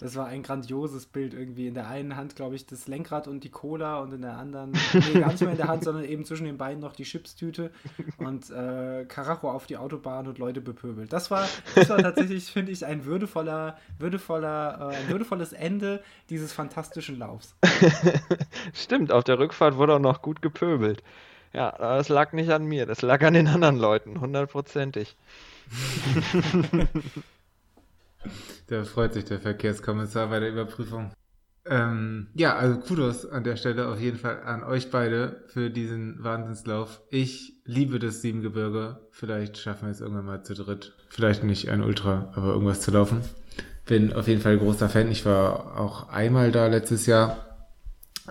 Das 0.00 0.16
war 0.16 0.26
ein 0.26 0.42
grandioses 0.42 1.04
Bild 1.04 1.34
irgendwie. 1.34 1.66
In 1.66 1.74
der 1.74 1.86
einen 1.86 2.16
Hand, 2.16 2.34
glaube 2.34 2.56
ich, 2.56 2.64
das 2.64 2.88
Lenkrad 2.88 3.28
und 3.28 3.44
die 3.44 3.50
Cola 3.50 4.00
und 4.00 4.14
in 4.14 4.22
der 4.22 4.38
anderen, 4.38 4.72
nee, 4.94 5.20
gar 5.20 5.30
nicht 5.30 5.42
mehr 5.42 5.50
in 5.50 5.58
der 5.58 5.68
Hand, 5.68 5.84
sondern 5.84 6.04
eben 6.04 6.24
zwischen 6.24 6.44
den 6.44 6.56
Beinen 6.56 6.80
noch 6.80 6.94
die 6.94 7.04
Chipstüte 7.04 7.70
und 8.16 8.48
äh, 8.48 9.04
Karacho 9.04 9.50
auf 9.50 9.66
die 9.66 9.76
Autobahn 9.76 10.26
und 10.26 10.38
Leute 10.38 10.62
bepöbelt. 10.62 11.12
Das 11.12 11.30
war, 11.30 11.46
das 11.74 11.90
war 11.90 11.98
tatsächlich, 11.98 12.50
finde 12.50 12.72
ich, 12.72 12.86
ein 12.86 13.04
würdevoller, 13.04 13.76
würdevoller, 13.98 14.90
äh, 14.90 14.96
ein 14.96 15.08
würdevolles 15.10 15.52
Ende 15.52 16.02
dieses 16.30 16.54
fantastischen 16.54 17.18
Laufs. 17.18 17.54
Stimmt, 18.72 19.12
auf 19.12 19.24
der 19.24 19.38
Rückfahrt 19.38 19.76
wurde 19.76 19.96
auch 19.96 20.00
noch 20.00 20.22
gut 20.22 20.40
gepöbelt. 20.40 21.02
Ja, 21.52 21.72
das 21.76 22.08
lag 22.08 22.32
nicht 22.32 22.50
an 22.50 22.64
mir, 22.64 22.86
das 22.86 23.02
lag 23.02 23.22
an 23.22 23.34
den 23.34 23.48
anderen 23.48 23.76
Leuten, 23.76 24.18
hundertprozentig. 24.18 25.16
Da 28.66 28.84
freut 28.84 29.14
sich 29.14 29.24
der 29.24 29.40
Verkehrskommissar 29.40 30.28
bei 30.28 30.40
der 30.40 30.50
Überprüfung. 30.50 31.12
Ähm, 31.66 32.28
ja, 32.34 32.56
also 32.56 32.80
Kudos 32.80 33.26
an 33.26 33.44
der 33.44 33.56
Stelle 33.56 33.88
auf 33.88 34.00
jeden 34.00 34.16
Fall 34.16 34.42
an 34.42 34.64
euch 34.64 34.90
beide 34.90 35.44
für 35.48 35.70
diesen 35.70 36.22
Wahnsinnslauf. 36.22 37.02
Ich 37.10 37.54
liebe 37.64 37.98
das 37.98 38.22
Siebengebirge. 38.22 39.00
Vielleicht 39.10 39.58
schaffen 39.58 39.86
wir 39.86 39.92
es 39.92 40.00
irgendwann 40.00 40.24
mal 40.24 40.42
zu 40.42 40.54
dritt. 40.54 40.94
Vielleicht 41.10 41.44
nicht 41.44 41.68
ein 41.68 41.82
Ultra, 41.82 42.32
aber 42.34 42.48
irgendwas 42.48 42.80
zu 42.80 42.90
laufen. 42.90 43.20
Bin 43.86 44.12
auf 44.12 44.26
jeden 44.26 44.40
Fall 44.40 44.58
großer 44.58 44.88
Fan. 44.88 45.10
Ich 45.10 45.26
war 45.26 45.78
auch 45.78 46.08
einmal 46.08 46.50
da 46.50 46.66
letztes 46.66 47.06
Jahr. 47.06 47.68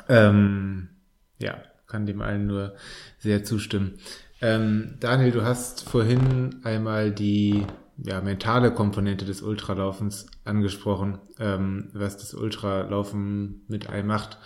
Ähm, 0.07 0.89
ja, 1.37 1.61
kann 1.87 2.05
dem 2.05 2.21
allen 2.21 2.47
nur 2.47 2.75
sehr 3.19 3.43
zustimmen. 3.43 3.99
Ähm, 4.41 4.95
Daniel, 4.99 5.31
du 5.31 5.43
hast 5.43 5.87
vorhin 5.87 6.61
einmal 6.63 7.11
die 7.11 7.65
ja, 8.03 8.21
mentale 8.21 8.73
Komponente 8.73 9.25
des 9.25 9.41
Ultralaufens 9.41 10.27
angesprochen, 10.45 11.19
ähm, 11.39 11.89
was 11.93 12.17
das 12.17 12.33
Ultralaufen 12.33 13.63
mit 13.67 13.89
einem 13.89 14.07
macht. 14.07 14.37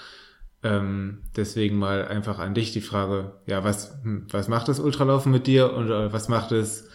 Ähm, 0.64 1.24
deswegen 1.36 1.78
mal 1.78 2.08
einfach 2.08 2.40
an 2.40 2.54
dich 2.54 2.72
die 2.72 2.82
Frage, 2.82 3.34
ja, 3.46 3.64
was, 3.64 3.98
hm, 4.04 4.28
was 4.32 4.48
macht 4.48 4.70
das 4.70 4.80
Ultralaufen 4.80 5.32
mit 5.32 5.46
dir 5.46 5.74
und 5.74 5.90
äh, 5.90 6.14
was 6.14 6.30
macht 6.30 6.52
es 6.52 6.88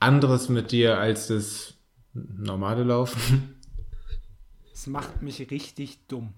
anderes 0.00 0.48
mit 0.48 0.72
dir 0.72 0.98
als 0.98 1.28
das 1.28 1.74
normale 2.12 2.82
Laufen? 2.82 3.54
Es 4.72 4.86
macht 4.86 5.22
mich 5.22 5.50
richtig 5.50 6.06
dumm. 6.06 6.34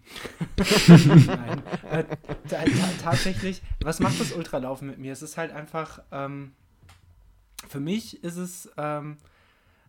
Nein, 0.87 1.63
äh, 1.91 2.05
tatsächlich, 3.03 3.63
was 3.81 3.99
macht 3.99 4.21
das 4.21 4.33
Ultralaufen 4.33 4.87
mit 4.89 4.99
mir? 4.99 5.13
Es 5.13 5.23
ist 5.23 5.37
halt 5.37 5.51
einfach, 5.51 6.01
ähm, 6.13 6.53
für 7.67 7.81
mich 7.81 8.23
ist 8.23 8.37
es, 8.37 8.71
ähm, 8.77 9.17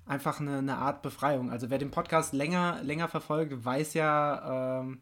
einfach 0.05 0.39
eine, 0.39 0.57
eine 0.57 0.77
Art 0.77 1.01
Befreiung. 1.01 1.51
Also 1.51 1.69
wer 1.69 1.77
den 1.77 1.91
Podcast 1.91 2.33
länger, 2.33 2.81
länger 2.83 3.07
verfolgt, 3.07 3.65
weiß 3.65 3.93
ja, 3.93 4.79
ähm, 4.81 5.01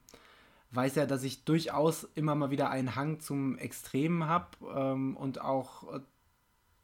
weiß 0.72 0.96
ja, 0.96 1.06
dass 1.06 1.24
ich 1.24 1.46
durchaus 1.46 2.04
immer 2.16 2.36
mal 2.36 2.52
wieder 2.52 2.70
einen 2.70 2.96
Hang 2.96 3.20
zum 3.20 3.58
Extremen 3.58 4.28
habe 4.28 4.48
ähm, 4.76 5.16
und 5.16 5.42
auch 5.42 6.02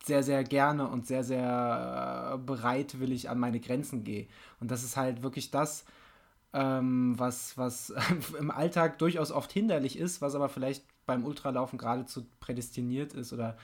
sehr, 0.03 0.23
sehr 0.23 0.43
gerne 0.43 0.87
und 0.87 1.07
sehr, 1.07 1.23
sehr 1.23 2.39
bereitwillig 2.45 3.29
an 3.29 3.39
meine 3.39 3.59
Grenzen 3.59 4.03
gehe. 4.03 4.27
Und 4.59 4.69
das 4.69 4.83
ist 4.83 4.97
halt 4.97 5.23
wirklich 5.23 5.49
das, 5.51 5.85
ähm, 6.53 7.17
was, 7.17 7.57
was 7.57 7.93
im 8.39 8.51
Alltag 8.51 8.99
durchaus 8.99 9.31
oft 9.31 9.51
hinderlich 9.51 9.97
ist, 9.97 10.21
was 10.21 10.35
aber 10.35 10.49
vielleicht 10.49 10.85
beim 11.05 11.25
Ultralaufen 11.25 11.77
geradezu 11.77 12.25
prädestiniert 12.39 13.13
ist 13.13 13.33
oder 13.33 13.57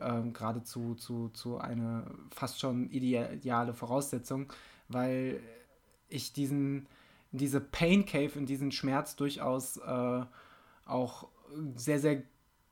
ähm, 0.00 0.32
geradezu 0.32 0.94
zu, 0.94 1.28
zu 1.30 1.58
eine 1.58 2.04
fast 2.30 2.60
schon 2.60 2.90
ideale 2.90 3.74
Voraussetzung, 3.74 4.52
weil 4.88 5.40
ich 6.08 6.32
diesen, 6.32 6.86
diese 7.32 7.60
Pain 7.60 8.06
Cave, 8.06 8.38
in 8.38 8.46
diesen 8.46 8.72
Schmerz 8.72 9.16
durchaus 9.16 9.78
äh, 9.78 10.24
auch 10.86 11.28
sehr, 11.74 11.98
sehr 11.98 12.22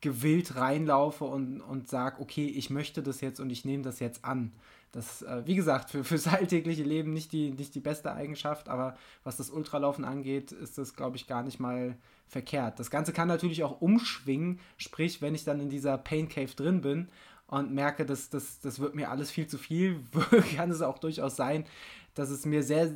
gewillt 0.01 0.55
reinlaufe 0.55 1.25
und, 1.25 1.61
und 1.61 1.89
sage, 1.89 2.21
okay, 2.21 2.45
ich 2.45 2.69
möchte 2.69 3.01
das 3.01 3.21
jetzt 3.21 3.39
und 3.39 3.49
ich 3.49 3.65
nehme 3.65 3.83
das 3.83 3.99
jetzt 3.99 4.23
an. 4.23 4.51
Das, 4.91 5.23
äh, 5.23 5.41
wie 5.45 5.55
gesagt, 5.55 5.89
für, 5.89 6.03
fürs 6.03 6.27
alltägliche 6.27 6.83
Leben 6.83 7.11
nicht 7.11 7.31
die, 7.31 7.51
nicht 7.51 7.75
die 7.75 7.79
beste 7.79 8.13
Eigenschaft, 8.13 8.69
aber 8.69 8.95
was 9.23 9.37
das 9.37 9.49
Ultralaufen 9.49 10.05
angeht, 10.05 10.51
ist 10.51 10.77
das, 10.77 10.95
glaube 10.95 11.17
ich, 11.17 11.27
gar 11.27 11.43
nicht 11.43 11.59
mal 11.59 11.97
verkehrt. 12.27 12.79
Das 12.79 12.89
Ganze 12.89 13.13
kann 13.13 13.27
natürlich 13.27 13.63
auch 13.63 13.81
umschwingen, 13.81 14.59
sprich, 14.77 15.21
wenn 15.21 15.35
ich 15.35 15.43
dann 15.43 15.59
in 15.59 15.69
dieser 15.69 15.97
Pain 15.97 16.27
Cave 16.27 16.53
drin 16.55 16.81
bin 16.81 17.09
und 17.47 17.73
merke, 17.73 18.05
dass 18.05 18.29
das, 18.29 18.59
das 18.59 18.79
wird 18.79 18.95
mir 18.95 19.09
alles 19.09 19.31
viel 19.31 19.47
zu 19.47 19.57
viel, 19.57 20.03
kann 20.55 20.71
es 20.71 20.81
auch 20.81 20.97
durchaus 20.97 21.35
sein, 21.35 21.65
dass 22.13 22.29
es 22.29 22.45
mir 22.45 22.63
sehr, 22.63 22.91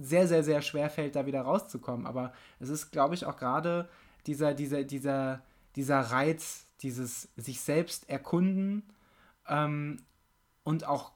sehr, 0.00 0.28
sehr, 0.28 0.44
sehr 0.44 0.60
schwer 0.60 0.90
fällt, 0.90 1.16
da 1.16 1.26
wieder 1.26 1.42
rauszukommen. 1.42 2.06
Aber 2.06 2.32
es 2.58 2.68
ist, 2.68 2.90
glaube 2.90 3.14
ich, 3.14 3.24
auch 3.24 3.36
gerade 3.36 3.88
dieser, 4.26 4.54
dieser, 4.54 4.84
dieser, 4.84 5.42
dieser 5.76 6.00
Reiz, 6.00 6.66
dieses 6.82 7.28
sich 7.36 7.60
selbst 7.60 8.08
erkunden 8.10 8.82
ähm, 9.48 10.02
und 10.64 10.86
auch 10.86 11.12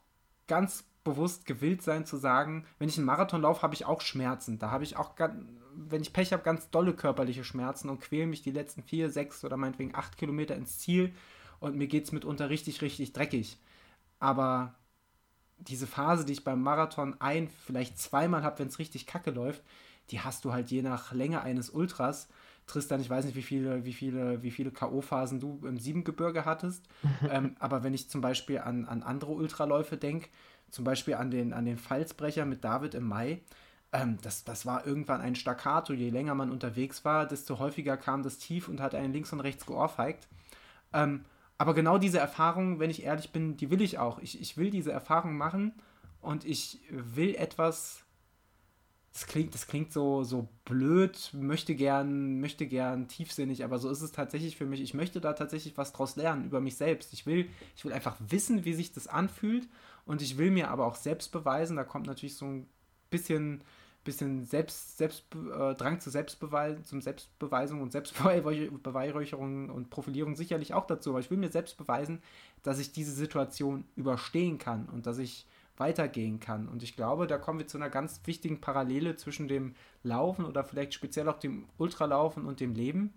ganz 0.46 0.84
bewusst 1.04 1.46
gewillt 1.46 1.82
sein 1.82 2.06
zu 2.06 2.16
sagen, 2.16 2.66
wenn 2.78 2.88
ich 2.88 2.96
einen 2.96 3.06
Marathon 3.06 3.42
laufe, 3.42 3.62
habe 3.62 3.74
ich 3.74 3.84
auch 3.84 4.00
Schmerzen. 4.00 4.58
Da 4.58 4.70
habe 4.70 4.84
ich 4.84 4.96
auch, 4.96 5.14
wenn 5.88 6.02
ich 6.02 6.12
Pech 6.12 6.32
habe, 6.32 6.42
ganz 6.42 6.70
dolle 6.70 6.94
körperliche 6.94 7.44
Schmerzen 7.44 7.88
und 7.88 8.00
quäle 8.00 8.26
mich 8.26 8.42
die 8.42 8.50
letzten 8.50 8.82
vier, 8.82 9.10
sechs 9.10 9.44
oder 9.44 9.56
meinetwegen 9.56 9.94
acht 9.94 10.16
Kilometer 10.16 10.56
ins 10.56 10.78
Ziel 10.78 11.12
und 11.60 11.76
mir 11.76 11.86
geht 11.86 12.04
es 12.04 12.12
mitunter 12.12 12.50
richtig, 12.50 12.82
richtig 12.82 13.12
dreckig. 13.12 13.58
Aber 14.18 14.74
diese 15.58 15.86
Phase, 15.86 16.24
die 16.24 16.32
ich 16.32 16.44
beim 16.44 16.62
Marathon 16.62 17.16
ein, 17.20 17.48
vielleicht 17.48 17.98
zweimal 17.98 18.42
habe, 18.42 18.58
wenn 18.58 18.68
es 18.68 18.78
richtig 18.78 19.06
kacke 19.06 19.30
läuft, 19.30 19.62
die 20.10 20.20
hast 20.20 20.44
du 20.44 20.52
halt 20.52 20.70
je 20.70 20.82
nach 20.82 21.12
Länge 21.12 21.42
eines 21.42 21.70
Ultras. 21.70 22.28
Tristan, 22.66 23.00
ich 23.00 23.10
weiß 23.10 23.24
nicht, 23.24 23.36
wie 23.36 23.42
viele, 23.42 23.84
wie 23.84 23.92
viele, 23.92 24.42
wie 24.42 24.50
viele 24.50 24.70
K.O.-Phasen 24.70 25.38
du 25.38 25.60
im 25.66 25.78
Siebengebirge 25.78 26.44
hattest. 26.44 26.86
ähm, 27.30 27.56
aber 27.58 27.82
wenn 27.82 27.94
ich 27.94 28.08
zum 28.08 28.20
Beispiel 28.20 28.58
an, 28.58 28.86
an 28.86 29.02
andere 29.02 29.32
Ultraläufe 29.32 29.96
denke, 29.96 30.28
zum 30.70 30.84
Beispiel 30.84 31.14
an 31.14 31.30
den, 31.30 31.52
an 31.52 31.64
den 31.64 31.78
Pfalzbrecher 31.78 32.44
mit 32.46 32.64
David 32.64 32.94
im 32.94 33.04
Mai, 33.04 33.40
ähm, 33.92 34.18
das, 34.22 34.44
das 34.44 34.66
war 34.66 34.86
irgendwann 34.86 35.20
ein 35.20 35.34
Staccato. 35.34 35.92
Je 35.92 36.10
länger 36.10 36.34
man 36.34 36.50
unterwegs 36.50 37.04
war, 37.04 37.26
desto 37.26 37.58
häufiger 37.58 37.96
kam 37.96 38.22
das 38.22 38.38
Tief 38.38 38.68
und 38.68 38.80
hat 38.80 38.94
einen 38.94 39.12
links 39.12 39.32
und 39.32 39.40
rechts 39.40 39.66
geohrfeigt. 39.66 40.28
Ähm, 40.92 41.24
aber 41.58 41.74
genau 41.74 41.98
diese 41.98 42.18
Erfahrung, 42.18 42.78
wenn 42.78 42.90
ich 42.90 43.02
ehrlich 43.02 43.32
bin, 43.32 43.56
die 43.56 43.70
will 43.70 43.82
ich 43.82 43.98
auch. 43.98 44.18
Ich, 44.20 44.40
ich 44.40 44.56
will 44.56 44.70
diese 44.70 44.92
Erfahrung 44.92 45.36
machen 45.36 45.74
und 46.20 46.44
ich 46.44 46.78
will 46.88 47.34
etwas. 47.34 48.04
Das 49.12 49.26
klingt, 49.26 49.54
das 49.54 49.66
klingt 49.66 49.92
so, 49.92 50.22
so 50.22 50.48
blöd, 50.64 51.30
möchte 51.34 51.74
gern, 51.74 52.40
möchte 52.40 52.68
gern 52.68 53.08
tiefsinnig, 53.08 53.64
aber 53.64 53.80
so 53.80 53.90
ist 53.90 54.02
es 54.02 54.12
tatsächlich 54.12 54.56
für 54.56 54.66
mich. 54.66 54.80
Ich 54.80 54.94
möchte 54.94 55.20
da 55.20 55.32
tatsächlich 55.32 55.76
was 55.76 55.92
draus 55.92 56.14
lernen 56.14 56.44
über 56.44 56.60
mich 56.60 56.76
selbst. 56.76 57.12
Ich 57.12 57.26
will, 57.26 57.50
ich 57.76 57.84
will 57.84 57.92
einfach 57.92 58.16
wissen, 58.20 58.64
wie 58.64 58.72
sich 58.72 58.92
das 58.92 59.08
anfühlt 59.08 59.68
und 60.06 60.22
ich 60.22 60.38
will 60.38 60.52
mir 60.52 60.70
aber 60.70 60.86
auch 60.86 60.94
selbst 60.94 61.32
beweisen. 61.32 61.74
Da 61.74 61.82
kommt 61.82 62.06
natürlich 62.06 62.36
so 62.36 62.46
ein 62.46 62.68
bisschen 63.10 63.64
bisschen 64.04 64.44
Selbst, 64.44 64.98
Selbst, 64.98 65.24
äh, 65.34 65.74
Drang 65.74 66.00
zur 66.00 66.12
Selbstbeweis, 66.12 66.82
zum 66.84 67.00
Selbstbeweisung 67.00 67.82
und 67.82 67.92
Selbstbeweihräucherung 67.92 69.70
und 69.70 69.90
Profilierung 69.90 70.36
sicherlich 70.36 70.74
auch 70.74 70.86
dazu, 70.86 71.10
aber 71.10 71.20
ich 71.20 71.30
will 71.30 71.38
mir 71.38 71.50
selbst 71.50 71.76
beweisen, 71.76 72.22
dass 72.62 72.78
ich 72.78 72.92
diese 72.92 73.12
Situation 73.12 73.84
überstehen 73.96 74.58
kann 74.58 74.88
und 74.88 75.06
dass 75.06 75.18
ich 75.18 75.46
weitergehen 75.76 76.40
kann. 76.40 76.68
Und 76.68 76.82
ich 76.82 76.94
glaube, 76.94 77.26
da 77.26 77.38
kommen 77.38 77.58
wir 77.58 77.66
zu 77.66 77.78
einer 77.78 77.90
ganz 77.90 78.20
wichtigen 78.26 78.60
Parallele 78.60 79.16
zwischen 79.16 79.48
dem 79.48 79.74
Laufen 80.02 80.44
oder 80.44 80.62
vielleicht 80.62 80.94
speziell 80.94 81.28
auch 81.28 81.38
dem 81.38 81.66
Ultralaufen 81.78 82.44
und 82.44 82.60
dem 82.60 82.74
Leben, 82.74 83.14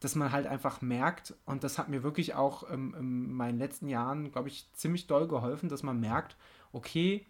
dass 0.00 0.14
man 0.14 0.32
halt 0.32 0.46
einfach 0.46 0.82
merkt, 0.82 1.34
und 1.46 1.64
das 1.64 1.78
hat 1.78 1.88
mir 1.88 2.02
wirklich 2.02 2.34
auch 2.34 2.70
ähm, 2.70 2.94
in 2.98 3.32
meinen 3.32 3.58
letzten 3.58 3.88
Jahren, 3.88 4.30
glaube 4.30 4.48
ich, 4.48 4.70
ziemlich 4.72 5.06
doll 5.06 5.26
geholfen, 5.26 5.68
dass 5.68 5.82
man 5.82 5.98
merkt, 5.98 6.36
okay, 6.72 7.26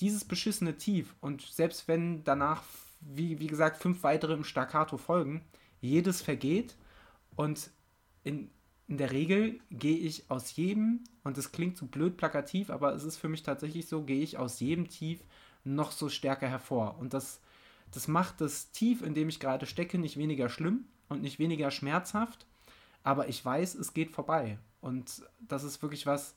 dieses 0.00 0.24
beschissene 0.24 0.76
Tief 0.76 1.14
und 1.20 1.42
selbst 1.42 1.88
wenn 1.88 2.24
danach, 2.24 2.62
wie, 3.00 3.38
wie 3.40 3.46
gesagt, 3.46 3.78
fünf 3.78 4.02
weitere 4.02 4.34
im 4.34 4.44
Staccato 4.44 4.96
folgen, 4.96 5.44
jedes 5.80 6.22
vergeht 6.22 6.76
und 7.36 7.70
in, 8.24 8.50
in 8.88 8.98
der 8.98 9.12
Regel 9.12 9.60
gehe 9.70 9.98
ich 9.98 10.30
aus 10.30 10.56
jedem, 10.56 11.04
und 11.24 11.36
das 11.36 11.52
klingt 11.52 11.76
so 11.76 11.86
blöd 11.86 12.16
plakativ, 12.16 12.70
aber 12.70 12.94
es 12.94 13.04
ist 13.04 13.16
für 13.16 13.28
mich 13.28 13.42
tatsächlich 13.42 13.86
so, 13.86 14.02
gehe 14.02 14.22
ich 14.22 14.38
aus 14.38 14.60
jedem 14.60 14.88
Tief 14.88 15.20
noch 15.64 15.92
so 15.92 16.08
stärker 16.08 16.48
hervor. 16.48 16.96
Und 16.98 17.12
das, 17.12 17.40
das 17.92 18.08
macht 18.08 18.40
das 18.40 18.70
Tief, 18.70 19.02
in 19.02 19.14
dem 19.14 19.28
ich 19.28 19.40
gerade 19.40 19.66
stecke, 19.66 19.98
nicht 19.98 20.16
weniger 20.16 20.48
schlimm 20.48 20.86
und 21.08 21.22
nicht 21.22 21.38
weniger 21.38 21.70
schmerzhaft, 21.70 22.46
aber 23.02 23.28
ich 23.28 23.44
weiß, 23.44 23.74
es 23.74 23.94
geht 23.94 24.10
vorbei. 24.10 24.58
Und 24.80 25.22
das 25.40 25.64
ist 25.64 25.82
wirklich 25.82 26.06
was, 26.06 26.34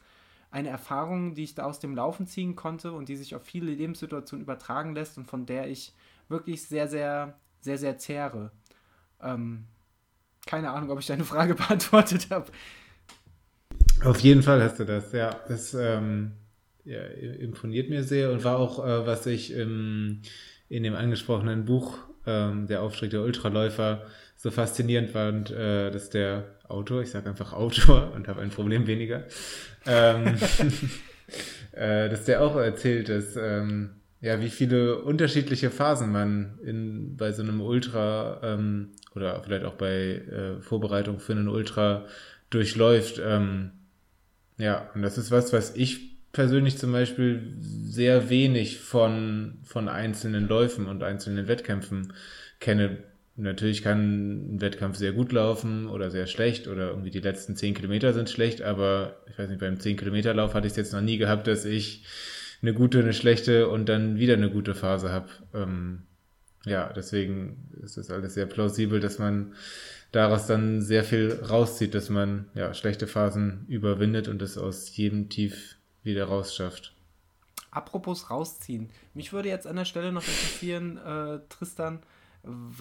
eine 0.52 0.70
Erfahrung, 0.70 1.34
die 1.34 1.44
ich 1.44 1.56
da 1.56 1.64
aus 1.64 1.80
dem 1.80 1.96
Laufen 1.96 2.28
ziehen 2.28 2.56
konnte 2.56 2.92
und 2.92 3.10
die 3.10 3.16
sich 3.16 3.36
auf 3.36 3.44
viele 3.44 3.72
Lebenssituationen 3.72 4.44
übertragen 4.44 4.94
lässt 4.94 5.18
und 5.18 5.26
von 5.26 5.46
der 5.46 5.70
ich 5.70 5.94
wirklich 6.28 6.64
sehr, 6.64 6.88
sehr, 6.88 7.36
sehr, 7.62 7.78
sehr 7.78 7.98
zehre. 7.98 8.52
Ähm, 9.22 9.66
keine 10.46 10.72
Ahnung, 10.72 10.90
ob 10.92 11.00
ich 11.00 11.08
deine 11.08 11.24
Frage 11.24 11.56
beantwortet 11.56 12.28
habe. 12.30 12.52
Auf 14.04 14.20
jeden 14.20 14.44
Fall 14.44 14.62
hast 14.62 14.80
du 14.80 14.86
das, 14.86 15.12
ja. 15.14 15.40
Das 15.48 15.74
ähm, 15.74 16.34
ja, 16.84 17.02
imponiert 17.02 17.90
mir 17.90 18.04
sehr 18.04 18.32
und 18.32 18.44
war 18.44 18.58
auch, 18.58 18.86
äh, 18.86 19.06
was 19.06 19.26
ich 19.28 19.56
ähm, 19.56 20.22
in 20.68 20.84
dem 20.84 20.96
angesprochenen 20.96 21.66
Buch 21.66 21.98
ähm, 22.26 22.68
Der 22.68 22.82
Aufstieg 22.82 23.12
der 23.12 23.22
Ultraläufer 23.22 24.06
so 24.42 24.50
faszinierend 24.50 25.12
fand, 25.12 25.52
äh, 25.52 25.92
dass 25.92 26.10
der 26.10 26.46
Autor, 26.68 27.04
ich 27.04 27.12
sage 27.12 27.30
einfach 27.30 27.54
Autor 27.54 28.12
und 28.16 28.28
habe 28.28 28.42
ein 28.42 28.50
Problem 28.50 28.88
weniger, 28.88 29.24
ähm, 29.86 30.36
äh, 31.74 32.10
dass 32.10 32.26
der 32.26 32.42
auch 32.42 32.56
erzählt, 32.56 33.10
dass 33.10 33.36
ähm, 33.36 33.92
ja, 34.20 34.42
wie 34.42 34.50
viele 34.50 34.98
unterschiedliche 34.98 35.70
Phasen 35.70 36.12
man 36.12 36.58
in, 36.66 37.18
bei 37.18 37.32
so 37.34 37.44
einem 37.44 37.62
Ultra 37.62 38.40
ähm, 38.42 38.90
oder 39.16 39.44
vielleicht 39.44 39.66
auch 39.66 39.76
bei 39.76 39.94
äh, 39.94 40.62
Vorbereitung 40.62 41.20
für 41.20 41.34
einen 41.34 41.48
Ultra 41.48 42.06
durchläuft. 42.50 43.22
Ähm, 43.24 43.72
ja, 44.58 44.90
und 44.96 45.04
das 45.04 45.20
ist 45.20 45.30
was, 45.30 45.54
was 45.54 45.76
ich 45.76 46.18
persönlich 46.34 46.80
zum 46.80 46.92
Beispiel 46.92 47.44
sehr 47.60 48.30
wenig 48.32 48.80
von, 48.80 49.60
von 49.64 49.88
einzelnen 49.88 50.48
Läufen 50.48 50.88
und 50.88 51.04
einzelnen 51.04 51.48
Wettkämpfen 51.48 52.14
kenne 52.60 53.04
natürlich 53.36 53.82
kann 53.82 54.56
ein 54.56 54.62
Wettkampf 54.62 54.98
sehr 54.98 55.14
gut 55.14 55.32
laufen 55.32 55.88
oder 55.88 56.12
sehr 56.12 56.28
schlecht 56.28 56.68
oder 56.68 56.90
irgendwie 56.90 57.12
die 57.12 57.20
letzten 57.20 57.56
zehn 57.56 57.74
Kilometer 57.74 58.14
sind 58.14 58.30
schlecht, 58.30 58.62
aber 58.62 59.18
ich 59.30 59.38
weiß 59.38 59.50
nicht, 59.50 59.60
beim 59.60 59.80
zehn 59.80 59.98
Kilometer 59.98 60.34
Lauf 60.34 60.54
hatte 60.54 60.68
ich 60.68 60.72
es 60.72 60.78
jetzt 60.78 60.94
noch 60.94 61.02
nie 61.02 61.18
gehabt, 61.18 61.48
dass 61.48 61.66
ich 61.66 62.06
eine 62.62 62.74
gute, 62.74 63.00
eine 63.00 63.14
schlechte 63.14 63.70
und 63.70 63.90
dann 63.90 64.18
wieder 64.18 64.34
eine 64.34 64.52
gute 64.52 64.76
Phase 64.76 65.12
habe. 65.12 65.30
Ähm, 65.54 66.04
ja, 66.66 66.92
deswegen 66.94 67.70
ist 67.82 67.98
das 67.98 68.12
alles 68.12 68.36
sehr 68.36 68.46
plausibel, 68.46 69.00
dass 69.00 69.18
man 69.18 69.56
daraus 70.12 70.46
dann 70.46 70.82
sehr 70.82 71.04
viel 71.04 71.40
rauszieht, 71.50 71.96
dass 71.96 72.10
man 72.10 72.50
ja 72.54 72.74
schlechte 72.74 73.08
Phasen 73.08 73.66
überwindet 73.68 74.28
und 74.28 74.42
es 74.42 74.58
aus 74.58 74.96
jedem 74.96 75.30
Tief 75.30 75.78
wieder 76.04 76.26
rausschafft. 76.26 76.94
Apropos 77.72 78.30
rausziehen, 78.30 78.90
mich 79.14 79.32
würde 79.32 79.50
jetzt 79.50 79.66
an 79.66 79.78
der 79.78 79.86
Stelle 79.86 80.12
noch 80.12 80.28
interessieren, 80.28 80.98
äh, 80.98 81.40
Tristan, 81.48 82.04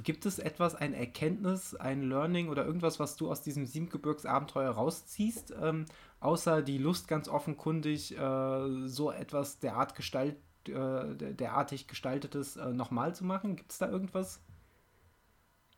Gibt 0.03 0.25
es 0.25 0.39
etwas, 0.39 0.75
ein 0.75 0.95
Erkenntnis, 0.95 1.75
ein 1.75 2.03
Learning 2.03 2.49
oder 2.49 2.65
irgendwas, 2.65 2.99
was 2.99 3.17
du 3.17 3.31
aus 3.31 3.43
diesem 3.43 3.67
Siebengebirgsabenteuer 3.67 4.71
rausziehst, 4.71 5.55
ähm, 5.61 5.85
außer 6.21 6.63
die 6.63 6.79
Lust 6.79 7.09
ganz 7.09 7.29
offenkundig, 7.29 8.17
äh, 8.17 8.89
so 8.89 9.11
etwas 9.11 9.59
derart 9.59 9.95
gestalt, 9.95 10.37
äh, 10.67 11.35
derartig 11.35 11.89
gestaltetes 11.89 12.57
äh, 12.57 12.73
nochmal 12.73 13.15
zu 13.15 13.27
machen? 13.27 13.57
Gibt 13.57 13.73
es 13.73 13.79
da 13.79 13.91
irgendwas? 13.91 14.41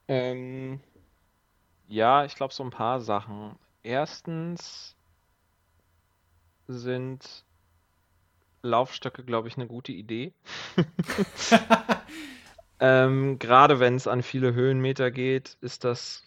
Ähm, 0.06 0.78
ja, 1.88 2.24
ich 2.24 2.36
glaube 2.36 2.54
so 2.54 2.62
ein 2.62 2.70
paar 2.70 3.00
Sachen. 3.00 3.56
Erstens 3.82 4.94
sind 6.68 7.44
Laufstöcke, 8.62 9.24
glaube 9.24 9.48
ich, 9.48 9.56
eine 9.56 9.66
gute 9.66 9.90
Idee. 9.90 10.32
Ähm, 12.82 13.38
gerade 13.38 13.78
wenn 13.78 13.94
es 13.94 14.08
an 14.08 14.24
viele 14.24 14.54
Höhenmeter 14.54 15.12
geht, 15.12 15.56
ist 15.60 15.84
das, 15.84 16.24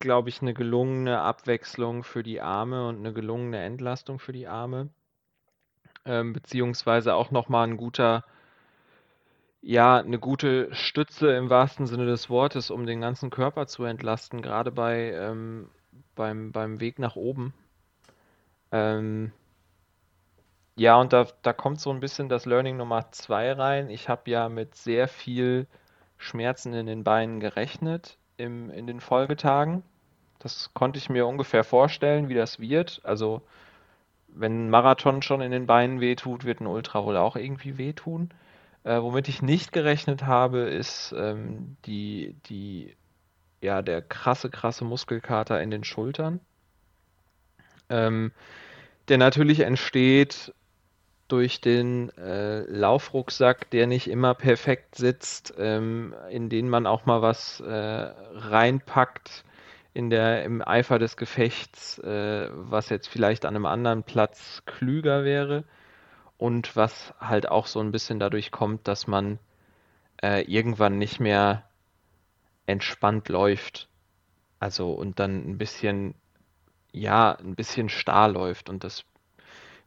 glaube 0.00 0.28
ich, 0.28 0.42
eine 0.42 0.52
gelungene 0.52 1.22
Abwechslung 1.22 2.04
für 2.04 2.22
die 2.22 2.42
Arme 2.42 2.86
und 2.86 2.98
eine 2.98 3.14
gelungene 3.14 3.62
Entlastung 3.62 4.18
für 4.18 4.32
die 4.32 4.46
Arme. 4.46 4.90
Ähm, 6.04 6.34
beziehungsweise 6.34 7.14
auch 7.14 7.30
nochmal 7.30 7.66
ein 7.66 7.78
guter, 7.78 8.26
ja, 9.62 9.96
eine 9.96 10.18
gute 10.18 10.68
Stütze 10.74 11.32
im 11.32 11.48
wahrsten 11.48 11.86
Sinne 11.86 12.04
des 12.04 12.28
Wortes, 12.28 12.70
um 12.70 12.84
den 12.84 13.00
ganzen 13.00 13.30
Körper 13.30 13.66
zu 13.66 13.84
entlasten, 13.84 14.42
gerade 14.42 14.70
bei, 14.70 15.12
ähm, 15.12 15.70
beim, 16.14 16.52
beim 16.52 16.80
Weg 16.80 16.98
nach 16.98 17.16
oben. 17.16 17.54
Ähm, 18.72 19.32
ja, 20.78 20.96
und 20.96 21.12
da, 21.12 21.26
da 21.42 21.52
kommt 21.52 21.80
so 21.80 21.90
ein 21.90 21.98
bisschen 21.98 22.28
das 22.28 22.46
Learning 22.46 22.76
Nummer 22.76 23.10
zwei 23.10 23.52
rein. 23.52 23.90
Ich 23.90 24.08
habe 24.08 24.30
ja 24.30 24.48
mit 24.48 24.76
sehr 24.76 25.08
viel 25.08 25.66
Schmerzen 26.18 26.72
in 26.72 26.86
den 26.86 27.02
Beinen 27.02 27.40
gerechnet 27.40 28.16
im, 28.36 28.70
in 28.70 28.86
den 28.86 29.00
Folgetagen. 29.00 29.82
Das 30.38 30.72
konnte 30.74 30.98
ich 30.98 31.10
mir 31.10 31.26
ungefähr 31.26 31.64
vorstellen, 31.64 32.28
wie 32.28 32.34
das 32.34 32.60
wird. 32.60 33.00
Also, 33.02 33.42
wenn 34.28 34.66
ein 34.66 34.70
Marathon 34.70 35.20
schon 35.22 35.40
in 35.40 35.50
den 35.50 35.66
Beinen 35.66 36.00
wehtut, 36.00 36.44
wird 36.44 36.60
ein 36.60 36.68
Ultra 36.68 37.04
wohl 37.04 37.16
auch 37.16 37.34
irgendwie 37.34 37.76
wehtun. 37.76 38.30
Äh, 38.84 39.02
womit 39.02 39.28
ich 39.28 39.42
nicht 39.42 39.72
gerechnet 39.72 40.26
habe, 40.26 40.60
ist 40.60 41.12
ähm, 41.18 41.76
die, 41.86 42.36
die, 42.46 42.94
ja, 43.60 43.82
der 43.82 44.00
krasse, 44.00 44.48
krasse 44.48 44.84
Muskelkater 44.84 45.60
in 45.60 45.72
den 45.72 45.82
Schultern. 45.82 46.38
Ähm, 47.88 48.30
der 49.08 49.18
natürlich 49.18 49.60
entsteht 49.60 50.54
durch 51.28 51.60
den 51.60 52.10
äh, 52.16 52.60
Laufrucksack, 52.62 53.70
der 53.70 53.86
nicht 53.86 54.08
immer 54.08 54.34
perfekt 54.34 54.96
sitzt, 54.96 55.54
ähm, 55.58 56.14
in 56.30 56.48
den 56.48 56.68
man 56.68 56.86
auch 56.86 57.06
mal 57.06 57.22
was 57.22 57.60
äh, 57.60 57.68
reinpackt 57.70 59.44
in 59.94 60.10
der, 60.10 60.44
im 60.44 60.66
Eifer 60.66 60.98
des 60.98 61.16
Gefechts, 61.16 61.98
äh, 61.98 62.48
was 62.52 62.88
jetzt 62.88 63.08
vielleicht 63.08 63.44
an 63.44 63.56
einem 63.56 63.66
anderen 63.66 64.02
Platz 64.04 64.62
klüger 64.64 65.24
wäre 65.24 65.64
und 66.38 66.76
was 66.76 67.12
halt 67.20 67.48
auch 67.48 67.66
so 67.66 67.80
ein 67.80 67.92
bisschen 67.92 68.18
dadurch 68.18 68.50
kommt, 68.50 68.88
dass 68.88 69.06
man 69.06 69.38
äh, 70.22 70.42
irgendwann 70.42 70.98
nicht 70.98 71.20
mehr 71.20 71.64
entspannt 72.66 73.28
läuft. 73.28 73.88
Also 74.60 74.92
und 74.92 75.18
dann 75.20 75.48
ein 75.48 75.58
bisschen, 75.58 76.14
ja, 76.92 77.32
ein 77.32 77.54
bisschen 77.54 77.88
starr 77.88 78.28
läuft 78.28 78.68
und 78.68 78.84
das 78.84 79.04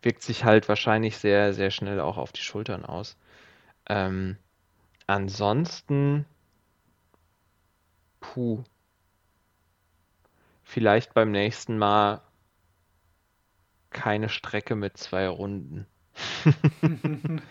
wirkt 0.02 0.24
sich 0.24 0.44
halt 0.46 0.70
wahrscheinlich 0.70 1.18
sehr, 1.18 1.54
sehr 1.54 1.72
schnell 1.72 2.00
auch 2.00 2.18
auf 2.18 2.32
die 2.32 2.42
Schultern 2.42 2.86
aus. 2.86 3.18
Ähm, 3.90 4.38
ansonsten, 5.08 6.26
puh, 8.22 8.64
vielleicht 10.64 11.14
beim 11.14 11.32
nächsten 11.32 11.78
Mal 11.78 12.22
keine 13.92 14.30
Strecke 14.30 14.76
mit 14.76 14.98
zwei 14.98 15.28
Runden. 15.28 15.86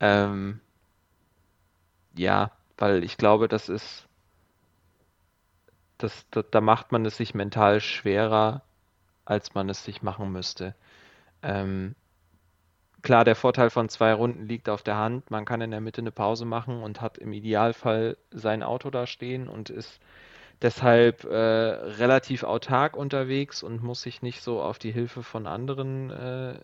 ähm, 0.00 0.60
ja, 2.16 2.50
weil 2.78 3.04
ich 3.04 3.16
glaube, 3.18 3.48
das 3.48 3.68
ist, 3.68 4.06
das, 5.98 6.26
da, 6.30 6.42
da 6.42 6.60
macht 6.60 6.92
man 6.92 7.04
es 7.04 7.16
sich 7.16 7.34
mental 7.34 7.80
schwerer, 7.80 8.62
als 9.26 9.54
man 9.54 9.68
es 9.70 9.84
sich 9.84 10.02
machen 10.02 10.32
müsste. 10.32 10.74
Ähm, 11.44 11.94
klar, 13.02 13.24
der 13.24 13.36
Vorteil 13.36 13.70
von 13.70 13.88
zwei 13.88 14.14
Runden 14.14 14.48
liegt 14.48 14.68
auf 14.68 14.82
der 14.82 14.96
Hand. 14.96 15.30
Man 15.30 15.44
kann 15.44 15.60
in 15.60 15.70
der 15.70 15.80
Mitte 15.80 16.00
eine 16.00 16.10
Pause 16.10 16.46
machen 16.46 16.82
und 16.82 17.00
hat 17.00 17.18
im 17.18 17.32
Idealfall 17.32 18.16
sein 18.30 18.62
Auto 18.62 18.90
da 18.90 19.06
stehen 19.06 19.48
und 19.48 19.70
ist 19.70 20.00
deshalb 20.62 21.24
äh, 21.24 21.36
relativ 21.36 22.42
autark 22.42 22.96
unterwegs 22.96 23.62
und 23.62 23.82
muss 23.82 24.02
sich 24.02 24.22
nicht 24.22 24.40
so 24.40 24.62
auf 24.62 24.78
die 24.78 24.92
Hilfe 24.92 25.22
von 25.22 25.46
anderen 25.46 26.10
äh, 26.10 26.58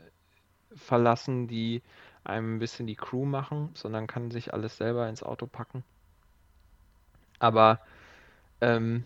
verlassen, 0.75 1.47
die 1.47 1.83
einem 2.25 2.57
ein 2.57 2.59
bisschen 2.59 2.87
die 2.87 2.97
Crew 2.97 3.25
machen, 3.25 3.71
sondern 3.75 4.07
kann 4.07 4.31
sich 4.31 4.55
alles 4.55 4.77
selber 4.77 5.09
ins 5.09 5.23
Auto 5.23 5.47
packen. 5.47 5.85
Aber 7.39 7.81
ähm, 8.61 9.05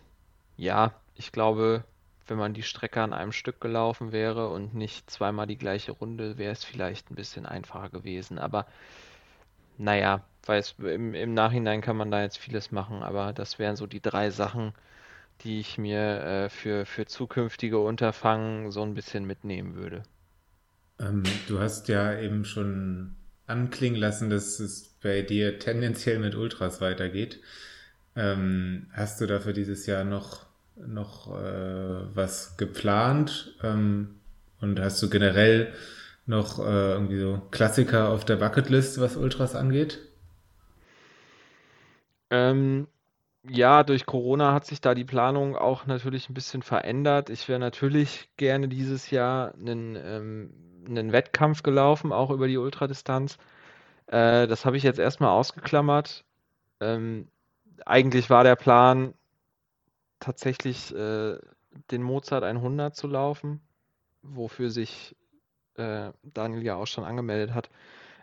ja, 0.56 0.92
ich 1.14 1.32
glaube, 1.32 1.84
wenn 2.26 2.38
man 2.38 2.54
die 2.54 2.62
Strecke 2.62 3.02
an 3.02 3.12
einem 3.12 3.32
Stück 3.32 3.60
gelaufen 3.60 4.12
wäre 4.12 4.48
und 4.48 4.74
nicht 4.74 5.10
zweimal 5.10 5.46
die 5.46 5.58
gleiche 5.58 5.92
Runde, 5.92 6.38
wäre 6.38 6.52
es 6.52 6.64
vielleicht 6.64 7.10
ein 7.10 7.14
bisschen 7.16 7.46
einfacher 7.46 7.90
gewesen. 7.90 8.38
Aber 8.38 8.66
naja, 9.78 10.24
weiß, 10.46 10.76
im, 10.78 11.14
im 11.14 11.34
Nachhinein 11.34 11.80
kann 11.80 11.96
man 11.96 12.10
da 12.10 12.22
jetzt 12.22 12.38
vieles 12.38 12.70
machen, 12.72 13.02
aber 13.02 13.32
das 13.32 13.58
wären 13.58 13.76
so 13.76 13.86
die 13.86 14.00
drei 14.00 14.30
Sachen, 14.30 14.72
die 15.42 15.60
ich 15.60 15.78
mir 15.78 16.20
äh, 16.22 16.48
für, 16.50 16.86
für 16.86 17.06
zukünftige 17.06 17.78
Unterfangen 17.78 18.70
so 18.72 18.82
ein 18.82 18.94
bisschen 18.94 19.26
mitnehmen 19.26 19.74
würde. 19.76 20.02
Ähm, 20.98 21.22
du 21.48 21.58
hast 21.60 21.88
ja 21.88 22.18
eben 22.18 22.44
schon 22.44 23.16
anklingen 23.46 23.98
lassen, 24.00 24.30
dass 24.30 24.60
es 24.60 24.96
bei 25.02 25.22
dir 25.22 25.58
tendenziell 25.58 26.18
mit 26.18 26.34
Ultras 26.34 26.80
weitergeht. 26.80 27.40
Ähm, 28.16 28.88
hast 28.92 29.20
du 29.20 29.26
dafür 29.26 29.52
dieses 29.52 29.86
Jahr 29.86 30.04
noch 30.04 30.46
noch 30.76 31.34
äh, 31.36 32.14
was 32.14 32.56
geplant? 32.56 33.54
Ähm, 33.62 34.20
und 34.60 34.80
hast 34.80 35.02
du 35.02 35.10
generell 35.10 35.72
noch 36.26 36.58
äh, 36.58 36.92
irgendwie 36.92 37.20
so 37.20 37.42
Klassiker 37.50 38.08
auf 38.08 38.24
der 38.24 38.36
Bucketlist, 38.36 39.00
was 39.00 39.16
Ultras 39.16 39.54
angeht? 39.54 40.00
Ähm, 42.30 42.88
ja, 43.48 43.82
durch 43.84 44.06
Corona 44.06 44.52
hat 44.54 44.64
sich 44.66 44.80
da 44.80 44.94
die 44.94 45.04
Planung 45.04 45.56
auch 45.56 45.86
natürlich 45.86 46.28
ein 46.30 46.34
bisschen 46.34 46.62
verändert. 46.62 47.28
Ich 47.30 47.48
wäre 47.48 47.60
natürlich 47.60 48.30
gerne 48.36 48.68
dieses 48.68 49.10
Jahr 49.10 49.54
einen, 49.54 49.96
ähm, 50.02 50.54
einen 50.88 51.12
Wettkampf 51.12 51.62
gelaufen, 51.62 52.12
auch 52.12 52.30
über 52.30 52.48
die 52.48 52.56
Ultradistanz. 52.56 53.38
Äh, 54.06 54.46
das 54.46 54.64
habe 54.64 54.76
ich 54.76 54.82
jetzt 54.82 54.98
erstmal 54.98 55.30
ausgeklammert. 55.30 56.24
Ähm, 56.80 57.28
eigentlich 57.86 58.30
war 58.30 58.44
der 58.44 58.56
Plan, 58.56 59.14
tatsächlich 60.24 60.94
äh, 60.94 61.38
den 61.90 62.02
Mozart 62.02 62.44
100 62.44 62.96
zu 62.96 63.06
laufen, 63.06 63.60
wofür 64.22 64.70
sich 64.70 65.14
äh, 65.76 66.12
Daniel 66.22 66.62
ja 66.62 66.76
auch 66.76 66.86
schon 66.86 67.04
angemeldet 67.04 67.54
hat. 67.54 67.68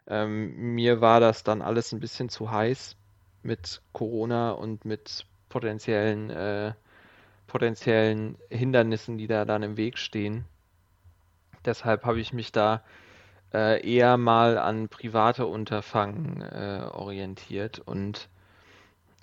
Ähm, 0.07 0.73
mir 0.73 0.99
war 1.01 1.19
das 1.19 1.43
dann 1.43 1.61
alles 1.61 1.91
ein 1.91 1.99
bisschen 1.99 2.29
zu 2.29 2.49
heiß 2.51 2.95
mit 3.43 3.81
Corona 3.93 4.51
und 4.51 4.83
mit 4.83 5.25
potenziellen, 5.49 6.29
äh, 6.29 6.73
potenziellen 7.47 8.37
Hindernissen, 8.49 9.17
die 9.17 9.27
da 9.27 9.45
dann 9.45 9.63
im 9.63 9.77
Weg 9.77 9.97
stehen. 9.97 10.45
Deshalb 11.65 12.05
habe 12.05 12.19
ich 12.19 12.33
mich 12.33 12.51
da 12.51 12.83
äh, 13.53 13.87
eher 13.87 14.17
mal 14.17 14.57
an 14.57 14.89
private 14.89 15.45
Unterfangen 15.45 16.41
äh, 16.41 16.87
orientiert. 16.91 17.79
Und 17.79 18.29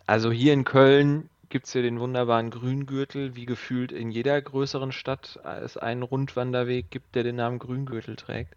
also 0.06 0.30
hier 0.30 0.52
in 0.52 0.64
Köln 0.64 1.28
gibt 1.48 1.66
es 1.66 1.72
hier 1.72 1.82
den 1.82 2.00
wunderbaren 2.00 2.50
Grüngürtel, 2.50 3.34
wie 3.34 3.46
gefühlt 3.46 3.92
in 3.92 4.10
jeder 4.10 4.40
größeren 4.40 4.92
Stadt 4.92 5.40
es 5.62 5.76
einen 5.76 6.02
Rundwanderweg 6.02 6.90
gibt, 6.90 7.14
der 7.14 7.22
den 7.22 7.36
Namen 7.36 7.58
Grüngürtel 7.58 8.16
trägt. 8.16 8.54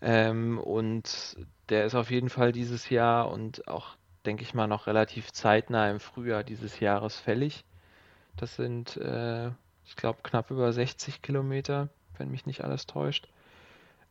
Ähm, 0.00 0.58
und 0.58 1.36
der 1.68 1.84
ist 1.84 1.94
auf 1.94 2.10
jeden 2.10 2.28
Fall 2.28 2.52
dieses 2.52 2.90
Jahr 2.90 3.30
und 3.30 3.68
auch, 3.68 3.96
denke 4.26 4.42
ich 4.42 4.54
mal, 4.54 4.66
noch 4.66 4.86
relativ 4.86 5.32
zeitnah 5.32 5.90
im 5.90 6.00
Frühjahr 6.00 6.44
dieses 6.44 6.80
Jahres 6.80 7.16
fällig. 7.16 7.64
Das 8.36 8.56
sind, 8.56 8.96
äh, 8.96 9.48
ich 9.84 9.96
glaube, 9.96 10.20
knapp 10.22 10.50
über 10.50 10.72
60 10.72 11.22
Kilometer, 11.22 11.88
wenn 12.18 12.30
mich 12.30 12.46
nicht 12.46 12.64
alles 12.64 12.86
täuscht. 12.86 13.28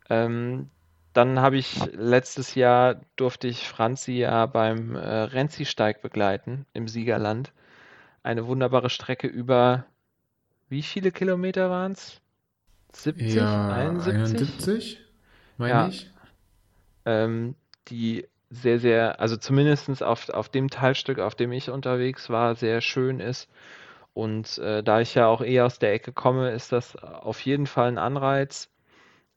Ähm, 0.10 0.70
dann 1.14 1.40
habe 1.40 1.58
ich 1.58 1.78
letztes 1.94 2.56
Jahr 2.56 3.02
durfte 3.18 3.48
ich 3.48 3.68
Franzi 3.68 4.14
ja 4.14 4.46
beim 4.46 4.96
äh, 4.96 5.00
Renzi-Steig 5.00 6.02
begleiten 6.02 6.66
im 6.74 6.88
Siegerland 6.88 7.52
eine 8.24 8.48
wunderbare 8.48 8.90
Strecke 8.90 9.28
über 9.28 9.86
wie 10.70 10.84
viele 10.84 11.12
Kilometer 11.12 11.70
waren 11.70 11.94
es? 11.94 12.22
70? 12.94 13.36
Ja, 13.36 13.70
71? 13.74 14.16
71 14.16 15.02
meine 15.58 15.74
ja. 15.74 15.88
ich. 15.88 16.10
Ähm, 17.06 17.56
die 17.88 18.28
sehr, 18.50 18.80
sehr, 18.80 19.20
also 19.22 19.38
zumindest 19.38 20.04
auf, 20.04 20.30
auf 20.30 20.50
dem 20.50 20.70
Teilstück, 20.70 21.20
auf 21.20 21.36
dem 21.36 21.52
ich 21.54 21.70
unterwegs 21.70 22.30
war, 22.30 22.56
sehr 22.56 22.82
schön 22.82 23.20
ist. 23.20 23.50
Und 24.14 24.58
äh, 24.58 24.84
da 24.84 25.00
ich 25.00 25.16
ja 25.16 25.28
auch 25.28 25.42
eh 25.42 25.62
aus 25.62 25.80
der 25.80 25.94
Ecke 25.94 26.12
komme, 26.12 26.52
ist 26.52 26.74
das 26.74 26.98
auf 26.98 27.40
jeden 27.42 27.66
Fall 27.66 27.88
ein 27.88 27.98
Anreiz. 27.98 28.70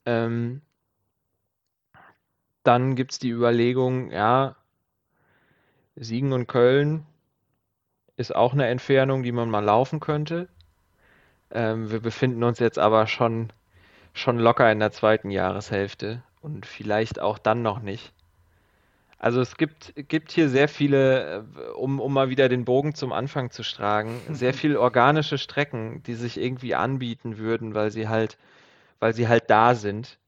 Ähm, 0.04 0.62
dann 2.64 2.96
gibt 2.96 3.12
es 3.12 3.18
die 3.20 3.30
Überlegung, 3.30 4.10
ja, 4.10 4.56
Siegen 5.94 6.32
und 6.32 6.48
Köln 6.48 7.06
ist 8.16 8.34
auch 8.34 8.52
eine 8.52 8.66
Entfernung, 8.66 9.22
die 9.22 9.32
man 9.32 9.50
mal 9.50 9.64
laufen 9.64 10.00
könnte. 10.00 10.48
Ähm, 11.50 11.90
wir 11.90 12.00
befinden 12.00 12.42
uns 12.44 12.58
jetzt 12.58 12.78
aber 12.78 13.06
schon, 13.06 13.52
schon 14.12 14.38
locker 14.38 14.70
in 14.70 14.80
der 14.80 14.92
zweiten 14.92 15.30
Jahreshälfte 15.30 16.22
und 16.40 16.66
vielleicht 16.66 17.20
auch 17.20 17.38
dann 17.38 17.62
noch 17.62 17.80
nicht. 17.80 18.12
Also 19.18 19.40
es 19.40 19.56
gibt, 19.56 19.94
gibt 20.08 20.32
hier 20.32 20.50
sehr 20.50 20.68
viele, 20.68 21.46
äh, 21.56 21.70
um, 21.76 21.98
um 21.98 22.12
mal 22.12 22.28
wieder 22.28 22.48
den 22.48 22.64
Bogen 22.64 22.94
zum 22.94 23.12
Anfang 23.12 23.50
zu 23.50 23.62
tragen, 23.62 24.20
sehr 24.30 24.52
viele 24.52 24.80
organische 24.80 25.38
Strecken, 25.38 26.02
die 26.02 26.14
sich 26.14 26.38
irgendwie 26.38 26.74
anbieten 26.74 27.38
würden, 27.38 27.74
weil 27.74 27.90
sie 27.90 28.08
halt, 28.08 28.36
weil 29.00 29.14
sie 29.14 29.26
halt 29.26 29.48
da 29.48 29.74
sind. 29.74 30.18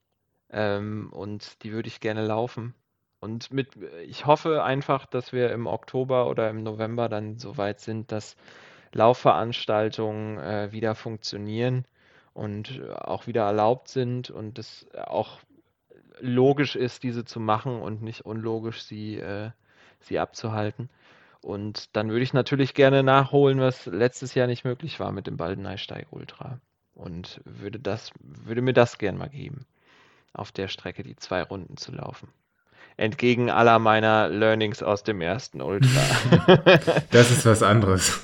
Ähm, 0.49 1.09
und 1.11 1.63
die 1.63 1.73
würde 1.73 1.89
ich 1.89 1.99
gerne 1.99 2.25
laufen. 2.25 2.73
Und 3.19 3.51
mit, 3.51 3.69
ich 4.05 4.25
hoffe 4.25 4.63
einfach, 4.63 5.05
dass 5.05 5.33
wir 5.33 5.51
im 5.51 5.65
Oktober 5.65 6.29
oder 6.29 6.49
im 6.49 6.63
November 6.63 7.09
dann 7.09 7.37
so 7.37 7.57
weit 7.57 7.79
sind, 7.79 8.11
dass 8.11 8.35
Laufveranstaltungen 8.93 10.37
äh, 10.37 10.71
wieder 10.71 10.95
funktionieren 10.95 11.85
und 12.33 12.81
auch 12.89 13.25
wieder 13.27 13.43
erlaubt 13.43 13.87
sind 13.87 14.29
und 14.29 14.59
es 14.59 14.87
auch 14.93 15.39
logisch 16.19 16.75
ist, 16.75 17.03
diese 17.03 17.25
zu 17.25 17.39
machen 17.39 17.81
und 17.81 18.01
nicht 18.01 18.25
unlogisch, 18.25 18.83
sie, 18.83 19.17
äh, 19.17 19.51
sie 19.99 20.19
abzuhalten. 20.19 20.89
Und 21.41 21.95
dann 21.95 22.09
würde 22.09 22.23
ich 22.23 22.33
natürlich 22.33 22.73
gerne 22.73 23.03
nachholen, 23.03 23.59
was 23.59 23.85
letztes 23.85 24.35
Jahr 24.35 24.47
nicht 24.47 24.65
möglich 24.65 24.99
war 24.99 25.11
mit 25.11 25.27
dem 25.27 25.37
Baldeneysteig 25.37 26.07
Ultra. 26.11 26.59
Und 26.93 27.41
würde 27.45 27.79
das, 27.79 28.11
würde 28.19 28.61
mir 28.61 28.73
das 28.73 28.97
gern 28.97 29.17
mal 29.17 29.29
geben, 29.29 29.65
auf 30.33 30.51
der 30.51 30.67
Strecke 30.67 31.03
die 31.03 31.15
zwei 31.15 31.43
Runden 31.43 31.77
zu 31.77 31.91
laufen. 31.91 32.29
Entgegen 32.97 33.51
aller 33.51 33.77
meiner 33.77 34.27
Learnings 34.27 34.81
aus 34.81 35.03
dem 35.03 35.21
ersten 35.21 35.61
Ultra. 35.61 36.01
das 37.11 37.31
ist 37.31 37.45
was 37.45 37.61
anderes. 37.61 38.19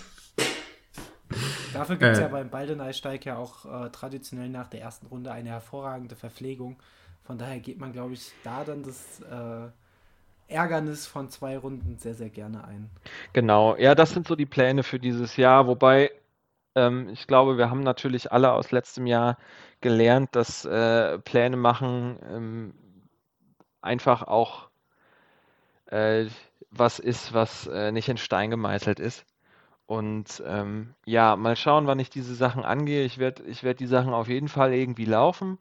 Dafür 1.74 1.96
gibt 1.96 2.12
es 2.12 2.20
äh. 2.20 2.24
ja 2.24 2.28
beim 2.28 2.50
Baldeneysteig 2.50 3.26
ja 3.26 3.38
auch 3.38 3.66
äh, 3.66 3.90
traditionell 3.90 4.50
nach 4.50 4.68
der 4.68 4.82
ersten 4.82 5.08
Runde 5.08 5.32
eine 5.32 5.50
hervorragende 5.50 6.16
Verpflegung. 6.16 6.78
Von 7.24 7.38
daher 7.38 7.60
geht 7.60 7.80
man, 7.80 7.94
glaube 7.94 8.14
ich, 8.14 8.32
da 8.44 8.64
dann 8.64 8.84
das 8.84 9.22
äh, 9.22 9.70
Ärgernis 10.54 11.08
von 11.08 11.30
zwei 11.30 11.58
Runden 11.58 11.98
sehr, 11.98 12.14
sehr 12.16 12.30
gerne 12.30 12.64
ein. 12.66 12.90
Genau, 13.34 13.76
ja, 13.78 13.96
das 13.96 14.12
sind 14.12 14.28
so 14.28 14.36
die 14.36 14.46
Pläne 14.46 14.84
für 14.84 15.00
dieses 15.00 15.38
Jahr, 15.38 15.68
wobei 15.68 16.12
ähm, 16.76 17.10
ich 17.10 17.28
glaube, 17.28 17.58
wir 17.58 17.70
haben 17.70 17.82
natürlich 17.82 18.32
alle 18.32 18.52
aus 18.52 18.72
letztem 18.72 19.08
Jahr 19.08 19.38
gelernt, 19.82 20.36
dass 20.36 20.66
äh, 20.66 21.20
Pläne 21.20 21.58
machen 21.58 22.18
ähm, 22.30 22.74
einfach 23.84 24.24
auch 24.24 24.70
äh, 25.88 26.26
was 26.72 27.00
ist, 27.00 27.34
was 27.34 27.68
äh, 27.68 27.92
nicht 27.92 28.10
in 28.10 28.18
Stein 28.18 28.50
gemeißelt 28.50 29.00
ist. 29.00 29.26
Und 29.86 30.42
ähm, 30.46 30.96
ja, 31.06 31.36
mal 31.36 31.56
schauen, 31.56 31.88
wann 31.88 32.00
ich 32.00 32.10
diese 32.10 32.36
Sachen 32.36 32.64
angehe. 32.64 33.04
Ich 33.06 33.18
werde 33.18 33.44
ich 33.44 33.64
werd 33.64 33.80
die 33.80 33.88
Sachen 33.88 34.14
auf 34.14 34.28
jeden 34.28 34.48
Fall 34.48 34.74
irgendwie 34.74 35.06
laufen. 35.06 35.58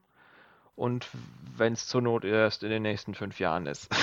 Und 0.75 1.07
wenn 1.57 1.75
es 1.75 1.87
zur 1.87 2.01
Not 2.01 2.25
erst 2.25 2.63
in 2.63 2.71
den 2.71 2.83
nächsten 2.83 3.15
fünf 3.15 3.39
Jahren 3.41 3.67
ist. 3.67 3.91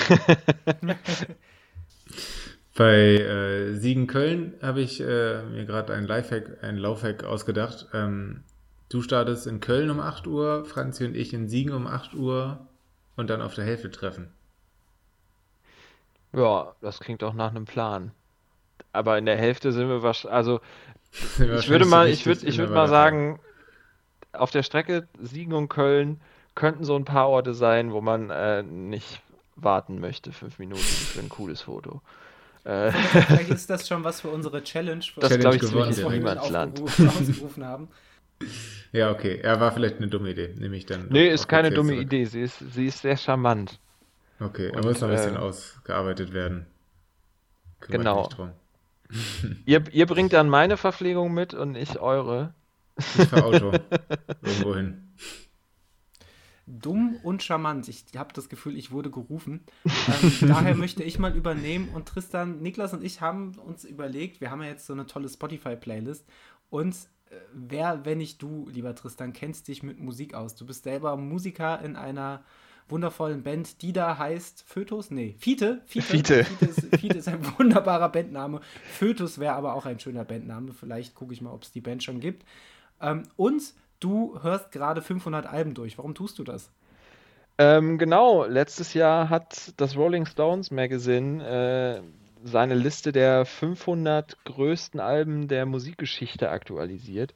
Bei 2.75 2.95
äh, 2.95 3.73
Siegen-Köln 3.73 4.53
habe 4.61 4.81
ich 4.81 5.01
äh, 5.01 5.43
mir 5.43 5.65
gerade 5.65 5.93
ein 5.93 6.05
Lifehack, 6.05 6.63
ein 6.63 6.77
Laufhack 6.77 7.23
ausgedacht. 7.23 7.87
Ähm, 7.93 8.43
du 8.89 9.01
startest 9.01 9.47
in 9.47 9.59
Köln 9.59 9.89
um 9.89 9.99
8 9.99 10.27
Uhr, 10.27 10.63
Franzi 10.65 11.05
und 11.05 11.17
ich 11.17 11.33
in 11.33 11.49
Siegen 11.49 11.73
um 11.73 11.87
8 11.87 12.13
Uhr 12.13 12.68
und 13.19 13.29
dann 13.29 13.41
auf 13.41 13.53
der 13.53 13.65
Hälfte 13.65 13.91
treffen. 13.91 14.31
Ja, 16.31 16.73
das 16.81 16.99
klingt 16.99 17.23
auch 17.23 17.33
nach 17.33 17.49
einem 17.49 17.65
Plan. 17.65 18.11
Aber 18.93 19.17
in 19.17 19.25
der 19.25 19.37
Hälfte 19.37 19.71
sind 19.71 19.89
wir 19.89 20.01
wahrscheinlich, 20.01 20.35
also 20.35 20.61
ich 21.39 21.69
würde 21.69 21.85
mal, 21.85 22.07
ich 22.07 22.25
würde, 22.25 22.45
ich 22.45 22.57
würde 22.57 22.73
mal 22.73 22.87
sagen, 22.87 23.39
auf 24.31 24.51
der 24.51 24.63
Strecke 24.63 25.07
Siegen 25.19 25.53
und 25.53 25.67
Köln 25.67 26.21
könnten 26.55 26.85
so 26.85 26.95
ein 26.95 27.05
paar 27.05 27.29
Orte 27.29 27.53
sein, 27.53 27.91
wo 27.91 27.99
man 27.99 28.29
äh, 28.29 28.63
nicht 28.63 29.21
warten 29.55 29.99
möchte, 29.99 30.31
fünf 30.31 30.57
Minuten 30.59 30.81
für 30.81 31.19
ein 31.19 31.29
cooles 31.29 31.61
Foto. 31.61 32.01
Äh, 32.63 32.91
Vielleicht 32.91 33.49
ist 33.49 33.69
das 33.69 33.87
schon 33.87 34.03
was 34.03 34.21
für 34.21 34.29
unsere 34.29 34.63
Challenge. 34.63 35.01
Für 35.01 35.19
das 35.19 35.37
glaube 35.37 35.57
ich 35.57 35.63
ziemlich 35.63 35.87
ins 35.87 36.07
Niemandsland. 36.07 36.81
Ausgerufen 36.81 37.65
haben. 37.65 37.89
Ja, 38.91 39.11
okay. 39.11 39.39
Er 39.41 39.59
war 39.59 39.71
vielleicht 39.71 39.97
eine 39.97 40.07
dumme 40.07 40.31
Idee, 40.31 40.53
nehme 40.57 40.75
ich 40.75 40.85
dann. 40.85 41.07
Nee, 41.09 41.29
ist 41.29 41.47
keine 41.47 41.71
dumme 41.71 41.93
zurück. 41.93 42.05
Idee. 42.05 42.25
Sie 42.25 42.41
ist, 42.41 42.59
sie 42.73 42.87
ist 42.87 43.01
sehr 43.01 43.17
charmant. 43.17 43.79
Okay, 44.39 44.71
er 44.73 44.83
muss 44.83 45.01
noch 45.01 45.09
ein 45.09 45.15
bisschen 45.15 45.35
äh, 45.35 45.39
ausgearbeitet 45.39 46.33
werden. 46.33 46.65
Kümmert 47.81 48.35
genau. 48.35 48.49
ihr, 49.65 49.83
ihr 49.91 50.05
bringt 50.05 50.33
dann 50.33 50.49
meine 50.49 50.77
Verpflegung 50.77 51.33
mit 51.33 51.53
und 51.53 51.75
ich 51.75 51.99
eure. 51.99 52.53
Ich 52.97 53.27
fahre 53.27 53.45
Auto. 53.45 53.71
Irgendwo 54.41 54.75
hin 54.75 55.09
dumm 56.69 57.17
und 57.23 57.41
charmant. 57.41 57.87
Ich 57.87 58.05
habe 58.15 58.33
das 58.33 58.49
Gefühl, 58.49 58.77
ich 58.77 58.91
wurde 58.91 59.09
gerufen. 59.09 59.61
Ähm, 59.85 60.33
daher 60.47 60.75
möchte 60.75 61.03
ich 61.03 61.19
mal 61.19 61.35
übernehmen 61.35 61.89
und 61.89 62.07
Tristan, 62.07 62.61
Niklas 62.61 62.93
und 62.93 63.03
ich 63.03 63.21
haben 63.21 63.55
uns 63.57 63.83
überlegt, 63.83 64.39
wir 64.39 64.51
haben 64.51 64.61
ja 64.61 64.69
jetzt 64.69 64.85
so 64.85 64.93
eine 64.93 65.07
tolle 65.07 65.29
Spotify-Playlist 65.29 66.25
und 66.69 66.95
wer, 67.53 68.05
wenn 68.05 68.17
nicht 68.17 68.41
du, 68.41 68.67
lieber 68.69 68.95
Tristan, 68.95 69.33
kennst 69.33 69.67
dich 69.67 69.83
mit 69.83 69.99
Musik 69.99 70.33
aus? 70.33 70.55
Du 70.55 70.65
bist 70.65 70.83
selber 70.83 71.15
Musiker 71.17 71.81
in 71.81 71.95
einer 71.95 72.43
wundervollen 72.87 73.43
Band, 73.43 73.81
die 73.81 73.93
da 73.93 74.17
heißt 74.17 74.63
Fötus? 74.65 75.11
Nee, 75.11 75.35
Fiete. 75.37 75.81
Fiete. 75.85 76.07
Fiete. 76.07 76.43
Fiete, 76.43 76.65
ist, 76.65 76.95
Fiete 76.97 77.17
ist 77.19 77.27
ein 77.27 77.45
wunderbarer 77.57 78.09
Bandname. 78.09 78.61
Fötus 78.91 79.39
wäre 79.39 79.53
aber 79.53 79.75
auch 79.75 79.85
ein 79.85 79.99
schöner 79.99 80.25
Bandname. 80.25 80.73
Vielleicht 80.73 81.15
gucke 81.15 81.33
ich 81.33 81.41
mal, 81.41 81.51
ob 81.51 81.63
es 81.63 81.71
die 81.71 81.81
Band 81.81 82.03
schon 82.03 82.19
gibt. 82.19 82.45
Ähm, 83.01 83.23
und 83.35 83.73
du 83.99 84.41
hörst 84.41 84.71
gerade 84.71 85.01
500 85.01 85.45
Alben 85.45 85.73
durch. 85.73 85.97
Warum 85.97 86.15
tust 86.15 86.39
du 86.39 86.43
das? 86.43 86.71
Ähm, 87.57 87.97
genau, 87.97 88.45
letztes 88.45 88.93
Jahr 88.93 89.29
hat 89.29 89.73
das 89.77 89.97
Rolling 89.97 90.25
Stones 90.25 90.71
Magazine 90.71 91.43
äh, 91.45 92.01
seine 92.43 92.75
Liste 92.75 93.11
der 93.11 93.45
500 93.45 94.43
größten 94.45 94.99
Alben 94.99 95.47
der 95.47 95.65
Musikgeschichte 95.65 96.49
aktualisiert. 96.49 97.33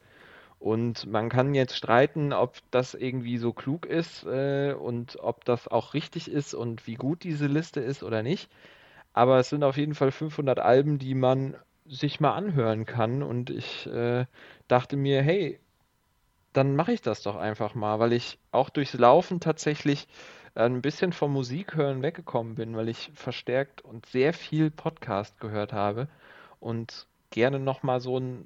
Und 0.59 1.07
man 1.07 1.27
kann 1.27 1.53
jetzt 1.53 1.75
streiten, 1.75 2.31
ob 2.31 2.55
das 2.71 2.93
irgendwie 2.93 3.37
so 3.37 3.51
klug 3.51 3.85
ist 3.85 4.25
äh, 4.25 4.73
und 4.73 5.17
ob 5.19 5.43
das 5.43 5.67
auch 5.67 5.93
richtig 5.93 6.31
ist 6.31 6.53
und 6.53 6.87
wie 6.87 6.95
gut 6.95 7.23
diese 7.23 7.47
Liste 7.47 7.81
ist 7.81 8.01
oder 8.01 8.23
nicht. 8.23 8.49
Aber 9.11 9.39
es 9.39 9.49
sind 9.49 9.63
auf 9.63 9.77
jeden 9.77 9.93
Fall 9.95 10.11
500 10.11 10.59
Alben, 10.59 10.99
die 10.99 11.15
man 11.15 11.55
sich 11.85 12.19
mal 12.19 12.33
anhören 12.33 12.85
kann. 12.85 13.23
Und 13.23 13.49
ich 13.49 13.87
äh, 13.87 14.25
dachte 14.69 14.95
mir, 14.95 15.21
hey, 15.21 15.59
dann 16.53 16.75
mache 16.75 16.93
ich 16.93 17.01
das 17.01 17.21
doch 17.23 17.35
einfach 17.35 17.75
mal, 17.75 17.99
weil 17.99 18.13
ich 18.13 18.39
auch 18.51 18.69
durchs 18.69 18.93
Laufen 18.93 19.39
tatsächlich 19.39 20.07
ein 20.55 20.81
bisschen 20.81 21.13
vom 21.13 21.33
Musik 21.33 21.75
hören 21.75 22.01
weggekommen 22.01 22.55
bin, 22.55 22.75
weil 22.75 22.89
ich 22.89 23.11
verstärkt 23.15 23.81
und 23.81 24.05
sehr 24.05 24.33
viel 24.33 24.69
Podcast 24.69 25.39
gehört 25.39 25.73
habe 25.73 26.07
und 26.59 27.07
gerne 27.31 27.59
noch 27.59 27.83
mal 27.83 27.99
so 27.99 28.19
ein 28.19 28.45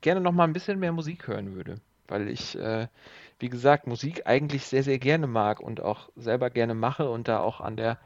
gerne 0.00 0.20
noch 0.20 0.32
mal 0.32 0.44
ein 0.44 0.52
bisschen 0.52 0.78
mehr 0.78 0.92
Musik 0.92 1.26
hören 1.26 1.54
würde, 1.54 1.76
weil 2.08 2.28
ich 2.28 2.56
äh, 2.58 2.86
wie 3.40 3.48
gesagt 3.48 3.86
Musik 3.86 4.26
eigentlich 4.26 4.66
sehr 4.66 4.84
sehr 4.84 4.98
gerne 4.98 5.26
mag 5.26 5.60
und 5.60 5.80
auch 5.80 6.10
selber 6.16 6.50
gerne 6.50 6.74
mache 6.74 7.10
und 7.10 7.28
da 7.28 7.40
auch 7.40 7.60
an 7.60 7.76
der 7.76 7.98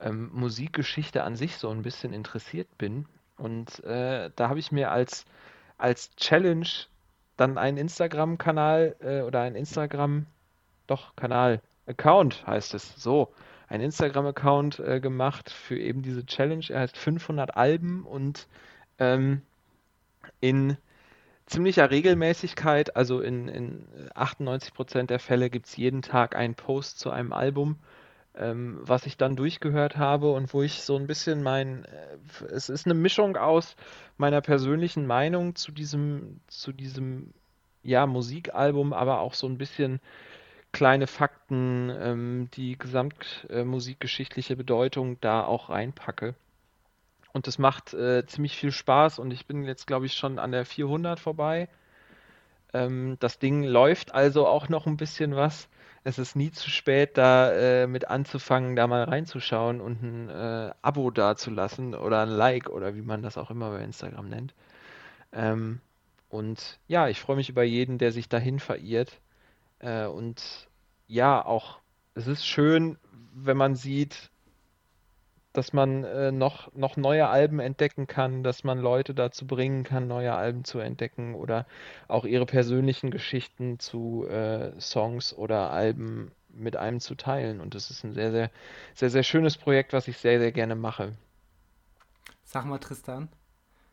ähm, 0.00 0.30
Musikgeschichte 0.32 1.22
an 1.22 1.36
sich 1.36 1.56
so 1.56 1.68
ein 1.70 1.82
bisschen 1.82 2.12
interessiert 2.12 2.68
bin. 2.78 3.06
Und 3.36 3.84
äh, 3.84 4.30
da 4.36 4.48
habe 4.48 4.58
ich 4.58 4.72
mir 4.72 4.90
als 4.90 5.26
als 5.78 6.14
Challenge 6.16 6.68
dann 7.36 7.58
einen 7.58 7.78
Instagram-Kanal 7.78 8.96
äh, 9.00 9.20
oder 9.22 9.40
ein 9.40 9.54
Instagram, 9.54 10.26
doch, 10.86 11.16
Kanal, 11.16 11.62
Account 11.86 12.46
heißt 12.46 12.74
es, 12.74 12.94
so, 12.96 13.32
ein 13.70 13.80
Instagram-Account 13.80 14.80
äh, 14.80 15.00
gemacht 15.00 15.48
für 15.48 15.78
eben 15.78 16.02
diese 16.02 16.26
Challenge. 16.26 16.64
Er 16.68 16.80
heißt 16.80 16.96
500 16.96 17.56
Alben 17.56 18.04
und 18.04 18.48
ähm, 18.98 19.42
in 20.40 20.76
ziemlicher 21.46 21.90
Regelmäßigkeit, 21.90 22.96
also 22.96 23.20
in, 23.20 23.48
in 23.48 23.86
98% 24.14 25.06
der 25.06 25.20
Fälle 25.20 25.50
gibt 25.50 25.66
es 25.66 25.76
jeden 25.76 26.02
Tag 26.02 26.36
einen 26.36 26.54
Post 26.54 26.98
zu 26.98 27.10
einem 27.10 27.32
Album, 27.32 27.78
ähm, 28.34 28.78
was 28.82 29.06
ich 29.06 29.16
dann 29.16 29.36
durchgehört 29.36 29.96
habe 29.96 30.32
und 30.32 30.52
wo 30.52 30.62
ich 30.62 30.82
so 30.82 30.96
ein 30.96 31.06
bisschen 31.06 31.42
mein, 31.42 31.84
äh, 31.84 32.46
es 32.50 32.68
ist 32.68 32.86
eine 32.86 32.94
Mischung 32.94 33.36
aus 33.36 33.76
meiner 34.16 34.40
persönlichen 34.40 35.06
Meinung 35.06 35.54
zu 35.54 35.72
diesem, 35.72 36.40
zu 36.48 36.72
diesem, 36.72 37.34
ja, 37.82 38.06
Musikalbum, 38.06 38.92
aber 38.92 39.20
auch 39.20 39.34
so 39.34 39.46
ein 39.46 39.58
bisschen 39.58 40.00
kleine 40.72 41.06
Fakten, 41.06 41.90
ähm, 42.00 42.48
die 42.54 42.78
gesamtmusikgeschichtliche 42.78 44.52
äh, 44.54 44.56
Bedeutung 44.56 45.20
da 45.20 45.44
auch 45.44 45.70
reinpacke. 45.70 46.34
Und 47.32 47.46
das 47.46 47.58
macht 47.58 47.94
äh, 47.94 48.26
ziemlich 48.26 48.56
viel 48.56 48.72
Spaß 48.72 49.18
und 49.18 49.30
ich 49.30 49.46
bin 49.46 49.64
jetzt, 49.64 49.86
glaube 49.86 50.06
ich, 50.06 50.14
schon 50.14 50.38
an 50.38 50.52
der 50.52 50.64
400 50.64 51.20
vorbei. 51.20 51.68
Ähm, 52.72 53.16
das 53.20 53.38
Ding 53.38 53.62
läuft 53.62 54.14
also 54.14 54.46
auch 54.46 54.68
noch 54.68 54.86
ein 54.86 54.96
bisschen 54.96 55.36
was 55.36 55.68
es 56.02 56.18
ist 56.18 56.34
nie 56.34 56.50
zu 56.50 56.70
spät, 56.70 57.18
da 57.18 57.52
äh, 57.52 57.86
mit 57.86 58.08
anzufangen, 58.08 58.74
da 58.74 58.86
mal 58.86 59.04
reinzuschauen 59.04 59.80
und 59.80 60.02
ein 60.02 60.28
äh, 60.30 60.72
Abo 60.80 61.10
dazulassen 61.10 61.94
oder 61.94 62.22
ein 62.22 62.30
Like 62.30 62.70
oder 62.70 62.94
wie 62.94 63.02
man 63.02 63.22
das 63.22 63.36
auch 63.36 63.50
immer 63.50 63.70
bei 63.70 63.82
Instagram 63.82 64.28
nennt. 64.28 64.54
Ähm, 65.32 65.80
und 66.30 66.78
ja, 66.88 67.08
ich 67.08 67.20
freue 67.20 67.36
mich 67.36 67.50
über 67.50 67.64
jeden, 67.64 67.98
der 67.98 68.12
sich 68.12 68.28
dahin 68.28 68.60
verirrt. 68.60 69.20
Äh, 69.80 70.06
und 70.06 70.68
ja, 71.06 71.44
auch 71.44 71.80
es 72.14 72.26
ist 72.26 72.46
schön, 72.46 72.98
wenn 73.34 73.56
man 73.56 73.74
sieht, 73.74 74.30
dass 75.52 75.72
man 75.72 76.04
äh, 76.04 76.30
noch, 76.30 76.72
noch 76.74 76.96
neue 76.96 77.28
Alben 77.28 77.58
entdecken 77.58 78.06
kann, 78.06 78.44
dass 78.44 78.62
man 78.62 78.78
Leute 78.78 79.14
dazu 79.14 79.46
bringen 79.46 79.82
kann, 79.82 80.06
neue 80.06 80.34
Alben 80.34 80.64
zu 80.64 80.78
entdecken 80.78 81.34
oder 81.34 81.66
auch 82.06 82.24
ihre 82.24 82.46
persönlichen 82.46 83.10
Geschichten 83.10 83.80
zu 83.80 84.26
äh, 84.28 84.78
Songs 84.80 85.34
oder 85.34 85.70
Alben 85.70 86.30
mit 86.48 86.76
einem 86.76 87.00
zu 87.00 87.16
teilen. 87.16 87.60
Und 87.60 87.74
das 87.74 87.90
ist 87.90 88.04
ein 88.04 88.12
sehr, 88.12 88.30
sehr, 88.30 88.50
sehr, 88.94 89.10
sehr 89.10 89.22
schönes 89.24 89.56
Projekt, 89.56 89.92
was 89.92 90.06
ich 90.06 90.18
sehr, 90.18 90.38
sehr 90.38 90.52
gerne 90.52 90.76
mache. 90.76 91.16
Sag 92.44 92.64
mal, 92.66 92.78
Tristan, 92.78 93.28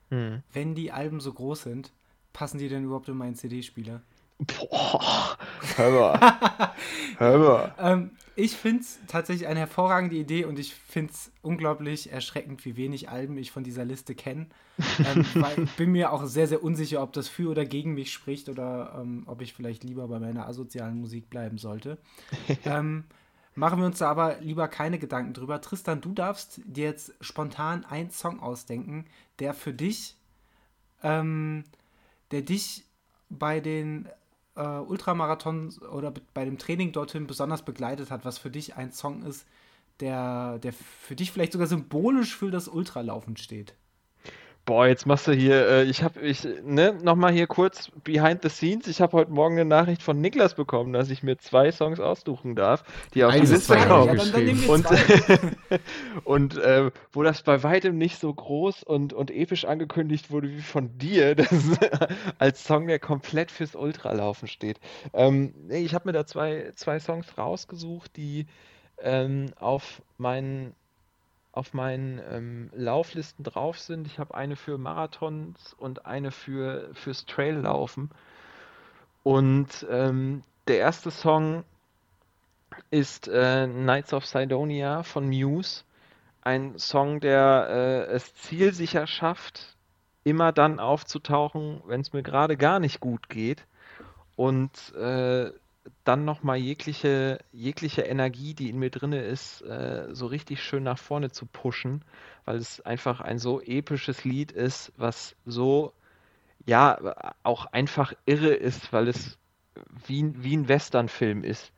hm. 0.10 0.44
wenn 0.54 0.76
die 0.76 0.92
Alben 0.92 1.20
so 1.20 1.34
groß 1.34 1.64
sind, 1.64 1.92
passen 2.34 2.60
die 2.60 2.70
denn 2.70 2.84
überhaupt 2.84 3.10
in 3.10 3.18
meinen 3.18 3.36
CD-Spieler? 3.36 4.02
Boah, 4.40 5.38
hör 5.76 5.92
mal. 5.92 6.74
hör 7.18 7.38
mal. 7.38 7.76
ähm, 7.80 8.12
ich 8.36 8.56
finde 8.56 8.82
es 8.82 9.00
tatsächlich 9.08 9.48
eine 9.48 9.62
hervorragende 9.62 10.16
Idee 10.16 10.46
und 10.46 10.60
ich 10.60 10.76
finde 10.76 11.12
es 11.12 11.32
unglaublich 11.42 12.12
erschreckend, 12.12 12.64
wie 12.66 12.78
wenig 12.78 13.10
Alben 13.10 13.36
ich 13.36 13.50
von 13.50 13.64
dieser 13.64 13.84
Liste 13.84 14.14
kenne. 14.14 14.46
ähm, 15.00 15.26
weil 15.34 15.64
ich 15.64 15.72
bin 15.72 15.92
mir 15.92 16.12
auch 16.12 16.24
sehr, 16.26 16.48
sehr 16.48 16.64
unsicher, 16.64 17.02
ob 17.02 17.14
das 17.14 17.28
für 17.28 17.50
oder 17.50 17.66
gegen 17.66 17.96
mich 17.96 18.14
spricht 18.14 18.48
oder 18.48 18.96
ähm, 19.02 19.24
ob 19.26 19.42
ich 19.42 19.54
vielleicht 19.54 19.84
lieber 19.84 20.08
bei 20.08 20.20
meiner 20.20 20.48
asozialen 20.48 21.02
Musik 21.02 21.32
bleiben 21.32 21.58
sollte. 21.58 21.98
ähm, 22.66 23.06
machen 23.56 23.80
wir 23.80 23.88
uns 23.88 23.98
da 23.98 24.12
aber 24.12 24.40
lieber 24.40 24.68
keine 24.68 25.00
Gedanken 25.00 25.34
drüber. 25.34 25.60
Tristan, 25.60 26.00
du 26.00 26.14
darfst 26.14 26.62
dir 26.64 26.86
jetzt 26.86 27.16
spontan 27.22 27.86
einen 27.86 28.12
Song 28.12 28.40
ausdenken, 28.40 29.06
der 29.40 29.56
für 29.56 29.74
dich, 29.74 30.16
ähm, 31.02 31.64
der 32.30 32.44
dich 32.44 32.84
bei 33.30 33.62
den 33.62 34.08
äh, 34.58 34.80
Ultramarathon 34.80 35.74
oder 35.92 36.14
bei 36.34 36.46
dem 36.46 36.58
Training 36.58 36.92
dorthin 36.92 37.28
besonders 37.28 37.64
begleitet 37.64 38.12
hat, 38.12 38.26
was 38.26 38.38
für 38.38 38.50
dich 38.50 38.76
ein 38.76 38.92
Song 38.92 39.24
ist, 39.24 39.46
der, 40.00 40.60
der 40.60 40.74
für 40.74 41.16
dich 41.16 41.32
vielleicht 41.32 41.54
sogar 41.54 41.68
symbolisch 41.68 42.36
für 42.36 42.52
das 42.52 42.68
Ultralaufen 42.68 43.38
steht? 43.38 43.76
Boah, 44.68 44.86
jetzt 44.86 45.06
machst 45.06 45.28
du 45.28 45.32
hier, 45.32 45.66
äh, 45.66 45.84
ich 45.86 46.04
habe, 46.04 46.20
ich, 46.20 46.46
ne, 46.62 46.92
nochmal 47.02 47.32
hier 47.32 47.48
kurz 47.48 47.90
behind 48.04 48.42
the 48.44 48.50
scenes. 48.50 48.86
Ich 48.88 49.00
habe 49.00 49.14
heute 49.14 49.32
Morgen 49.32 49.56
eine 49.56 49.64
Nachricht 49.64 50.04
von 50.04 50.20
Niklas 50.20 50.56
bekommen, 50.56 50.92
dass 50.92 51.10
ich 51.10 51.24
mir 51.24 51.38
zwei 51.38 51.72
Songs 51.72 52.02
aussuchen 52.02 52.54
darf, 52.54 52.84
die 53.14 53.24
auf 53.24 53.34
die 53.34 53.40
Liste 53.40 53.78
kommen. 53.78 54.20
Und 54.68 54.86
und 56.26 56.58
äh, 56.58 56.92
wo 57.14 57.24
das 57.24 57.44
bei 57.44 57.64
weitem 57.64 57.98
nicht 57.98 58.20
so 58.20 58.34
groß 58.34 58.84
und, 58.84 59.14
und 59.14 59.32
episch 59.32 59.64
angekündigt 59.64 60.32
wurde 60.32 60.50
wie 60.50 60.62
von 60.62 60.98
dir, 60.98 61.34
dass 61.36 61.50
als 62.38 62.66
Song, 62.66 62.88
der 62.88 63.00
komplett 63.00 63.52
fürs 63.52 63.74
Ultralaufen 63.74 64.50
steht. 64.50 64.82
Ähm, 65.14 65.54
ich 65.70 65.94
habe 65.94 66.10
mir 66.10 66.14
da 66.14 66.26
zwei, 66.26 66.74
zwei 66.76 67.00
Songs 67.00 67.38
rausgesucht, 67.38 68.18
die 68.18 68.48
ähm, 69.02 69.46
auf 69.62 70.02
meinen 70.18 70.76
auf 71.58 71.74
meinen 71.74 72.22
ähm, 72.32 72.70
Lauflisten 72.74 73.44
drauf 73.44 73.80
sind. 73.80 74.08
Ich 74.08 74.20
habe 74.20 74.36
eine 74.36 74.56
für 74.56 74.78
Marathons 74.78 75.74
und 75.74 76.06
eine 76.06 76.32
für 76.32 76.90
fürs 76.94 77.26
Traillaufen. 77.26 78.12
Und 79.24 79.86
ähm, 79.90 80.44
der 80.68 80.78
erste 80.78 81.12
Song 81.12 81.64
ist 82.92 83.28
äh, 83.28 83.68
Knights 83.68 84.14
of 84.14 84.26
Sidonia 84.26 85.04
von 85.04 85.28
Muse. 85.28 85.84
Ein 86.42 86.78
Song, 86.78 87.20
der 87.20 87.68
äh, 87.70 88.14
es 88.14 88.34
zielsicher 88.36 89.08
schafft, 89.08 89.76
immer 90.24 90.52
dann 90.52 90.80
aufzutauchen, 90.80 91.82
wenn 91.88 92.02
es 92.02 92.14
mir 92.14 92.24
gerade 92.24 92.56
gar 92.56 92.80
nicht 92.80 93.00
gut 93.00 93.30
geht. 93.30 93.66
Und 94.36 94.94
äh, 94.94 95.52
dann 96.04 96.26
nochmal 96.26 96.58
jegliche, 96.58 97.40
jegliche 97.52 98.02
Energie, 98.02 98.54
die 98.54 98.70
in 98.70 98.80
mir 98.80 98.90
drin 98.90 99.14
ist, 99.14 99.62
äh, 99.62 100.08
so 100.12 100.28
richtig 100.28 100.64
schön 100.64 100.84
nach 100.84 100.98
vorne 100.98 101.32
zu 101.32 101.46
pushen, 101.46 102.04
weil 102.46 102.58
es 102.58 102.82
einfach 102.82 103.22
ein 103.22 103.40
so 103.40 103.62
episches 103.62 104.24
Lied 104.24 104.52
ist, 104.52 104.92
was 104.98 105.36
so, 105.46 105.94
ja, 106.66 107.34
auch 107.44 107.66
einfach 107.68 108.14
irre 108.26 108.54
ist, 108.54 108.92
weil 108.94 109.08
es 109.08 109.38
wie, 110.06 110.34
wie 110.44 110.58
ein 110.58 110.68
Westernfilm 110.68 111.44
ist, 111.44 111.72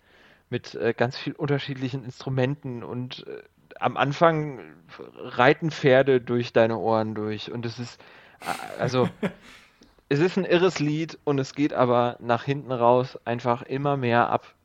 mit 0.49 0.75
äh, 0.75 0.93
ganz 0.95 1.17
vielen 1.17 1.35
unterschiedlichen 1.35 2.03
Instrumenten 2.03 2.83
und 2.83 3.25
äh, 3.27 3.43
am 3.79 3.97
Anfang 3.97 4.59
reiten 5.15 5.71
Pferde 5.71 6.21
durch 6.21 6.53
deine 6.53 6.77
Ohren 6.77 7.15
durch 7.15 7.51
und 7.51 7.65
es 7.65 7.79
ist, 7.79 8.01
äh, 8.41 8.81
also 8.81 9.09
es 10.09 10.19
ist 10.19 10.37
ein 10.37 10.45
irres 10.45 10.79
Lied 10.79 11.19
und 11.23 11.39
es 11.39 11.53
geht 11.53 11.71
aber 11.73 12.17
nach 12.19 12.43
hinten 12.43 12.71
raus 12.71 13.17
einfach 13.25 13.61
immer 13.61 13.95
mehr 13.95 14.29
ab. 14.29 14.55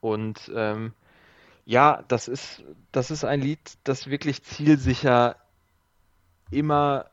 Und 0.00 0.50
ähm, 0.54 0.92
ja, 1.66 2.02
das 2.08 2.28
ist, 2.28 2.64
das 2.90 3.10
ist 3.10 3.24
ein 3.24 3.42
Lied, 3.42 3.58
das 3.84 4.08
wirklich 4.08 4.42
zielsicher 4.42 5.36
immer 6.50 7.10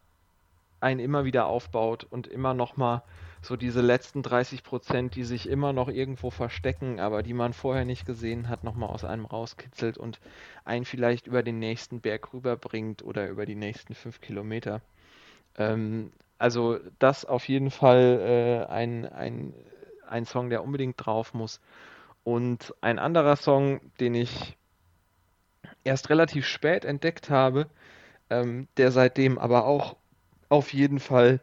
einen 0.80 1.02
immer 1.02 1.26
wieder 1.26 1.48
aufbaut 1.48 2.06
und 2.10 2.28
immer 2.28 2.54
nochmal 2.54 3.02
so 3.42 3.58
diese 3.58 3.82
letzten 3.82 4.24
30 4.24 4.64
Prozent, 4.64 5.16
die 5.16 5.24
sich 5.24 5.50
immer 5.50 5.74
noch 5.74 5.90
irgendwo 5.90 6.30
verstecken, 6.30 7.00
aber 7.00 7.22
die 7.22 7.34
man 7.34 7.54
vorher 7.54 7.86
nicht 7.86 8.06
gesehen 8.06 8.50
hat, 8.50 8.64
nochmal 8.64 8.90
aus 8.90 9.04
einem 9.04 9.26
rauskitzelt 9.26 9.98
und 9.98 10.20
einen 10.64 10.86
vielleicht 10.86 11.28
über 11.28 11.44
den 11.44 11.60
nächsten 11.60 12.02
Berg 12.02 12.34
rüberbringt 12.34 13.04
oder 13.04 13.28
über 13.28 13.46
die 13.46 13.56
nächsten 13.56 13.94
fünf 13.94 14.22
Kilometer. 14.22 14.82
Ähm, 15.58 16.12
also 16.38 16.80
das 17.00 17.26
auf 17.26 17.48
jeden 17.48 17.72
Fall 17.72 18.66
äh, 18.70 18.72
ein, 18.72 19.06
ein, 19.06 19.54
ein 20.08 20.26
Song, 20.26 20.50
der 20.50 20.64
unbedingt 20.64 20.96
drauf 20.98 21.34
muss. 21.34 21.62
Und 22.24 22.74
ein 22.82 23.00
anderer 23.00 23.36
Song, 23.36 23.80
den 24.00 24.16
ich 24.16 24.58
erst 25.84 26.10
relativ 26.10 26.46
spät 26.46 26.84
entdeckt 26.84 27.30
habe, 27.30 27.68
ähm, 28.30 28.68
der 28.78 28.92
seitdem 28.92 29.38
aber 29.38 29.66
auch 29.66 29.96
auf 30.50 30.74
jeden 30.74 31.00
Fall 31.00 31.40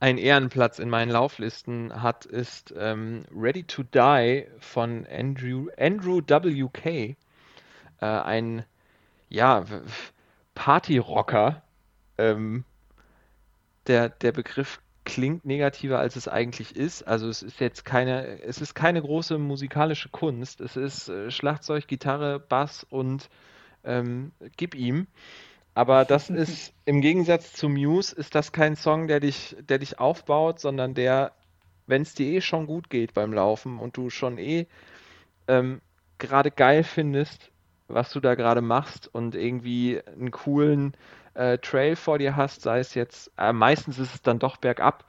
einen 0.00 0.18
Ehrenplatz 0.18 0.78
in 0.78 0.88
meinen 0.88 1.10
Lauflisten 1.10 2.02
hat, 2.02 2.24
ist 2.24 2.74
ähm, 2.76 3.24
Ready 3.34 3.64
to 3.64 3.82
Die 3.82 4.46
von 4.58 5.06
Andrew, 5.06 5.68
Andrew 5.78 6.20
WK. 6.20 6.86
Äh, 6.86 7.16
ein 8.00 8.64
ja, 9.28 9.64
Partyrocker, 10.54 11.62
ähm, 12.18 12.64
der, 13.86 14.08
der 14.08 14.32
Begriff 14.32 14.80
klingt 15.04 15.44
negativer, 15.44 15.98
als 15.98 16.16
es 16.16 16.28
eigentlich 16.28 16.74
ist. 16.76 17.02
Also 17.02 17.28
es 17.28 17.42
ist 17.42 17.60
jetzt 17.60 17.84
keine, 17.84 18.42
es 18.42 18.60
ist 18.60 18.74
keine 18.74 19.02
große 19.02 19.38
musikalische 19.38 20.08
Kunst. 20.08 20.60
Es 20.60 20.76
ist 20.76 21.08
äh, 21.08 21.30
Schlagzeug, 21.30 21.86
Gitarre, 21.86 22.40
Bass 22.40 22.84
und 22.88 23.28
ähm, 23.84 24.32
gib 24.56 24.74
ihm. 24.74 25.06
Aber 25.74 26.04
das 26.04 26.30
ist 26.30 26.72
im 26.84 27.00
Gegensatz 27.00 27.52
zu 27.52 27.68
Muse 27.68 28.14
ist 28.16 28.34
das 28.34 28.52
kein 28.52 28.76
Song, 28.76 29.06
der 29.06 29.20
dich, 29.20 29.56
der 29.60 29.78
dich 29.78 29.98
aufbaut, 29.98 30.60
sondern 30.60 30.94
der, 30.94 31.32
wenn 31.86 32.02
es 32.02 32.14
dir 32.14 32.26
eh 32.26 32.40
schon 32.40 32.66
gut 32.66 32.88
geht 32.90 33.14
beim 33.14 33.32
Laufen 33.32 33.78
und 33.78 33.96
du 33.96 34.10
schon 34.10 34.38
eh 34.38 34.66
ähm, 35.48 35.80
gerade 36.18 36.50
geil 36.50 36.84
findest, 36.84 37.50
was 37.88 38.10
du 38.10 38.20
da 38.20 38.34
gerade 38.34 38.62
machst 38.62 39.14
und 39.14 39.34
irgendwie 39.34 40.00
einen 40.06 40.30
coolen 40.30 40.96
äh, 41.34 41.58
Trail 41.58 41.96
vor 41.96 42.18
dir 42.18 42.36
hast, 42.36 42.62
sei 42.62 42.78
es 42.78 42.94
jetzt, 42.94 43.30
äh, 43.36 43.52
meistens 43.52 43.98
ist 43.98 44.14
es 44.14 44.22
dann 44.22 44.38
doch 44.38 44.56
bergab, 44.56 45.04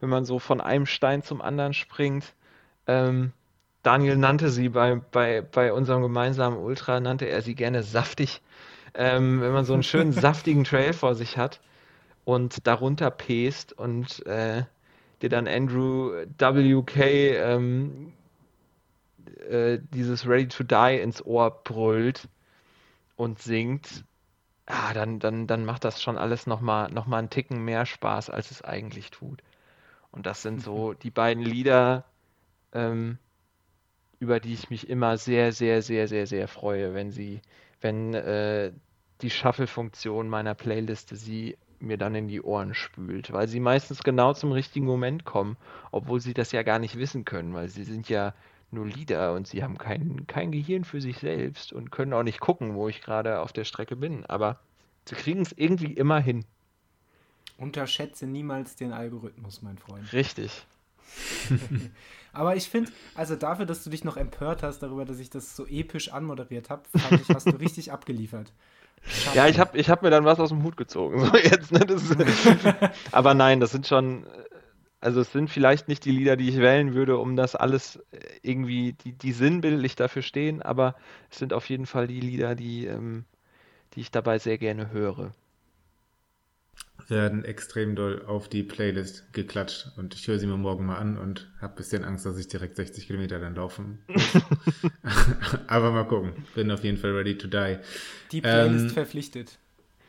wenn 0.00 0.08
man 0.08 0.24
so 0.24 0.38
von 0.38 0.60
einem 0.60 0.86
Stein 0.86 1.22
zum 1.22 1.42
anderen 1.42 1.74
springt. 1.74 2.34
Ähm, 2.86 3.32
Daniel 3.82 4.16
nannte 4.16 4.50
sie 4.50 4.68
bei, 4.68 4.96
bei, 4.96 5.40
bei 5.40 5.72
unserem 5.72 6.02
gemeinsamen 6.02 6.58
Ultra, 6.58 7.00
nannte 7.00 7.26
er 7.26 7.42
sie 7.42 7.54
gerne 7.54 7.82
saftig. 7.82 8.42
Ähm, 8.94 9.40
wenn 9.40 9.52
man 9.52 9.64
so 9.64 9.72
einen 9.72 9.82
schönen 9.82 10.12
saftigen 10.12 10.64
Trail 10.64 10.92
vor 10.92 11.14
sich 11.14 11.38
hat 11.38 11.60
und 12.24 12.66
darunter 12.66 13.10
pest 13.10 13.72
und 13.72 14.24
äh, 14.26 14.64
dir 15.22 15.28
dann 15.28 15.48
Andrew 15.48 16.12
WK 16.38 16.96
ähm, 16.96 18.12
äh, 19.48 19.78
dieses 19.94 20.26
Ready 20.26 20.48
to 20.48 20.64
Die 20.64 20.98
ins 21.00 21.24
Ohr 21.24 21.62
brüllt 21.62 22.28
und 23.16 23.38
singt, 23.38 24.04
ah, 24.70 24.94
dann, 24.94 25.18
dann, 25.18 25.46
dann 25.46 25.64
macht 25.64 25.84
das 25.84 26.02
schon 26.02 26.16
alles 26.18 26.46
nochmal 26.46 26.90
noch 26.90 27.06
mal 27.06 27.18
einen 27.18 27.30
Ticken 27.30 27.64
mehr 27.64 27.86
Spaß, 27.86 28.30
als 28.30 28.50
es 28.50 28.62
eigentlich 28.62 29.10
tut. 29.10 29.42
Und 30.12 30.26
das 30.26 30.42
sind 30.42 30.62
so 30.62 30.92
die 31.02 31.10
beiden 31.10 31.42
Lieder, 31.42 32.04
ähm, 32.72 33.18
über 34.18 34.40
die 34.40 34.54
ich 34.54 34.70
mich 34.70 34.88
immer 34.88 35.16
sehr, 35.16 35.52
sehr, 35.52 35.82
sehr, 35.82 36.08
sehr, 36.08 36.26
sehr 36.26 36.48
freue, 36.48 36.94
wenn 36.94 37.10
sie, 37.10 37.40
wenn 37.80 38.14
äh, 38.14 38.72
die 39.22 39.30
Shuffle-Funktion 39.30 40.28
meiner 40.28 40.54
Playliste 40.54 41.16
sie 41.16 41.56
mir 41.78 41.96
dann 41.96 42.14
in 42.14 42.28
die 42.28 42.42
Ohren 42.42 42.74
spült, 42.74 43.32
weil 43.32 43.48
sie 43.48 43.60
meistens 43.60 44.02
genau 44.02 44.34
zum 44.34 44.52
richtigen 44.52 44.86
Moment 44.86 45.24
kommen, 45.24 45.56
obwohl 45.90 46.20
sie 46.20 46.34
das 46.34 46.52
ja 46.52 46.62
gar 46.62 46.78
nicht 46.78 46.98
wissen 46.98 47.24
können, 47.24 47.54
weil 47.54 47.68
sie 47.68 47.84
sind 47.84 48.08
ja 48.08 48.34
nur 48.72 48.86
Lieder 48.86 49.34
und 49.34 49.46
sie 49.46 49.62
haben 49.62 49.78
kein, 49.78 50.26
kein 50.26 50.52
Gehirn 50.52 50.84
für 50.84 51.00
sich 51.00 51.18
selbst 51.18 51.72
und 51.72 51.90
können 51.90 52.12
auch 52.12 52.22
nicht 52.22 52.40
gucken, 52.40 52.74
wo 52.74 52.88
ich 52.88 53.00
gerade 53.00 53.40
auf 53.40 53.52
der 53.52 53.64
Strecke 53.64 53.96
bin. 53.96 54.24
Aber 54.26 54.60
sie 55.08 55.14
kriegen 55.14 55.42
es 55.42 55.52
irgendwie 55.52 55.92
immer 55.92 56.20
hin. 56.20 56.44
Unterschätze 57.58 58.26
niemals 58.26 58.76
den 58.76 58.92
Algorithmus, 58.92 59.62
mein 59.62 59.78
Freund. 59.78 60.12
Richtig. 60.12 60.64
Aber 62.32 62.56
ich 62.56 62.68
finde, 62.68 62.92
also 63.14 63.36
dafür, 63.36 63.66
dass 63.66 63.84
du 63.84 63.90
dich 63.90 64.04
noch 64.04 64.16
empört 64.16 64.62
hast 64.62 64.78
darüber, 64.78 65.04
dass 65.04 65.18
ich 65.18 65.30
das 65.30 65.56
so 65.56 65.66
episch 65.66 66.12
anmoderiert 66.12 66.70
habe, 66.70 66.82
fand 66.96 67.20
ich, 67.20 67.28
hast 67.28 67.46
du 67.46 67.56
richtig 67.56 67.92
abgeliefert. 67.92 68.52
Schade. 69.02 69.36
Ja, 69.36 69.48
ich 69.48 69.58
habe 69.58 69.78
ich 69.78 69.88
hab 69.88 70.02
mir 70.02 70.10
dann 70.10 70.24
was 70.24 70.38
aus 70.38 70.50
dem 70.50 70.62
Hut 70.62 70.76
gezogen. 70.76 71.20
So 71.24 71.36
jetzt, 71.36 71.72
ne? 71.72 71.80
das, 71.80 72.02
aber 73.12 73.34
nein, 73.34 73.60
das 73.60 73.72
sind 73.72 73.86
schon 73.86 74.26
also 75.00 75.20
es 75.20 75.32
sind 75.32 75.48
vielleicht 75.48 75.88
nicht 75.88 76.04
die 76.04 76.10
Lieder, 76.10 76.36
die 76.36 76.48
ich 76.48 76.58
wählen 76.58 76.94
würde, 76.94 77.18
um 77.18 77.36
das 77.36 77.56
alles 77.56 77.96
äh, 78.12 78.18
irgendwie, 78.42 78.92
die, 78.92 79.12
die 79.12 79.32
sinnbildlich 79.32 79.96
dafür 79.96 80.22
stehen, 80.22 80.62
aber 80.62 80.94
es 81.30 81.38
sind 81.38 81.52
auf 81.52 81.68
jeden 81.70 81.86
Fall 81.86 82.06
die 82.06 82.20
Lieder, 82.20 82.54
die, 82.54 82.86
ähm, 82.86 83.24
die 83.94 84.00
ich 84.00 84.10
dabei 84.10 84.38
sehr 84.38 84.58
gerne 84.58 84.90
höre. 84.90 85.32
werden 87.08 87.44
extrem 87.44 87.96
doll 87.96 88.24
auf 88.26 88.48
die 88.48 88.62
Playlist 88.62 89.32
geklatscht 89.32 89.88
und 89.96 90.14
ich 90.14 90.28
höre 90.28 90.38
sie 90.38 90.46
mir 90.46 90.56
morgen 90.56 90.86
mal 90.86 90.98
an 90.98 91.18
und 91.18 91.50
habe 91.60 91.72
ein 91.72 91.76
bisschen 91.76 92.04
Angst, 92.04 92.26
dass 92.26 92.38
ich 92.38 92.46
direkt 92.46 92.76
60 92.76 93.06
Kilometer 93.06 93.40
dann 93.40 93.54
laufen. 93.54 93.98
Aber 95.66 95.90
mal 95.90 96.04
gucken. 96.04 96.32
Bin 96.54 96.70
auf 96.70 96.84
jeden 96.84 96.98
Fall 96.98 97.12
ready 97.12 97.36
to 97.36 97.48
die. 97.48 97.78
Die 98.32 98.40
Playlist 98.40 98.86
ähm, 98.86 98.90
verpflichtet. 98.90 99.58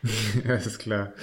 das 0.46 0.66
ist 0.66 0.80
klar. 0.80 1.14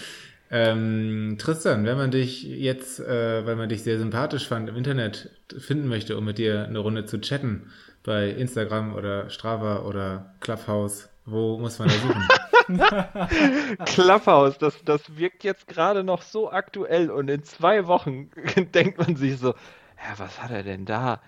Ähm, 0.51 1.37
Tristan, 1.39 1.85
wenn 1.85 1.99
man 1.99 2.11
dich 2.11 2.43
jetzt, 2.43 3.01
äh, 3.01 3.45
weil 3.45 3.57
man 3.57 3.69
dich 3.69 3.83
sehr 3.83 3.99
sympathisch 3.99 4.49
fand, 4.49 4.69
im 4.69 4.77
Internet 4.77 5.31
finden 5.59 5.89
möchte, 5.89 6.17
um 6.17 6.25
mit 6.25 6.39
dir 6.39 6.65
eine 6.65 6.79
Runde 6.79 7.05
zu 7.05 7.21
chatten, 7.21 7.71
bei 8.03 8.31
Instagram 8.31 8.95
oder 8.95 9.29
Strava 9.29 9.81
oder 9.81 10.35
Clubhouse, 10.41 11.11
wo 11.27 11.59
muss 11.59 11.79
man 11.79 11.89
da 11.89 11.95
suchen? 11.95 12.29
Clubhouse, 13.85 14.57
das, 14.57 14.83
das 14.85 15.19
wirkt 15.19 15.45
jetzt 15.45 15.69
gerade 15.69 16.03
noch 16.05 16.23
so 16.23 16.51
aktuell 16.51 17.11
und 17.11 17.29
in 17.29 17.45
zwei 17.45 17.87
Wochen 17.87 18.31
denkt 18.75 18.99
man 18.99 19.17
sich 19.17 19.39
so, 19.39 19.49
ja, 19.49 20.19
was 20.19 20.43
hat 20.43 20.51
er 20.51 20.63
denn 20.63 20.87
da? 20.87 21.21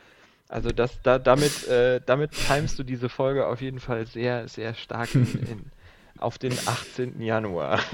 Also 0.49 0.71
das, 0.71 1.01
da, 1.03 1.19
damit, 1.19 1.69
äh, 1.69 2.01
damit 2.05 2.33
timest 2.33 2.79
du 2.79 2.83
diese 2.83 3.09
Folge 3.09 3.47
auf 3.47 3.61
jeden 3.61 3.79
Fall 3.79 4.07
sehr, 4.07 4.49
sehr 4.49 4.75
stark 4.75 5.15
in, 5.15 5.27
in, 5.27 5.65
auf 6.19 6.39
den 6.39 6.53
18. 6.53 7.21
Januar. 7.21 7.81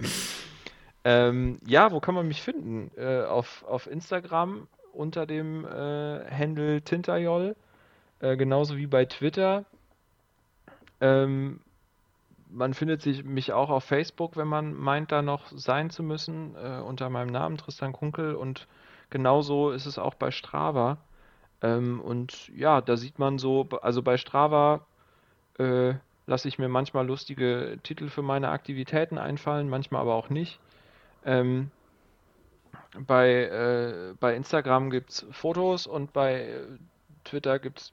ähm, 1.04 1.58
ja, 1.66 1.92
wo 1.92 2.00
kann 2.00 2.14
man 2.14 2.28
mich 2.28 2.42
finden? 2.42 2.90
Äh, 2.96 3.22
auf, 3.24 3.64
auf 3.64 3.86
Instagram 3.86 4.66
unter 4.92 5.26
dem 5.26 5.64
äh, 5.64 6.30
Handle 6.30 6.82
Tintajol, 6.82 7.56
äh, 8.20 8.36
genauso 8.36 8.76
wie 8.76 8.86
bei 8.86 9.04
Twitter. 9.04 9.64
Ähm, 11.00 11.60
man 12.50 12.74
findet 12.74 13.02
sich 13.02 13.24
mich 13.24 13.52
auch 13.52 13.70
auf 13.70 13.84
Facebook, 13.84 14.36
wenn 14.36 14.48
man 14.48 14.74
meint, 14.74 15.12
da 15.12 15.22
noch 15.22 15.46
sein 15.54 15.90
zu 15.90 16.02
müssen, 16.02 16.54
äh, 16.56 16.80
unter 16.80 17.08
meinem 17.08 17.30
Namen 17.30 17.56
Tristan 17.56 17.92
Kunkel 17.92 18.34
und 18.34 18.66
genauso 19.08 19.70
ist 19.70 19.86
es 19.86 19.98
auch 19.98 20.14
bei 20.14 20.30
Strava. 20.30 20.98
Ähm, 21.62 22.00
und 22.00 22.48
ja, 22.48 22.80
da 22.80 22.96
sieht 22.96 23.18
man 23.18 23.38
so, 23.38 23.68
also 23.82 24.02
bei 24.02 24.16
Strava 24.16 24.80
äh, 25.58 25.94
lasse 26.26 26.48
ich 26.48 26.58
mir 26.58 26.68
manchmal 26.68 27.06
lustige 27.06 27.78
Titel 27.82 28.08
für 28.08 28.22
meine 28.22 28.50
Aktivitäten 28.50 29.18
einfallen, 29.18 29.68
manchmal 29.68 30.02
aber 30.02 30.14
auch 30.14 30.30
nicht. 30.30 30.60
Ähm, 31.24 31.70
bei, 33.06 33.44
äh, 33.44 34.14
bei 34.18 34.34
Instagram 34.34 34.90
gibt 34.90 35.10
es 35.10 35.26
Fotos 35.30 35.86
und 35.86 36.12
bei 36.12 36.48
Twitter 37.24 37.58
gibt 37.58 37.80
es 37.80 37.92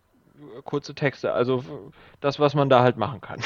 kurze 0.66 0.96
Texte. 0.96 1.34
Also 1.34 1.92
das, 2.20 2.40
was 2.40 2.54
man 2.54 2.70
da 2.70 2.82
halt 2.82 2.98
machen 2.98 3.22
kann. 3.22 3.42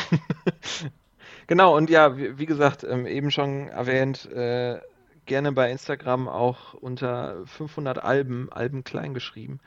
genau, 1.48 1.76
und 1.76 1.90
ja, 1.90 2.18
wie, 2.18 2.38
wie 2.38 2.46
gesagt, 2.46 2.84
ähm, 2.84 3.06
eben 3.06 3.32
schon 3.32 3.68
erwähnt, 3.68 4.30
äh, 4.32 4.80
gerne 5.26 5.52
bei 5.52 5.72
Instagram 5.72 6.28
auch 6.28 6.74
unter 6.74 7.46
500 7.46 8.04
Alben, 8.04 8.52
Alben 8.52 8.84
klein 8.84 9.14
geschrieben, 9.14 9.60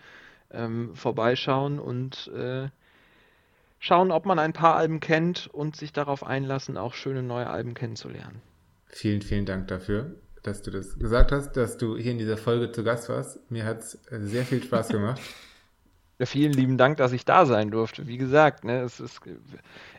ähm, 0.50 0.94
vorbeischauen 0.94 1.78
und 1.78 2.30
äh, 2.34 2.68
schauen, 3.84 4.10
ob 4.10 4.24
man 4.24 4.38
ein 4.38 4.54
paar 4.54 4.76
Alben 4.76 4.98
kennt 4.98 5.46
und 5.52 5.76
sich 5.76 5.92
darauf 5.92 6.24
einlassen, 6.24 6.78
auch 6.78 6.94
schöne 6.94 7.22
neue 7.22 7.48
Alben 7.48 7.74
kennenzulernen. 7.74 8.40
Vielen, 8.86 9.20
vielen 9.20 9.44
Dank 9.44 9.68
dafür, 9.68 10.14
dass 10.42 10.62
du 10.62 10.70
das 10.70 10.98
gesagt 10.98 11.32
hast, 11.32 11.52
dass 11.52 11.76
du 11.76 11.98
hier 11.98 12.12
in 12.12 12.18
dieser 12.18 12.38
Folge 12.38 12.72
zu 12.72 12.82
Gast 12.82 13.10
warst. 13.10 13.38
Mir 13.50 13.66
hat 13.66 13.80
es 13.80 13.98
sehr 14.10 14.44
viel 14.44 14.62
Spaß 14.62 14.88
gemacht. 14.88 15.20
Ja, 16.20 16.26
vielen 16.26 16.52
lieben 16.52 16.78
Dank, 16.78 16.98
dass 16.98 17.10
ich 17.10 17.24
da 17.24 17.44
sein 17.44 17.72
durfte. 17.72 18.06
Wie 18.06 18.18
gesagt, 18.18 18.62
ne, 18.62 18.82
es 18.82 19.00
ist 19.00 19.20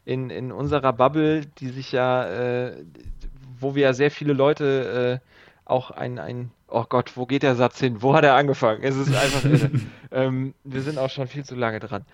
in, 0.06 0.30
in 0.30 0.53
unserer 0.53 0.94
Bubble, 0.94 1.41
die 1.60 1.68
sich 1.68 1.91
ja, 1.91 2.26
äh, 2.70 2.86
wo 3.60 3.76
wir 3.76 3.84
ja 3.84 3.94
sehr 3.94 4.12
viele 4.12 4.32
Leute 4.32 5.22
äh, 5.22 5.30
auch 5.66 5.91
ein, 5.91 6.18
ein, 6.18 6.52
oh 6.70 6.86
Gott, 6.88 7.18
wo 7.18 7.26
geht 7.26 7.44
der 7.44 7.56
Satz 7.56 7.82
hin? 7.82 8.02
Wo 8.02 8.16
hat 8.16 8.24
er 8.24 8.36
angefangen? 8.36 8.82
Es 8.82 8.95
ist 8.95 9.14
einfach 9.14 9.70
ähm, 10.12 10.53
wir 10.64 10.82
sind 10.84 10.99
auch 10.99 11.10
schon 11.10 11.28
viel 11.28 11.44
zu 11.44 11.56
lange 11.56 11.82
dran. 11.82 12.06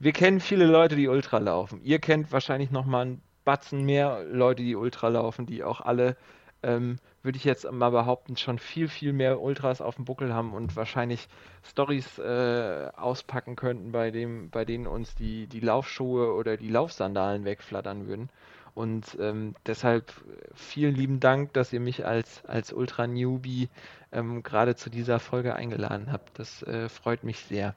Wir 0.00 0.12
kennen 0.12 0.38
viele 0.38 0.66
Leute, 0.66 0.94
die 0.94 1.08
Ultra 1.08 1.38
laufen. 1.38 1.80
Ihr 1.82 1.98
kennt 1.98 2.30
wahrscheinlich 2.30 2.70
noch 2.70 2.86
mal 2.86 3.04
ein 3.04 3.22
Batzen 3.44 3.84
mehr 3.84 4.24
Leute, 4.30 4.62
die 4.62 4.76
Ultra 4.76 5.08
laufen, 5.08 5.44
die 5.44 5.64
auch 5.64 5.80
alle, 5.80 6.16
ähm, 6.62 6.98
würde 7.22 7.36
ich 7.36 7.44
jetzt 7.44 7.68
mal 7.72 7.90
behaupten, 7.90 8.36
schon 8.36 8.60
viel, 8.60 8.88
viel 8.88 9.12
mehr 9.12 9.40
Ultras 9.40 9.80
auf 9.80 9.96
dem 9.96 10.04
Buckel 10.04 10.32
haben 10.32 10.52
und 10.52 10.76
wahrscheinlich 10.76 11.28
Stories 11.64 12.18
äh, 12.18 12.90
auspacken 12.96 13.56
könnten, 13.56 13.90
bei, 13.90 14.12
dem, 14.12 14.50
bei 14.50 14.64
denen 14.64 14.86
uns 14.86 15.16
die, 15.16 15.48
die 15.48 15.60
Laufschuhe 15.60 16.32
oder 16.32 16.56
die 16.56 16.68
Laufsandalen 16.68 17.44
wegflattern 17.44 18.06
würden. 18.06 18.28
Und 18.74 19.16
ähm, 19.20 19.56
deshalb 19.66 20.12
vielen 20.54 20.94
lieben 20.94 21.18
Dank, 21.18 21.54
dass 21.54 21.72
ihr 21.72 21.80
mich 21.80 22.06
als, 22.06 22.44
als 22.44 22.72
Ultra-Newbie 22.72 23.68
ähm, 24.12 24.44
gerade 24.44 24.76
zu 24.76 24.90
dieser 24.90 25.18
Folge 25.18 25.56
eingeladen 25.56 26.12
habt. 26.12 26.38
Das 26.38 26.62
äh, 26.62 26.88
freut 26.88 27.24
mich 27.24 27.40
sehr. 27.40 27.74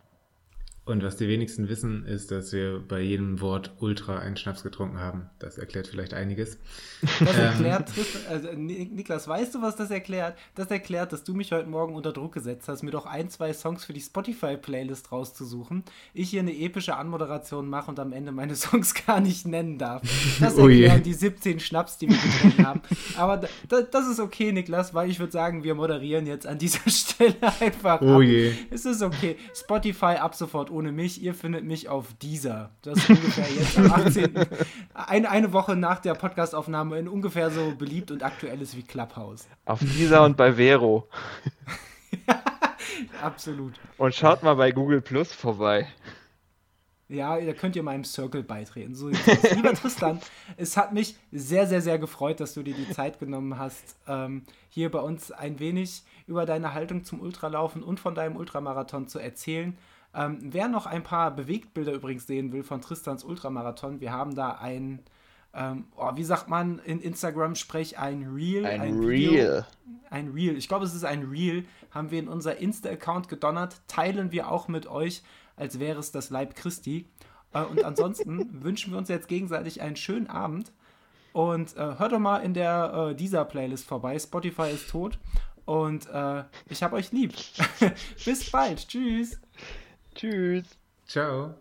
Und 0.91 1.03
was 1.03 1.15
die 1.15 1.27
wenigsten 1.29 1.69
wissen, 1.69 2.05
ist, 2.05 2.31
dass 2.31 2.51
wir 2.51 2.83
bei 2.85 2.99
jedem 2.99 3.39
Wort 3.39 3.71
Ultra 3.79 4.19
einen 4.19 4.35
Schnaps 4.35 4.61
getrunken 4.61 4.99
haben. 4.99 5.29
Das 5.39 5.57
erklärt 5.57 5.87
vielleicht 5.87 6.13
einiges. 6.13 6.57
Das 7.19 7.35
ähm, 7.35 7.43
erklärt, 7.43 7.89
also 8.29 8.49
Niklas, 8.53 9.27
weißt 9.27 9.55
du, 9.55 9.61
was 9.61 9.75
das 9.77 9.89
erklärt? 9.89 10.37
Das 10.55 10.69
erklärt, 10.69 11.13
dass 11.13 11.23
du 11.23 11.33
mich 11.33 11.51
heute 11.51 11.69
Morgen 11.69 11.95
unter 11.95 12.11
Druck 12.11 12.33
gesetzt 12.33 12.67
hast, 12.67 12.83
mir 12.83 12.91
doch 12.91 13.05
ein, 13.05 13.29
zwei 13.29 13.53
Songs 13.53 13.85
für 13.85 13.93
die 13.93 14.01
Spotify-Playlist 14.01 15.11
rauszusuchen. 15.11 15.83
Ich 16.13 16.29
hier 16.29 16.41
eine 16.41 16.53
epische 16.53 16.97
Anmoderation 16.97 17.69
mache 17.69 17.89
und 17.89 17.99
am 17.99 18.11
Ende 18.11 18.31
meine 18.31 18.55
Songs 18.57 18.93
gar 18.93 19.21
nicht 19.21 19.47
nennen 19.47 19.77
darf. 19.77 20.01
Das 20.39 20.57
oh 20.57 20.67
erklären 20.67 20.99
oh 20.99 21.03
die 21.03 21.13
17 21.13 21.59
Schnaps, 21.61 21.97
die 21.99 22.09
wir 22.09 22.17
getrunken 22.17 22.67
haben. 22.67 22.81
Aber 23.17 23.41
das 23.69 24.07
ist 24.07 24.19
okay, 24.19 24.51
Niklas, 24.51 24.93
weil 24.93 25.09
ich 25.09 25.19
würde 25.19 25.31
sagen, 25.31 25.63
wir 25.63 25.73
moderieren 25.73 26.27
jetzt 26.27 26.45
an 26.45 26.57
dieser 26.57 26.81
Stelle 26.89 27.35
einfach. 27.61 28.01
Oh 28.01 28.15
ab. 28.15 28.21
je. 28.23 28.51
Es 28.69 28.85
ist 28.85 29.01
okay. 29.01 29.37
Spotify 29.55 30.17
ab 30.17 30.35
sofort 30.35 30.69
ohne 30.69 30.80
ohne 30.81 30.91
mich. 30.91 31.21
Ihr 31.21 31.35
findet 31.35 31.63
mich 31.63 31.89
auf 31.89 32.07
dieser. 32.23 32.71
Das 32.81 32.97
ist 32.97 33.09
ungefähr 33.09 33.47
jetzt 33.51 33.77
am 33.77 33.91
18. 33.91 34.33
Eine, 34.95 35.29
eine 35.29 35.53
Woche 35.53 35.75
nach 35.75 35.99
der 35.99 36.15
Podcastaufnahme 36.15 36.97
in 36.97 37.07
ungefähr 37.07 37.51
so 37.51 37.75
beliebt 37.75 38.09
und 38.09 38.23
aktuell 38.23 38.59
ist 38.61 38.75
wie 38.75 38.81
Clubhouse. 38.81 39.47
Auf 39.65 39.79
dieser 39.79 40.23
und 40.23 40.37
bei 40.37 40.53
Vero. 40.53 41.07
Absolut. 43.21 43.73
Und 43.97 44.15
schaut 44.15 44.41
mal 44.41 44.55
bei 44.55 44.71
Google 44.71 45.01
Plus 45.01 45.31
vorbei. 45.31 45.87
Ja, 47.09 47.39
da 47.39 47.53
könnt 47.53 47.75
ihr 47.75 47.83
meinem 47.83 48.03
Circle 48.03 48.41
beitreten. 48.41 48.95
So 48.95 49.09
Lieber 49.09 49.73
Tristan, 49.73 50.19
es 50.57 50.77
hat 50.77 50.93
mich 50.93 51.15
sehr, 51.31 51.67
sehr, 51.67 51.81
sehr 51.81 51.99
gefreut, 51.99 52.39
dass 52.39 52.55
du 52.55 52.63
dir 52.63 52.73
die 52.73 52.89
Zeit 52.89 53.19
genommen 53.19 53.59
hast, 53.59 53.97
ähm, 54.07 54.45
hier 54.69 54.89
bei 54.89 54.99
uns 54.99 55.31
ein 55.31 55.59
wenig 55.59 56.03
über 56.25 56.47
deine 56.47 56.73
Haltung 56.73 57.03
zum 57.03 57.21
Ultralaufen 57.21 57.83
und 57.83 57.99
von 57.99 58.15
deinem 58.15 58.35
Ultramarathon 58.35 59.07
zu 59.07 59.19
erzählen. 59.19 59.77
Ähm, 60.13 60.39
wer 60.41 60.67
noch 60.67 60.85
ein 60.85 61.03
paar 61.03 61.31
Bewegtbilder 61.31 61.93
übrigens 61.93 62.27
sehen 62.27 62.51
will 62.51 62.63
von 62.63 62.81
Tristans 62.81 63.23
Ultramarathon, 63.23 64.01
wir 64.01 64.11
haben 64.11 64.35
da 64.35 64.51
ein, 64.51 64.99
ähm, 65.53 65.85
oh, 65.95 66.11
wie 66.15 66.23
sagt 66.23 66.49
man 66.49 66.79
in 66.79 66.99
Instagram-Sprech, 66.99 67.97
ein 67.97 68.23
Reel. 68.23 68.65
Ein, 68.65 68.81
ein 68.81 69.03
Reel. 69.03 69.65
Ein 70.09 70.29
Reel. 70.29 70.57
Ich 70.57 70.67
glaube, 70.67 70.85
es 70.85 70.93
ist 70.93 71.05
ein 71.05 71.23
Reel. 71.23 71.65
Haben 71.91 72.11
wir 72.11 72.19
in 72.19 72.27
unser 72.27 72.57
Insta-Account 72.57 73.29
gedonnert. 73.29 73.81
Teilen 73.87 74.31
wir 74.31 74.51
auch 74.51 74.67
mit 74.67 74.87
euch, 74.87 75.23
als 75.55 75.79
wäre 75.79 75.99
es 75.99 76.11
das 76.11 76.29
Leib 76.29 76.55
Christi. 76.55 77.07
Äh, 77.53 77.63
und 77.63 77.83
ansonsten 77.85 78.63
wünschen 78.63 78.91
wir 78.91 78.97
uns 78.97 79.07
jetzt 79.07 79.29
gegenseitig 79.29 79.81
einen 79.81 79.95
schönen 79.95 80.27
Abend. 80.27 80.73
Und 81.33 81.77
äh, 81.77 81.97
hört 81.97 82.11
doch 82.11 82.19
mal 82.19 82.39
in 82.39 82.53
der 82.53 83.11
äh, 83.11 83.15
dieser 83.15 83.45
Playlist 83.45 83.87
vorbei. 83.87 84.19
Spotify 84.19 84.71
ist 84.71 84.89
tot. 84.89 85.17
Und 85.65 86.09
äh, 86.09 86.43
ich 86.67 86.83
hab 86.83 86.91
euch 86.91 87.11
lieb. 87.11 87.33
Bis 88.25 88.51
bald. 88.51 88.87
Tschüss. 88.87 89.39
Tschüss. 90.15 90.77
Ciao. 91.05 91.60